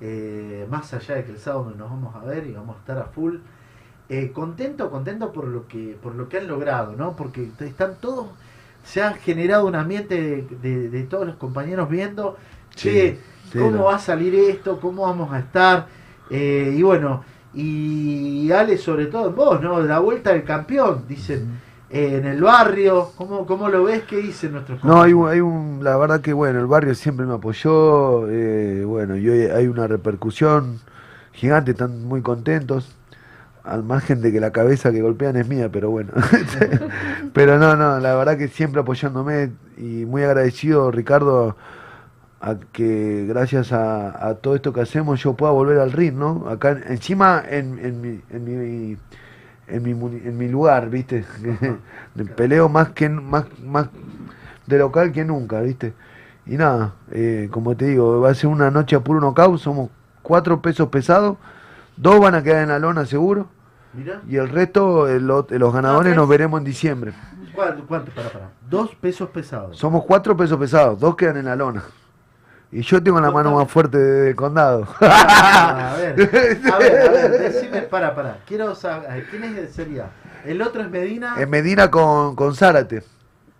eh, 0.00 0.66
más 0.70 0.92
allá 0.94 1.16
de 1.16 1.24
que 1.24 1.32
el 1.32 1.38
sábado 1.38 1.72
nos 1.76 1.90
vamos 1.90 2.14
a 2.14 2.20
ver 2.24 2.46
y 2.46 2.52
vamos 2.52 2.76
a 2.76 2.78
estar 2.80 2.98
a 2.98 3.04
full, 3.04 3.36
eh, 4.08 4.30
contento, 4.32 4.90
contento 4.90 5.32
por 5.32 5.46
lo 5.48 5.66
que, 5.68 5.96
por 6.02 6.14
lo 6.14 6.28
que 6.28 6.38
han 6.38 6.46
logrado, 6.48 6.94
¿no? 6.96 7.16
Porque 7.16 7.48
están 7.60 7.96
todos, 8.00 8.26
se 8.84 9.02
ha 9.02 9.12
generado 9.14 9.66
un 9.66 9.74
ambiente 9.74 10.20
de, 10.20 10.42
de- 10.62 10.88
de 10.90 11.02
todos 11.04 11.26
los 11.26 11.36
compañeros 11.36 11.88
viendo, 11.88 12.36
Sí, 12.76 12.90
che, 12.90 13.18
sí, 13.52 13.58
cómo 13.58 13.70
no. 13.78 13.84
va 13.84 13.96
a 13.96 13.98
salir 13.98 14.34
esto, 14.34 14.78
cómo 14.80 15.02
vamos 15.02 15.32
a 15.32 15.38
estar, 15.38 15.86
eh, 16.30 16.74
y 16.76 16.82
bueno, 16.82 17.24
y 17.54 18.50
Ale 18.52 18.76
sobre 18.78 19.06
todo 19.06 19.28
en 19.28 19.34
vos, 19.36 19.60
¿no? 19.62 19.80
La 19.80 20.00
vuelta 20.00 20.32
del 20.32 20.44
campeón, 20.44 21.04
dicen, 21.08 21.60
eh, 21.90 22.16
en 22.18 22.26
el 22.26 22.42
barrio, 22.42 23.12
¿cómo, 23.16 23.46
cómo 23.46 23.68
lo 23.68 23.84
ves? 23.84 24.02
¿Qué 24.04 24.16
dicen 24.18 24.52
nuestros 24.52 24.82
No, 24.82 25.00
hay, 25.02 25.12
un- 25.12 25.28
hay 25.28 25.40
un, 25.40 25.80
la 25.82 25.96
verdad 25.96 26.20
que 26.20 26.32
bueno, 26.32 26.58
el 26.60 26.66
barrio 26.66 26.94
siempre 26.94 27.24
me 27.26 27.34
apoyó, 27.34 28.28
eh, 28.28 28.84
bueno, 28.84 29.16
y 29.16 29.28
hoy 29.28 29.42
hay 29.46 29.66
una 29.68 29.86
repercusión 29.86 30.80
gigante, 31.32 31.72
están 31.72 32.04
muy 32.04 32.22
contentos, 32.22 32.96
al 33.64 33.82
margen 33.82 34.20
de 34.20 34.32
que 34.32 34.40
la 34.40 34.52
cabeza 34.52 34.92
que 34.92 35.02
golpean 35.02 35.36
es 35.36 35.48
mía, 35.48 35.70
pero 35.72 35.90
bueno. 35.90 36.12
pero 37.32 37.58
no, 37.58 37.76
no, 37.76 37.98
la 38.00 38.14
verdad 38.14 38.36
que 38.38 38.48
siempre 38.48 38.80
apoyándome 38.82 39.52
y 39.78 40.04
muy 40.06 40.22
agradecido, 40.22 40.90
Ricardo, 40.90 41.56
a 42.40 42.56
que 42.72 43.26
gracias 43.28 43.72
a, 43.72 44.28
a 44.28 44.34
todo 44.36 44.54
esto 44.56 44.72
que 44.72 44.80
hacemos 44.82 45.22
yo 45.22 45.34
pueda 45.34 45.52
volver 45.52 45.78
al 45.78 45.92
ring, 45.92 46.14
¿no? 46.16 46.46
Acá 46.48 46.72
en- 46.72 46.84
encima 46.88 47.42
en, 47.48 47.78
en 47.78 48.00
mi... 48.00 48.20
En 48.30 48.44
mi 48.44 48.98
en 49.66 49.82
mi, 49.82 49.92
en 49.92 50.36
mi 50.36 50.48
lugar, 50.48 50.90
¿viste? 50.90 51.24
Peleo 52.36 52.68
más 52.68 52.90
que 52.90 53.08
más, 53.08 53.46
más 53.64 53.88
de 54.66 54.78
local 54.78 55.12
que 55.12 55.24
nunca, 55.24 55.60
¿viste? 55.60 55.94
Y 56.46 56.56
nada, 56.56 56.94
eh, 57.10 57.48
como 57.50 57.76
te 57.76 57.86
digo, 57.86 58.20
va 58.20 58.30
a 58.30 58.34
ser 58.34 58.48
una 58.50 58.70
noche 58.70 58.96
a 58.96 59.00
puro 59.00 59.20
knockout, 59.20 59.58
somos 59.58 59.90
cuatro 60.22 60.60
pesos 60.60 60.88
pesados, 60.88 61.38
dos 61.96 62.20
van 62.20 62.34
a 62.34 62.42
quedar 62.42 62.62
en 62.62 62.68
la 62.68 62.78
lona 62.78 63.06
seguro, 63.06 63.48
Mirá. 63.92 64.20
y 64.28 64.36
el 64.36 64.48
resto, 64.48 65.08
el 65.08 65.26
los 65.26 65.46
ganadores 65.72 66.10
tres. 66.10 66.16
nos 66.16 66.28
veremos 66.28 66.58
en 66.58 66.64
diciembre. 66.64 67.12
¿Cuánto? 67.54 67.86
¿Cuánto? 67.86 68.12
Para, 68.12 68.28
para. 68.30 68.50
Dos 68.68 68.94
pesos 68.96 69.28
pesados. 69.30 69.76
Somos 69.78 70.04
cuatro 70.04 70.36
pesos 70.36 70.58
pesados, 70.58 70.98
dos 70.98 71.14
quedan 71.16 71.36
en 71.36 71.44
la 71.44 71.56
lona. 71.56 71.84
Y 72.72 72.82
yo 72.82 73.00
tengo 73.00 73.20
la 73.20 73.30
mano 73.30 73.54
más 73.54 73.70
fuerte 73.70 73.96
del 73.98 74.34
condado. 74.34 74.88
Ah, 75.00 75.92
a 75.92 75.96
ver, 75.96 76.60
a 76.72 76.78
ver, 76.78 77.08
a 77.08 77.10
ver, 77.12 77.52
decime, 77.52 77.82
para, 77.82 78.12
para. 78.16 78.38
Quiero 78.46 78.74
saber, 78.74 79.26
¿quién 79.30 79.44
es, 79.44 79.72
sería? 79.72 80.10
El 80.44 80.60
otro 80.60 80.82
es 80.82 80.90
Medina. 80.90 81.36
En 81.38 81.48
Medina 81.50 81.88
con, 81.88 82.34
con 82.34 82.54
Zárate. 82.56 83.04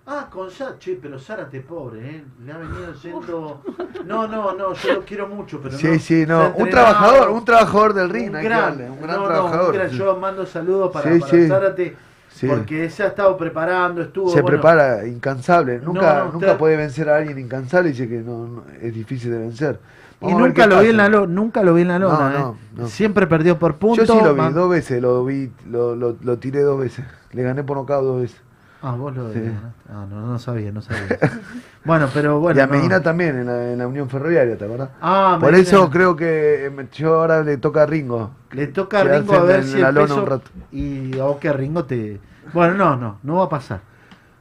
Ah, 0.06 0.28
con 0.30 0.50
Zárate, 0.50 0.78
che, 0.80 0.98
pero 1.00 1.18
Zárate 1.18 1.60
pobre, 1.60 2.00
¿eh? 2.16 2.24
Le 2.44 2.52
ha 2.52 2.58
venido 2.58 2.92
yendo... 3.02 3.62
No, 4.04 4.28
no, 4.28 4.52
no, 4.54 4.74
yo 4.74 4.94
lo 4.94 5.00
quiero 5.02 5.26
mucho, 5.28 5.60
pero 5.62 5.78
Sí, 5.78 5.86
no. 5.86 5.98
sí, 5.98 6.24
no. 6.26 6.52
Un 6.56 6.68
trabajador, 6.68 7.30
un 7.30 7.42
trabajador 7.44 7.94
del 7.94 8.10
ring, 8.10 8.34
Un 8.34 8.42
gran, 8.42 8.60
darle, 8.76 8.90
un 8.90 9.00
gran 9.00 9.16
no, 9.16 9.22
no, 9.22 9.28
trabajador. 9.28 9.70
un 9.70 9.72
gran. 9.78 9.90
sí. 9.90 9.96
Yo 9.96 10.16
mando 10.18 10.44
saludos 10.44 10.90
para, 10.92 11.10
Sí, 11.14 11.20
para 11.20 11.30
sí. 11.32 11.48
Zárate, 11.48 11.96
Sí. 12.28 12.46
porque 12.48 12.90
se 12.90 13.02
ha 13.02 13.06
estado 13.06 13.34
preparando, 13.38 14.02
estuvo... 14.02 14.28
Se 14.28 14.42
bueno, 14.42 14.58
prepara 14.58 15.06
incansable. 15.06 15.78
Nunca, 15.78 16.18
No, 16.18 16.24
no, 16.26 16.32
nunca 16.32 16.52
te- 16.52 16.58
puede 16.58 16.76
vencer 16.76 17.08
a 17.08 17.16
alguien 17.16 17.38
incansable 17.38 17.88
y 17.88 17.92
dice 17.92 18.06
que 18.08 18.18
no, 18.18 18.46
no- 18.46 18.64
es 18.82 18.92
difícil 18.92 19.30
de 19.30 19.38
vencer. 19.38 19.80
Y 20.20 20.26
Vamos 20.26 20.40
nunca 20.40 20.66
lo 20.66 20.80
vi 20.80 20.88
en 20.88 20.96
la 20.98 21.08
lona, 21.08 21.32
nunca 21.32 21.62
lo 21.62 21.72
vi 21.74 21.82
en 21.82 21.88
la 21.88 21.98
No, 21.98 22.08
lona, 22.10 22.28
no, 22.30 22.50
¿eh? 22.50 22.54
no. 22.76 22.88
Siempre 22.88 23.26
perdió 23.26 23.58
por 23.58 23.76
puntos. 23.76 24.06
Yo 24.06 24.18
sí 24.18 24.20
lo 24.24 24.34
vi 24.34 24.40
man- 24.40 24.52
dos 24.52 24.68
veces, 24.68 25.00
lo 25.00 25.24
vi, 25.24 25.50
lo, 25.70 25.94
lo, 25.96 26.16
lo 26.20 26.38
tiré 26.38 26.60
dos 26.62 26.78
veces. 26.78 27.04
Le 27.32 27.42
gané 27.42 27.62
por 27.64 27.76
nocaut 27.78 28.04
dos 28.04 28.20
veces. 28.20 28.40
Ah, 28.86 28.96
vos 28.96 29.16
lo 29.16 29.32
Sí. 29.32 29.40
Ah, 29.88 30.04
no, 30.10 30.20
no 30.26 30.38
sabía, 30.38 30.70
no 30.70 30.82
sabía. 30.82 31.18
bueno, 31.86 32.06
pero 32.12 32.38
bueno. 32.38 32.60
y 32.60 32.62
a 32.62 32.66
no. 32.66 32.72
Medina 32.74 33.00
también, 33.02 33.38
en 33.38 33.46
la, 33.46 33.72
en 33.72 33.78
la 33.78 33.86
Unión 33.88 34.10
Ferroviaria, 34.10 34.58
¿te 34.58 34.64
acordás? 34.66 34.90
Ah, 35.00 35.38
Por 35.40 35.52
Medina. 35.52 35.68
eso 35.68 35.88
creo 35.90 36.14
que 36.16 36.66
eh, 36.66 36.88
yo 36.92 37.14
ahora 37.14 37.42
le 37.42 37.56
toca 37.56 37.84
a 37.84 37.86
Ringo. 37.86 38.32
Le 38.50 38.66
toca 38.66 39.00
a 39.00 39.04
Ringo 39.04 39.32
a 39.34 39.42
ver 39.42 39.60
en 39.60 39.66
si 39.66 39.78
la 39.78 39.88
el 39.88 39.94
lona 39.94 40.06
peso... 40.08 40.20
un 40.22 40.26
rato. 40.26 40.50
Y 40.70 41.18
a 41.18 41.24
vos 41.24 41.38
que 41.38 41.50
Ringo 41.52 41.86
te... 41.86 42.20
Bueno, 42.52 42.74
no, 42.74 42.96
no, 42.96 43.18
no 43.22 43.36
va 43.36 43.44
a 43.44 43.48
pasar. 43.48 43.80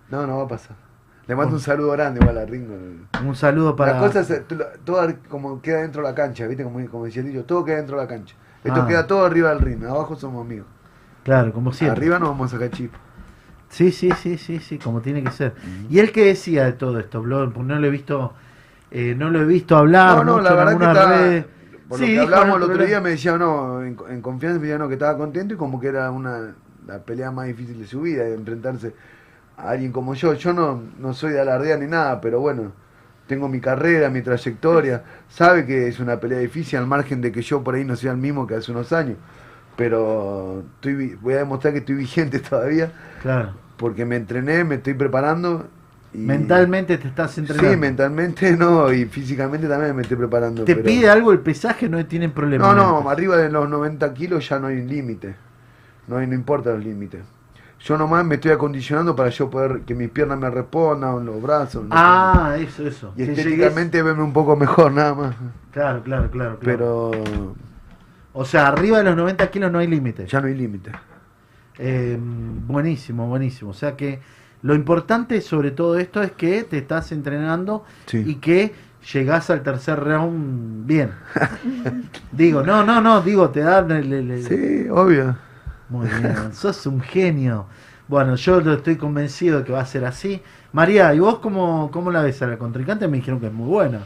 No, 0.10 0.28
no 0.28 0.38
va 0.40 0.44
a 0.44 0.48
pasar. 0.50 0.76
Le 1.26 1.36
mando 1.38 1.56
un 1.56 1.62
saludo 1.62 1.92
grande 1.92 2.20
igual 2.20 2.38
a 2.38 2.46
Ringo. 2.46 2.76
Un 3.26 3.36
saludo 3.38 3.78
para... 3.78 3.94
La 3.94 4.00
cosa 4.00 4.20
es, 4.20 4.30
eh, 4.30 4.44
todo 4.84 5.08
como 5.30 5.62
queda 5.62 5.78
dentro 5.84 6.02
de 6.02 6.10
la 6.10 6.14
cancha, 6.16 6.46
¿viste? 6.48 6.66
Como, 6.66 6.86
como 6.90 7.06
decía 7.06 7.22
el 7.22 7.30
dicho, 7.30 7.46
todo 7.46 7.64
queda 7.64 7.78
dentro 7.78 7.96
de 7.96 8.04
la 8.04 8.10
cancha. 8.10 8.36
Esto 8.62 8.82
Ah. 8.82 8.88
queda 8.88 9.08
todo 9.08 9.26
arriba 9.26 9.50
del 9.52 9.60
ring, 9.60 9.86
abajo 9.86 10.18
somos 10.18 10.46
amigos. 10.46 10.68
Claro, 11.24 11.54
como 11.54 11.72
siempre. 11.72 11.98
Arriba 11.98 12.20
nos 12.20 12.30
vamos 12.30 12.52
a 12.52 12.58
sacar 12.58 12.70
chip. 12.72 12.94
Sí, 13.74 13.92
sí, 13.92 14.14
sí, 14.14 14.38
sí, 14.38 14.60
sí, 14.60 14.78
como 14.80 15.02
tiene 15.02 15.24
que 15.24 15.32
ser. 15.32 15.56
¿Y 15.90 16.00
él 16.00 16.12
qué 16.12 16.26
decía 16.26 16.66
de 16.66 16.74
todo 16.74 17.00
esto? 17.00 17.22
Porque 17.22 17.64
no 17.64 17.80
lo 17.80 17.88
he 17.88 17.90
visto, 17.90 18.34
eh, 18.92 19.16
no 19.18 19.30
lo 19.32 19.42
he 19.42 19.46
visto 19.46 19.78
hablar 19.78 20.20
No, 20.20 20.24
no, 20.24 20.40
mucho 20.40 20.42
la 20.42 20.54
en 20.54 20.56
verdad 20.56 20.78
que 20.78 20.86
estaba, 20.86 21.16
redes. 21.16 21.46
por 21.88 22.00
Sí, 22.00 22.06
lo 22.06 22.12
que 22.12 22.20
hablábamos 22.20 22.58
el 22.58 22.64
otro 22.64 22.84
día 22.86 23.00
me 23.02 23.12
decía, 23.12 23.38
no, 23.38 23.82
en, 23.84 23.98
en 24.10 24.22
confianza 24.22 24.60
me 24.60 24.66
decía, 24.68 24.78
no, 24.80 24.88
que 24.88 24.96
estaba 24.96 25.18
contento 25.18 25.54
y 25.54 25.58
como 25.58 25.80
que 25.80 25.88
era 25.88 26.12
una, 26.12 26.56
la 26.88 27.00
pelea 27.04 27.32
más 27.32 27.48
difícil 27.48 27.80
de 27.80 27.88
su 27.88 28.02
vida, 28.02 28.24
de 28.24 28.34
enfrentarse 28.36 28.94
a 29.58 29.72
alguien 29.72 29.92
como 29.92 30.14
yo. 30.16 30.34
Yo 30.34 30.54
no, 30.54 30.82
no 31.00 31.14
soy 31.14 31.34
de 31.34 31.42
alardear 31.42 31.80
ni 31.80 31.88
nada, 31.88 32.22
pero 32.22 32.40
bueno, 32.42 32.74
tengo 33.28 33.50
mi 33.50 33.62
carrera, 33.62 34.10
mi 34.10 34.22
trayectoria. 34.22 35.04
Sabe 35.30 35.66
que 35.66 35.88
es 35.88 36.00
una 36.00 36.20
pelea 36.20 36.40
difícil, 36.40 36.80
al 36.80 36.88
margen 36.88 37.22
de 37.22 37.32
que 37.32 37.42
yo 37.42 37.64
por 37.64 37.76
ahí 37.76 37.86
no 37.86 37.96
sea 37.96 38.12
el 38.12 38.18
mismo 38.18 38.48
que 38.48 38.56
hace 38.56 38.72
unos 38.72 38.94
años. 38.94 39.18
Pero 39.78 40.64
estoy, 40.76 41.16
voy 41.16 41.34
a 41.36 41.38
demostrar 41.40 41.74
que 41.74 41.80
estoy 41.80 41.96
vigente 41.98 42.40
todavía. 42.40 42.92
Claro. 43.18 43.63
Porque 43.78 44.06
me 44.06 44.16
entrené, 44.16 44.64
me 44.64 44.76
estoy 44.76 44.94
preparando. 44.94 45.68
Y... 46.14 46.20
Mentalmente 46.20 46.98
te 46.98 47.08
estás 47.08 47.38
entrenando. 47.38 47.72
Sí, 47.72 47.78
mentalmente 47.78 48.56
no, 48.56 48.92
y 48.94 49.06
físicamente 49.06 49.68
también 49.68 49.96
me 49.96 50.04
estoy 50.04 50.18
preparando. 50.18 50.64
¿Te 50.64 50.76
pero- 50.76 50.86
pide 50.86 51.10
algo 51.10 51.32
el 51.32 51.40
pesaje? 51.40 51.90
No 51.90 52.06
tienen 52.06 52.32
problema. 52.32 52.74
No, 52.74 53.02
no, 53.02 53.10
arriba 53.10 53.36
de 53.38 53.50
los 53.50 53.68
90 53.68 54.14
kilos 54.14 54.48
ya 54.48 54.60
no 54.60 54.68
hay 54.68 54.82
límite. 54.86 55.36
No, 56.08 56.18
hay, 56.18 56.28
no 56.28 56.36
importa 56.36 56.70
los 56.72 56.84
límites. 56.84 57.22
Yo 57.80 57.98
nomás 57.98 58.24
me 58.24 58.36
estoy 58.36 58.52
acondicionando 58.52 59.14
para 59.16 59.30
yo 59.30 59.50
poder 59.50 59.82
que 59.82 59.94
mis 59.96 60.10
piernas 60.10 60.38
me 60.40 60.50
respondan, 60.50 61.26
los 61.26 61.42
brazos. 61.42 61.84
no 61.84 61.90
Ah, 61.92 62.56
eso, 62.58 62.88
eso. 62.88 63.14
Y 63.18 63.24
estéticamente 63.24 64.02
verme 64.02 64.24
un 64.24 64.32
poco 64.32 64.56
mejor, 64.56 64.92
nada 64.94 65.14
más. 65.14 65.36
Claro, 65.72 66.02
claro, 66.04 66.30
claro. 66.32 66.60
claro. 66.60 67.12
Pero 67.12 67.12
O 68.34 68.46
sea, 68.46 68.68
arriba 68.68 69.00
de 69.00 69.04
los 69.06 69.16
90 69.18 69.50
kilos 69.52 69.72
no 69.72 69.80
hay 69.80 69.88
límite. 69.88 70.28
ya 70.28 70.40
no 70.40 70.48
hay 70.48 70.56
límite. 70.56 70.92
Eh, 71.80 72.18
buenísimo, 72.20 73.28
buenísimo. 73.28 73.72
O 73.72 73.74
sea 73.74 73.96
que 73.96 74.20
lo 74.62 74.76
importante 74.76 75.42
sobre 75.42 75.72
todo 75.72 75.98
esto 75.98 76.22
es 76.22 76.32
que 76.32 76.64
te 76.64 76.78
estás 76.78 77.12
entrenando 77.12 77.84
Sí. 78.06 78.24
y 78.26 78.36
que 78.36 78.74
llegás 79.14 79.50
al 79.50 79.64
tercer 79.64 80.00
round 80.00 80.86
bien. 80.86 81.12
digo, 82.32 82.64
no, 82.64 82.84
no, 82.86 83.02
no, 83.02 83.22
digo, 83.22 83.50
te 83.50 83.62
dan 83.62 83.92
el... 83.92 84.14
el- 84.14 84.32
el- 84.32 84.44
Sí, 84.44 84.90
obvio. 84.90 85.36
Muy 85.90 86.08
bien, 86.08 86.54
sos 86.54 86.86
un 86.88 87.02
genio. 87.02 87.66
Bueno, 88.08 88.36
yo 88.36 88.60
lo 88.62 88.74
estoy 88.74 88.96
convencido 88.96 89.60
de 89.60 89.66
que 89.66 89.72
va 89.74 89.82
a 89.82 89.86
ser 89.86 90.06
así. 90.06 90.42
María, 90.72 91.14
¿y 91.14 91.20
vos 91.20 91.40
cómo, 91.40 91.90
cómo 91.92 92.12
la 92.12 92.22
ves 92.22 92.42
a 92.42 92.48
la 92.48 92.58
contrincante? 92.58 93.08
Me 93.08 93.18
dijeron 93.18 93.40
que 93.40 93.48
es 93.48 93.54
muy 93.54 93.68
buena. 93.68 94.00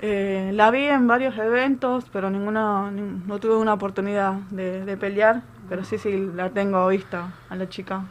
Eh, 0.00 0.50
la 0.54 0.70
vi 0.70 0.84
en 0.84 1.06
varios 1.06 1.36
eventos, 1.38 2.06
pero 2.12 2.30
ninguna, 2.30 2.90
ni- 2.90 3.22
no 3.26 3.38
tuve 3.38 3.56
una 3.56 3.74
oportunidad 3.74 4.34
de, 4.50 4.84
de 4.84 4.96
pelear, 4.96 5.42
pero 5.68 5.84
sí, 5.84 5.98
sí, 5.98 6.30
la 6.34 6.50
tengo 6.50 6.86
vista 6.88 7.32
a 7.48 7.56
la 7.56 7.68
chica. 7.68 8.02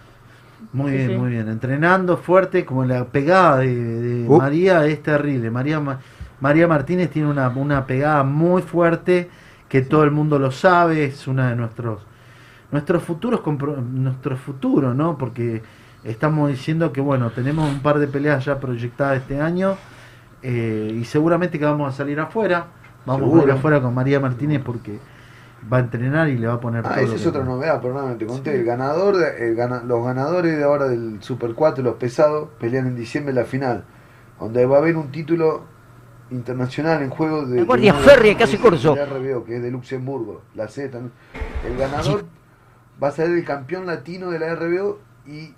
Muy 0.73 0.91
Sí, 0.91 0.97
bien, 0.97 1.09
sí. 1.11 1.17
muy 1.17 1.29
bien. 1.31 1.47
Entrenando 1.49 2.17
fuerte, 2.17 2.65
como 2.65 2.85
la 2.85 3.05
pegada 3.05 3.57
de, 3.59 3.75
de 3.75 4.29
Uh. 4.29 4.37
María 4.37 4.85
es 4.85 5.01
terrible. 5.03 5.51
María, 5.51 5.79
Ma- 5.79 5.99
María 6.39 6.67
Martínez 6.67 7.09
tiene 7.11 7.29
una, 7.29 7.49
una 7.49 7.85
pegada 7.85 8.23
muy 8.23 8.61
fuerte 8.61 9.29
que 9.69 9.81
todo 9.81 10.03
el 10.03 10.11
mundo 10.11 10.39
lo 10.39 10.51
sabe. 10.51 11.05
Es 11.05 11.27
una 11.27 11.49
de 11.49 11.55
nuestros 11.55 12.01
nuestros 12.71 13.03
futuros 13.03 13.41
compro- 13.41 13.81
nuestro 13.81 14.35
futuro, 14.37 14.93
¿no? 14.93 15.17
Porque 15.17 15.61
estamos 16.03 16.49
diciendo 16.49 16.91
que 16.91 17.01
bueno 17.01 17.29
tenemos 17.31 17.69
un 17.71 17.79
par 17.81 17.99
de 17.99 18.07
peleas 18.07 18.43
ya 18.45 18.59
proyectadas 18.59 19.17
este 19.21 19.39
año 19.41 19.75
eh, 20.41 20.97
y 20.99 21.05
seguramente 21.05 21.59
que 21.59 21.65
vamos 21.65 21.93
a 21.93 21.95
salir 21.97 22.19
afuera. 22.19 22.67
Vamos 23.05 23.21
a 23.23 23.25
Seguro. 23.25 23.43
ir 23.43 23.51
afuera 23.51 23.81
con 23.81 23.93
María 23.93 24.19
Martínez 24.19 24.61
porque 24.65 24.99
va 25.71 25.77
a 25.77 25.79
entrenar 25.81 26.29
y 26.29 26.37
le 26.37 26.47
va 26.47 26.53
a 26.55 26.59
poner 26.59 26.85
Ah, 26.85 26.95
todo. 26.95 27.03
esa 27.05 27.15
es 27.15 27.25
otra 27.25 27.43
novedad, 27.43 27.81
perdóname, 27.81 28.15
te 28.15 28.25
conté. 28.25 28.55
El 28.55 28.65
ganador, 28.65 29.17
de- 29.17 29.49
el 29.49 29.55
gana- 29.55 29.81
los 29.83 30.03
ganadores 30.05 30.57
de 30.57 30.63
ahora 30.63 30.87
del 30.87 31.21
Super 31.23 31.53
4, 31.55 31.83
los 31.83 31.95
pesados, 31.95 32.49
pelean 32.59 32.87
en 32.87 32.95
diciembre 32.95 33.33
la 33.33 33.45
final, 33.45 33.83
donde 34.39 34.65
va 34.65 34.75
a 34.77 34.79
haber 34.79 34.95
un 34.97 35.11
título 35.11 35.63
internacional 36.31 37.01
en 37.03 37.09
juego 37.09 37.45
de. 37.45 37.57
La 37.57 37.63
Guardia 37.65 37.93
de- 37.93 37.99
de- 37.99 38.35
que 38.35 38.43
hace 38.43 38.57
de 38.57 39.05
RBO, 39.05 39.43
que 39.45 39.57
es 39.57 39.61
de 39.63 39.71
Luxemburgo, 39.71 40.41
la 40.55 40.67
C 40.67 40.89
también. 40.89 41.13
El 41.65 41.77
ganador 41.77 42.25
va 43.01 43.07
a 43.09 43.11
ser 43.11 43.29
el 43.29 43.43
campeón 43.45 43.85
latino 43.85 44.29
de 44.31 44.39
la 44.39 44.47
RBO 44.55 44.99
y 45.25 45.53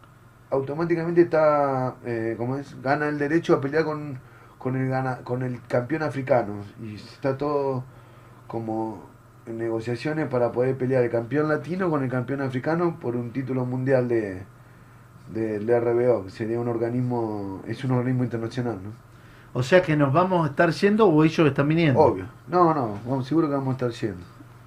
automáticamente 0.50 1.22
está, 1.22 1.96
eh, 2.06 2.36
¿cómo 2.38 2.56
es? 2.58 2.82
Gana 2.82 3.08
el 3.10 3.18
derecho 3.20 3.54
a 3.56 3.62
pelear 3.62 3.84
con, 3.84 4.20
con, 4.58 4.76
el, 4.76 4.88
gana, 4.90 5.18
con 5.24 5.44
el 5.44 5.60
campeón 5.68 6.04
africano. 6.04 6.54
Y 6.82 6.96
está 6.96 7.38
todo 7.38 7.84
como 8.48 9.04
en 9.48 9.58
negociaciones 9.58 10.28
para 10.28 10.52
poder 10.52 10.76
pelear 10.78 11.04
el 11.04 11.10
campeón 11.10 11.48
latino 11.50 11.90
con 11.90 12.04
el 12.04 12.10
campeón 12.10 12.42
africano 12.42 12.98
por 13.00 13.16
un 13.16 13.32
título 13.32 13.66
mundial 13.66 14.08
de 14.08 14.42
del 15.34 15.68
RBO, 15.68 16.24
que 16.26 16.32
sería 16.32 16.58
un 16.60 16.70
organismo, 16.70 17.62
es 17.68 17.84
un 17.84 17.92
organismo 17.92 18.24
internacional, 18.24 18.76
¿no? 18.82 18.92
O 19.54 19.62
sea 19.62 19.82
que 19.82 19.96
nos 19.98 20.14
vamos 20.14 20.46
a 20.48 20.50
estar 20.52 20.70
yendo 20.72 21.08
o 21.08 21.24
ellos 21.24 21.46
están 21.48 21.68
viniendo. 21.68 22.00
Obvio. 22.00 22.26
No, 22.48 22.74
no, 22.74 22.98
vamos, 23.06 23.28
seguro 23.28 23.48
que 23.50 23.56
vamos 23.56 23.70
a 23.70 23.72
estar 23.88 23.92
yendo. 23.92 24.24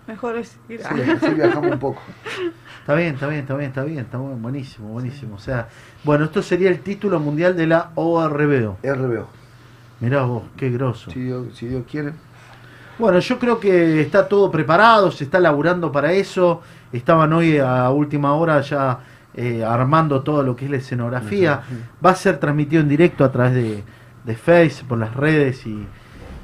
Mejor 0.06 0.36
es 0.36 0.58
ir 0.68 0.80
Sí, 0.82 1.00
así 1.10 1.34
viajamos 1.34 1.70
un 1.72 1.78
poco. 1.78 2.02
Está 2.80 2.94
bien, 2.94 3.14
está 3.14 3.28
bien, 3.28 3.40
está 3.42 3.54
bien, 3.54 3.68
está 3.68 3.84
bien, 3.84 3.98
está 4.00 4.18
bu- 4.18 4.40
buenísimo, 4.40 4.88
buenísimo. 4.88 5.36
O 5.36 5.38
sea, 5.38 5.68
bueno, 6.02 6.24
esto 6.24 6.42
sería 6.42 6.70
el 6.70 6.80
título 6.80 7.20
mundial 7.20 7.54
de 7.56 7.66
la 7.66 7.90
ORBO. 7.94 8.78
RBO. 8.82 9.28
Mirá 10.00 10.22
vos, 10.22 10.44
qué 10.56 10.70
grosso. 10.70 11.10
Si 11.10 11.20
Dios, 11.20 11.56
si 11.56 11.68
Dios 11.68 11.84
quiere. 11.88 12.12
Bueno, 13.00 13.18
yo 13.18 13.38
creo 13.38 13.58
que 13.58 14.02
está 14.02 14.28
todo 14.28 14.50
preparado, 14.50 15.10
se 15.10 15.24
está 15.24 15.40
laburando 15.40 15.90
para 15.90 16.12
eso. 16.12 16.60
Estaban 16.92 17.32
hoy 17.32 17.56
a 17.56 17.88
última 17.88 18.34
hora 18.34 18.60
ya 18.60 18.98
eh, 19.34 19.64
armando 19.64 20.22
todo 20.22 20.42
lo 20.42 20.54
que 20.54 20.66
es 20.66 20.70
la 20.70 20.76
escenografía. 20.76 21.62
Va 22.04 22.10
a 22.10 22.14
ser 22.14 22.36
transmitido 22.38 22.82
en 22.82 22.88
directo 22.90 23.24
a 23.24 23.32
través 23.32 23.54
de, 23.54 23.82
de 24.24 24.36
Face, 24.36 24.84
por 24.86 24.98
las 24.98 25.14
redes 25.16 25.66
y, 25.66 25.86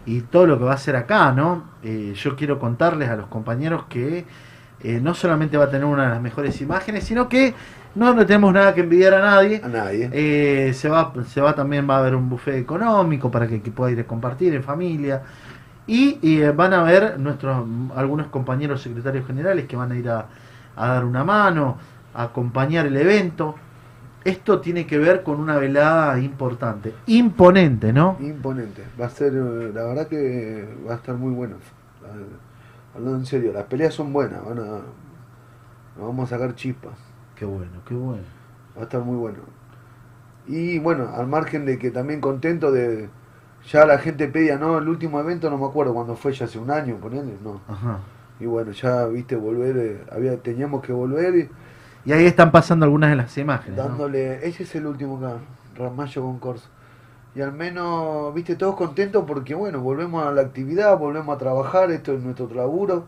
y 0.07 0.23
todo 0.23 0.47
lo 0.47 0.59
que 0.59 0.65
va 0.65 0.73
a 0.73 0.79
ser 0.79 0.97
acá, 0.97 1.31
¿no? 1.31 1.65
Eh, 1.83 2.15
yo 2.17 2.35
quiero 2.37 2.59
contarles 2.59 3.11
a 3.11 3.17
los 3.17 3.27
compañeros 3.27 3.85
que 3.91 4.25
eh, 4.83 5.01
no 5.03 5.13
solamente 5.13 5.59
va 5.59 5.65
a 5.65 5.71
tener 5.71 5.85
una 5.85 6.05
de 6.05 6.09
las 6.09 6.23
mejores 6.23 6.59
imágenes, 6.63 7.05
sino 7.05 7.29
que 7.29 7.53
no 7.97 8.15
le 8.15 8.25
tenemos 8.25 8.53
nada 8.55 8.75
que 8.75 8.81
envidiar 8.81 9.13
a 9.13 9.21
nadie. 9.21 9.61
A 9.63 9.69
nadie. 9.69 10.09
Eh, 10.11 10.73
se 10.75 10.89
va, 10.89 11.13
se 11.27 11.41
va 11.43 11.55
también 11.55 11.89
va 11.89 11.97
a 11.97 11.99
haber 11.99 12.15
un 12.15 12.31
buffet 12.31 12.57
económico 12.57 13.31
para 13.31 13.47
que, 13.47 13.61
que 13.61 13.71
pueda 13.71 13.91
ir 13.93 14.01
a 14.01 14.05
compartir 14.05 14.55
en 14.55 14.63
familia. 14.63 15.23
Y, 15.87 16.19
y, 16.21 16.43
eh, 16.43 16.51
van 16.51 16.75
a 16.75 16.83
ver 16.83 17.19
nuestros 17.19 17.65
algunos 17.95 18.27
compañeros 18.29 18.83
secretarios 18.83 19.27
generales 19.27 19.67
que 19.67 19.77
van 19.77 19.93
a 19.93 19.97
ir 19.97 20.09
a, 20.09 20.27
a 20.75 20.89
dar 20.89 21.05
una 21.05 21.25
mano, 21.25 21.79
a 22.15 22.25
acompañar 22.25 22.87
el 22.87 22.97
evento. 22.97 23.55
Esto 24.25 24.61
tiene 24.61 24.87
que 24.87 24.99
ver 24.99 25.23
con 25.23 25.39
una 25.39 25.57
velada 25.57 26.19
importante, 26.19 26.93
imponente, 27.07 27.93
¿no? 27.93 28.17
Imponente. 28.19 28.83
Va 29.01 29.07
a 29.07 29.11
ser, 29.11 29.33
eh, 29.35 29.71
la 29.73 29.85
verdad 29.85 30.09
que 30.09 30.67
va 30.87 30.95
a 30.95 30.97
estar 30.97 31.15
muy 31.15 31.33
bueno. 31.33 31.57
Hablando 32.95 33.19
en 33.19 33.27
serio, 33.27 33.53
las 33.53 33.65
peleas 33.65 33.95
son 33.95 34.13
buenas, 34.13 34.45
van 34.45 34.59
a, 34.59 34.63
nos 35.97 36.07
vamos 36.07 36.33
a 36.33 36.37
sacar 36.37 36.55
chispas. 36.55 36.95
Qué 37.37 37.45
bueno, 37.45 37.71
qué 37.87 37.95
bueno. 37.95 38.25
Va 38.77 38.81
a 38.81 38.85
estar 38.85 39.03
muy 39.03 39.17
bueno. 39.17 39.39
Y 40.49 40.79
bueno, 40.79 41.11
al 41.15 41.27
margen 41.27 41.67
de 41.67 41.79
que 41.79 41.91
también 41.91 42.21
contento 42.21 42.73
de, 42.73 43.09
ya 43.71 43.85
la 43.85 43.99
gente 43.99 44.29
pedía, 44.29 44.57
no, 44.59 44.79
el 44.79 44.89
último 44.89 45.21
evento 45.21 45.51
no 45.51 45.59
me 45.59 45.67
acuerdo 45.67 45.93
cuándo 45.93 46.15
fue, 46.15 46.33
ya 46.33 46.45
hace 46.45 46.59
un 46.59 46.71
año, 46.71 46.97
ponele, 46.97 47.35
no. 47.43 47.61
Ajá. 47.69 47.99
Y 48.39 48.47
bueno, 48.47 48.73
ya 48.73 49.07
viste, 49.07 49.35
volver, 49.35 49.77
eh, 49.77 50.05
había, 50.13 50.37
teníamos 50.37 50.83
que 50.83 50.93
volver 50.93 51.35
y 51.37 51.49
Y 52.05 52.13
ahí 52.13 52.27
están 52.27 52.53
pasando 52.53 52.85
algunas 52.85 53.11
de 53.11 53.17
las 53.17 53.37
imágenes. 53.39 53.77
¿no? 53.77 53.85
dándole, 53.85 54.47
ese 54.47 54.63
es 54.63 54.75
el 54.75 54.87
último 54.87 55.19
que 55.21 55.81
Ramallo 55.81 56.23
con 56.23 56.39
Corso. 56.39 56.69
Y 57.35 57.41
al 57.41 57.53
menos, 57.53 58.33
viste, 58.35 58.57
todos 58.57 58.77
contentos 58.77 59.25
porque 59.27 59.55
bueno, 59.55 59.81
volvemos 59.81 60.25
a 60.27 60.31
la 60.33 60.43
actividad, 60.43 60.97
volvemos 60.97 61.35
a 61.35 61.39
trabajar, 61.39 61.91
esto 61.91 62.15
es 62.15 62.23
nuestro 62.23 62.49
laburo. 62.55 63.05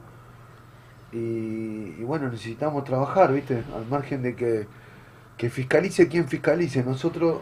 Y, 1.13 1.95
y 1.99 2.05
bueno, 2.05 2.29
necesitamos 2.29 2.85
trabajar, 2.85 3.33
viste, 3.33 3.63
al 3.75 3.87
margen 3.89 4.23
de 4.23 4.35
que, 4.35 4.67
que 5.39 5.49
fiscalice 5.51 6.09
quien 6.09 6.27
fiscalice. 6.29 6.85
Nosotros, 6.85 7.41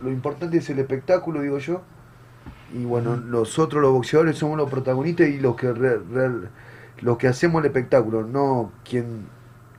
lo 0.00 0.10
importante 0.10 0.56
es 0.56 0.70
el 0.70 0.78
espectáculo, 0.78 1.40
digo 1.42 1.58
yo. 1.58 1.82
Y 2.72 2.84
bueno, 2.84 3.16
nosotros 3.16 3.82
los 3.82 3.92
boxeadores 3.92 4.36
somos 4.36 4.56
los 4.56 4.70
protagonistas 4.70 5.28
y 5.28 5.38
los 5.38 5.54
que 5.56 5.72
re- 5.72 5.98
re- 5.98 6.48
los 7.02 7.18
que 7.18 7.28
hacemos 7.28 7.60
el 7.62 7.66
espectáculo, 7.66 8.22
no 8.22 8.72
quien 8.88 9.26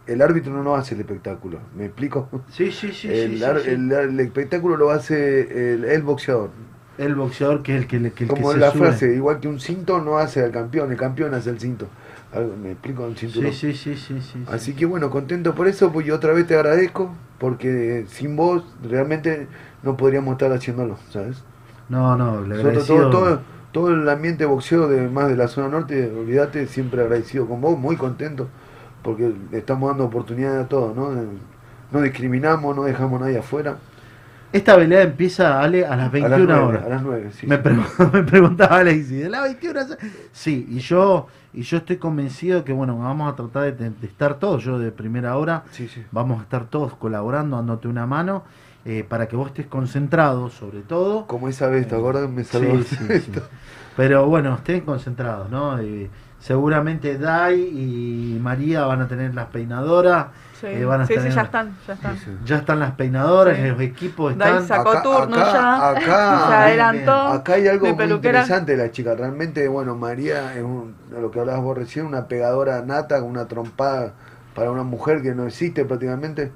el 0.08 0.22
árbitro 0.22 0.54
no 0.64 0.76
hace 0.76 0.96
el 0.96 1.02
espectáculo, 1.02 1.60
¿me 1.76 1.86
explico? 1.86 2.30
Sí, 2.52 2.72
sí, 2.72 2.92
sí. 2.92 3.10
El, 3.10 3.32
sí, 3.32 3.38
sí, 3.38 3.44
ar- 3.46 3.58
sí. 3.58 3.70
el- 3.72 3.92
el 3.92 4.20
espectáculo 4.20 4.78
lo 4.78 4.92
hace 4.92 5.74
el, 5.74 5.86
el 5.86 6.02
boxeador. 6.04 6.50
El 6.98 7.16
boxeador 7.16 7.62
que 7.62 7.76
es 7.76 7.82
el 7.82 7.88
que, 7.88 7.98
el 7.98 8.12
que, 8.14 8.24
el 8.24 8.30
que 8.30 8.36
Como 8.36 8.54
se 8.54 8.60
la 8.60 8.72
sube. 8.72 8.88
frase, 8.88 9.14
igual 9.16 9.40
que 9.40 9.48
un 9.48 9.60
cinto 9.60 10.00
no 10.02 10.18
hace 10.18 10.44
al 10.44 10.52
campeón, 10.52 10.92
el 10.92 10.98
campeón 10.98 11.34
hace 11.34 11.50
el 11.50 11.60
cinto. 11.60 11.88
¿Me 12.62 12.72
explico? 12.72 13.06
El 13.06 13.18
cinturón. 13.18 13.52
Sí, 13.52 13.74
sí, 13.74 13.96
sí, 13.96 13.96
sí, 13.96 14.22
sí, 14.22 14.40
sí. 14.46 14.52
Así 14.52 14.74
que 14.74 14.86
bueno, 14.86 15.10
contento 15.10 15.56
por 15.56 15.68
eso, 15.68 15.92
pues 15.92 16.06
y 16.08 16.12
otra 16.12 16.34
vez 16.34 16.48
te 16.48 16.56
agradezco, 16.56 17.14
porque 17.40 18.06
sin 18.10 18.36
vos 18.36 18.64
realmente 18.84 19.48
no 19.84 19.98
podríamos 19.98 20.34
estar 20.34 20.52
haciéndolo, 20.52 20.98
¿sabes? 21.12 21.44
No, 21.90 22.16
no, 22.18 22.42
le 22.42 22.56
agradecido. 22.56 23.10
todo, 23.10 23.10
todo, 23.10 23.40
todo 23.72 23.90
el 23.94 24.08
ambiente 24.10 24.44
de 24.44 24.50
boxeo 24.50 24.88
de 24.88 25.08
más 25.10 25.28
de 25.28 25.36
la 25.38 25.48
zona 25.48 25.68
norte, 25.70 26.12
olvídate, 26.18 26.68
siempre 26.68 27.02
agradecido 27.02 27.46
con 27.48 27.62
vos, 27.62 27.78
muy 27.78 27.96
contento, 27.96 28.48
porque 29.04 29.34
le 29.52 29.58
estamos 29.58 29.90
dando 29.90 30.06
oportunidades 30.06 30.66
a 30.66 30.68
todos, 30.68 30.96
¿no? 30.96 31.12
No 31.92 32.02
discriminamos, 32.02 32.76
no 32.76 32.84
dejamos 32.84 33.22
a 33.22 33.26
nadie 33.26 33.38
afuera. 33.40 33.78
Esta 34.52 34.78
velada 34.78 35.04
empieza, 35.04 35.60
Ale, 35.62 35.86
a 35.86 35.96
las 35.98 36.12
21 36.12 36.46
nueve, 36.48 36.64
horas. 36.64 36.86
a 36.86 36.90
las 36.90 37.02
nueve, 37.04 37.30
sí, 37.34 37.46
me, 37.46 37.58
sí. 37.58 37.64
me 38.14 38.24
preguntaba 38.24 38.78
Ale, 38.78 38.94
y 38.94 39.04
si 39.04 39.16
de 39.18 39.30
las 39.30 39.44
21 39.44 39.72
horas- 39.80 39.98
Sí, 40.32 40.66
y 40.70 40.80
yo, 40.80 41.28
y 41.54 41.62
yo 41.64 41.78
estoy 41.78 41.98
convencido 41.98 42.64
que, 42.64 42.72
bueno, 42.72 42.98
vamos 42.98 43.32
a 43.32 43.36
tratar 43.36 43.64
de, 43.76 43.90
de 43.90 44.08
estar 44.08 44.40
todos, 44.40 44.64
yo 44.64 44.80
de 44.80 44.92
primera 44.92 45.36
hora, 45.38 45.64
vamos 46.12 46.40
a 46.40 46.44
estar 46.44 46.66
todos 46.68 46.94
colaborando, 46.96 47.58
dándote 47.58 47.88
una 47.90 48.06
mano, 48.06 48.44
eh, 48.86 49.04
para 49.08 49.28
que 49.28 49.36
vos 49.36 49.48
estés 49.48 49.66
concentrado, 49.66 50.50
sobre 50.50 50.82
todo. 50.82 51.26
Como 51.26 51.50
esa 51.50 51.68
vez, 51.68 51.88
¿te? 51.88 51.98
Me 52.28 52.44
salvó 52.44 52.78
Sí, 52.78 52.84
sí, 52.84 53.20
sí. 53.20 53.32
Pero 53.98 54.28
bueno, 54.28 54.56
estén 54.56 54.82
concentrados, 54.82 55.50
¿no? 55.50 55.80
Eh, 55.80 56.10
seguramente 56.40 57.18
Dai 57.18 57.60
y 57.60 58.40
María 58.40 58.86
van 58.86 59.02
a 59.02 59.08
tener 59.08 59.34
las 59.34 59.48
peinadoras. 59.48 60.28
Sí, 60.60 60.68
eh, 60.68 60.86
van 60.86 61.02
a 61.02 61.06
sí, 61.08 61.16
ya 61.16 61.42
están, 61.42 61.76
ya 61.88 61.94
están. 61.94 62.18
Ya 62.46 62.58
están 62.58 62.80
las 62.80 62.92
peinadoras, 62.92 63.58
Sí. 63.58 63.64
los 63.64 63.82
equipos 63.82 64.38
Dai 64.38 64.62
están. 64.62 64.68
sacó 64.68 65.02
turno 65.02 65.36
ya, 65.36 65.90
acá, 65.90 66.00
se 66.48 66.54
adelantó. 66.54 67.12
Acá 67.12 67.54
hay 67.54 67.68
algo 67.68 67.94
muy 67.96 68.06
interesante 68.06 68.76
de 68.76 68.84
la 68.84 68.92
chica. 68.92 69.16
Realmente, 69.16 69.68
bueno, 69.68 69.96
María 69.96 70.56
es 70.56 70.64
un, 70.64 70.94
lo 71.12 71.32
que 71.32 71.40
hablabas 71.40 71.64
vos 71.64 71.78
recién, 71.78 72.06
una 72.06 72.28
pegadora 72.28 72.82
nata, 72.84 73.20
con 73.20 73.30
una 73.32 73.48
trompada 73.48 74.14
para 74.54 74.72
una 74.72 74.84
mujer 74.84 75.22
que 75.22 75.34
no 75.34 75.48
existe 75.48 75.86
prácticamente. 75.86 76.52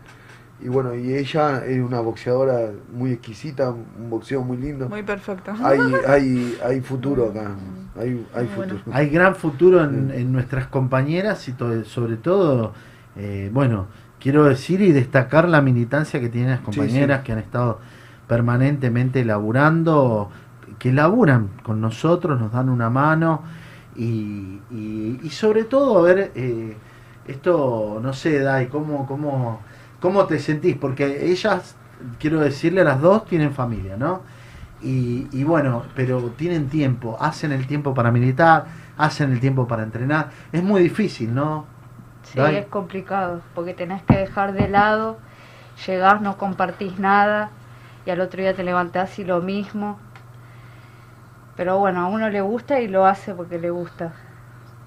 Y 0.62 0.68
bueno, 0.68 0.94
y 0.94 1.14
ella 1.14 1.66
es 1.66 1.80
una 1.80 2.02
boxeadora 2.02 2.72
muy 2.94 3.12
exquisita, 3.14 3.70
un 3.72 4.10
boxeo 4.10 4.44
muy 4.44 4.58
lindo. 4.58 4.90
Muy 4.90 5.04
perfecta. 5.04 5.56
Hay, 5.64 5.80
hay, 6.08 6.58
hay 6.64 6.82
futuro 6.82 7.30
acá. 7.30 7.52
Hay, 8.00 8.26
hay 8.36 8.48
futuro. 8.48 8.82
Hay 8.92 9.10
gran 9.10 9.36
futuro 9.36 9.84
en, 9.84 10.12
en 10.12 10.32
nuestras 10.32 10.68
compañeras 10.68 11.48
y 11.48 11.54
to- 11.54 11.84
sobre 11.86 12.18
todo, 12.18 12.74
eh, 13.16 13.50
bueno, 13.54 13.88
quiero 14.20 14.44
decir 14.46 14.82
y 14.82 14.92
destacar 14.92 15.48
la 15.48 15.62
militancia 15.62 16.20
que 16.20 16.30
tienen 16.30 16.52
las 16.52 16.60
compañeras 16.62 17.20
sí. 17.22 17.26
que 17.26 17.32
han 17.34 17.40
estado 17.40 17.80
permanentemente 18.28 19.26
laburando, 19.26 20.30
que 20.78 20.94
laburan 20.94 21.50
con 21.64 21.82
nosotros, 21.82 22.40
nos 22.40 22.52
dan 22.52 22.70
una 22.70 22.90
mano 22.90 23.42
y, 23.96 24.60
y- 24.72 25.20
y 25.24 25.30
sobre 25.30 25.64
todo, 25.64 25.98
a 26.00 26.02
ver, 26.04 26.32
eh, 26.36 26.76
esto, 27.28 28.00
no 28.02 28.14
sé, 28.14 28.40
Dai, 28.40 28.68
¿cómo, 28.68 29.06
cómo, 29.08 29.62
¿cómo 30.00 30.26
te 30.26 30.40
sentís? 30.40 30.76
Porque 30.76 31.30
ellas, 31.32 31.76
quiero 32.20 32.40
decirle 32.40 32.82
a 32.82 32.86
las 32.86 33.02
dos, 33.02 33.26
tienen 33.26 33.54
familia, 33.54 33.98
¿no? 33.98 34.22
Y, 34.82 35.28
y 35.32 35.44
bueno, 35.44 35.84
pero 35.96 36.22
tienen 36.38 36.70
tiempo, 36.70 37.18
hacen 37.20 37.52
el 37.52 37.68
tiempo 37.68 37.94
para 37.94 38.12
militar, 38.12 38.66
hacen 38.98 39.32
el 39.32 39.40
tiempo 39.40 39.68
para 39.68 39.84
entrenar. 39.84 40.30
Es 40.52 40.64
muy 40.64 40.82
difícil, 40.82 41.34
¿no? 41.34 41.66
Sí, 42.24 42.38
Dai? 42.38 42.58
es 42.58 42.68
complicado, 42.68 43.42
porque 43.56 43.74
tenés 43.74 44.04
que 44.04 44.16
dejar 44.16 44.54
de 44.54 44.70
lado, 44.70 45.18
llegás, 45.88 46.22
no 46.22 46.38
compartís 46.38 47.00
nada, 47.00 47.50
y 48.06 48.12
al 48.12 48.22
otro 48.22 48.42
día 48.42 48.54
te 48.54 48.64
levantás 48.64 49.18
y 49.20 49.26
lo 49.26 49.42
mismo. 49.42 50.00
Pero 51.56 51.78
bueno, 51.78 52.02
a 52.02 52.08
uno 52.08 52.30
le 52.30 52.42
gusta 52.42 52.80
y 52.80 52.88
lo 52.88 53.06
hace 53.06 53.34
porque 53.34 53.60
le 53.60 53.70
gusta. 53.70 54.14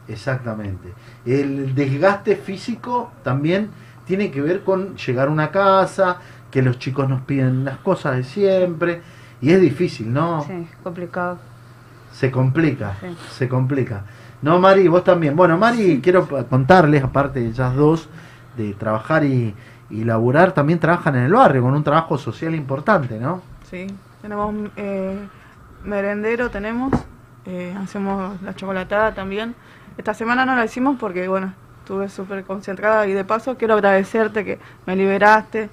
Exactamente. 0.09 0.93
El 1.25 1.75
desgaste 1.75 2.37
físico 2.37 3.11
también 3.23 3.71
tiene 4.07 4.31
que 4.31 4.41
ver 4.41 4.63
con 4.65 4.97
llegar 4.97 5.29
a 5.29 5.31
una 5.31 5.51
casa, 5.51 6.19
que 6.51 6.63
los 6.63 6.79
chicos 6.79 7.09
nos 7.09 7.23
piden 7.23 7.65
las 7.65 7.79
cosas 7.79 8.17
de 8.17 8.25
siempre, 8.25 9.01
y 9.41 9.51
es 9.53 9.61
difícil, 9.61 10.13
¿no? 10.13 10.43
Sí, 10.43 10.67
complicado. 10.83 11.39
Se 12.13 12.31
complica, 12.31 12.95
Sí. 13.01 13.17
se 13.31 13.49
complica. 13.49 14.05
No, 14.43 14.59
Mari, 14.59 14.87
vos 14.89 15.03
también. 15.05 15.35
Bueno, 15.37 15.57
Mari, 15.57 16.01
quiero 16.03 16.29
contarles, 16.49 17.03
aparte 17.03 17.41
de 17.41 17.47
ellas 17.49 17.75
dos, 17.75 18.09
de 18.57 18.75
trabajar 18.75 19.25
y, 19.25 19.55
y 19.89 20.05
laburar, 20.05 20.53
también 20.53 20.79
trabajan 20.79 21.17
en 21.17 21.23
el 21.25 21.33
barrio, 21.33 21.63
con 21.63 21.75
un 21.75 21.83
trabajo 21.85 22.19
social 22.19 22.55
importante, 22.55 23.19
¿no? 23.19 23.41
Sí, 23.71 23.87
tenemos 24.21 24.55
eh, 24.77 25.17
merendero, 25.85 26.51
tenemos, 26.51 26.93
eh, 27.47 27.75
hacemos 27.83 28.41
la 28.43 28.55
chocolatada 28.55 29.15
también. 29.15 29.55
Esta 29.97 30.13
semana 30.13 30.45
no 30.45 30.55
la 30.55 30.65
hicimos 30.65 30.97
porque, 30.99 31.29
bueno, 31.29 31.55
estuve 31.83 32.09
súper 32.09 32.45
concentrada 32.45 33.09
y 33.09 33.13
de 33.13 33.25
paso 33.25 33.57
quiero 33.59 33.75
agradecerte 33.75 34.45
que 34.45 34.59
me 34.87 34.95
liberaste. 34.95 35.69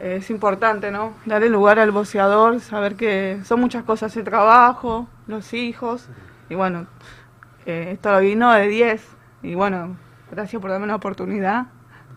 Eh, 0.00 0.16
es 0.16 0.30
importante, 0.30 0.90
¿no? 0.90 1.12
Darle 1.26 1.48
lugar 1.48 1.78
al 1.78 1.92
boceador, 1.92 2.58
saber 2.58 2.96
que 2.96 3.40
son 3.44 3.60
muchas 3.60 3.84
cosas, 3.84 4.16
el 4.16 4.24
trabajo, 4.24 5.06
los 5.28 5.54
hijos, 5.54 6.08
y 6.50 6.56
bueno, 6.56 6.86
eh, 7.66 7.90
esto 7.92 8.10
lo 8.10 8.18
vino 8.18 8.52
de 8.52 8.66
10, 8.66 9.06
y 9.42 9.54
bueno, 9.54 9.96
gracias 10.30 10.60
por 10.60 10.70
darme 10.70 10.84
una 10.84 10.96
oportunidad, 10.96 11.66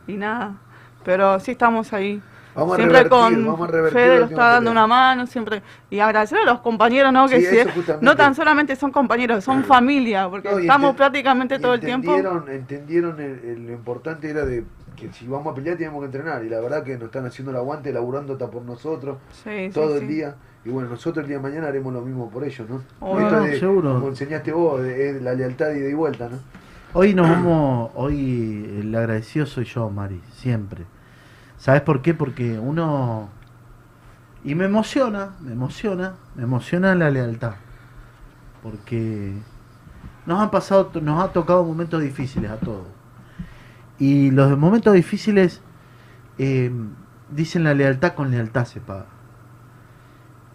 y 0.08 0.14
nada, 0.14 0.56
pero 1.04 1.40
sí 1.40 1.52
estamos 1.52 1.94
ahí. 1.94 2.22
Vamos 2.54 2.74
a 2.74 2.76
siempre 2.78 2.98
revertir, 3.04 3.10
con 3.10 3.46
vamos 3.46 3.70
a 3.70 3.72
revertir 3.72 4.00
Fede 4.02 4.20
lo 4.20 4.26
está 4.26 4.44
dando 4.54 4.72
pelea. 4.72 4.84
una 4.84 4.88
mano, 4.88 5.28
siempre. 5.28 5.62
Y 5.90 6.00
agradecer 6.00 6.40
a 6.40 6.46
los 6.46 6.60
compañeros, 6.60 7.14
¿no? 7.14 7.28
Que 7.28 7.40
Sí, 7.40 7.46
si- 7.46 7.58
eso 7.60 7.70
justamente. 7.74 8.06
no 8.06 8.16
tan 8.16 8.36
solamente 8.36 8.76
son 8.76 8.92
compañeros, 8.92 9.44
son 9.44 9.64
familia, 9.64 10.28
porque 10.30 10.50
No, 10.52 10.60
estamos 10.60 10.92
enten- 10.94 10.98
prácticamente 10.98 11.60
todo 11.60 11.74
el 11.76 11.80
tiempo. 11.80 12.12
entendieron, 12.16 12.50
Entendieron 12.50 13.20
el- 13.22 13.40
el- 13.46 13.66
lo 13.68 13.72
importante 13.74 14.30
era 14.30 14.46
de 14.46 14.66
que 14.98 15.12
si 15.14 15.26
vamos 15.28 15.52
a 15.52 15.56
pelear 15.56 15.78
tenemos 15.78 16.00
que 16.02 16.06
entrenar. 16.08 16.44
Y 16.44 16.50
la 16.50 16.60
verdad 16.60 16.84
que 16.84 16.94
nos 16.96 17.04
están 17.06 17.26
haciendo 17.26 17.52
el 17.52 17.58
aguante, 17.58 17.92
laburando 17.94 18.34
hasta 18.34 18.50
por 18.50 18.64
nosotros 18.64 19.18
Sí, 19.44 19.70
todo 19.74 19.96
sí. 19.98 20.02
el 20.04 20.08
día. 20.10 20.36
Y 20.66 20.70
bueno, 20.70 20.90
nosotros 20.90 21.24
el 21.24 21.28
día 21.30 21.38
de 21.38 21.44
mañana 21.44 21.68
haremos 21.70 21.92
lo 21.94 22.02
mismo 22.02 22.30
por 22.30 22.44
ellos, 22.44 22.70
¿no? 22.70 22.82
Obvio. 23.00 23.26
Esto 23.28 23.40
No, 23.40 23.44
de- 23.46 23.60
seguro. 23.60 23.94
Como 23.96 24.08
enseñaste 24.10 24.52
vos, 24.52 24.84
de- 24.84 25.10
es 25.10 25.22
la 25.22 25.34
lealtad 25.34 25.72
ida 25.72 25.88
y 25.90 25.94
vuelta, 25.94 26.30
¿no? 26.30 26.38
Hoy 26.94 27.14
nos 27.16 27.28
vamos, 27.30 27.92
hoy 27.96 28.80
el 28.82 28.94
agradecido 28.94 29.46
soy 29.46 29.64
yo, 29.64 29.90
Mari, 29.90 30.22
siempre. 30.34 30.84
¿Sabes 31.62 31.82
por 31.84 32.02
qué? 32.02 32.16
Porque 32.16 32.58
uno... 32.58 33.30
Y 34.44 34.56
me 34.56 34.66
emociona, 34.66 35.36
me 35.42 35.52
emociona, 35.52 36.16
me 36.34 36.42
emociona 36.42 36.96
la 36.96 37.12
lealtad. 37.12 37.54
Porque 38.64 39.34
nos 40.26 40.40
han 40.40 40.50
pasado, 40.50 40.90
nos 41.00 41.24
ha 41.24 41.32
tocado 41.32 41.64
momentos 41.64 42.02
difíciles 42.02 42.50
a 42.50 42.58
todos. 42.58 42.88
Y 44.00 44.32
los 44.32 44.58
momentos 44.58 44.96
difíciles, 44.96 45.62
eh, 46.40 46.72
dicen 47.30 47.64
la 47.64 47.76
lealtad 47.76 48.14
con 48.16 48.32
lealtad 48.32 48.66
se 48.66 48.82
paga. 48.82 49.06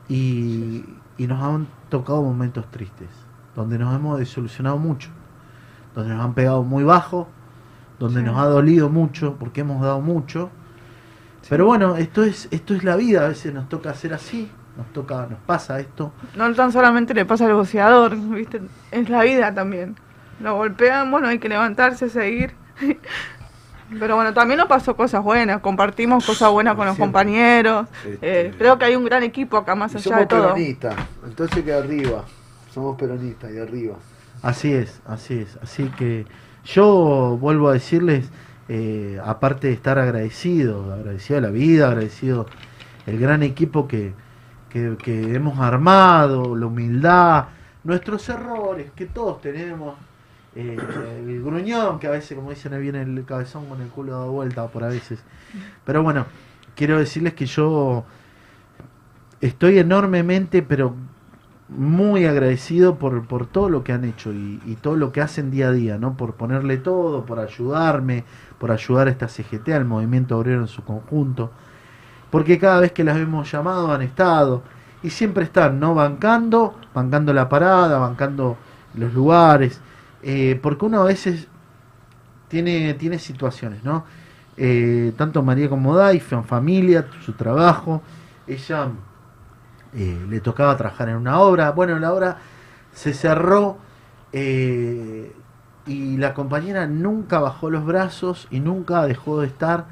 Y, 0.08 0.84
y 1.18 1.26
nos 1.28 1.40
han 1.40 1.68
tocado 1.88 2.20
momentos 2.20 2.68
tristes, 2.72 3.10
donde 3.54 3.78
nos 3.78 3.94
hemos 3.94 4.18
desilusionado 4.18 4.78
mucho 4.78 5.10
donde 5.94 6.14
nos 6.14 6.24
han 6.24 6.34
pegado 6.34 6.62
muy 6.62 6.84
bajo, 6.84 7.26
donde 7.98 8.20
Sí. 8.20 8.26
nos 8.26 8.36
ha 8.38 8.44
dolido 8.46 8.90
mucho, 8.90 9.36
porque 9.38 9.62
hemos 9.62 9.80
dado 9.80 10.00
mucho. 10.02 10.50
Pero 11.48 11.66
bueno, 11.66 11.96
esto 11.96 12.24
es, 12.24 12.48
esto 12.50 12.74
es 12.74 12.82
la 12.84 12.96
vida, 12.96 13.24
a 13.24 13.28
veces 13.28 13.52
nos 13.54 13.68
toca 13.68 13.90
hacer 13.90 14.12
así, 14.14 14.50
nos 14.76 14.92
toca, 14.92 15.26
nos 15.30 15.38
pasa 15.40 15.78
esto. 15.80 16.12
No 16.36 16.52
tan 16.54 16.72
solamente 16.72 17.14
le 17.14 17.24
pasa 17.24 17.46
al 17.46 17.54
boceador, 17.54 18.16
¿viste? 18.16 18.60
Es 18.90 19.08
la 19.08 19.22
vida 19.22 19.54
también. 19.54 19.96
Lo 20.40 20.56
golpean, 20.56 21.10
bueno, 21.10 21.28
hay 21.28 21.38
que 21.38 21.48
levantarse, 21.48 22.08
seguir. 22.10 22.52
Pero 24.00 24.16
bueno, 24.16 24.34
también 24.34 24.58
nos 24.58 24.66
pasó 24.66 24.96
cosas 24.96 25.22
buenas, 25.22 25.60
compartimos 25.60 26.26
cosas 26.26 26.50
buenas 26.50 26.74
con 26.74 26.86
los 26.86 26.96
Siempre. 26.96 27.12
compañeros. 27.22 27.86
Este- 28.04 28.48
Eh, 28.48 28.54
creo 28.58 28.76
que 28.78 28.84
hay 28.86 28.96
un 28.96 29.04
gran 29.04 29.22
equipo 29.22 29.56
acá, 29.56 29.76
más 29.76 29.92
Y 29.92 29.96
allá 29.98 30.02
somos 30.04 30.18
de 30.20 30.26
todo. 30.26 30.42
peronistas, 30.42 30.96
entonces 31.24 31.62
que 31.64 31.72
arriba. 31.72 32.24
Somos 32.74 32.96
peronistas 32.98 33.50
y 33.52 33.58
arriba. 33.58 33.94
Así 34.42 34.72
es, 34.72 35.00
así 35.06 35.38
es. 35.38 35.56
Así 35.62 35.84
que 35.96 36.26
yo 36.64 37.38
vuelvo 37.40 37.68
a 37.68 37.74
decirles, 37.74 38.28
eh, 38.68 39.20
aparte 39.24 39.68
de 39.68 39.72
estar 39.74 39.98
agradecido, 39.98 40.92
agradecido 40.92 41.38
a 41.38 41.42
la 41.42 41.50
vida, 41.50 41.88
agradecido 41.88 42.46
el 43.06 43.18
gran 43.18 43.42
equipo 43.42 43.86
que, 43.86 44.12
que, 44.68 45.34
hemos 45.34 45.58
armado, 45.60 46.56
la 46.56 46.66
humildad, 46.66 47.46
nuestros 47.84 48.28
errores 48.28 48.90
que 48.94 49.06
todos 49.06 49.40
tenemos, 49.40 49.96
eh, 50.56 50.76
el 51.18 51.42
gruñón 51.42 51.98
que 52.00 52.08
a 52.08 52.10
veces, 52.10 52.36
como 52.36 52.50
dicen, 52.50 52.74
ahí 52.74 52.82
viene 52.82 53.02
el 53.02 53.24
cabezón 53.24 53.66
con 53.66 53.80
el 53.80 53.88
culo 53.88 54.12
dado 54.12 54.32
vuelta 54.32 54.66
por 54.66 54.84
a 54.84 54.88
veces. 54.88 55.20
Pero 55.84 56.02
bueno, 56.02 56.26
quiero 56.74 56.98
decirles 56.98 57.34
que 57.34 57.46
yo 57.46 58.04
estoy 59.40 59.78
enormemente, 59.78 60.62
pero 60.62 60.94
muy 61.68 62.26
agradecido 62.26 62.96
por, 62.96 63.26
por 63.26 63.46
todo 63.46 63.68
lo 63.68 63.82
que 63.82 63.92
han 63.92 64.04
hecho 64.04 64.32
y, 64.32 64.78
todo 64.80 64.96
lo 64.96 65.12
que 65.12 65.20
hacen 65.20 65.50
día 65.50 65.68
a 65.68 65.72
día, 65.72 65.98
¿no? 65.98 66.16
Por 66.16 66.34
ponerle 66.34 66.76
todo, 66.78 67.24
por 67.26 67.40
ayudarme, 67.40 68.24
por 68.58 68.70
ayudar 68.70 69.08
a 69.08 69.10
esta 69.10 69.28
CGT, 69.28 69.70
al 69.70 69.84
movimiento 69.84 70.38
obrero 70.38 70.60
en 70.60 70.68
su 70.68 70.84
conjunto. 70.84 71.50
Porque 72.30 72.58
cada 72.58 72.80
vez 72.80 72.92
que 72.92 73.04
las 73.04 73.16
hemos 73.16 73.50
llamado 73.50 73.92
han 73.92 74.02
estado 74.02 74.62
y 75.02 75.10
siempre 75.10 75.44
están, 75.44 75.80
¿no? 75.80 75.94
Bancando, 75.94 76.74
bancando 76.94 77.32
la 77.32 77.48
parada, 77.48 77.98
bancando 77.98 78.56
los 78.94 79.12
lugares. 79.14 79.80
eh, 80.22 80.58
porque 80.62 80.86
uno 80.86 81.02
a 81.02 81.04
veces 81.04 81.48
tiene, 82.48 82.94
tiene 82.94 83.18
situaciones, 83.18 83.84
¿no? 83.84 84.04
Eh, 84.56 85.12
tanto 85.16 85.42
María 85.42 85.68
como 85.68 85.94
Dai, 85.96 86.20
familia, 86.20 87.06
su 87.24 87.32
trabajo. 87.34 88.02
Ella 88.46 88.88
eh, 89.96 90.26
le 90.28 90.40
tocaba 90.40 90.76
trabajar 90.76 91.08
en 91.08 91.16
una 91.16 91.40
obra. 91.40 91.70
Bueno, 91.72 91.98
la 91.98 92.12
obra 92.12 92.36
se 92.92 93.14
cerró 93.14 93.78
eh, 94.32 95.32
y 95.86 96.16
la 96.16 96.34
compañera 96.34 96.86
nunca 96.86 97.38
bajó 97.40 97.70
los 97.70 97.84
brazos 97.84 98.48
y 98.50 98.60
nunca 98.60 99.06
dejó 99.06 99.40
de 99.40 99.46
estar 99.46 99.86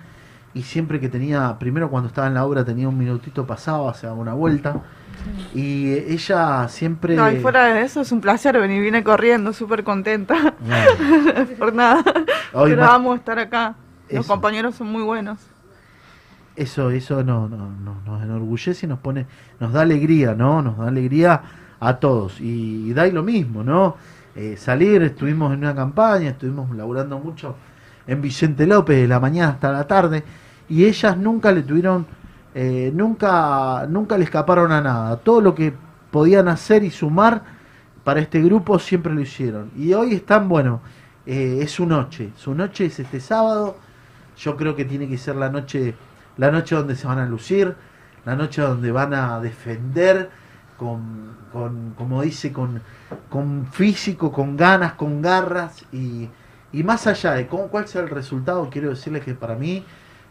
y 0.54 0.62
siempre 0.62 1.00
que 1.00 1.08
tenía, 1.08 1.56
primero 1.58 1.90
cuando 1.90 2.08
estaba 2.08 2.28
en 2.28 2.34
la 2.34 2.44
obra 2.44 2.64
tenía 2.64 2.88
un 2.88 2.96
minutito 2.96 3.44
pasado, 3.46 3.92
se 3.94 4.06
daba 4.06 4.18
una 4.18 4.34
vuelta. 4.34 4.82
Y 5.54 5.92
ella 5.92 6.68
siempre... 6.68 7.16
No, 7.16 7.30
y 7.30 7.36
fuera 7.40 7.64
de 7.74 7.82
eso 7.82 8.02
es 8.02 8.12
un 8.12 8.20
placer 8.20 8.60
venir, 8.60 8.82
vine 8.82 9.02
corriendo, 9.02 9.52
súper 9.52 9.82
contenta. 9.82 10.54
Por 11.58 11.72
nada. 11.74 12.04
Hoy 12.52 12.70
Pero 12.70 12.82
más- 12.82 12.90
vamos 12.90 13.14
a 13.14 13.16
estar 13.16 13.38
acá. 13.38 13.74
Los 14.10 14.20
Eso. 14.26 14.32
compañeros 14.32 14.74
son 14.76 14.88
muy 14.88 15.02
buenos. 15.02 15.38
Eso, 16.56 16.90
eso 16.90 17.24
no, 17.24 17.48
no, 17.48 17.68
no- 17.84 18.00
nos 18.06 18.22
enorgullece 18.22 18.86
y 18.86 18.88
nos 18.88 19.00
pone, 19.00 19.26
nos 19.58 19.72
da 19.72 19.80
alegría, 19.82 20.34
¿no? 20.34 20.62
Nos 20.62 20.78
da 20.78 20.86
alegría 20.88 21.42
a 21.80 21.96
todos. 21.96 22.40
Y, 22.40 22.92
da 22.92 23.06
y 23.08 23.12
lo 23.12 23.22
mismo, 23.24 23.64
¿no? 23.64 23.96
Eh, 24.36 24.56
salir, 24.56 25.02
estuvimos 25.02 25.52
en 25.52 25.60
una 25.60 25.74
campaña, 25.74 26.30
estuvimos 26.30 26.74
laburando 26.76 27.18
mucho 27.18 27.56
en 28.06 28.20
Vicente 28.22 28.66
López 28.66 28.98
de 28.98 29.08
la 29.08 29.18
mañana 29.20 29.52
hasta 29.52 29.72
la 29.72 29.86
tarde, 29.86 30.22
y 30.68 30.84
ellas 30.84 31.16
nunca 31.16 31.50
le 31.52 31.62
tuvieron, 31.62 32.06
eh, 32.54 32.90
nunca, 32.94 33.86
nunca 33.88 34.16
le 34.18 34.24
escaparon 34.24 34.70
a 34.72 34.80
nada. 34.80 35.16
Todo 35.18 35.40
lo 35.40 35.54
que 35.54 35.72
podían 36.10 36.48
hacer 36.48 36.84
y 36.84 36.90
sumar 36.90 37.42
para 38.04 38.20
este 38.20 38.40
grupo 38.42 38.78
siempre 38.78 39.12
lo 39.14 39.20
hicieron. 39.20 39.70
Y 39.76 39.92
hoy 39.94 40.14
están, 40.14 40.48
bueno, 40.48 40.80
eh, 41.26 41.58
es 41.62 41.72
su 41.72 41.86
noche. 41.86 42.30
Su 42.36 42.54
noche 42.54 42.86
es 42.86 42.98
este 43.00 43.20
sábado. 43.20 43.76
Yo 44.36 44.56
creo 44.56 44.74
que 44.76 44.84
tiene 44.84 45.08
que 45.08 45.18
ser 45.18 45.36
la 45.36 45.48
noche, 45.50 45.94
la 46.36 46.50
noche 46.50 46.74
donde 46.74 46.96
se 46.96 47.06
van 47.06 47.18
a 47.18 47.26
lucir, 47.26 47.74
la 48.24 48.36
noche 48.36 48.62
donde 48.62 48.90
van 48.90 49.14
a 49.14 49.40
defender 49.40 50.30
con, 50.76 51.36
con 51.52 51.94
como 51.96 52.22
dice, 52.22 52.52
con, 52.52 52.80
con 53.28 53.66
físico, 53.66 54.32
con 54.32 54.56
ganas, 54.56 54.94
con 54.94 55.22
garras 55.22 55.84
y, 55.92 56.28
y 56.72 56.82
más 56.82 57.06
allá 57.06 57.32
de 57.32 57.46
cómo, 57.46 57.68
cuál 57.68 57.86
sea 57.86 58.02
el 58.02 58.10
resultado, 58.10 58.68
quiero 58.70 58.90
decirles 58.90 59.24
que 59.24 59.34
para 59.34 59.54
mí 59.54 59.84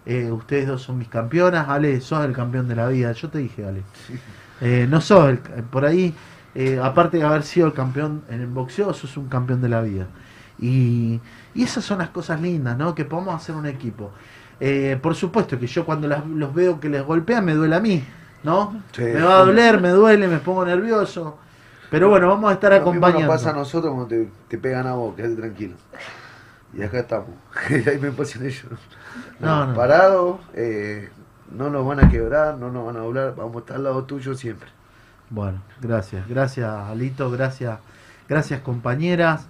eh, 0.05 0.31
ustedes 0.31 0.67
dos 0.67 0.81
son 0.81 0.97
mis 0.97 1.07
campeonas. 1.07 1.69
Ale, 1.69 2.01
sos 2.01 2.25
el 2.25 2.33
campeón 2.33 2.67
de 2.67 2.75
la 2.75 2.87
vida. 2.87 3.11
Yo 3.13 3.29
te 3.29 3.39
dije, 3.39 3.65
Ale. 3.65 3.83
Eh, 4.61 4.87
no 4.89 5.01
sos 5.01 5.29
el, 5.29 5.37
por 5.39 5.85
ahí, 5.85 6.13
eh, 6.55 6.79
aparte 6.81 7.17
de 7.17 7.23
haber 7.23 7.43
sido 7.43 7.67
el 7.67 7.73
campeón 7.73 8.23
en 8.29 8.41
el 8.41 8.47
boxeo, 8.47 8.93
sos 8.93 9.17
un 9.17 9.27
campeón 9.27 9.61
de 9.61 9.69
la 9.69 9.81
vida. 9.81 10.07
Y, 10.59 11.19
y 11.53 11.63
esas 11.63 11.83
son 11.83 11.99
las 11.99 12.09
cosas 12.09 12.41
lindas, 12.41 12.77
¿no? 12.77 12.93
Que 12.95 13.05
podamos 13.05 13.35
hacer 13.35 13.55
un 13.55 13.65
equipo. 13.65 14.11
Eh, 14.65 14.97
por 15.01 15.13
supuesto 15.13 15.59
que 15.59 15.67
yo 15.67 15.83
cuando 15.85 16.07
las- 16.07 16.25
los 16.25 16.53
veo 16.53 16.79
que 16.79 16.87
les 16.87 17.03
golpean 17.03 17.43
me 17.43 17.53
duele 17.53 17.75
a 17.75 17.81
mí, 17.81 18.01
¿no? 18.43 18.81
Sí. 18.93 19.01
Me 19.03 19.21
va 19.21 19.39
a 19.39 19.45
doler, 19.45 19.81
me 19.81 19.89
duele, 19.89 20.25
me 20.29 20.37
pongo 20.37 20.65
nervioso. 20.65 21.37
Pero 21.91 22.07
bueno, 22.09 22.29
vamos 22.29 22.49
a 22.49 22.53
estar 22.53 22.71
Lo 22.71 22.77
mismo 22.77 22.91
nos 22.93 22.97
acompañando. 23.03 23.33
pasa 23.33 23.49
a 23.49 23.53
nosotros 23.53 23.93
cuando 23.93 24.07
te, 24.07 24.29
te 24.47 24.57
pegan 24.57 24.87
a 24.87 24.93
vos, 24.93 25.15
quédate 25.15 25.35
tranquilo. 25.35 25.75
Y 26.73 26.81
acá 26.81 26.99
estamos. 26.99 27.29
Y 27.69 27.89
ahí 27.89 27.99
me 27.99 28.11
pasan 28.11 28.45
ellos. 28.45 28.65
No, 29.41 29.67
no. 29.67 29.73
Parados, 29.75 30.39
eh, 30.53 31.09
no 31.51 31.69
nos 31.69 31.85
van 31.85 31.99
a 31.99 32.09
quebrar, 32.09 32.57
no 32.57 32.71
nos 32.71 32.85
van 32.85 32.95
a 32.95 32.99
doblar, 32.99 33.35
vamos 33.35 33.57
a 33.57 33.59
estar 33.59 33.75
al 33.75 33.83
lado 33.83 34.03
tuyo 34.05 34.33
siempre. 34.33 34.69
Bueno, 35.29 35.59
gracias, 35.81 36.25
gracias 36.27 36.69
Alito, 36.73 37.29
gracias, 37.31 37.79
gracias 38.29 38.61
compañeras. 38.61 39.45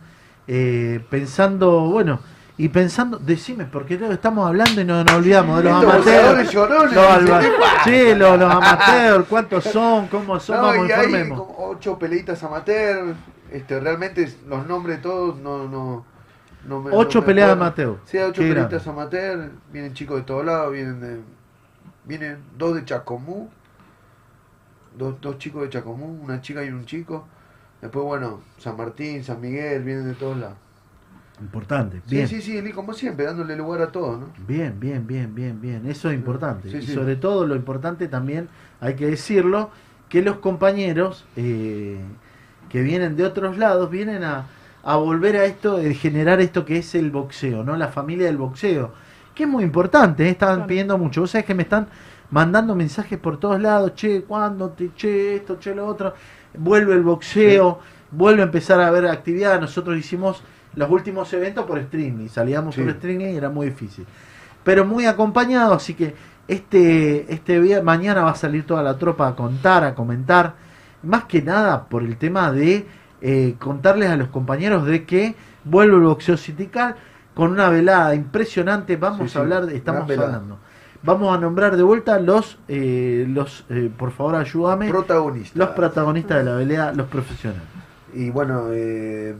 Eh, 0.47 1.05
pensando, 1.09 1.81
bueno, 1.81 2.19
y 2.57 2.69
pensando, 2.69 3.17
decime, 3.17 3.65
porque 3.65 3.95
estamos 3.95 4.47
hablando 4.47 4.79
y 4.79 4.85
no 4.85 5.03
nos 5.03 5.13
olvidamos 5.13 5.57
de 5.57 5.69
los 5.69 5.83
amateurs. 5.83 6.51
llorones, 6.51 6.93
Los 6.93 7.43
sí, 7.83 8.15
los, 8.15 8.39
los 8.39 8.51
amateurs, 8.53 9.25
¿cuántos 9.27 9.63
son? 9.63 10.07
¿Cómo 10.07 10.39
son? 10.39 10.57
No, 10.57 10.61
Vamos, 10.67 10.87
y 10.87 10.91
hay 10.91 11.05
informemos. 11.05 11.39
como 11.39 11.67
ocho 11.69 11.97
peleitas 11.97 12.43
amateur, 12.43 13.15
este, 13.51 13.79
realmente 13.79 14.31
los 14.47 14.67
nombres 14.67 15.01
todos 15.01 15.37
no, 15.39 15.67
no, 15.67 16.05
no 16.67 16.79
me- 16.81 16.91
Ocho 16.93 17.21
no 17.21 17.25
peleas 17.25 17.49
amateur. 17.51 17.97
Sí, 18.05 18.17
hay 18.19 18.25
ocho 18.29 18.41
Qué 18.43 18.49
peleitas 18.49 18.87
amateur, 18.87 19.49
vienen 19.71 19.93
chicos 19.95 20.17
de 20.17 20.23
todos 20.23 20.45
lados, 20.45 20.71
vienen 20.71 21.01
de, 21.01 21.21
vienen 22.05 22.37
dos 22.55 22.75
de 22.75 22.85
Chacomú, 22.85 23.49
dos, 24.95 25.19
dos 25.21 25.37
chicos 25.39 25.63
de 25.63 25.69
Chacomú, 25.69 26.21
una 26.23 26.39
chica 26.39 26.63
y 26.63 26.69
un 26.69 26.85
chico. 26.85 27.25
Después, 27.81 28.05
bueno, 28.05 28.41
San 28.59 28.77
Martín, 28.77 29.23
San 29.23 29.41
Miguel, 29.41 29.83
vienen 29.83 30.05
de 30.05 30.13
todos 30.13 30.37
lados. 30.37 30.57
Importante, 31.41 32.01
Sí, 32.05 32.15
bien. 32.15 32.27
sí, 32.27 32.41
sí, 32.41 32.57
Eli, 32.57 32.71
como 32.71 32.93
siempre, 32.93 33.25
dándole 33.25 33.55
lugar 33.55 33.81
a 33.81 33.91
todos, 33.91 34.19
¿no? 34.19 34.27
Bien, 34.47 34.79
bien, 34.79 35.05
bien, 35.07 35.33
bien, 35.33 35.59
bien. 35.59 35.87
Eso 35.87 36.09
es 36.09 36.15
importante. 36.15 36.69
Sí, 36.69 36.77
y 36.77 36.81
sí. 36.83 36.93
sobre 36.93 37.15
todo 37.15 37.45
lo 37.47 37.55
importante 37.55 38.07
también, 38.07 38.49
hay 38.79 38.95
que 38.95 39.07
decirlo, 39.07 39.71
que 40.09 40.21
los 40.21 40.37
compañeros 40.37 41.25
eh, 41.35 41.97
que 42.69 42.81
vienen 42.83 43.15
de 43.15 43.25
otros 43.25 43.57
lados 43.57 43.89
vienen 43.89 44.23
a, 44.23 44.45
a 44.83 44.95
volver 44.97 45.35
a 45.37 45.45
esto, 45.45 45.77
de 45.77 45.93
generar 45.95 46.39
esto 46.39 46.65
que 46.65 46.77
es 46.77 46.93
el 46.95 47.09
boxeo, 47.09 47.63
¿no? 47.63 47.75
La 47.77 47.87
familia 47.87 48.27
del 48.27 48.37
boxeo. 48.37 48.93
Que 49.33 49.43
es 49.43 49.49
muy 49.49 49.63
importante, 49.63 50.27
¿eh? 50.27 50.29
estaban 50.29 50.67
pidiendo 50.67 50.97
mucho. 50.99 51.21
Vos 51.21 51.31
sabés 51.31 51.45
que 51.45 51.55
me 51.55 51.63
están 51.63 51.87
mandando 52.29 52.75
mensajes 52.75 53.17
por 53.17 53.39
todos 53.39 53.59
lados, 53.59 53.95
che, 53.95 54.21
¿cuándo? 54.23 54.69
Te, 54.69 54.91
che, 54.95 55.35
esto, 55.37 55.57
che, 55.59 55.73
lo 55.73 55.87
otro. 55.87 56.13
Vuelve 56.55 56.93
el 56.93 57.01
boxeo, 57.01 57.79
vuelve 58.11 58.41
a 58.43 58.45
empezar 58.45 58.79
a 58.79 58.87
haber 58.87 59.07
actividad. 59.07 59.59
Nosotros 59.59 59.97
hicimos 59.97 60.43
los 60.75 60.89
últimos 60.89 61.31
eventos 61.33 61.65
por 61.65 61.77
streaming, 61.79 62.27
salíamos 62.27 62.75
Sí. 62.75 62.81
por 62.81 62.91
streaming 62.91 63.33
y 63.33 63.37
era 63.37 63.49
muy 63.49 63.67
difícil. 63.67 64.05
Pero 64.63 64.85
muy 64.85 65.05
acompañado, 65.05 65.73
así 65.73 65.93
que 65.93 66.15
este, 66.47 67.31
este 67.33 67.61
día, 67.61 67.81
mañana 67.81 68.23
va 68.23 68.31
a 68.31 68.35
salir 68.35 68.65
toda 68.65 68.81
la 68.83 68.97
tropa 68.97 69.27
a 69.27 69.35
contar, 69.35 69.83
a 69.83 69.95
comentar. 69.95 70.53
Más 71.03 71.25
que 71.25 71.41
nada 71.41 71.85
por 71.85 72.03
el 72.03 72.17
tema 72.17 72.51
de 72.51 72.85
eh, 73.21 73.55
contarles 73.59 74.09
a 74.09 74.17
los 74.17 74.27
compañeros 74.29 74.85
de 74.85 75.05
que 75.05 75.35
vuelve 75.63 75.95
el 75.95 76.01
boxeo 76.03 76.37
sindical 76.37 76.95
con 77.33 77.51
una 77.51 77.69
velada 77.69 78.13
impresionante. 78.15 78.95
Vamos 78.97 79.31
Sí, 79.31 79.37
a 79.37 79.41
hablar, 79.41 79.65
de, 79.65 79.75
estamos 79.77 80.03
hablando. 80.09 80.57
Vamos 81.03 81.35
a 81.35 81.39
nombrar 81.39 81.75
de 81.75 81.83
vuelta 81.83 82.17
los, 82.19 82.57
eh, 82.69 83.25
los 83.27 83.65
eh, 83.69 83.91
por 83.97 84.11
favor 84.11 84.35
ayúdame, 84.35 84.87
Protagonistas. 84.89 85.57
los 85.57 85.69
protagonistas 85.69 86.37
de 86.37 86.43
la 86.45 86.55
velada, 86.55 86.93
los 86.93 87.07
profesionales. 87.07 87.63
Y 88.13 88.29
bueno, 88.29 88.67
eh, 88.71 89.35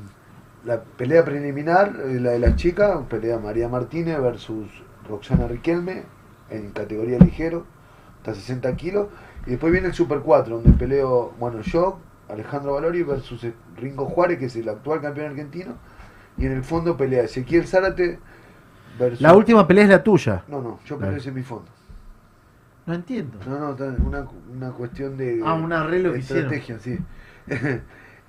la 0.65 0.81
pelea 0.81 1.25
preliminar, 1.25 1.95
eh, 2.05 2.19
la 2.19 2.31
de 2.31 2.39
las 2.39 2.55
chicas, 2.55 2.99
pelea 3.09 3.37
María 3.39 3.67
Martínez 3.67 4.19
versus 4.21 4.67
Roxana 5.07 5.47
Riquelme 5.47 6.03
en 6.49 6.71
categoría 6.71 7.19
ligero, 7.19 7.65
hasta 8.17 8.33
60 8.35 8.75
kilos. 8.75 9.07
Y 9.45 9.51
después 9.51 9.71
viene 9.71 9.87
el 9.87 9.93
Super 9.93 10.19
4, 10.19 10.61
donde 10.61 10.71
peleo, 10.71 11.33
bueno, 11.39 11.61
yo, 11.61 11.99
Alejandro 12.29 12.73
Valori 12.73 13.03
versus 13.03 13.43
eh, 13.43 13.53
Ringo 13.75 14.05
Juárez, 14.05 14.39
que 14.39 14.45
es 14.45 14.55
el 14.55 14.69
actual 14.69 15.01
campeón 15.01 15.31
argentino. 15.31 15.73
Y 16.37 16.45
en 16.45 16.53
el 16.53 16.63
fondo 16.63 16.95
pelea 16.95 17.23
Ezequiel 17.23 17.67
Zárate 17.67 18.19
versus... 18.97 19.21
La 19.21 19.35
última 19.35 19.67
pelea 19.67 19.83
es 19.83 19.89
la 19.89 20.03
tuya. 20.03 20.43
No, 20.47 20.61
no, 20.61 20.79
yo 20.85 20.97
peleo 20.97 21.19
semifondo. 21.19 21.69
No 22.85 22.93
entiendo. 22.93 23.39
No, 23.45 23.59
no, 23.59 23.75
una, 24.05 24.27
una 24.51 24.71
cuestión 24.71 25.15
de. 25.15 25.41
Ah, 25.45 25.53
un 25.53 25.71
arreglo 25.71 26.11
de 26.11 26.19
estrategia, 26.19 26.79
sí. 26.79 26.97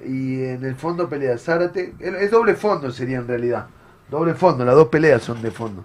y 0.05 0.43
en 0.45 0.65
el 0.65 0.75
fondo 0.77 1.09
pelea 1.09 1.37
Zárate. 1.39 1.95
Es 2.01 2.31
doble 2.31 2.55
fondo 2.55 2.91
sería 2.91 3.19
en 3.19 3.29
realidad. 3.29 3.67
Doble 4.11 4.35
fondo, 4.35 4.65
las 4.65 4.75
dos 4.75 4.89
peleas 4.89 5.23
son 5.23 5.41
de 5.43 5.51
fondo. 5.51 5.85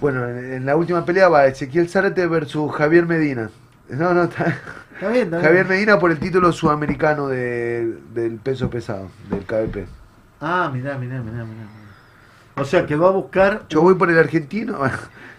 Bueno, 0.00 0.28
en, 0.28 0.52
en 0.54 0.66
la 0.66 0.76
última 0.76 1.04
pelea 1.04 1.28
va 1.28 1.46
Ezequiel 1.46 1.88
Zárate 1.88 2.26
versus 2.26 2.72
Javier 2.74 3.06
Medina. 3.06 3.50
No, 3.88 4.12
no, 4.14 4.24
está. 4.24 4.58
Está 4.94 5.08
bien, 5.08 5.24
está 5.24 5.40
Javier. 5.40 5.66
Medina 5.66 5.98
por 5.98 6.10
el 6.10 6.18
título 6.18 6.52
sudamericano 6.52 7.28
de- 7.28 7.98
del 8.12 8.36
peso 8.36 8.70
pesado, 8.70 9.08
del 9.30 9.44
KBP. 9.44 9.86
Ah, 10.40 10.70
mirá, 10.72 10.96
mirá, 10.98 11.20
mirá, 11.20 11.44
mirá. 11.44 11.66
O 12.56 12.64
sea 12.64 12.86
que 12.86 12.94
va 12.96 13.08
a 13.08 13.12
buscar. 13.12 13.66
Yo 13.68 13.82
voy 13.82 13.94
por 13.94 14.10
el 14.10 14.18
argentino. 14.18 14.78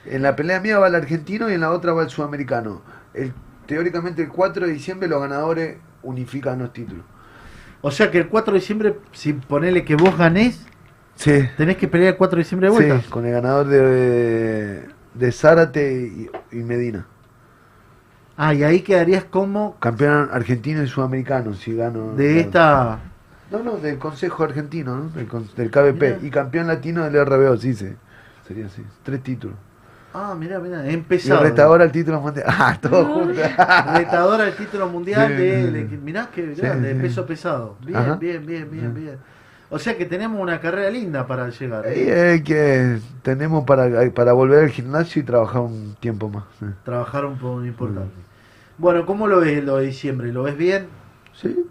En 0.08 0.22
la 0.22 0.36
pelea 0.36 0.60
mía 0.60 0.78
va 0.78 0.88
el 0.88 0.94
argentino 0.94 1.50
y 1.50 1.54
en 1.54 1.62
la 1.62 1.72
otra 1.72 1.92
va 1.92 2.04
el 2.04 2.12
sudamericano. 2.12 2.84
El, 3.16 3.34
teóricamente 3.66 4.22
el 4.22 4.30
4 4.30 4.68
de 4.68 4.72
diciembre 4.72 5.08
los 5.08 5.20
ganadores 5.20 5.78
unifican 6.04 6.60
los 6.60 6.72
títulos. 6.74 7.04
O 7.88 7.92
sea 7.92 8.10
que 8.10 8.18
el 8.18 8.28
4 8.30 8.52
de 8.54 8.60
diciembre, 8.60 8.96
si 9.12 9.34
ponele 9.34 9.86
que 9.86 9.96
vos 9.96 10.18
ganés, 10.18 10.66
Sí. 11.14 11.48
tenés 11.56 11.78
que 11.78 11.88
pelear 11.88 12.14
el 12.14 12.18
4 12.18 12.36
de 12.38 12.44
diciembre 12.44 12.68
de 12.70 12.74
vuelta. 12.76 13.00
Sí, 13.02 13.10
con 13.12 13.28
el 13.28 13.32
ganador 13.32 13.68
de, 13.68 14.88
de 15.14 15.32
Zárate 15.32 15.94
y, 15.94 16.30
y 16.52 16.64
Medina. 16.64 17.06
Ah, 18.38 18.56
y 18.56 18.64
ahí 18.64 18.82
quedarías 18.82 19.24
como 19.26 19.76
Campeón 19.80 20.30
argentino 20.32 20.82
y 20.82 20.88
sudamericano, 20.88 21.54
si 21.54 21.76
gano. 21.76 22.16
de 22.16 22.40
esta. 22.40 23.00
No, 23.52 23.60
no, 23.60 23.78
del 23.78 24.00
Consejo 24.00 24.44
Argentino, 24.44 24.96
¿no? 24.96 25.10
Del, 25.10 25.28
del 25.56 25.70
KBP. 25.70 26.24
Y 26.24 26.32
campeón 26.32 26.66
latino 26.66 27.08
del 27.08 27.24
RBO, 27.24 27.56
sí, 27.58 27.76
sí. 27.76 27.94
Sería 28.48 28.66
así. 28.66 28.84
Tres 29.04 29.22
títulos. 29.22 29.56
Ah, 30.18 30.34
mirá, 30.34 30.60
mirá, 30.60 30.86
he 30.86 30.92
Y 30.92 30.94
empezado. 30.94 31.44
retador 31.44 31.82
al 31.82 31.92
título 31.92 32.22
mundial. 32.22 32.46
Ah, 32.50 32.78
todo 32.82 33.04
junto. 33.06 33.34
Retador 33.94 34.40
al 34.42 34.56
título 34.56 34.88
mundial 34.88 35.28
de, 35.38 35.72
de- 35.72 35.98
mirá 35.98 36.30
que 36.34 36.54
grande, 36.56 36.94
de 36.94 37.02
peso 37.02 37.26
pesado. 37.26 37.76
Bien, 37.86 37.98
Ajá. 37.98 38.16
bien, 38.16 38.46
bien, 38.46 38.72
bien, 38.72 38.94
bien. 38.94 39.18
O 39.70 39.78
sea 39.78 39.98
que 39.98 40.06
tenemos 40.06 40.40
una 40.40 40.62
carrera 40.62 40.90
linda 40.90 41.28
para 41.28 41.50
llegar. 41.50 41.86
Y 41.94 42.02
es 42.10 42.42
que 42.44 43.00
tenemos 43.24 43.66
para, 43.66 44.10
para 44.12 44.32
volver 44.32 44.64
al 44.64 44.70
gimnasio 44.70 45.22
y 45.22 45.26
trabajar 45.26 45.62
un 45.64 45.96
tiempo 46.00 46.30
más. 46.30 46.46
Trabajar 46.86 47.26
un 47.26 47.38
poco 47.38 47.66
importante. 47.66 48.14
Bueno, 48.78 49.06
¿cómo 49.06 49.28
lo 49.28 49.40
ves 49.42 49.64
lo 49.66 49.78
de 49.78 49.88
diciembre? 49.88 50.32
¿Lo 50.32 50.44
ves 50.44 50.56
bien? 50.58 50.88
Sí. 51.34 51.66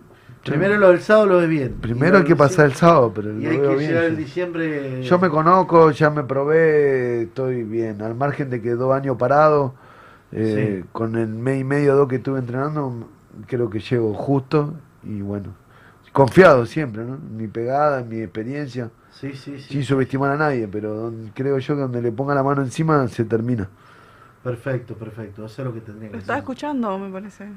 Primero 0.45 0.77
lo 0.77 0.89
del 0.91 1.01
sábado 1.01 1.27
lo 1.27 1.39
ves 1.39 1.49
bien. 1.49 1.75
Primero 1.81 2.19
hay 2.19 2.25
que 2.25 2.37
pasar 2.37 2.67
el 2.67 2.75
sábado, 2.75 3.13
pero 3.15 3.31
Y 3.33 3.43
lo 3.43 3.51
hay 3.51 3.57
veo 3.59 3.71
que 3.71 3.77
bien. 3.77 3.91
llegar 3.91 4.05
el 4.05 4.17
diciembre. 4.17 5.03
Yo 5.03 5.19
me 5.19 5.31
conozco, 5.31 5.91
ya 5.91 6.11
me 6.11 6.23
probé, 6.25 7.23
estoy 7.23 7.63
bien. 7.63 8.03
Al 8.03 8.15
margen 8.15 8.51
de 8.51 8.61
que 8.61 8.71
dos 8.73 8.95
años 8.95 9.17
parado, 9.17 9.75
eh, 10.33 10.81
Sí. 10.83 10.89
con 10.93 11.17
el 11.17 11.29
mes 11.29 11.61
y 11.61 11.65
medio, 11.65 11.95
dos 11.97 12.09
que 12.09 12.17
estuve 12.17 12.39
entrenando, 12.39 13.09
creo 13.47 13.71
que 13.71 13.81
llego 13.81 14.13
justo 14.15 14.75
y 15.03 15.21
bueno, 15.23 15.55
confiado 16.13 16.67
siempre, 16.67 17.05
¿no? 17.05 17.17
Mi 17.37 17.47
pegada, 17.49 18.03
mi 18.03 18.21
experiencia. 18.21 18.91
Sí, 19.13 19.33
sí, 19.35 19.59
sí. 19.61 19.73
Sin 19.75 19.85
subestimar 19.85 20.31
a 20.33 20.37
nadie, 20.37 20.67
pero 20.69 21.13
creo 21.35 21.59
yo 21.59 21.75
que 21.75 21.81
donde 21.83 22.03
le 22.03 22.11
ponga 22.13 22.35
la 22.35 22.43
mano 22.43 22.63
encima 22.63 23.07
se 23.09 23.25
termina. 23.25 23.69
Perfecto, 24.45 24.95
perfecto. 24.95 25.47
Eso 25.47 25.63
es 25.63 25.67
lo 25.67 25.73
que 25.73 25.81
tendría 25.81 26.11
que 26.11 26.19
estaba 26.19 26.39
escuchando, 26.39 26.99
me 26.99 27.11
parece. 27.11 27.49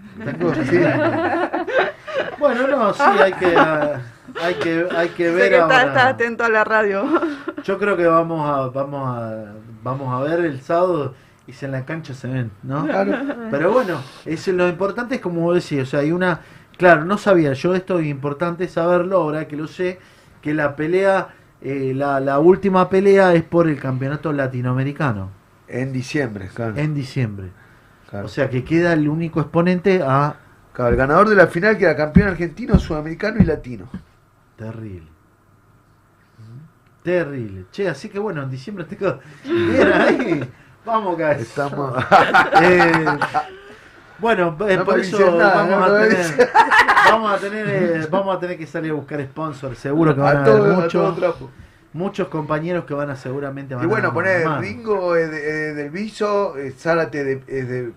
Sí. 0.70 0.78
Bueno, 2.40 2.68
no, 2.68 2.94
sí, 2.94 3.02
hay 3.02 3.34
que, 3.34 3.56
ah, 3.56 4.02
hay 4.42 4.56
que, 4.56 4.88
hay 4.96 5.10
que 5.10 5.26
Sé 5.26 5.32
ver 5.32 5.50
que 5.50 5.58
está, 5.58 5.82
ahora. 5.82 5.88
está 5.88 6.08
atento 6.08 6.44
a 6.44 6.50
la 6.50 6.64
radio. 6.64 7.06
Yo 7.64 7.78
creo 7.78 7.98
que 7.98 8.06
vamos 8.06 8.48
a, 8.48 8.68
vamos 8.70 9.08
a, 9.08 9.54
vamos 9.84 10.14
a 10.14 10.24
ver 10.24 10.46
el 10.46 10.62
sábado 10.62 11.14
y 11.46 11.54
si 11.54 11.66
en 11.66 11.72
la 11.72 11.86
cancha 11.86 12.14
se 12.14 12.28
ven, 12.28 12.52
¿no? 12.64 12.86
Claro. 12.86 13.18
Pero 13.52 13.72
bueno, 13.72 14.02
es, 14.26 14.48
lo 14.48 14.68
importante 14.68 15.16
es 15.16 15.22
como 15.22 15.42
vos 15.42 15.56
decís, 15.56 15.82
o 15.82 15.86
sea, 15.86 16.02
hay 16.02 16.12
una, 16.12 16.42
claro, 16.78 17.06
no 17.06 17.18
sabía 17.18 17.54
yo 17.54 17.74
esto, 17.76 18.00
es 18.00 18.08
importante 18.08 18.68
saberlo, 18.68 19.18
ahora 19.18 19.48
que 19.48 19.56
lo 19.56 19.68
sé, 19.68 20.00
que 20.42 20.54
la 20.54 20.76
pelea, 20.76 21.30
eh, 21.62 21.94
la, 21.96 22.20
la 22.20 22.40
última 22.40 22.90
pelea 22.90 23.34
es 23.34 23.44
por 23.44 23.68
el 23.68 23.80
campeonato 23.80 24.32
latinoamericano. 24.32 25.37
En 25.68 25.92
diciembre, 25.94 26.50
claro. 26.54 26.76
En 26.78 26.94
diciembre. 26.94 27.52
O 28.24 28.28
sea 28.28 28.50
que 28.50 28.64
queda 28.64 28.94
el 28.94 29.08
único 29.10 29.42
exponente 29.42 30.02
a... 30.02 30.36
Claro, 30.72 30.92
el 30.92 30.98
ganador 30.98 31.28
de 31.30 31.36
la 31.36 31.48
final 31.48 31.78
queda 31.78 31.96
campeón 31.96 32.30
argentino, 32.30 32.78
sudamericano 32.80 33.38
y 33.42 33.46
latino. 33.46 33.90
Terrible. 34.56 35.08
Terrible. 37.04 37.66
Che, 37.72 37.88
así 37.90 38.10
que 38.10 38.20
bueno, 38.20 38.44
en 38.44 38.50
diciembre 38.50 38.86
te 38.86 38.98
quedo 38.98 39.20
bien 39.44 39.92
ahí. 39.94 40.50
Vamos, 40.86 41.18
guys. 41.18 41.40
Estamos. 41.42 41.94
Eh, 42.62 43.06
bueno, 44.20 44.58
eh, 44.68 44.78
No 44.78 44.86
por 44.86 45.00
eso 45.00 45.38
nada, 45.38 45.64
vamos, 45.64 45.90
no 45.90 45.96
a 45.96 46.00
tener, 46.02 46.50
vamos 47.12 47.32
a 47.32 47.38
tener 47.38 47.68
eh, 47.70 48.08
vamos 48.10 48.36
a 48.36 48.40
tener 48.40 48.58
que 48.58 48.66
salir 48.66 48.92
a 48.92 48.96
buscar 48.96 49.22
sponsors. 49.22 49.78
Seguro 49.78 50.16
que 50.16 50.22
A 50.22 50.24
van 50.24 50.38
a, 50.38 50.44
todo- 50.44 50.74
haber 50.74 50.86
a 50.86 50.88
todo 50.88 51.50
muchos, 51.94 52.28
compañeros 52.28 52.86
que 52.86 52.94
van 52.94 53.10
a 53.10 53.16
seguramente 53.16 53.76
van 53.76 53.84
Y 53.86 53.88
bueno, 53.88 54.10
a 54.10 54.14
poner 54.14 54.42
armar. 54.44 54.62
Ringo 54.62 55.16
es 55.16 55.30
de- 55.32 55.70
es 55.72 55.76
del 55.76 55.90
Viso, 55.90 56.58
eh, 56.58 56.72
Zárate 56.72 57.24
de- 57.24 57.44
es 57.48 57.68
de 57.70 57.92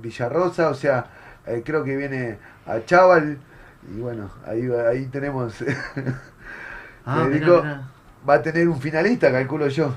Villarrosa, 0.00 0.68
o 0.70 0.74
sea, 0.74 1.06
eh, 1.46 1.62
creo 1.64 1.82
que 1.84 1.96
viene 1.96 2.38
a 2.66 2.84
Chaval. 2.84 3.38
Y 3.94 4.00
bueno, 4.00 4.30
ahí, 4.46 4.68
ahí 4.88 5.06
tenemos. 5.06 5.54
Ah, 7.06 7.24
Federico 7.24 7.46
mirá, 7.46 7.62
mirá. 7.62 7.88
va 8.28 8.34
a 8.34 8.42
tener 8.42 8.68
un 8.68 8.78
finalista, 8.78 9.32
calculo 9.32 9.68
yo. 9.68 9.94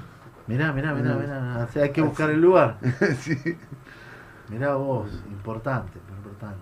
Mirá, 0.47 0.71
mirá, 0.71 0.93
mirá, 0.93 1.15
mirá. 1.15 1.65
O 1.69 1.71
sea, 1.71 1.83
hay 1.83 1.91
que 1.91 2.01
buscar 2.01 2.29
el 2.29 2.41
lugar. 2.41 2.77
sí. 3.19 3.37
Mirá 4.49 4.75
vos, 4.75 5.09
importante, 5.29 5.99
importante. 6.17 6.57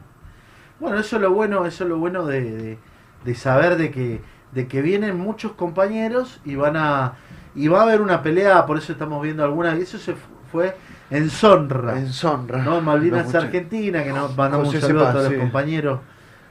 Bueno, 0.79 0.97
eso 0.99 1.17
es 1.17 1.21
lo 1.21 1.31
bueno, 1.31 1.65
eso 1.65 1.83
es 1.83 1.89
lo 1.89 1.97
bueno 1.99 2.25
de, 2.25 2.41
de- 2.41 2.79
de 3.23 3.35
saber 3.35 3.77
de 3.77 3.91
que, 3.91 4.21
de 4.51 4.67
que 4.67 4.81
vienen 4.81 5.17
muchos 5.17 5.53
compañeros 5.53 6.39
y 6.45 6.55
van 6.55 6.75
a 6.77 7.13
y 7.55 7.67
va 7.67 7.79
a 7.79 7.83
haber 7.83 8.01
una 8.01 8.21
pelea, 8.23 8.65
por 8.65 8.77
eso 8.77 8.93
estamos 8.93 9.21
viendo 9.21 9.43
alguna, 9.43 9.75
y 9.77 9.81
eso 9.81 9.97
se 9.97 10.13
fu- 10.13 10.27
fue 10.51 10.75
en 11.09 11.29
Sonra. 11.29 11.97
En 11.97 12.07
Sonra. 12.11 12.59
¿no? 12.63 12.79
Malvinas. 12.81 13.33
Argentina, 13.35 14.03
que 14.03 14.13
nos 14.13 14.35
mandamos 14.37 14.69
un 14.69 14.77
a 14.77 14.87
todos 14.87 15.27
sí. 15.27 15.31
los 15.33 15.41
compañeros. 15.41 15.99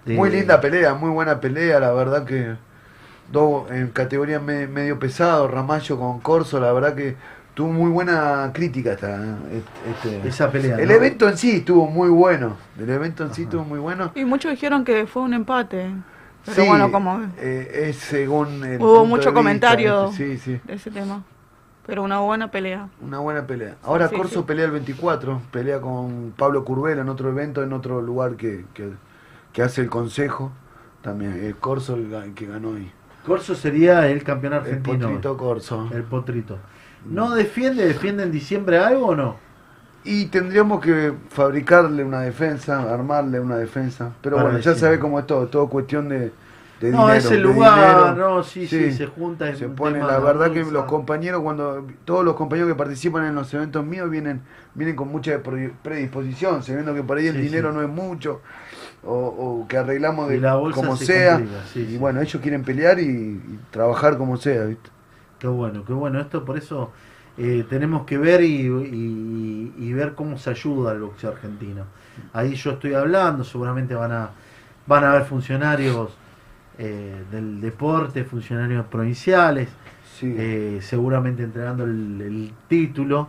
de- 0.04 0.14
Muy 0.14 0.30
linda 0.30 0.60
pelea, 0.60 0.94
muy 0.94 1.10
buena 1.10 1.40
pelea, 1.40 1.78
la 1.80 1.92
verdad 1.92 2.24
que 2.24 2.54
dos 3.30 3.70
en 3.70 3.88
categoría 3.88 4.40
me- 4.40 4.66
medio 4.66 4.98
pesado, 4.98 5.46
Ramallo 5.48 5.98
con 5.98 6.20
Corso, 6.20 6.58
la 6.60 6.72
verdad 6.72 6.94
que 6.94 7.16
tuvo 7.54 7.72
muy 7.72 7.90
buena 7.90 8.50
crítica 8.52 8.92
esta, 8.92 9.16
eh, 9.50 9.62
este- 9.90 10.28
Esa 10.28 10.50
pelea, 10.50 10.78
El 10.78 10.88
¿no? 10.88 10.94
evento 10.94 11.28
en 11.28 11.36
sí 11.36 11.56
estuvo 11.56 11.86
muy 11.86 12.08
bueno, 12.08 12.56
el 12.78 12.88
evento 12.90 13.24
en 13.24 13.34
sí 13.34 13.42
estuvo 13.42 13.64
muy 13.64 13.78
bueno. 13.78 14.10
Y 14.14 14.24
muchos 14.24 14.50
dijeron 14.52 14.84
que 14.84 15.06
fue 15.06 15.22
un 15.22 15.34
empate. 15.34 15.90
Pero 16.44 16.62
Sí, 16.62 16.68
bueno, 16.68 16.90
como 16.90 17.20
eh, 17.38 17.86
es 17.88 17.96
según 17.96 18.64
el 18.64 18.80
hubo 18.80 19.00
punto 19.00 19.04
mucho 19.06 19.16
vista, 19.28 19.32
comentario 19.34 20.08
¿viste? 20.08 20.36
Sí, 20.36 20.38
sí. 20.38 20.60
de 20.64 20.74
ese 20.74 20.90
tema. 20.90 21.22
Pero 21.86 22.02
una 22.02 22.20
buena 22.20 22.50
pelea. 22.50 22.88
Una 23.00 23.18
buena 23.18 23.46
pelea. 23.46 23.76
Ahora 23.82 24.08
Sí, 24.08 24.16
Corso 24.16 24.40
sí. 24.40 24.44
pelea 24.46 24.66
el 24.66 24.70
24, 24.70 25.42
pelea 25.50 25.80
con 25.80 26.32
Pablo 26.36 26.64
Curvela 26.64 27.02
en 27.02 27.08
otro 27.08 27.30
evento, 27.30 27.62
en 27.62 27.72
otro 27.72 28.00
lugar 28.00 28.36
que, 28.36 28.64
que, 28.74 28.90
que 29.52 29.62
hace 29.62 29.80
el 29.80 29.90
consejo. 29.90 30.52
También, 31.02 31.40
eh, 31.42 31.54
Corso 31.58 31.96
el 31.96 32.34
que 32.34 32.46
ganó 32.46 32.74
ahí. 32.74 32.92
Corso 33.26 33.54
sería 33.54 34.08
el 34.08 34.22
campeón 34.22 34.52
El 34.52 34.58
argentino. 34.60 35.08
Potrito 35.08 35.36
Corso. 35.36 35.88
El 35.92 36.04
potrito. 36.04 36.58
¿No 37.06 37.30
defiende, 37.34 37.86
defiende 37.86 38.22
en 38.22 38.30
diciembre 38.32 38.78
algo 38.78 39.08
o 39.08 39.14
no? 39.14 39.36
Y 40.04 40.26
tendríamos 40.26 40.80
que 40.80 41.12
fabricarle 41.28 42.04
una 42.04 42.22
defensa, 42.22 42.92
armarle 42.92 43.38
una 43.40 43.58
defensa. 43.58 44.12
Pero 44.22 44.36
Para 44.36 44.48
bueno, 44.48 44.58
ya 44.60 44.74
sabe 44.74 44.98
cómo 44.98 45.18
es 45.18 45.26
todo, 45.26 45.48
todo 45.48 45.68
cuestión 45.68 46.08
de, 46.08 46.32
de 46.80 46.90
No, 46.92 46.98
dinero. 46.98 47.18
ese 47.18 47.36
lugar, 47.38 48.16
no, 48.16 48.42
sí, 48.42 48.66
sí, 48.66 48.90
se 48.90 49.06
junta, 49.06 49.54
Se 49.54 49.68
pone, 49.68 50.02
la 50.04 50.18
verdad 50.20 50.52
que 50.52 50.64
los 50.64 50.84
compañeros, 50.86 51.42
cuando 51.42 51.86
todos 52.04 52.24
los 52.24 52.34
compañeros 52.36 52.70
que 52.70 52.76
participan 52.76 53.26
en 53.26 53.34
los 53.34 53.52
eventos 53.52 53.84
míos 53.84 54.08
vienen 54.10 54.42
vienen 54.74 54.96
con 54.96 55.08
mucha 55.08 55.42
pre- 55.42 55.72
predisposición, 55.82 56.62
sabiendo 56.62 56.94
que 56.94 57.02
por 57.02 57.18
ahí 57.18 57.26
el 57.26 57.34
Sí, 57.34 57.42
dinero 57.42 57.70
sí. 57.70 57.74
no 57.74 57.82
es 57.82 57.88
mucho, 57.88 58.40
o, 59.04 59.14
o 59.62 59.68
que 59.68 59.78
arreglamos 59.78 60.28
de 60.28 60.38
la 60.38 60.54
bolsa 60.56 60.80
como 60.80 60.96
se 60.96 61.06
sea. 61.06 61.42
y 61.74 61.96
bueno, 61.98 62.20
ellos 62.20 62.40
quieren 62.42 62.64
pelear 62.64 62.98
y, 63.00 63.04
y 63.04 63.60
trabajar 63.70 64.16
como 64.18 64.36
sea, 64.36 64.64
¿viste? 64.64 64.90
Qué 65.38 65.46
bueno, 65.48 65.84
qué 65.84 65.92
bueno. 65.92 66.20
Esto 66.20 66.44
por 66.44 66.58
eso 66.58 66.92
eh, 67.38 67.64
tenemos 67.68 68.04
que 68.04 68.18
ver 68.18 68.42
y, 68.42 68.66
y- 68.66 69.74
y 69.78 69.92
ver 69.92 70.14
cómo 70.14 70.36
se 70.38 70.50
ayuda 70.50 70.90
al 70.92 71.00
boxeo 71.00 71.30
argentino. 71.30 71.84
Ahí 72.32 72.54
yo 72.54 72.72
estoy 72.72 72.94
hablando, 72.94 73.44
seguramente 73.44 73.94
van 73.94 74.12
a 74.12 74.30
van 74.86 75.04
a 75.04 75.10
haber 75.12 75.24
funcionarios 75.24 76.10
eh, 76.78 77.22
del 77.30 77.60
deporte, 77.60 78.24
funcionarios 78.24 78.84
provinciales, 78.86 79.68
eh, 80.22 80.78
seguramente 80.82 81.42
entregando 81.44 81.84
el, 81.84 82.20
el 82.20 82.52
título. 82.68 83.28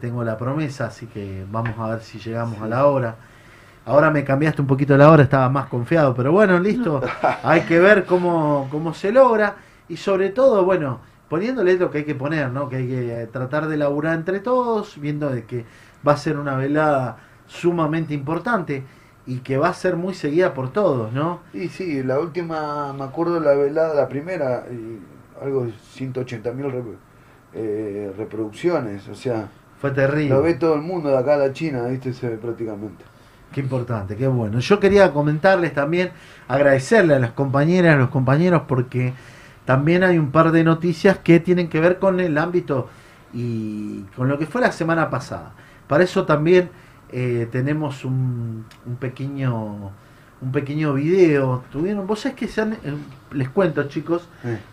Tengo 0.00 0.24
la 0.24 0.36
promesa, 0.36 0.86
así 0.86 1.06
que 1.06 1.44
vamos 1.50 1.78
a 1.78 1.88
ver 1.90 2.00
si 2.02 2.18
llegamos 2.18 2.60
a 2.60 2.66
la 2.66 2.86
hora. 2.86 3.16
Ahora 3.84 4.10
me 4.10 4.24
cambiaste 4.24 4.60
un 4.60 4.66
poquito 4.66 4.96
la 4.96 5.10
hora, 5.10 5.22
estaba 5.22 5.48
más 5.48 5.66
confiado, 5.66 6.12
pero 6.14 6.32
bueno, 6.32 6.58
listo. 6.58 7.00
Hay 7.44 7.60
que 7.62 7.78
ver 7.78 8.04
cómo, 8.04 8.66
cómo 8.70 8.92
se 8.92 9.12
logra 9.12 9.54
y 9.88 9.96
sobre 9.96 10.30
todo, 10.30 10.64
bueno, 10.64 10.98
poniéndole 11.28 11.76
lo 11.76 11.90
que 11.90 11.98
hay 11.98 12.04
que 12.04 12.14
poner, 12.14 12.50
¿no? 12.50 12.68
Que 12.68 12.76
hay 12.76 12.86
que 12.88 13.22
eh, 13.22 13.26
tratar 13.26 13.68
de 13.68 13.76
laburar 13.76 14.14
entre 14.16 14.40
todos, 14.40 15.00
viendo 15.00 15.30
de 15.30 15.44
que 15.44 15.64
va 16.06 16.12
a 16.12 16.16
ser 16.16 16.38
una 16.38 16.56
velada 16.56 17.18
sumamente 17.46 18.14
importante 18.14 18.84
y 19.26 19.38
que 19.38 19.56
va 19.58 19.68
a 19.68 19.74
ser 19.74 19.96
muy 19.96 20.14
seguida 20.14 20.54
por 20.54 20.72
todos, 20.72 21.12
¿no? 21.12 21.40
Y 21.52 21.68
sí, 21.68 22.02
la 22.02 22.20
última, 22.20 22.92
me 22.92 23.04
acuerdo 23.04 23.40
la 23.40 23.54
velada, 23.54 23.94
la 23.94 24.08
primera, 24.08 24.66
y 24.70 24.98
algo 25.44 25.66
de 25.66 25.72
180 25.92 26.52
mil 26.52 26.66
reproducciones, 28.16 29.08
o 29.08 29.14
sea, 29.14 29.48
Fue 29.80 29.90
terrible. 29.90 30.30
lo 30.34 30.42
ve 30.42 30.54
todo 30.54 30.74
el 30.74 30.82
mundo 30.82 31.08
de 31.10 31.18
acá 31.18 31.34
a 31.34 31.38
la 31.38 31.52
China, 31.52 31.86
¿viste? 31.86 32.12
Se 32.12 32.28
ve 32.28 32.36
prácticamente. 32.36 33.04
Qué 33.52 33.60
importante, 33.60 34.16
qué 34.16 34.26
bueno. 34.26 34.58
Yo 34.58 34.80
quería 34.80 35.12
comentarles 35.12 35.72
también, 35.72 36.10
agradecerle 36.48 37.14
a 37.14 37.18
las 37.18 37.32
compañeras, 37.32 37.94
a 37.94 37.98
los 37.98 38.10
compañeros, 38.10 38.62
porque 38.68 39.12
también 39.66 40.02
hay 40.02 40.18
un 40.18 40.30
par 40.30 40.52
de 40.52 40.64
noticias 40.64 41.18
que 41.18 41.38
tienen 41.40 41.68
que 41.68 41.80
ver 41.80 41.98
con 41.98 42.20
el 42.20 42.38
ámbito 42.38 42.88
y 43.34 44.00
con 44.16 44.28
lo 44.28 44.38
que 44.38 44.46
fue 44.46 44.62
la 44.62 44.72
semana 44.72 45.10
pasada. 45.10 45.52
Para 45.86 46.04
eso 46.04 46.24
también 46.24 46.70
eh, 47.12 47.46
tenemos 47.52 48.04
un, 48.04 48.64
un 48.86 48.96
pequeño 48.96 49.90
un 50.40 50.52
pequeño 50.52 50.92
video. 50.94 51.64
Tuvieron, 51.72 52.06
vos 52.06 52.20
sabés 52.20 52.36
que 52.36 52.46
se 52.48 52.60
han, 52.60 52.74
eh, 52.74 52.94
les 53.32 53.48
cuento 53.48 53.82
chicos, 53.84 54.28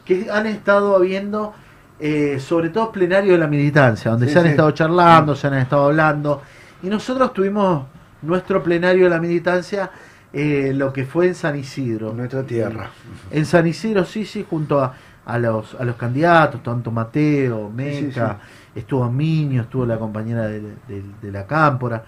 que 0.06 0.30
han 0.30 0.46
estado 0.46 0.96
habiendo 0.96 1.54
eh, 2.00 2.38
sobre 2.40 2.70
todo 2.70 2.92
plenarios 2.92 3.34
de 3.34 3.40
la 3.40 3.48
militancia, 3.48 4.12
donde 4.12 4.28
Sí, 4.28 4.34
se 4.34 4.40
han 4.40 4.46
sí. 4.46 4.52
estado 4.52 4.72
charlando, 4.72 5.36
se 5.36 5.48
han 5.48 5.54
estado 5.54 5.86
hablando, 5.86 6.42
y 6.82 6.88
nosotros 6.88 7.32
tuvimos 7.34 7.86
nuestro 8.22 8.62
plenario 8.62 9.06
de 9.06 9.10
la 9.10 9.20
militancia, 9.20 9.90
eh, 10.34 10.72
lo 10.76 10.92
que 10.92 11.06
fue 11.06 11.28
en 11.28 11.36
San 11.36 11.58
Isidro. 11.58 12.12
Nuestra 12.14 12.44
tierra. 12.44 12.90
En 13.32 13.46
San 13.46 13.66
Isidro, 13.68 14.04
sí, 14.06 14.26
sí, 14.26 14.46
junto 14.50 14.82
a, 14.82 14.94
a 15.26 15.38
los, 15.38 15.76
a 15.76 15.84
los 15.86 15.96
candidatos, 15.96 16.62
tanto 16.64 16.92
Mateo, 16.92 17.70
Meca, 17.70 18.40
estuvo 18.76 19.10
Miño, 19.10 19.62
estuvo 19.64 19.86
la 19.86 19.98
compañera 19.98 20.48
de, 20.48 20.60
de- 20.62 21.04
de 21.22 21.32
la 21.32 21.46
Cámpora. 21.48 22.04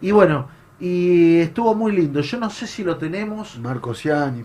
Y 0.00 0.10
bueno, 0.10 0.48
y 0.78 1.38
estuvo 1.40 1.74
muy 1.74 1.92
lindo. 1.92 2.20
Yo 2.20 2.38
no 2.38 2.50
sé 2.50 2.66
si 2.66 2.84
lo 2.84 2.96
tenemos. 2.96 3.58
Marco 3.58 3.94
Ciani. 3.94 4.44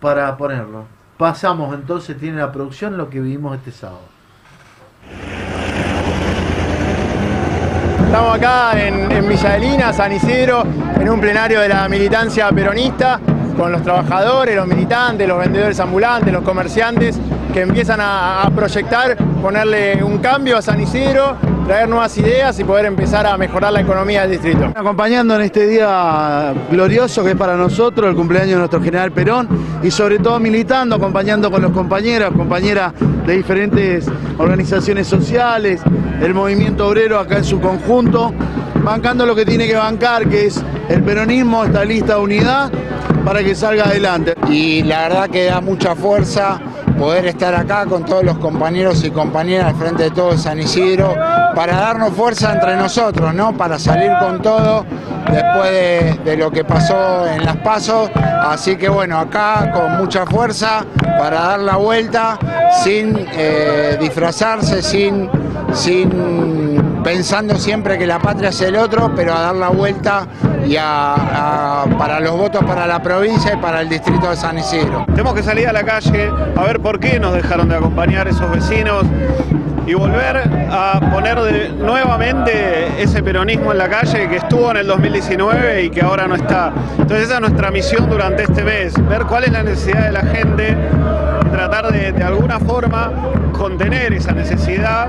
Para 0.00 0.36
ponerlo. 0.36 0.86
Pasamos 1.16 1.74
entonces, 1.74 2.18
tiene 2.18 2.38
la 2.38 2.50
producción 2.52 2.96
lo 2.96 3.08
que 3.08 3.20
vivimos 3.20 3.56
este 3.56 3.70
sábado. 3.72 4.12
Estamos 8.14 8.36
acá 8.36 8.80
en, 8.80 9.28
Villa 9.28 9.56
Elina, 9.56 9.92
San 9.92 10.12
Isidro, 10.12 10.62
en 11.00 11.10
un 11.10 11.20
plenario 11.20 11.58
de 11.58 11.68
la 11.68 11.88
militancia 11.88 12.48
peronista. 12.50 13.18
Con 13.56 13.72
los 13.72 13.82
trabajadores, 13.82 14.56
los 14.56 14.66
militantes, 14.66 15.26
los 15.26 15.38
vendedores 15.38 15.78
ambulantes, 15.80 16.32
los 16.32 16.42
comerciantes, 16.42 17.18
que 17.52 17.60
empiezan 17.60 18.00
a, 18.02 18.50
proyectar, 18.54 19.16
ponerle 19.40 20.02
un 20.02 20.18
cambio 20.18 20.56
a 20.56 20.62
San 20.62 20.80
Isidro, 20.80 21.36
traer 21.66 21.88
nuevas 21.88 22.16
ideas 22.18 22.58
y 22.58 22.64
poder 22.64 22.86
empezar 22.86 23.26
a 23.26 23.36
mejorar 23.38 23.72
la 23.72 23.80
economía 23.80 24.22
del 24.22 24.32
distrito. 24.32 24.72
Acompañando 24.74 25.36
en 25.36 25.42
este 25.42 25.66
día 25.66 26.52
glorioso 26.70 27.22
que 27.22 27.30
es 27.30 27.36
para 27.36 27.56
nosotros, 27.56 28.10
el 28.10 28.16
cumpleaños 28.16 28.50
de 28.50 28.56
nuestro 28.56 28.82
general 28.82 29.12
Perón, 29.12 29.48
y 29.82 29.90
sobre 29.90 30.18
todo 30.18 30.40
militando, 30.40 30.96
acompañando 30.96 31.50
con 31.50 31.62
los 31.62 31.72
compañeros, 31.72 32.32
compañeras 32.34 32.92
de 33.26 33.36
diferentes 33.36 34.06
organizaciones 34.38 35.06
sociales, 35.06 35.80
el 36.20 36.34
movimiento 36.34 36.88
obrero 36.88 37.18
acá 37.18 37.38
en 37.38 37.44
su 37.44 37.60
conjunto, 37.60 38.32
bancando 38.84 39.24
lo 39.24 39.34
que 39.34 39.44
tiene 39.44 39.66
que 39.66 39.76
bancar, 39.76 40.28
que 40.28 40.46
es 40.46 40.62
el 40.88 41.02
peronismo, 41.02 41.64
esta 41.64 41.84
lista 41.84 42.16
de 42.16 42.20
unidad, 42.20 42.70
para 43.24 43.42
que 43.42 43.54
salga 43.54 43.84
adelante. 43.84 44.34
y 44.48 44.82
la 44.82 45.08
verdad 45.08 45.30
que 45.30 45.46
da 45.46 45.60
mucha 45.60 45.94
fuerza 45.94 46.60
poder 46.98 47.26
estar 47.26 47.54
acá 47.54 47.86
con 47.86 48.04
todos 48.04 48.22
los 48.22 48.38
compañeros 48.38 49.02
y 49.04 49.10
compañeras 49.10 49.68
al 49.68 49.76
frente 49.76 50.04
de 50.04 50.10
todo 50.10 50.36
San 50.36 50.60
Isidro 50.60 51.14
para 51.54 51.76
darnos 51.76 52.12
fuerza 52.12 52.52
entre 52.52 52.76
nosotros, 52.76 53.34
¿no? 53.34 53.56
Para 53.56 53.78
salir 53.78 54.12
con 54.20 54.40
todo 54.42 54.84
después 55.30 55.70
de, 55.70 56.20
de 56.24 56.36
lo 56.36 56.50
que 56.50 56.64
pasó 56.64 57.26
en 57.26 57.44
las 57.44 57.56
pasos. 57.56 58.10
Así 58.14 58.76
que 58.76 58.88
bueno, 58.88 59.18
acá 59.18 59.72
con 59.72 59.96
mucha 59.96 60.26
fuerza 60.26 60.84
para 61.18 61.40
dar 61.40 61.60
la 61.60 61.76
vuelta 61.76 62.38
sin 62.82 63.26
eh, 63.32 63.96
disfrazarse, 63.98 64.82
sin, 64.82 65.28
sin 65.72 66.93
pensando 67.04 67.56
siempre 67.56 67.98
que 67.98 68.06
la 68.06 68.18
patria 68.18 68.48
es 68.48 68.60
el 68.62 68.76
otro, 68.76 69.12
pero 69.14 69.34
a 69.34 69.40
dar 69.42 69.54
la 69.54 69.68
vuelta 69.68 70.26
y 70.66 70.76
a- 70.80 71.84
para 71.98 72.18
los 72.20 72.32
votos 72.36 72.64
para 72.64 72.86
la 72.86 73.02
provincia 73.02 73.52
y 73.54 73.56
para 73.58 73.82
el 73.82 73.88
distrito 73.90 74.30
de 74.30 74.36
San 74.36 74.58
Isidro. 74.58 75.04
Tenemos 75.06 75.34
que 75.34 75.42
salir 75.42 75.68
a 75.68 75.72
la 75.72 75.84
calle 75.84 76.30
a 76.56 76.62
ver 76.64 76.80
por 76.80 76.98
qué 76.98 77.20
nos 77.20 77.34
dejaron 77.34 77.68
de 77.68 77.76
acompañar 77.76 78.26
esos 78.26 78.50
vecinos 78.50 79.04
y 79.86 79.92
volver 79.92 80.38
a 80.72 80.98
poner 81.12 81.74
nuevamente 81.74 83.02
ese 83.02 83.22
peronismo 83.22 83.70
en 83.72 83.76
la 83.78 83.88
calle 83.90 84.26
que 84.30 84.36
estuvo 84.36 84.70
en 84.70 84.78
el 84.78 84.86
2019 84.86 85.82
y 85.84 85.90
que 85.90 86.00
ahora 86.00 86.26
no 86.26 86.34
está. 86.36 86.72
Entonces 86.98 87.26
esa 87.26 87.34
es 87.34 87.40
nuestra 87.42 87.70
misión 87.70 88.08
durante 88.08 88.44
este 88.44 88.64
mes, 88.64 88.94
ver 89.08 89.24
cuál 89.26 89.44
es 89.44 89.52
la 89.52 89.62
necesidad 89.62 90.04
de 90.06 90.12
la 90.12 90.22
gente, 90.22 90.74
tratar 91.54 91.92
de, 91.92 92.10
de 92.10 92.22
alguna 92.24 92.58
forma 92.58 93.12
contener 93.52 94.12
esa 94.12 94.32
necesidad 94.32 95.08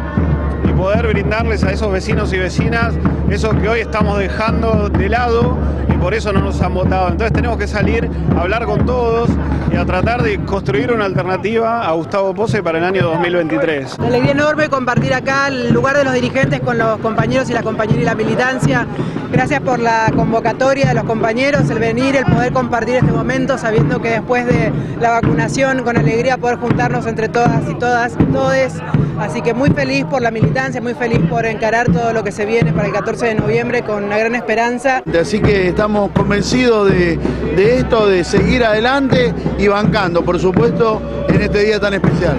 y 0.63 0.71
poder 0.73 1.07
brindarles 1.07 1.63
a 1.63 1.71
esos 1.71 1.91
vecinos 1.91 2.31
y 2.33 2.37
vecinas 2.37 2.93
eso 3.29 3.49
que 3.59 3.67
hoy 3.67 3.79
estamos 3.79 4.19
dejando 4.19 4.89
de 4.89 5.09
lado 5.09 5.57
y 5.89 5.93
por 5.97 6.13
eso 6.13 6.31
no 6.31 6.41
nos 6.41 6.61
han 6.61 6.73
votado. 6.73 7.09
Entonces 7.09 7.33
tenemos 7.33 7.57
que 7.57 7.67
salir 7.67 8.09
a 8.37 8.41
hablar 8.41 8.65
con 8.65 8.85
todos 8.85 9.29
y 9.71 9.75
a 9.75 9.85
tratar 9.85 10.21
de 10.21 10.39
construir 10.45 10.91
una 10.91 11.05
alternativa 11.05 11.87
a 11.87 11.91
Gustavo 11.93 12.33
Pose 12.33 12.61
para 12.61 12.77
el 12.77 12.83
año 12.83 13.03
2023. 13.03 13.95
Una 13.97 14.07
alegría 14.07 14.31
enorme 14.31 14.69
compartir 14.69 15.13
acá 15.13 15.47
el 15.47 15.73
lugar 15.73 15.97
de 15.97 16.03
los 16.03 16.13
dirigentes 16.13 16.59
con 16.59 16.77
los 16.77 16.99
compañeros 16.99 17.49
y 17.49 17.53
las 17.53 17.63
compañeras 17.63 18.01
y 18.01 18.05
la 18.05 18.15
militancia. 18.15 18.87
Gracias 19.31 19.59
por 19.61 19.79
la 19.79 20.11
convocatoria 20.15 20.87
de 20.87 20.93
los 20.93 21.03
compañeros, 21.03 21.69
el 21.69 21.79
venir, 21.79 22.15
el 22.15 22.25
poder 22.25 22.53
compartir 22.53 22.95
este 22.95 23.11
momento, 23.11 23.57
sabiendo 23.57 24.01
que 24.01 24.09
después 24.11 24.45
de 24.45 24.71
la 25.01 25.09
vacunación, 25.09 25.83
con 25.83 25.97
alegría 25.97 26.34
poder 26.37 26.57
juntarnos 26.57 27.05
entre 27.07 27.29
todas 27.29 27.69
y 27.69 27.75
todas, 27.75 28.17
todes. 28.31 28.75
Así 29.19 29.41
que 29.41 29.53
muy 29.53 29.69
feliz 29.69 30.05
por 30.05 30.21
la 30.21 30.29
militancia, 30.31 30.81
muy 30.81 30.93
feliz 30.93 31.19
por 31.29 31.45
encarar 31.45 31.87
todo 31.91 32.11
lo 32.13 32.23
que 32.23 32.31
se 32.31 32.45
viene 32.45 32.73
para 32.73 32.87
el 32.87 32.93
14 32.93 33.27
de 33.27 33.35
noviembre 33.35 33.81
con 33.83 34.03
una 34.03 34.17
gran 34.17 34.35
esperanza. 34.35 35.01
Así 35.19 35.39
que 35.41 35.69
estamos 35.69 36.11
convencidos 36.11 36.89
de, 36.91 37.17
de 37.55 37.77
esto, 37.77 38.07
de 38.07 38.23
seguir 38.23 38.63
adelante 38.65 39.33
y 39.57 39.67
bancando, 39.67 40.23
por 40.23 40.37
supuesto, 40.39 41.01
en 41.29 41.41
este 41.41 41.63
día 41.63 41.79
tan 41.79 41.93
especial. 41.93 42.37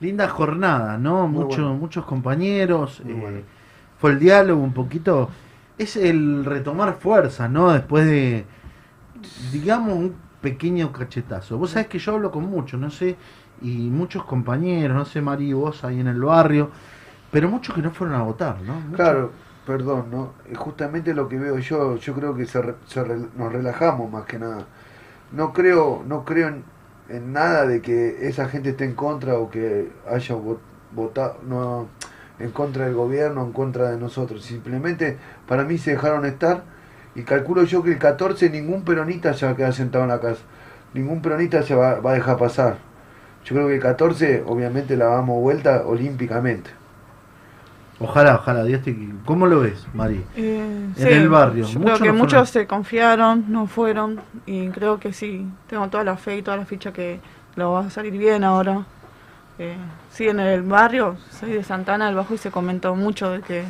Linda 0.00 0.28
jornada, 0.28 0.98
¿no? 0.98 1.26
Mucho- 1.26 1.72
Muchos 1.74 2.04
compañeros, 2.04 3.00
eh, 3.08 3.42
fue 3.98 4.10
el 4.10 4.18
diálogo 4.18 4.62
un 4.62 4.74
poquito, 4.74 5.30
es 5.78 5.96
el 5.96 6.44
retomar 6.44 6.96
fuerzas, 7.00 7.50
¿no? 7.50 7.72
Después 7.72 8.04
de, 8.06 8.44
digamos, 9.52 9.94
un 9.94 10.14
pequeño 10.46 10.92
cachetazo. 10.92 11.58
Vos 11.58 11.70
sabés 11.72 11.88
que 11.88 11.98
yo 11.98 12.14
hablo 12.14 12.30
con 12.30 12.44
muchos, 12.44 12.78
no 12.80 12.90
sé, 12.90 13.16
y 13.62 13.90
muchos 14.00 14.24
compañeros, 14.24 14.96
no 14.96 15.04
sé, 15.04 15.20
Mari, 15.22 15.52
vos 15.52 15.84
ahí 15.84 16.00
en 16.00 16.08
el 16.08 16.20
barrio, 16.20 16.70
pero 17.32 17.48
muchos 17.50 17.74
que 17.74 17.82
no 17.82 17.90
fueron 17.92 18.16
a 18.16 18.22
votar, 18.22 18.56
¿no? 18.62 18.74
Claro, 18.94 19.32
perdón, 19.66 20.10
¿no? 20.10 20.32
Justamente 20.56 21.14
lo 21.14 21.28
que 21.28 21.38
veo 21.38 21.58
yo, 21.58 21.96
yo 21.96 22.14
creo 22.14 22.34
que 22.34 22.46
se 22.46 22.62
se 22.86 23.04
nos 23.36 23.52
relajamos 23.52 24.10
más 24.10 24.24
que 24.24 24.38
nada. 24.38 24.66
No 25.32 25.52
creo, 25.52 26.02
no 26.06 26.24
creo 26.24 26.48
en, 26.48 26.64
en 27.08 27.32
nada 27.32 27.66
de 27.66 27.82
que 27.82 28.28
esa 28.28 28.48
gente 28.48 28.70
esté 28.70 28.84
en 28.84 28.94
contra 28.94 29.36
o 29.38 29.50
que 29.50 29.92
haya 30.10 30.34
vo- 30.36 30.58
votado 30.92 31.38
no, 31.46 31.88
en 32.38 32.50
contra 32.52 32.86
del 32.86 32.94
gobierno, 32.94 33.44
en 33.44 33.52
contra 33.52 33.90
de 33.90 33.98
nosotros. 33.98 34.44
Simplemente 34.44 35.18
para 35.48 35.64
mí 35.64 35.78
se 35.78 35.92
dejaron 35.92 36.24
estar 36.26 36.64
y 37.16 37.22
calculo 37.22 37.64
yo 37.64 37.82
que 37.82 37.90
el 37.90 37.98
14 37.98 38.50
ningún 38.50 38.82
peronista 38.82 39.34
se 39.34 39.46
va 39.46 39.52
a 39.52 39.56
quedar 39.56 39.72
sentado 39.72 40.04
en 40.04 40.10
la 40.10 40.20
casa. 40.20 40.42
Ningún 40.94 41.20
peronista 41.22 41.62
se 41.62 41.74
va, 41.74 42.00
va 42.00 42.12
a 42.12 42.14
dejar 42.14 42.36
pasar. 42.36 42.76
Yo 43.44 43.54
creo 43.54 43.68
que 43.68 43.74
el 43.74 43.80
14 43.80 44.44
obviamente 44.46 44.96
la 44.96 45.06
damos 45.06 45.40
vuelta 45.40 45.84
olímpicamente. 45.86 46.70
Ojalá, 47.98 48.36
ojalá, 48.36 48.64
Dios 48.64 48.82
te... 48.82 48.94
¿Cómo 49.24 49.46
lo 49.46 49.60
ves, 49.60 49.86
Mari? 49.94 50.22
Eh, 50.36 50.58
en 50.58 50.94
sí, 50.94 51.08
el 51.08 51.30
barrio. 51.30 51.64
Yo 51.64 51.78
muchos 51.78 51.98
creo 51.98 51.98
que 51.98 52.12
no 52.12 52.18
muchos 52.18 52.32
fueron. 52.32 52.46
se 52.46 52.66
confiaron, 52.66 53.44
no 53.48 53.66
fueron 53.66 54.20
y 54.44 54.68
creo 54.68 55.00
que 55.00 55.14
sí, 55.14 55.46
tengo 55.66 55.88
toda 55.88 56.04
la 56.04 56.16
fe 56.18 56.36
y 56.36 56.42
toda 56.42 56.58
la 56.58 56.66
ficha 56.66 56.92
que 56.92 57.20
lo 57.54 57.72
va 57.72 57.86
a 57.86 57.90
salir 57.90 58.12
bien 58.18 58.44
ahora. 58.44 58.84
Eh, 59.58 59.76
sí, 60.10 60.28
en 60.28 60.40
el 60.40 60.62
barrio, 60.62 61.16
soy 61.30 61.52
de 61.52 61.62
Santana 61.62 62.06
del 62.06 62.16
Bajo 62.16 62.34
y 62.34 62.38
se 62.38 62.50
comentó 62.50 62.94
mucho 62.94 63.30
de 63.30 63.40
que, 63.40 63.64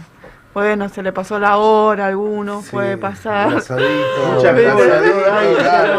bueno, 0.56 0.88
se 0.88 1.02
le 1.02 1.12
pasó 1.12 1.38
la 1.38 1.58
hora 1.58 2.06
a 2.06 2.08
alguno, 2.08 2.62
puede 2.70 2.96
pasar. 2.96 3.50
Mucha 3.56 3.76
¿no? 3.76 4.40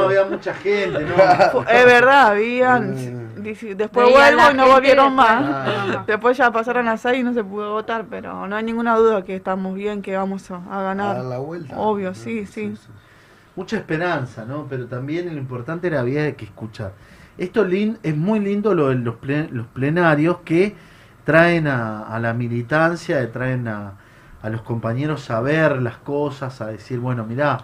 Había 0.05 0.25
mucha 0.25 0.51
gente, 0.55 1.05
¿no? 1.05 1.61
Es 1.61 1.85
verdad, 1.85 2.27
habían. 2.29 2.95
dice- 3.43 3.75
Después 3.75 4.09
vuelvo 4.09 4.41
y 4.51 4.55
no 4.55 4.67
volvieron 4.67 5.13
más. 5.13 6.05
Después 6.07 6.35
ya 6.37 6.49
pasaron 6.51 6.85
las 6.85 7.01
seis 7.01 7.19
y 7.19 7.23
no 7.23 7.35
se 7.35 7.43
pudo 7.43 7.73
votar, 7.73 8.05
pero 8.09 8.47
no 8.47 8.55
hay 8.55 8.63
ninguna 8.63 8.95
duda 8.95 9.23
que 9.23 9.35
estamos 9.35 9.75
bien, 9.75 10.01
que 10.01 10.17
vamos 10.17 10.49
a, 10.49 10.55
a 10.71 10.81
ganar. 10.81 11.17
A 11.17 11.19
dar 11.19 11.25
la 11.25 11.37
vuelta. 11.37 11.77
Obvio, 11.77 12.15
sí, 12.15 12.47
sí. 12.47 12.73
Mucha 13.55 13.77
esperanza, 13.77 14.43
¿no? 14.43 14.65
Pero 14.67 14.87
también 14.87 15.27
lo 15.27 15.37
importante 15.39 15.85
era 15.85 15.99
había 15.99 16.35
que 16.35 16.45
escuchar. 16.45 16.93
Esto 17.37 17.63
lin- 17.63 17.99
es 18.01 18.17
muy 18.17 18.39
lindo 18.39 18.73
lo 18.73 18.89
de 18.89 18.95
los, 18.95 19.17
ple- 19.21 19.49
los 19.51 19.67
plenarios 19.67 20.37
que 20.43 20.75
traen 21.25 21.67
a, 21.67 22.07
a 22.07 22.19
la 22.19 22.33
militancia, 22.33 23.21
que 23.21 23.27
traen 23.27 23.67
a, 23.67 23.93
a 24.41 24.49
los 24.49 24.61
compañeros 24.61 25.29
a 25.29 25.41
ver 25.41 25.81
las 25.81 25.97
cosas, 25.97 26.61
a 26.61 26.67
decir, 26.67 26.99
bueno, 26.99 27.25
mirá, 27.25 27.57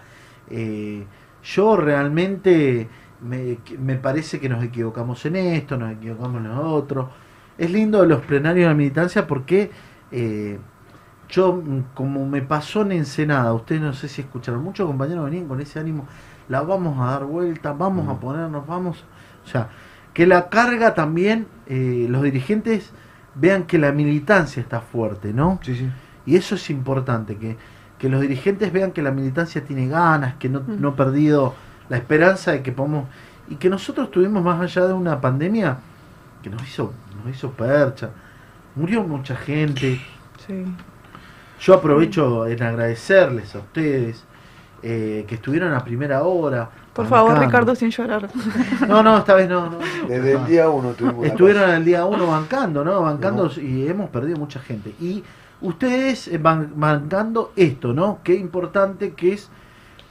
eh, 0.50 1.06
yo 1.44 1.78
realmente 1.78 2.88
me, 3.22 3.58
me 3.80 3.96
parece 3.96 4.40
que 4.40 4.50
nos 4.50 4.64
equivocamos 4.64 5.26
en 5.26 5.36
esto, 5.36 5.78
nos 5.78 5.94
equivocamos 5.94 6.42
en 6.42 6.50
lo 6.50 6.74
otro. 6.74 7.10
Es 7.58 7.72
lindo 7.72 8.06
los 8.06 8.22
plenarios 8.22 8.66
de 8.66 8.70
la 8.70 8.76
militancia 8.76 9.28
porque 9.28 9.72
eh, 10.12 10.60
yo, 11.30 11.54
mm, 11.54 11.94
como 11.94 12.26
me 12.28 12.42
pasó 12.42 12.82
en 12.82 12.94
Ensenada, 12.94 13.54
ustedes 13.54 13.82
no 13.82 13.94
sé 13.94 14.08
si 14.08 14.22
escucharon, 14.22 14.64
muchos 14.64 14.88
compañeros 14.88 15.26
venían 15.26 15.48
con 15.48 15.62
ese 15.62 15.80
ánimo, 15.80 16.06
la 16.50 16.62
vamos 16.62 17.00
a 17.00 17.12
dar 17.12 17.26
vuelta, 17.26 17.74
vamos 17.74 18.08
a 18.08 18.20
ponernos, 18.20 18.66
vamos. 18.68 19.04
O 19.44 19.48
sea, 19.48 19.70
que 20.14 20.28
la 20.28 20.50
carga 20.50 20.94
también, 20.94 21.48
eh, 21.68 22.06
los 22.10 22.22
dirigentes 22.24 22.92
vean 23.36 23.64
que 23.64 23.78
la 23.80 23.92
militancia 23.92 24.62
está 24.62 24.82
fuerte, 24.82 25.34
¿no? 25.34 25.60
Sí, 25.64 25.76
sí. 25.76 25.90
Y 26.26 26.36
eso 26.36 26.56
es 26.56 26.70
importante, 26.70 27.38
que, 27.38 27.58
que 27.98 28.10
los 28.10 28.22
dirigentes 28.22 28.72
vean 28.72 28.92
que 28.92 29.02
la 29.02 29.12
militancia 29.12 29.64
tiene 29.64 29.88
ganas, 29.88 30.36
que 30.36 30.50
no, 30.50 30.62
no 30.66 30.90
ha 30.90 30.96
perdido 30.96 31.54
la 31.90 31.98
esperanza 31.98 32.52
de 32.52 32.64
que 32.64 32.72
podamos... 32.72 33.08
Y 33.50 33.56
que 33.56 33.70
nosotros 33.70 34.10
tuvimos 34.10 34.44
más 34.44 34.62
allá 34.62 34.88
de 34.88 34.94
una 34.94 35.20
pandemia 35.20 35.78
que 36.42 36.50
nos 36.50 36.62
hizo, 36.64 36.94
nos 37.24 37.36
hizo 37.36 37.52
percha, 37.52 38.10
murió 38.76 39.04
mucha 39.04 39.36
gente. 39.36 40.02
Sí. 40.46 40.66
Yo 41.60 41.74
aprovecho 41.74 42.46
en 42.48 42.62
agradecerles 42.64 43.56
a 43.56 43.60
ustedes 43.60 44.24
eh, 44.82 45.24
que 45.28 45.36
estuvieron 45.36 45.74
a 45.74 45.84
primera 45.84 46.24
hora. 46.24 46.70
Por 46.94 47.08
favor, 47.08 47.32
bancando. 47.32 47.48
Ricardo, 47.48 47.76
sin 47.76 47.90
llorar. 47.90 48.30
No, 48.88 49.02
no, 49.02 49.18
esta 49.20 49.34
vez 49.34 49.48
no. 49.48 49.70
no. 49.70 49.78
Desde 50.08 50.34
el 50.34 50.46
día 50.46 50.70
uno 50.70 50.90
tuvimos 50.90 51.26
Estuvieron 51.26 51.70
el 51.70 51.86
día 51.86 52.06
uno 52.06 52.28
bancando, 52.28 52.84
¿no? 52.84 53.02
Bancando 53.02 53.50
y 53.62 53.88
hemos 53.88 54.10
perdido 54.10 54.38
mucha 54.38 54.60
gente. 54.60 54.94
Y 55.00 55.24
ustedes 55.64 56.28
eh, 56.28 56.38
ban- 56.40 56.72
bancando 56.76 57.52
esto, 57.56 57.94
¿no? 57.94 58.20
Qué 58.24 58.36
importante 58.36 59.14
que 59.14 59.34
es 59.34 59.50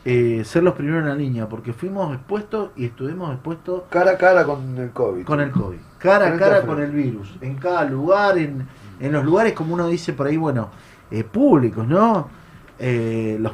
eh, 0.05 0.43
ser 0.45 0.65
los 0.65 0.75
primeros 0.75 1.03
en 1.03 1.09
la 1.09 1.15
línea, 1.15 1.49
porque 1.49 1.73
fuimos 1.73 2.13
expuestos 2.15 2.71
y 2.77 2.87
estuvimos 2.87 3.33
expuestos 3.33 3.83
cara 3.89 4.13
a 4.13 4.19
cara 4.19 4.45
con 4.45 4.77
el 4.77 4.91
COVID. 4.91 5.25
con 5.25 5.41
el 5.41 5.51
COVID. 5.53 5.79
Cara 5.99 6.27
a 6.27 6.31
cara 6.39 6.57
con 6.67 6.83
el 6.83 6.91
virus. 6.91 7.37
En 7.41 7.55
cada 7.57 7.85
lugar, 7.85 8.37
en, 8.39 8.67
en 9.01 9.13
los 9.13 9.25
lugares, 9.25 9.53
como 9.53 9.75
uno 9.75 9.87
dice 9.87 10.13
por 10.13 10.27
ahí, 10.27 10.37
bueno, 10.37 10.71
eh, 11.11 11.23
públicos, 11.25 11.87
¿no? 11.87 12.29
eh, 12.85 13.37
los 13.39 13.53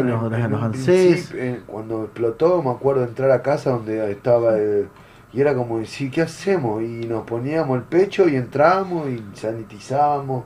en- 0.00 0.06
los, 0.10 0.22
los 0.50 0.62
ANSES. 0.62 1.32
eh, 1.34 1.60
cuando 1.66 2.04
explotó, 2.04 2.62
me 2.62 2.70
acuerdo 2.70 3.02
de 3.02 3.08
entrar 3.08 3.30
a 3.30 3.42
casa 3.42 3.70
donde 3.70 4.10
estaba 4.10 4.56
el- 4.56 4.88
y 5.34 5.40
era 5.40 5.54
como 5.54 5.80
decir, 5.80 6.10
¿qué 6.10 6.22
hacemos? 6.22 6.80
Y 6.82 7.06
nos 7.06 7.24
poníamos 7.24 7.76
el 7.76 7.82
pecho 7.82 8.26
y 8.28 8.36
entrábamos 8.36 9.08
y 9.10 9.22
sanitizábamos, 9.34 10.44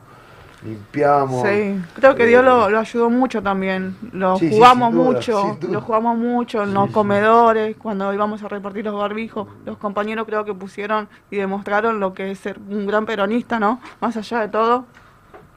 limpiábamos. 0.65 1.43
Sí, 1.47 1.77
creo 1.95 2.15
que 2.15 2.25
eh, 2.25 2.27
Dios 2.27 2.45
lo, 2.45 2.69
lo 2.71 2.79
ayudó 2.79 3.11
mucho 3.11 3.43
también. 3.43 3.97
Lo 4.13 4.39
Sí, 4.39 4.51
jugamos 4.51 4.93
duda, 4.93 5.05
mucho, 5.05 5.59
lo 5.71 5.81
jugamos 5.81 6.19
mucho 6.19 6.63
en 6.63 6.75
los 6.75 6.91
comedores, 6.91 7.77
cuando 7.77 8.13
íbamos 8.13 8.43
a 8.43 8.49
repartir 8.49 8.85
los 8.85 8.95
barbijos. 8.95 9.47
Los 9.65 9.77
compañeros 9.79 10.27
creo 10.27 10.45
que 10.45 10.55
pusieron 10.55 11.09
y 11.31 11.37
demostraron 11.37 12.01
lo 12.01 12.15
que 12.15 12.31
es 12.33 12.39
ser 12.39 12.59
un 12.69 12.87
gran 12.87 13.07
peronista, 13.07 13.59
¿no? 13.61 13.81
Más 14.01 14.17
allá 14.17 14.41
de 14.41 14.49
todo, 14.49 14.85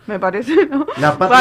me 0.07 0.19
parece, 0.19 0.65
¿no? 0.67 0.85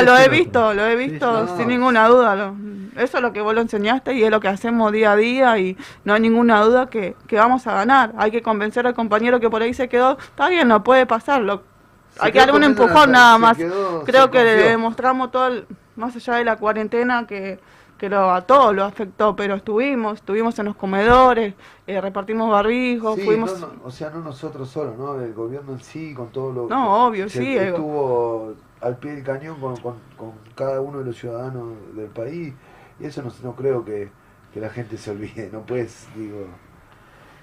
Lo 0.06 0.16
he 0.18 0.28
visto, 0.28 0.74
lo 0.74 0.86
he 0.86 0.96
visto 0.96 1.46
sin 1.56 1.68
ninguna 1.68 2.08
duda. 2.08 2.36
lo- 2.36 2.54
eso 2.96 3.16
es 3.18 3.22
lo 3.22 3.32
que 3.32 3.40
vos 3.40 3.54
lo 3.54 3.60
enseñaste 3.60 4.14
y 4.14 4.24
es 4.24 4.30
lo 4.30 4.40
que 4.40 4.48
hacemos 4.48 4.90
día 4.92 5.12
a 5.12 5.16
día 5.16 5.58
y 5.58 5.76
no 6.04 6.12
hay 6.14 6.20
ninguna 6.20 6.60
duda 6.62 6.86
que, 6.90 7.14
que 7.26 7.36
vamos 7.36 7.66
a 7.66 7.72
ganar. 7.74 8.12
Hay 8.18 8.30
que 8.30 8.42
convencer 8.42 8.86
al 8.86 8.94
compañero 8.94 9.38
que 9.40 9.48
por 9.48 9.62
ahí 9.62 9.72
se 9.74 9.88
quedó, 9.88 10.18
está 10.18 10.48
bien, 10.48 10.68
no 10.68 10.82
puede 10.84 11.06
pasar, 11.06 11.40
lo, 11.40 11.58
Se 11.58 11.69
hay 12.18 12.32
que 12.32 12.38
darle 12.38 12.54
un 12.56 12.64
empujón 12.64 13.12
la- 13.12 13.18
nada 13.18 13.34
se 13.34 13.40
más. 13.40 13.56
quedó- 13.56 14.04
Creo 14.04 14.24
se 14.24 14.30
que 14.30 14.44
le 14.44 14.54
demostramos 14.56 15.30
todo, 15.30 15.46
el- 15.48 15.66
más 15.96 16.16
allá 16.16 16.34
de 16.36 16.44
la 16.44 16.56
cuarentena, 16.56 17.26
que, 17.26 17.58
que 17.98 18.08
lo, 18.08 18.32
a 18.32 18.40
todos 18.42 18.74
lo 18.74 18.84
afectó, 18.84 19.36
pero 19.36 19.54
estuvimos, 19.54 20.14
estuvimos 20.14 20.58
en 20.58 20.66
los 20.66 20.76
comedores, 20.76 21.54
eh, 21.86 22.00
repartimos 22.00 22.50
barbijos, 22.50 23.16
Sí, 23.16 23.22
fuimos... 23.24 23.60
no, 23.60 23.66
no, 23.68 23.72
o 23.84 23.90
sea, 23.90 24.08
no 24.10 24.20
nosotros 24.20 24.70
solos, 24.70 24.96
¿no? 24.96 25.20
El 25.20 25.34
gobierno 25.34 25.72
en 25.72 25.80
sí, 25.80 26.14
con 26.14 26.28
todo 26.28 26.52
lo 26.52 26.68
No, 26.68 27.06
obvio, 27.06 27.24
que 27.24 27.30
sí. 27.30 27.56
Estuvo 27.56 28.54
al 28.80 28.96
pie 28.96 29.12
del 29.16 29.24
cañón 29.24 29.60
con, 29.60 29.76
con, 29.76 29.96
con 30.16 30.32
cada 30.54 30.80
uno 30.80 31.00
de 31.00 31.04
los 31.04 31.16
ciudadanos 31.18 31.74
del 31.94 32.06
país. 32.08 32.54
Y 32.98 33.04
eso 33.04 33.22
no, 33.22 33.30
no 33.42 33.54
creo 33.54 33.84
que, 33.84 34.10
que 34.54 34.60
la 34.60 34.70
gente 34.70 34.96
se 34.96 35.10
olvide, 35.10 35.50
no 35.52 35.60
puedes, 35.60 36.08
digo. 36.16 36.46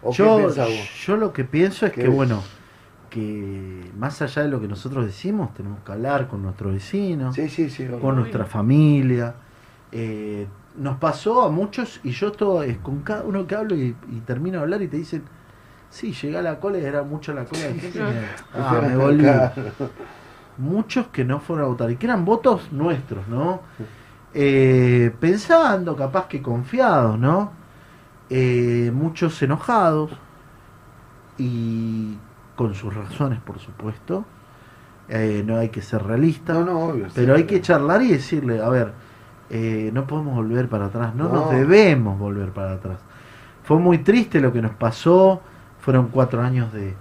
¿O 0.01 0.09
qué 0.11 0.17
Yo, 0.17 0.49
yo 1.05 1.17
lo 1.17 1.33
que 1.33 1.43
pienso 1.43 1.85
es 1.85 1.91
¿Qué 1.93 2.01
que, 2.01 2.07
bueno, 2.07 2.43
que 3.09 3.91
más 3.97 4.21
allá 4.21 4.43
de 4.43 4.49
lo 4.49 4.59
que 4.61 4.67
nosotros 4.67 5.05
decimos, 5.05 5.53
tenemos 5.53 5.79
que 5.83 5.91
hablar 5.91 6.27
con 6.27 6.41
nuestros 6.43 6.73
vecinos, 6.73 7.35
Sí, 7.35 7.49
sí, 7.49 7.69
sí, 7.69 7.85
obvio. 7.87 7.99
con 7.99 8.15
nuestra 8.15 8.45
familia. 8.45 9.35
Eh, 9.91 10.47
nos 10.77 10.97
pasó 10.97 11.43
a 11.43 11.49
muchos, 11.49 11.99
y 12.03 12.11
yo 12.11 12.31
todo 12.31 12.63
es 12.63 12.77
con 12.77 13.01
cada 13.01 13.23
uno 13.23 13.47
que 13.47 13.55
hablo 13.55 13.75
y, 13.75 13.95
y 14.11 14.19
termino 14.25 14.57
de 14.57 14.63
hablar 14.63 14.81
y 14.81 14.87
te 14.87 14.97
dicen, 14.97 15.23
sí, 15.89 16.13
llegué 16.13 16.37
a 16.37 16.41
la 16.41 16.59
cola 16.59 16.77
y 16.79 16.83
era 16.85 17.03
mucho 17.03 17.33
la 17.33 17.45
cola 17.45 17.61
de 17.63 17.73
gente. 17.75 17.99
me- 18.01 18.61
ah, 18.61 18.81
me 18.87 18.97
volví. 18.97 19.25
Muchos 20.57 21.07
que 21.07 21.23
no 21.23 21.39
fueron 21.39 21.65
a 21.65 21.67
votar 21.67 21.91
y 21.91 21.97
que 21.97 22.07
eran 22.07 22.25
votos 22.25 22.71
nuestros, 22.71 23.27
¿no? 23.27 23.61
Eh, 24.33 25.11
pensando, 25.19 25.95
capaz 25.95 26.27
que 26.27 26.41
confiados, 26.41 27.17
¿no? 27.19 27.51
Eh, 28.29 28.91
muchos 28.93 29.41
enojados 29.41 30.11
y 31.37 32.15
con 32.57 32.73
sus 32.73 32.93
razones, 32.93 33.39
por 33.39 33.59
supuesto. 33.59 34.25
Eh, 35.07 35.41
no 35.47 35.55
hay 35.57 35.69
que 35.69 35.81
ser 35.81 36.03
realista, 36.03 36.51
No, 36.53 36.65
no, 36.65 36.79
obvio, 36.81 37.07
pero 37.15 37.35
hay 37.35 37.45
que 37.45 37.61
charlar 37.61 38.01
y 38.01 38.09
decirle, 38.11 38.61
a 38.61 38.67
ver, 38.67 38.91
eh, 39.49 39.89
no 39.93 40.05
podemos 40.05 40.35
volver 40.35 40.67
para 40.67 40.87
atrás, 40.87 41.15
no, 41.15 41.29
nos 41.29 41.45
No. 41.45 41.57
debemos 41.57 42.19
volver 42.19 42.49
para 42.49 42.73
atrás. 42.73 42.97
Fue 43.63 43.79
muy 43.79 43.99
triste 43.99 44.41
lo 44.41 44.51
que 44.51 44.61
nos 44.61 44.71
pasó, 44.71 45.39
fueron 45.79 46.09
cuatro 46.09 46.41
años 46.41 46.73
de, 46.73 46.93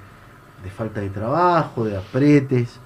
de 0.62 0.70
falta 0.70 1.00
de 1.00 1.10
trabajo, 1.10 1.84
de 1.84 1.96
apretes. 1.96 2.78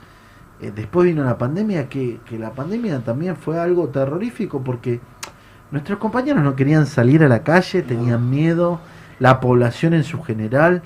Eh, 0.62 0.72
después 0.74 1.04
vino 1.06 1.22
la 1.24 1.36
pandemia, 1.36 1.88
que, 1.90 2.20
que 2.24 2.38
la 2.38 2.52
pandemia 2.52 3.00
también 3.00 3.36
fue 3.36 3.58
algo 3.58 3.88
terrorífico 3.88 4.62
porque 4.62 5.00
nuestros 5.70 5.98
compañeros 5.98 6.42
no 6.42 6.56
querían 6.56 6.86
salir 6.86 7.22
a 7.22 7.28
la 7.28 7.42
calle, 7.42 7.82
tenían 7.82 8.30
miedo, 8.30 8.80
la 9.18 9.38
población 9.40 9.92
en 9.92 10.04
su 10.04 10.22
general. 10.22 10.82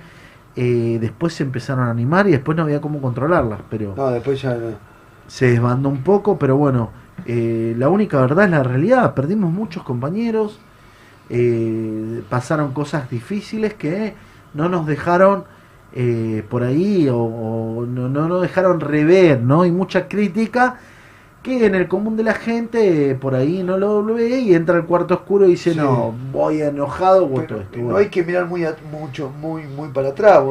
Eh, 0.57 0.99
después 1.01 1.35
se 1.35 1.43
empezaron 1.45 1.87
a 1.87 1.91
animar 1.91 2.29
y 2.29 2.33
después 2.33 2.57
no 2.57 2.63
había 2.65 2.81
cómo 2.81 3.01
controlarlas, 3.03 3.63
pero 3.71 3.97
No, 3.97 4.11
después 4.11 4.41
ya 4.43 4.55
no. 4.57 4.79
se 5.27 5.47
desbandó 5.51 5.89
un 5.89 6.03
poco, 6.03 6.39
pero 6.39 6.57
bueno, 6.57 6.91
eh, 7.25 7.75
la 7.79 7.89
única 7.89 8.21
verdad 8.21 8.45
es 8.47 8.51
la 8.51 8.63
realidad, 8.63 9.15
perdimos 9.15 9.53
muchos 9.53 9.83
compañeros, 9.83 10.61
eh, 11.29 12.25
pasaron 12.29 12.73
cosas 12.73 13.11
difíciles 13.11 13.75
que 13.75 14.15
no 14.55 14.69
nos 14.69 14.87
dejaron 14.87 15.45
eh, 15.93 16.45
por 16.49 16.63
ahí 16.65 17.09
o, 17.09 17.19
o 17.19 17.87
no, 17.87 18.09
no 18.09 18.29
nos 18.29 18.43
dejaron 18.43 18.81
rever, 18.81 19.41
¿no? 19.41 19.65
Y 19.65 19.71
mucha 19.73 20.09
crítica 20.09 20.79
que 21.45 21.65
en 21.67 21.77
el 21.77 21.87
común 21.87 22.17
de 22.17 22.25
la 22.25 22.35
gente 22.35 23.15
por 23.15 23.37
ahí 23.37 23.63
no 23.63 23.77
lo 23.77 24.03
ve 24.03 24.41
y 24.41 24.55
entra 24.55 24.75
al 24.77 24.87
cuarto 24.87 25.15
oscuro 25.15 25.47
y 25.47 25.51
dice, 25.51 25.73
Sí. 25.73 25.77
no, 25.79 26.13
voy 26.33 26.61
enojado, 26.63 27.29
voto 27.29 27.61
esto. 27.61 27.79
no 27.79 27.97
hay 27.97 28.09
que 28.09 28.25
mirar 28.25 28.47
muy 28.47 28.65
a- 28.65 28.75
mucho 28.91 29.31
muy 29.41 29.63
muy 29.65 29.91
para 29.91 30.09
atrás 30.09 30.43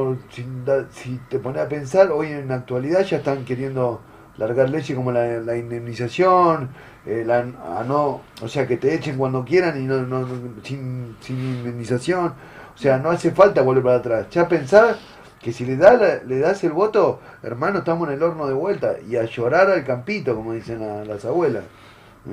si, 0.91 1.19
te 1.29 1.39
pones 1.39 1.61
a 1.61 1.67
pensar 1.67 2.11
hoy 2.11 2.27
en 2.27 2.47
la 2.47 2.55
actualidad 2.55 3.01
ya 3.03 3.17
están 3.17 3.43
queriendo 3.43 3.99
largar 4.37 4.69
leche 4.69 4.95
como 4.95 5.11
la, 5.11 5.39
la 5.39 5.57
indemnización 5.57 6.69
eh, 7.05 7.23
la, 7.25 7.39
a 7.39 7.83
no 7.87 8.21
o 8.41 8.47
sea 8.47 8.65
que 8.67 8.77
te 8.77 8.93
echen 8.95 9.17
cuando 9.17 9.43
quieran 9.43 9.81
y 9.81 9.85
no, 9.85 10.01
no- 10.03 10.21
no- 10.21 10.27
sin, 10.63 11.15
sin 11.21 11.37
indemnización 11.39 12.27
o 12.73 12.77
sea 12.77 12.97
no 12.97 13.09
hace 13.09 13.31
falta 13.31 13.61
volver 13.61 13.83
para 13.83 13.97
atrás 13.97 14.27
ya 14.31 14.47
pensar 14.47 14.95
que 15.43 15.51
si 15.53 15.65
le, 15.65 15.75
da 15.77 15.93
la- 15.93 16.23
le 16.25 16.39
das 16.39 16.63
el 16.63 16.71
voto 16.71 17.19
hermano 17.43 17.79
estamos 17.79 18.07
en 18.07 18.15
el 18.15 18.23
horno 18.23 18.47
de 18.47 18.53
vuelta 18.53 18.95
y 19.07 19.15
a 19.17 19.25
llorar 19.25 19.69
al 19.69 19.83
campito 19.83 20.35
como 20.35 20.53
dicen 20.53 20.79
la- 20.79 21.03
las 21.05 21.25
abuelas 21.25 21.63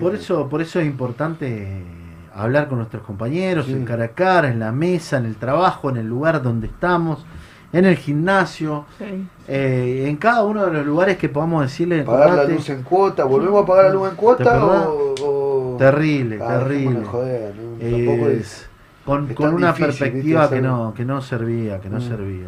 Por 0.01 0.15
eso, 0.15 0.49
por 0.49 0.63
eso 0.63 0.79
es 0.81 0.87
importante 0.87 1.67
hablar 2.33 2.69
con 2.69 2.79
nuestros 2.79 3.03
compañeros, 3.03 3.67
Sí. 3.67 3.73
en 3.73 3.85
cara 3.85 4.05
a 4.05 4.09
cara, 4.09 4.49
en 4.49 4.61
la 4.61 4.71
mesa, 4.71 5.17
en 5.19 5.27
el 5.27 5.35
trabajo, 5.35 5.91
en 5.91 5.97
el 5.97 6.07
lugar 6.07 6.41
donde 6.43 6.69
estamos, 6.69 7.27
en 7.73 7.85
el 7.85 7.97
gimnasio, 7.97 8.85
Sí. 8.99 9.27
eh, 9.49 10.05
en 10.09 10.17
cada 10.17 10.45
uno 10.45 10.65
de 10.67 10.73
los 10.73 10.87
lugares 10.87 11.17
que 11.19 11.29
podamos 11.29 11.63
decirle. 11.65 12.05
pagar 12.05 12.35
la 12.35 12.45
luz 12.45 12.69
en 12.71 12.85
cuota 12.85 13.25
volvemos 13.25 13.65
a 13.65 13.67
pagar 13.67 13.87
la 13.87 13.93
luz 13.95 14.05
en 14.05 14.11
¿Te 14.11 14.17
cuota 14.17 14.57
acordás? 14.57 14.87
o, 14.87 15.15
o- 15.25 15.77
Terrible, 15.77 16.39
Ah, 16.41 16.59
terrible. 16.61 17.01
de 17.01 17.07
joder, 17.07 17.55
¿no? 17.57 17.85
Es- 17.85 18.07
Tampoco 18.07 18.29
es- 18.31 18.70
con, 19.05 19.27
con 19.35 19.55
una 19.55 19.69
difícil, 19.69 19.87
perspectiva 19.87 20.49
que 20.51 20.61
no, 20.61 20.93
que 20.95 21.05
no 21.05 21.21
servía, 21.23 21.81
que 21.81 21.89
no 21.89 21.99
Mm. 21.99 22.03
servía. 22.03 22.47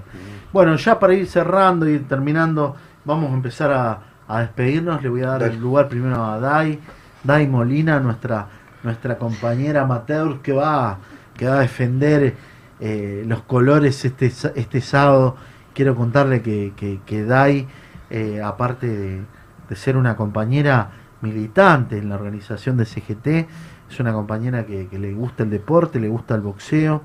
Bueno, 0.52 0.76
ya 0.76 0.98
para 0.98 1.14
ir 1.14 1.26
cerrando 1.26 1.88
y 1.88 1.98
terminando, 2.00 2.76
vamos 3.04 3.30
a 3.30 3.34
empezar 3.34 3.72
a, 3.72 3.98
a 4.28 4.40
despedirnos. 4.40 5.02
Le 5.02 5.08
voy 5.08 5.22
a 5.22 5.28
dar 5.28 5.40
Dale. 5.40 5.54
el 5.54 5.60
lugar 5.60 5.88
primero 5.88 6.24
a 6.24 6.38
Dai, 6.38 6.78
Dai 7.24 7.46
Molina, 7.48 7.98
nuestra, 8.00 8.46
nuestra 8.82 9.16
compañera 9.16 9.82
amateur 9.82 10.40
que 10.42 10.52
va, 10.52 10.98
que 11.36 11.46
va 11.46 11.56
a 11.56 11.60
defender 11.60 12.34
eh, 12.80 13.24
los 13.26 13.42
colores 13.42 14.04
este, 14.04 14.26
este 14.26 14.80
sábado. 14.80 15.36
Quiero 15.74 15.94
contarle 15.94 16.42
que, 16.42 16.72
que, 16.76 17.00
que 17.06 17.24
Dai, 17.24 17.66
eh, 18.10 18.42
aparte 18.44 18.86
de, 18.88 19.22
de 19.68 19.76
ser 19.76 19.96
una 19.96 20.16
compañera 20.16 20.90
militante 21.22 21.96
en 21.98 22.08
la 22.10 22.16
organización 22.16 22.76
de 22.76 22.84
CGT, 22.84 23.48
es 23.92 24.00
una 24.00 24.12
compañera 24.12 24.64
que, 24.66 24.88
le 24.90 25.12
gusta 25.12 25.42
el 25.42 25.50
deporte, 25.50 26.00
le 26.00 26.08
gusta 26.08 26.34
el 26.34 26.40
boxeo, 26.40 27.02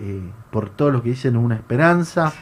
eh, 0.00 0.20
por 0.50 0.70
todo 0.70 0.90
lo 0.90 1.02
que 1.02 1.10
dicen, 1.10 1.36
una 1.36 1.54
esperanza 1.56 2.32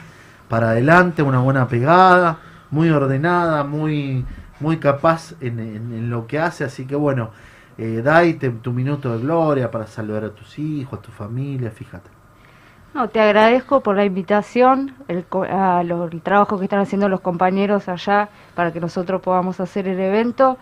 para 0.48 0.70
adelante, 0.70 1.22
una 1.22 1.40
buena 1.40 1.68
pegada, 1.68 2.38
muy 2.70 2.90
ordenada, 2.90 3.64
muy, 3.64 4.24
muy 4.60 4.78
capaz 4.78 5.34
en, 5.40 6.10
lo 6.10 6.26
que 6.26 6.38
hace, 6.38 6.64
así 6.64 6.86
que 6.86 6.96
bueno, 6.96 7.30
eh, 7.78 8.02
Dai, 8.04 8.34
te- 8.34 8.50
tu 8.50 8.72
minuto 8.72 9.12
de 9.16 9.22
gloria 9.22 9.70
para 9.70 9.86
saludar 9.86 10.24
a 10.24 10.30
tus 10.30 10.58
hijos, 10.58 10.98
a 10.98 11.02
tu 11.02 11.10
familia, 11.10 11.70
fíjate. 11.70 12.10
No, 12.94 13.08
te 13.08 13.20
agradezco 13.20 13.80
por 13.80 13.96
la 13.96 14.04
invitación, 14.04 14.94
el, 15.08 15.26
a 15.50 15.82
lo- 15.84 16.04
el 16.04 16.22
trabajo 16.22 16.58
que 16.58 16.64
están 16.64 16.78
haciendo 16.80 17.08
los 17.08 17.20
compañeros 17.20 17.88
allá 17.88 18.28
para 18.54 18.72
que 18.72 18.80
nosotros 18.80 19.20
podamos 19.20 19.58
hacer 19.60 19.88
el 19.88 19.98
evento. 19.98 20.58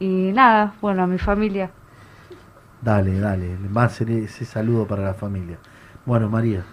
Y 0.00 0.32
nada, 0.32 0.74
bueno, 0.80 1.04
a 1.04 1.06
mi 1.06 1.18
familia. 1.18 1.70
Dale, 2.80 3.18
dale, 3.18 3.56
va 3.76 3.84
a 3.84 3.88
ser 3.88 4.10
ese 4.10 4.44
saludo 4.44 4.86
para 4.86 5.02
la 5.02 5.14
familia. 5.14 5.58
Bueno, 6.06 6.28
María. 6.28 6.64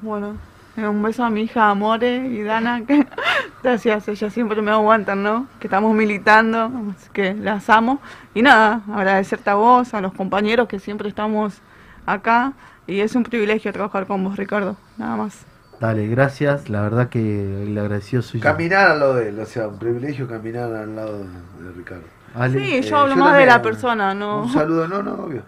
Bueno, 0.00 0.36
eh, 0.76 0.86
un 0.86 1.02
beso 1.02 1.22
a 1.22 1.30
mi 1.30 1.42
hija 1.42 1.68
Amore 1.68 2.26
y 2.26 2.42
Dana, 2.42 2.84
que 2.86 3.06
gracias, 3.62 4.08
ellas 4.08 4.32
siempre 4.32 4.62
me 4.62 4.70
aguantan, 4.70 5.22
¿no? 5.22 5.46
Que 5.58 5.66
estamos 5.66 5.94
militando, 5.94 6.70
así 6.96 7.10
que 7.12 7.34
las 7.34 7.68
amo. 7.68 8.00
Y 8.34 8.42
nada, 8.42 8.82
agradecerte 8.92 9.50
a 9.50 9.54
vos, 9.54 9.92
a 9.92 10.00
los 10.00 10.14
compañeros 10.14 10.66
que 10.66 10.78
siempre 10.78 11.08
estamos 11.08 11.60
acá. 12.06 12.54
Y 12.86 13.00
es 13.00 13.14
un 13.14 13.22
privilegio 13.22 13.72
trabajar 13.72 14.06
con 14.06 14.24
vos, 14.24 14.36
Ricardo, 14.36 14.76
nada 14.96 15.16
más. 15.16 15.44
Dale, 15.78 16.06
gracias. 16.08 16.68
La 16.68 16.82
verdad 16.82 17.08
que 17.08 17.64
el 17.64 17.76
agradecido 17.78 18.22
soy 18.22 18.40
yo. 18.40 18.44
caminar 18.44 18.90
al 18.90 19.00
lado 19.00 19.14
de 19.14 19.28
él 19.28 19.38
o 19.38 19.46
sea 19.46 19.68
un 19.68 19.78
privilegio 19.78 20.28
caminar 20.28 20.74
al 20.74 20.94
lado 20.96 21.18
de, 21.18 21.24
de 21.64 21.72
Ricardo 21.74 22.04
Ale. 22.34 22.58
Sí, 22.58 22.82
Eh, 22.82 22.82
yo 22.82 22.96
hablo 22.98 23.14
yo 23.14 23.20
más 23.20 23.36
de 23.36 23.46
la 23.46 23.62
persona, 23.62 24.14
¿no? 24.14 24.42
un 24.42 24.48
saludo 24.52 24.88
no 24.88 25.02
no 25.02 25.14
obvio 25.24 25.42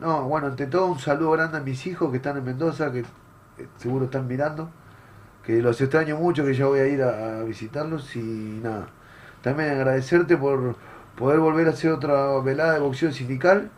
no 0.00 0.24
bueno 0.28 0.48
ante 0.48 0.66
todo 0.66 0.86
un 0.86 0.98
saludo 0.98 1.32
grande 1.32 1.58
a 1.58 1.60
mis 1.60 1.86
hijos 1.86 2.10
que 2.10 2.16
están 2.18 2.36
en 2.36 2.44
Mendoza 2.44 2.92
que 2.92 3.00
eh, 3.00 3.68
seguro 3.76 4.06
están 4.06 4.26
mirando 4.26 4.70
que 5.44 5.62
los 5.62 5.80
extraño 5.80 6.16
mucho 6.16 6.44
que 6.44 6.54
ya 6.54 6.66
voy 6.66 6.80
a 6.80 6.86
ir 6.88 7.02
a, 7.02 7.40
a 7.40 7.44
visitarlos 7.44 8.16
y 8.16 8.60
nada 8.62 8.88
también 9.42 9.70
agradecerte 9.70 10.36
por 10.36 10.76
poder 11.16 11.40
volver 11.40 11.68
a 11.68 11.70
hacer 11.70 11.92
otra 11.92 12.38
velada 12.40 12.74
de 12.74 12.80
boxeo 12.80 13.12
sindical 13.12 13.70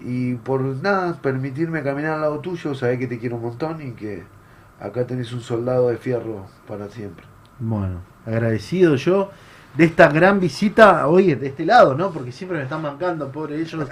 y 0.00 0.34
por 0.36 0.60
nada, 0.62 1.14
permitirme 1.22 1.82
caminar 1.82 2.14
al 2.14 2.20
lado 2.22 2.40
tuyo, 2.40 2.74
sabés 2.74 2.98
que 2.98 3.06
te 3.06 3.18
quiero 3.18 3.36
un 3.36 3.42
montón 3.42 3.80
y 3.82 3.92
que 3.92 4.24
acá 4.80 5.06
tenés 5.06 5.32
un 5.32 5.40
soldado 5.40 5.88
de 5.88 5.96
fierro 5.98 6.46
para 6.68 6.88
siempre. 6.88 7.26
Bueno, 7.58 8.00
agradecido 8.26 8.96
yo 8.96 9.30
de 9.76 9.84
esta 9.84 10.08
gran 10.08 10.38
visita, 10.40 11.06
oye, 11.08 11.36
de 11.36 11.48
este 11.48 11.64
lado, 11.66 11.94
¿no? 11.94 12.10
Porque 12.10 12.30
siempre 12.32 12.58
me 12.58 12.64
están 12.64 12.82
mancando, 12.82 13.28
pobre 13.30 13.60
ellos. 13.60 13.88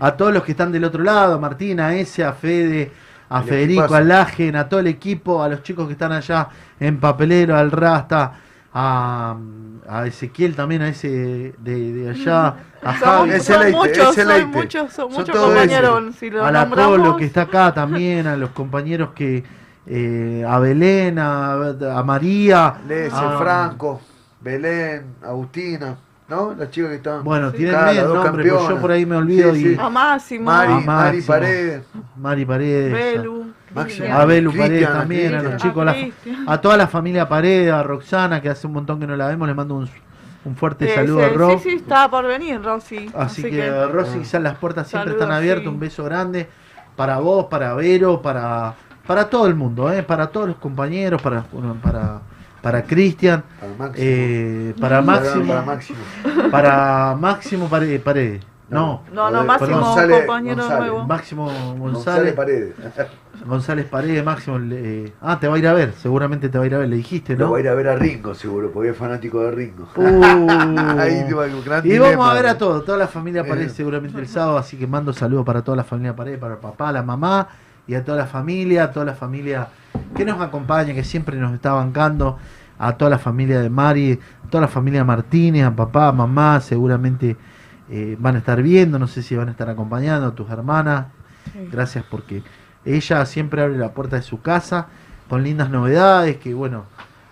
A 0.00 0.12
todos 0.12 0.32
los 0.32 0.42
que 0.42 0.52
están 0.52 0.72
del 0.72 0.84
otro 0.84 1.02
lado, 1.04 1.34
a 1.34 1.38
Martín, 1.38 1.78
a 1.80 1.94
ese, 1.94 2.24
a 2.24 2.32
Fede, 2.32 2.90
a 3.28 3.38
El 3.40 3.44
Federico, 3.44 3.82
equipazo. 3.82 3.94
a 3.96 4.00
Lagen, 4.00 4.56
a 4.56 4.68
todo 4.68 4.80
el 4.80 4.88
equipo, 4.88 5.42
a 5.42 5.48
los 5.48 5.62
chicos 5.62 5.86
que 5.86 5.92
están 5.92 6.12
allá 6.12 6.48
en 6.80 6.98
Papelero, 6.98 7.56
al 7.56 7.70
Rasta, 7.70 8.32
a, 8.74 9.36
a 9.88 10.06
Ezequiel 10.06 10.56
también, 10.56 10.82
a 10.82 10.88
ese 10.88 11.54
de, 11.58 11.92
de 11.92 12.10
allá, 12.10 12.54
a 12.82 12.92
Javi. 12.94 13.40
son 13.40 13.70
muchos, 13.70 14.14
son 14.14 14.50
muchos, 14.50 14.92
son 14.92 15.12
muchos 15.12 15.36
compañeros. 15.36 16.14
Si 16.16 16.30
lo 16.30 16.44
a 16.44 16.50
la 16.50 16.68
Colo 16.68 17.16
que 17.16 17.26
está 17.26 17.42
acá 17.42 17.72
también, 17.72 18.26
a 18.26 18.36
los 18.36 18.50
compañeros 18.50 19.10
que, 19.14 19.44
eh, 19.86 20.44
a 20.48 20.58
Belén, 20.58 21.18
a, 21.18 21.52
a 21.96 22.02
María. 22.02 22.74
Lese, 22.88 23.14
a- 23.14 23.38
Franco, 23.38 24.00
Belén, 24.42 25.04
Agustina, 25.22 25.96
¿no? 26.28 26.54
Las 26.54 26.70
chicas 26.70 26.90
que 26.90 26.96
estaban. 26.96 27.24
Bueno, 27.24 27.50
Sí. 27.50 27.58
tienen 27.58 27.76
bien 27.90 28.04
nombre, 28.08 28.30
porque 28.30 28.48
yo 28.48 28.80
por 28.80 28.90
ahí 28.90 29.06
me 29.06 29.16
olvido. 29.16 29.54
Sí, 29.54 29.60
y, 29.60 29.74
sí. 29.74 29.80
A 29.80 29.88
Máximo. 29.88 30.44
Mari, 30.46 30.72
a 30.72 30.76
Mari 30.76 30.86
Máximo, 30.86 31.26
Paredes. 31.26 31.82
Mari 32.16 32.44
Paredes. 32.44 32.92
Belu. 32.92 33.46
Máximo. 33.74 34.14
A 34.14 34.24
Belu 34.26 34.52
Paredes 34.56 34.88
también, 34.92 35.34
a 35.34 35.42
los 35.42 35.56
chicos, 35.62 35.82
a, 35.82 35.84
la- 35.86 35.96
a 36.46 36.60
toda 36.60 36.76
la 36.76 36.86
familia 36.86 37.28
Paredes, 37.28 37.72
a 37.72 37.82
Roxana, 37.82 38.40
que 38.42 38.48
hace 38.50 38.66
un 38.66 38.74
montón 38.74 39.00
que 39.00 39.06
no 39.06 39.16
la 39.16 39.28
vemos, 39.28 39.48
le 39.48 39.54
mando 39.54 39.74
un, 39.76 39.88
un 40.44 40.56
fuerte 40.56 40.88
Sí, 40.88 40.94
saludo 40.94 41.18
sí, 41.20 41.24
a 41.24 41.28
Ro. 41.30 41.50
Sí, 41.50 41.58
sí, 41.70 41.76
está 41.76 42.10
por 42.10 42.26
venir, 42.26 42.60
Rosy. 42.62 43.10
Así, 43.14 43.42
que, 43.42 43.70
Rosy, 43.86 44.18
quizás 44.18 44.42
las 44.42 44.56
puertas 44.58 44.88
siempre 44.88 45.12
Saludos, 45.12 45.22
están 45.22 45.36
abiertas. 45.36 45.62
sí. 45.64 45.68
Un 45.68 45.80
beso 45.80 46.04
grande 46.04 46.48
para 46.96 47.18
vos, 47.18 47.46
para 47.46 47.72
Vero, 47.74 48.20
para, 48.20 48.74
para 49.06 49.30
todo 49.30 49.46
el 49.46 49.54
mundo, 49.54 49.90
¿eh? 49.90 50.02
para 50.02 50.26
todos 50.26 50.48
los 50.48 50.56
compañeros, 50.56 51.22
para 51.22 51.44
bueno, 51.52 51.74
para, 51.82 52.20
para 52.62 52.82
Cristian, 52.84 53.42
Para 53.60 53.72
Máximo. 53.74 53.96
eh, 54.08 54.74
para 54.80 55.02
Máximo, 55.02 55.46
Para 55.48 55.62
Máximo. 55.62 55.98
para 56.50 57.16
Máximo 57.18 57.68
Pare- 57.68 57.98
Paredes. 57.98 58.42
No, 58.70 59.02
No, 59.12 59.24
no, 59.30 59.40
Perdón. 59.40 59.46
Máximo, 59.48 59.80
González- 59.80 60.18
compañero 60.20 60.56
González. 60.56 60.78
nuevo. 60.92 61.06
Máximo 61.06 61.44
González 61.46 61.80
González. 61.92 62.32
Paredes. 62.34 62.74
González 63.46 63.86
Paredes, 63.86 64.24
Máximo. 64.24 64.58
eh, 64.70 65.12
ah, 65.20 65.38
te 65.38 65.48
va 65.48 65.56
a 65.56 65.58
ir 65.58 65.66
a 65.66 65.74
ver, 65.74 65.92
seguramente 66.00 66.48
te 66.48 66.56
va 66.56 66.64
a 66.64 66.66
ir 66.68 66.74
a 66.74 66.78
ver, 66.78 66.88
le 66.88 66.96
dijiste, 66.96 67.34
Lo 67.36 67.44
¿no? 67.46 67.48
voy 67.50 67.60
a 67.60 67.64
ir 67.64 67.68
a 67.68 67.74
ver 67.74 67.88
a 67.88 67.96
Ringo, 67.96 68.34
seguro, 68.34 68.70
porque 68.72 68.90
es 68.90 68.96
fanático 68.96 69.40
de 69.42 69.50
Ringo. 69.50 69.88
Uh. 69.96 70.00
Ahí 70.98 71.24
te 71.28 71.34
va 71.34 71.46
gran 71.66 71.86
y 71.86 71.98
vamos 71.98 72.30
a 72.30 72.34
ver 72.34 72.46
a 72.46 72.56
todos, 72.56 72.82
toda 72.84 72.96
la 72.96 73.08
familia 73.08 73.42
Eh. 73.42 73.44
Paredes 73.46 73.72
seguramente 73.72 74.18
el 74.18 74.28
sábado, 74.28 74.56
así 74.56 74.78
que 74.78 74.86
mando 74.86 75.12
saludos 75.12 75.44
para 75.44 75.60
toda 75.62 75.76
la 75.76 75.84
familia 75.84 76.16
Paredes, 76.16 76.38
para 76.38 76.54
el 76.54 76.60
papá, 76.60 76.92
la 76.92 77.02
mamá 77.02 77.48
y 77.86 77.94
a 77.94 78.04
toda 78.04 78.18
la 78.18 78.26
familia, 78.26 78.84
a 78.84 78.92
toda 78.92 79.06
la 79.06 79.14
familia 79.14 79.68
que 80.14 80.24
nos 80.24 80.40
acompaña, 80.40 80.94
que 80.94 81.04
siempre 81.04 81.36
nos 81.36 81.52
está 81.52 81.72
bancando, 81.72 82.38
a 82.78 82.96
toda 82.96 83.10
la 83.10 83.18
familia 83.18 83.60
de 83.60 83.70
Mari, 83.70 84.18
a 84.44 84.48
toda 84.48 84.62
la 84.62 84.68
familia 84.68 85.04
Martínez, 85.04 85.64
a 85.64 85.74
papá, 85.74 86.08
a 86.08 86.12
mamá, 86.12 86.60
seguramente 86.60 87.36
eh, 87.90 88.16
van 88.18 88.36
a 88.36 88.38
estar 88.38 88.62
viendo, 88.62 88.98
no 88.98 89.06
sé 89.06 89.22
si 89.22 89.36
van 89.36 89.48
a 89.48 89.50
estar 89.52 89.68
acompañando, 89.68 90.26
a 90.26 90.34
tus 90.34 90.50
hermanas, 90.50 91.06
gracias 91.70 92.04
porque 92.10 92.42
ella 92.84 93.24
siempre 93.26 93.62
abre 93.62 93.78
la 93.78 93.92
puerta 93.92 94.16
de 94.16 94.22
su 94.22 94.40
casa 94.40 94.88
con 95.28 95.42
lindas 95.42 95.70
novedades, 95.70 96.36
que 96.38 96.54
bueno, 96.54 96.84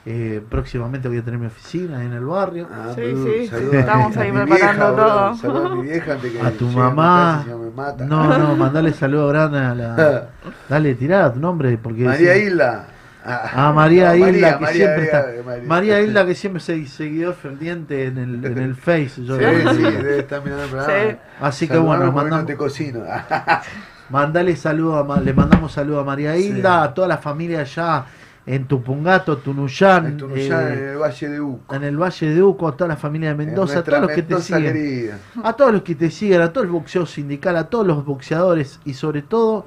eh, 0.06 0.40
próximamente 0.48 1.08
voy 1.08 1.18
a 1.18 1.22
tener 1.22 1.38
mi 1.38 1.46
oficina 1.46 2.02
en 2.04 2.12
el 2.12 2.24
barrio. 2.24 2.66
Sí, 2.94 3.02
sí, 3.50 3.56
estamos 3.76 4.16
ahí 4.16 4.32
preparando 4.32 4.92
todo. 4.94 5.34
Saludos 5.36 5.72
a 5.72 5.74
mi 5.74 5.82
vieja 5.82 6.12
antes 6.12 6.32
que 6.32 6.40
A 6.40 6.50
tu 6.52 6.68
a 6.68 6.72
mamá. 6.72 7.44
no 7.48 7.58
me 7.58 7.70
mata. 7.70 8.04
No, 8.06 8.38
no, 8.38 8.56
mandale 8.56 8.92
saludo 8.92 9.28
grande 9.28 9.58
a 9.58 9.74
la. 9.74 10.28
Dale, 10.68 10.94
tirá 10.94 11.32
tu 11.32 11.38
nombre. 11.40 11.76
porque 11.76 12.04
María 12.04 12.34
sí. 12.34 12.40
Hilda. 12.40 12.86
Ah, 13.22 13.70
María 13.74 14.14
No, 14.16 14.28
Hilda, 14.28 14.54
que 14.56 14.64
María, 14.64 14.76
siempre 14.86 15.12
María, 15.12 15.20
está. 15.20 15.42
María. 15.44 15.68
María 15.68 16.00
Hilda, 16.00 16.26
que 16.26 16.34
siempre 16.34 16.60
se 16.62 16.86
seguidor 16.86 17.34
ferviente 17.34 18.06
en 18.06 18.16
el, 18.16 18.44
en 18.44 18.58
el 18.58 18.74
Face. 18.86 19.22
yo 19.22 19.36
Sí, 19.38 19.44
sí, 19.76 19.82
debe 19.82 20.18
estar 20.20 20.42
mirando 20.42 20.64
el 20.64 20.70
programa. 20.70 21.10
Sí. 21.10 21.16
Así 21.40 21.68
que 21.68 21.74
Saludame 21.74 21.98
bueno, 21.98 22.12
mandamos, 22.12 22.40
no 22.40 22.46
te 22.46 22.56
cocino. 22.56 23.00
mandale 24.08 24.56
saludo 24.56 25.12
a, 25.12 25.20
le 25.20 25.32
mandamos 25.34 25.72
saludo 25.72 26.00
a 26.00 26.04
María 26.04 26.34
Sí. 26.34 26.44
Hilda, 26.46 26.82
a 26.82 26.94
toda 26.94 27.08
la 27.08 27.18
familia 27.18 27.60
allá 27.60 28.06
en 28.54 28.66
Tupungato, 28.66 29.38
Tunuyán, 29.38 30.06
En 30.06 30.16
Tunuyán, 30.16 30.68
eh, 30.68 30.72
en 30.72 30.88
el 30.90 30.96
Valle 30.98 31.28
de 31.28 31.40
Uco. 31.40 31.74
en 31.74 31.84
el 31.84 31.96
Valle 31.96 32.34
de 32.34 32.42
Uco, 32.42 32.68
a 32.68 32.76
toda 32.76 32.88
la 32.88 32.96
familia 32.96 33.28
de 33.30 33.34
Mendoza, 33.36 33.78
a 33.80 33.82
todos 33.84 34.00
los 34.00 34.10
que 34.10 34.22
te 34.22 34.40
siguen. 34.40 34.62
querida. 34.72 35.18
A 35.44 35.52
todos 35.52 35.72
los 35.72 35.82
que 35.82 35.94
te 35.94 36.10
siguen, 36.10 36.40
a 36.40 36.52
todo 36.52 36.64
el 36.64 36.70
boxeo 36.70 37.06
sindical, 37.06 37.56
a 37.56 37.64
todos 37.64 37.86
los 37.86 38.04
boxeadores 38.04 38.80
y 38.84 38.94
sobre 38.94 39.22
todo 39.22 39.66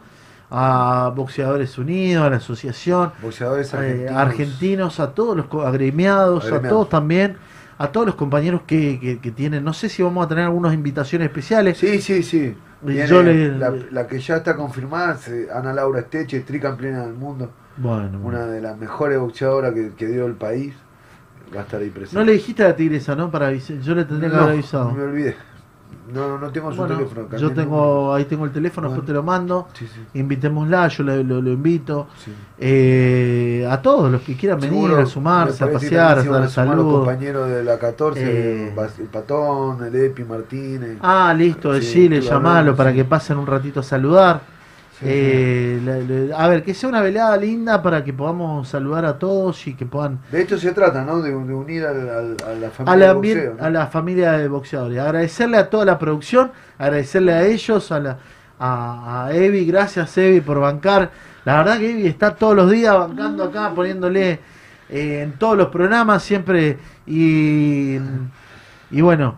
a 0.52 1.12
Boxeadores 1.16 1.78
Unidos, 1.78 2.26
a 2.26 2.30
la 2.30 2.38
asociación, 2.38 3.12
Boxeadores 3.22 3.74
eh, 3.74 3.78
argentinos. 3.78 4.18
argentinos, 4.18 5.00
a 5.00 5.12
todos 5.14 5.36
los 5.38 5.66
agremiados, 5.66 6.52
a 6.52 6.62
todos 6.62 6.90
también, 6.90 7.38
a 7.78 7.88
todos 7.88 8.06
los 8.06 8.16
compañeros 8.16 8.62
que, 8.68 9.00
que- 9.00 9.20
que 9.20 9.32
tienen, 9.32 9.64
no 9.64 9.74
sé 9.74 9.90
si 9.90 10.04
vamos 10.04 10.26
a 10.26 10.28
tener 10.30 10.44
algunas 10.44 10.74
invitaciones 10.74 11.28
especiales. 11.28 11.78
Sí, 11.78 12.00
sí, 12.02 12.22
sí. 12.22 12.56
Viene 12.82 13.08
yo 13.08 13.24
la, 13.24 13.74
la 13.92 14.08
que 14.08 14.20
ya 14.20 14.36
está 14.38 14.56
confirmada, 14.58 15.18
Ana 15.56 15.74
Laura 15.74 16.02
Esteche, 16.02 16.42
tricampeona 16.42 17.06
del 17.06 17.14
mundo. 17.14 17.50
Bueno, 17.78 18.20
Una 18.24 18.46
de 18.46 18.62
las 18.62 18.78
mejores 18.78 19.20
boxeadoras 19.20 19.74
que, 19.74 19.92
que 19.98 20.08
dio 20.08 20.26
el 20.26 20.34
país. 20.36 20.74
Va 21.56 21.60
a 21.62 21.64
estar 21.64 21.82
ahí 21.82 21.90
presente. 21.90 22.18
no 22.18 22.24
le 22.26 22.32
dijiste 22.34 22.64
a 22.64 22.70
la 22.70 22.76
tigresa, 22.76 23.16
¿no? 23.16 23.30
Para 23.30 23.52
yo 23.54 23.94
le 23.96 24.06
tendría 24.06 24.30
que 24.30 24.36
No, 24.36 24.42
haber 24.44 24.54
avisado. 24.54 24.92
Me 24.92 25.04
olvidé. 25.04 25.36
No, 26.14 26.38
no 26.38 26.52
tengo 26.52 26.72
su 26.72 26.78
Bueno, 26.80 26.98
teléfono. 26.98 27.38
yo 27.38 27.48
el 27.48 27.54
tengo, 27.54 28.14
ahí 28.14 28.26
tengo 28.26 28.46
el 28.46 28.52
teléfono, 28.52 28.88
Bueno. 28.88 29.02
después 29.02 29.08
te 29.08 29.14
lo 29.14 29.24
mando. 29.24 29.68
Sí, 29.74 29.88
sí. 29.88 30.20
Invitémosla, 30.20 30.88
yo 30.90 31.04
le- 31.04 31.24
lo, 31.24 31.42
lo 31.42 31.52
invito. 31.52 32.08
Sí. 32.24 32.32
Eh, 32.60 33.68
a 33.70 33.82
todos 33.82 34.12
los 34.12 34.22
que 34.22 34.36
quieran 34.36 34.60
venir, 34.60 34.74
Seguro, 34.84 35.00
a 35.02 35.06
sumarse, 35.06 35.64
a 35.64 35.72
pasear, 35.72 36.12
a 36.12 36.16
dar 36.16 36.24
sumar 36.26 36.42
Los 36.42 36.52
saludos. 36.54 37.06
compañeros 37.06 37.50
de 37.50 37.64
la 37.64 37.78
14, 37.80 38.22
Eh. 38.70 38.74
El 39.00 39.06
Patón, 39.08 39.84
el 39.86 39.96
Epi 39.96 40.24
Martínez. 40.24 40.98
Ah, 41.02 41.34
listo, 41.38 41.74
estuve 41.74 42.20
llamalo 42.22 42.76
para 42.76 42.92
que 42.92 43.06
pasen 43.06 43.38
un 43.38 43.46
ratito 43.48 43.80
a 43.80 43.84
saludar. 43.84 44.42
Eh, 45.06 45.82
la- 45.84 45.98
la- 45.98 46.38
a 46.38 46.48
ver, 46.48 46.64
que 46.64 46.74
sea 46.74 46.88
una 46.90 47.02
velada 47.02 47.36
linda 47.38 47.82
para 47.82 48.04
que 48.04 48.14
podamos 48.14 48.68
saludar 48.68 49.06
a 49.06 49.20
todos 49.20 49.68
y 49.68 49.74
que 49.74 49.86
puedan 49.86 50.20
De 50.32 50.42
esto 50.42 50.58
se 50.58 50.72
trata, 50.72 51.04
¿no? 51.04 51.22
De, 51.22 51.32
de 51.32 51.54
unir 51.54 51.86
a, 51.86 51.94
la 51.94 52.68
a 52.68 52.70
familia 52.72 53.08
la, 53.08 53.14
boxeo, 53.14 53.56
¿no? 53.56 53.64
a 53.66 53.70
la 53.70 53.88
familia 53.88 54.32
de 54.34 54.48
boxeadores. 54.48 55.00
Agradecerle 55.00 55.58
a 55.58 55.70
toda 55.70 55.86
la 55.86 56.00
producción, 56.00 56.52
agradecerle 56.78 57.34
a 57.34 57.44
ellos, 57.46 57.92
a, 57.92 58.00
la, 58.00 58.18
a, 58.60 59.30
Evi, 59.34 59.66
gracias 59.66 60.18
Evi 60.18 60.42
por 60.42 60.60
bancar. 60.60 61.12
La 61.46 61.58
verdad 61.58 61.78
que 61.78 61.92
Evi 61.92 62.08
está 62.08 62.36
todos 62.36 62.56
los 62.56 62.72
días 62.72 62.98
bancando 62.98 63.44
acá, 63.44 63.72
poniéndole 63.76 64.40
eh, 64.90 65.22
en 65.24 65.34
todos 65.34 65.58
los 65.58 65.68
programas 65.68 66.24
siempre 66.24 66.78
y, 67.06 67.98
y 68.92 69.02
bueno, 69.02 69.36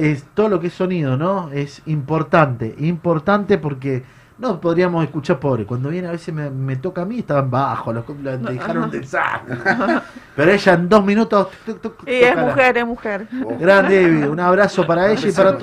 es, 0.00 0.24
todo 0.34 0.48
lo 0.48 0.60
que 0.60 0.68
es 0.68 0.74
sonido, 0.74 1.16
¿no? 1.16 1.50
Es 1.52 1.82
importante, 1.86 2.74
importante 2.78 3.58
porque 3.58 4.02
no 4.40 4.60
podríamos 4.60 5.04
escuchar 5.04 5.38
pobre. 5.38 5.66
Cuando 5.66 5.90
viene 5.90 6.08
a 6.08 6.12
veces 6.12 6.34
me, 6.34 6.48
me 6.50 6.76
toca 6.76 7.02
a 7.02 7.04
mí, 7.04 7.18
estaban 7.18 7.50
bajos, 7.50 7.94
los 7.94 8.04
la 8.22 8.36
dejaron 8.38 8.84
un 8.84 8.90
desastre. 8.90 9.56
Pero 10.36 10.50
ella 10.50 10.72
en 10.72 10.88
dos 10.88 11.04
minutos... 11.04 11.48
tuc, 11.66 11.80
tuc, 11.80 12.08
Y 12.08 12.14
es 12.22 12.34
la- 12.34 12.42
mujer, 12.46 12.78
es 12.78 12.86
mujer. 12.86 13.28
Grande 13.58 14.02
Evi, 14.02 14.22
un 14.22 14.40
abrazo 14.40 14.86
para 14.86 15.10
ella 15.12 15.28
y 15.28 15.32
para, 15.32 15.58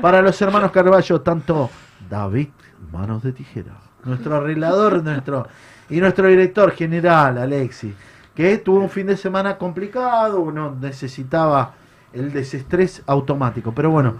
para 0.00 0.22
los 0.22 0.40
hermanos 0.40 0.70
Carballo, 0.72 1.20
tanto 1.20 1.70
David 2.08 2.48
Manos 2.90 3.22
de 3.22 3.32
Tijera, 3.32 3.72
nuestro 4.04 4.36
arreglador 4.36 5.02
nuestro 5.04 5.46
y 5.90 6.00
nuestro 6.00 6.28
director 6.28 6.70
general, 6.72 7.36
Alexi, 7.38 7.94
que 8.34 8.58
tuvo 8.58 8.80
un 8.80 8.90
fin 8.90 9.06
de 9.06 9.16
semana 9.16 9.58
complicado, 9.58 10.40
uno 10.40 10.74
necesitaba 10.80 11.72
el 12.12 12.32
desestrés 12.32 13.02
automático. 13.06 13.72
Pero 13.72 13.90
bueno, 13.90 14.14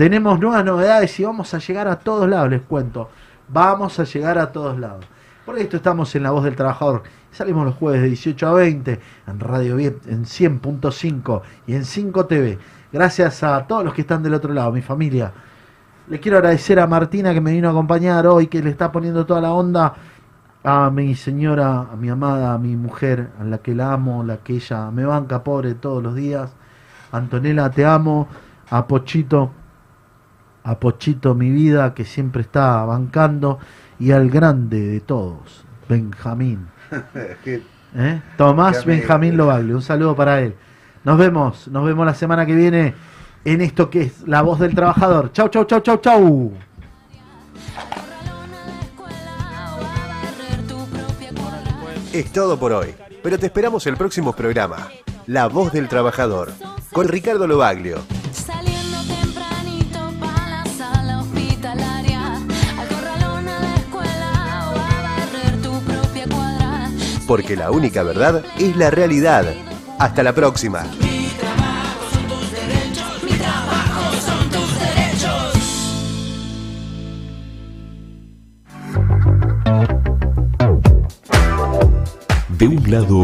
tenemos 0.00 0.40
nuevas 0.40 0.64
novedades 0.64 1.20
y 1.20 1.24
vamos 1.24 1.52
a 1.52 1.58
llegar 1.58 1.86
a 1.86 1.98
todos 1.98 2.26
lados, 2.26 2.48
les 2.48 2.62
cuento. 2.62 3.10
Vamos 3.48 3.98
a 3.98 4.04
llegar 4.04 4.38
a 4.38 4.50
todos 4.50 4.78
lados. 4.78 5.04
Por 5.44 5.58
esto 5.58 5.76
estamos 5.76 6.14
en 6.14 6.22
La 6.22 6.30
Voz 6.30 6.44
del 6.44 6.56
Trabajador. 6.56 7.02
Salimos 7.30 7.66
los 7.66 7.74
jueves 7.74 8.00
de 8.00 8.06
18 8.06 8.48
a 8.48 8.52
20 8.54 9.00
en 9.26 9.40
Radio 9.40 9.76
Viet 9.76 10.06
en 10.06 10.24
100.5 10.24 11.42
y 11.66 11.74
en 11.74 11.84
5 11.84 12.24
TV. 12.24 12.58
Gracias 12.90 13.42
a 13.42 13.66
todos 13.66 13.84
los 13.84 13.92
que 13.92 14.00
están 14.00 14.22
del 14.22 14.32
otro 14.32 14.54
lado, 14.54 14.72
mi 14.72 14.80
familia. 14.80 15.32
Le 16.08 16.18
quiero 16.18 16.38
agradecer 16.38 16.80
a 16.80 16.86
Martina 16.86 17.34
que 17.34 17.42
me 17.42 17.52
vino 17.52 17.68
a 17.68 17.72
acompañar 17.72 18.26
hoy, 18.26 18.46
que 18.46 18.62
le 18.62 18.70
está 18.70 18.90
poniendo 18.90 19.26
toda 19.26 19.42
la 19.42 19.52
onda 19.52 19.92
a 20.64 20.90
mi 20.90 21.14
señora, 21.14 21.88
a 21.92 21.96
mi 21.96 22.08
amada, 22.08 22.54
a 22.54 22.58
mi 22.58 22.74
mujer, 22.74 23.32
a 23.38 23.44
la 23.44 23.58
que 23.58 23.74
la 23.74 23.92
amo, 23.92 24.24
la 24.24 24.38
que 24.38 24.54
ella 24.54 24.90
me 24.90 25.04
banca 25.04 25.44
pobre 25.44 25.74
todos 25.74 26.02
los 26.02 26.14
días. 26.14 26.50
Antonella, 27.12 27.68
te 27.70 27.84
amo. 27.84 28.28
A 28.72 28.86
Pochito, 28.86 29.50
a 30.64 30.78
Pochito, 30.78 31.34
mi 31.34 31.50
vida, 31.50 31.94
que 31.94 32.04
siempre 32.04 32.42
está 32.42 32.84
bancando. 32.84 33.58
Y 33.98 34.12
al 34.12 34.30
grande 34.30 34.80
de 34.80 35.00
todos, 35.00 35.64
Benjamín. 35.88 36.68
¿Eh? 37.96 38.22
Tomás. 38.36 38.84
Benjamín 38.84 39.36
Lobagle, 39.36 39.74
un 39.74 39.82
saludo 39.82 40.14
para 40.16 40.40
él. 40.40 40.54
Nos 41.04 41.18
vemos, 41.18 41.68
nos 41.68 41.84
vemos 41.84 42.06
la 42.06 42.14
semana 42.14 42.46
que 42.46 42.54
viene 42.54 42.94
en 43.44 43.60
esto 43.60 43.90
que 43.90 44.02
es 44.02 44.26
la 44.26 44.42
voz 44.42 44.58
del 44.60 44.74
trabajador. 44.74 45.32
Chau, 45.32 45.48
chau, 45.48 45.64
chau, 45.64 45.80
chau, 45.80 45.98
chau. 45.98 46.52
Es 52.12 52.32
todo 52.32 52.58
por 52.58 52.72
hoy, 52.72 52.94
pero 53.22 53.38
te 53.38 53.46
esperamos 53.46 53.86
el 53.86 53.96
próximo 53.96 54.34
programa, 54.34 54.88
La 55.28 55.46
Voz 55.46 55.72
del 55.72 55.86
Trabajador, 55.86 56.50
con 56.92 57.06
Ricardo 57.06 57.46
Lobaglio. 57.46 57.98
Porque 67.30 67.54
la 67.54 67.70
única 67.70 68.02
verdad 68.02 68.42
es 68.58 68.74
la 68.74 68.90
realidad. 68.90 69.44
Hasta 70.00 70.24
la 70.24 70.34
próxima. 70.34 70.84
De 82.58 82.66
un 82.66 82.90
lado, 82.90 83.22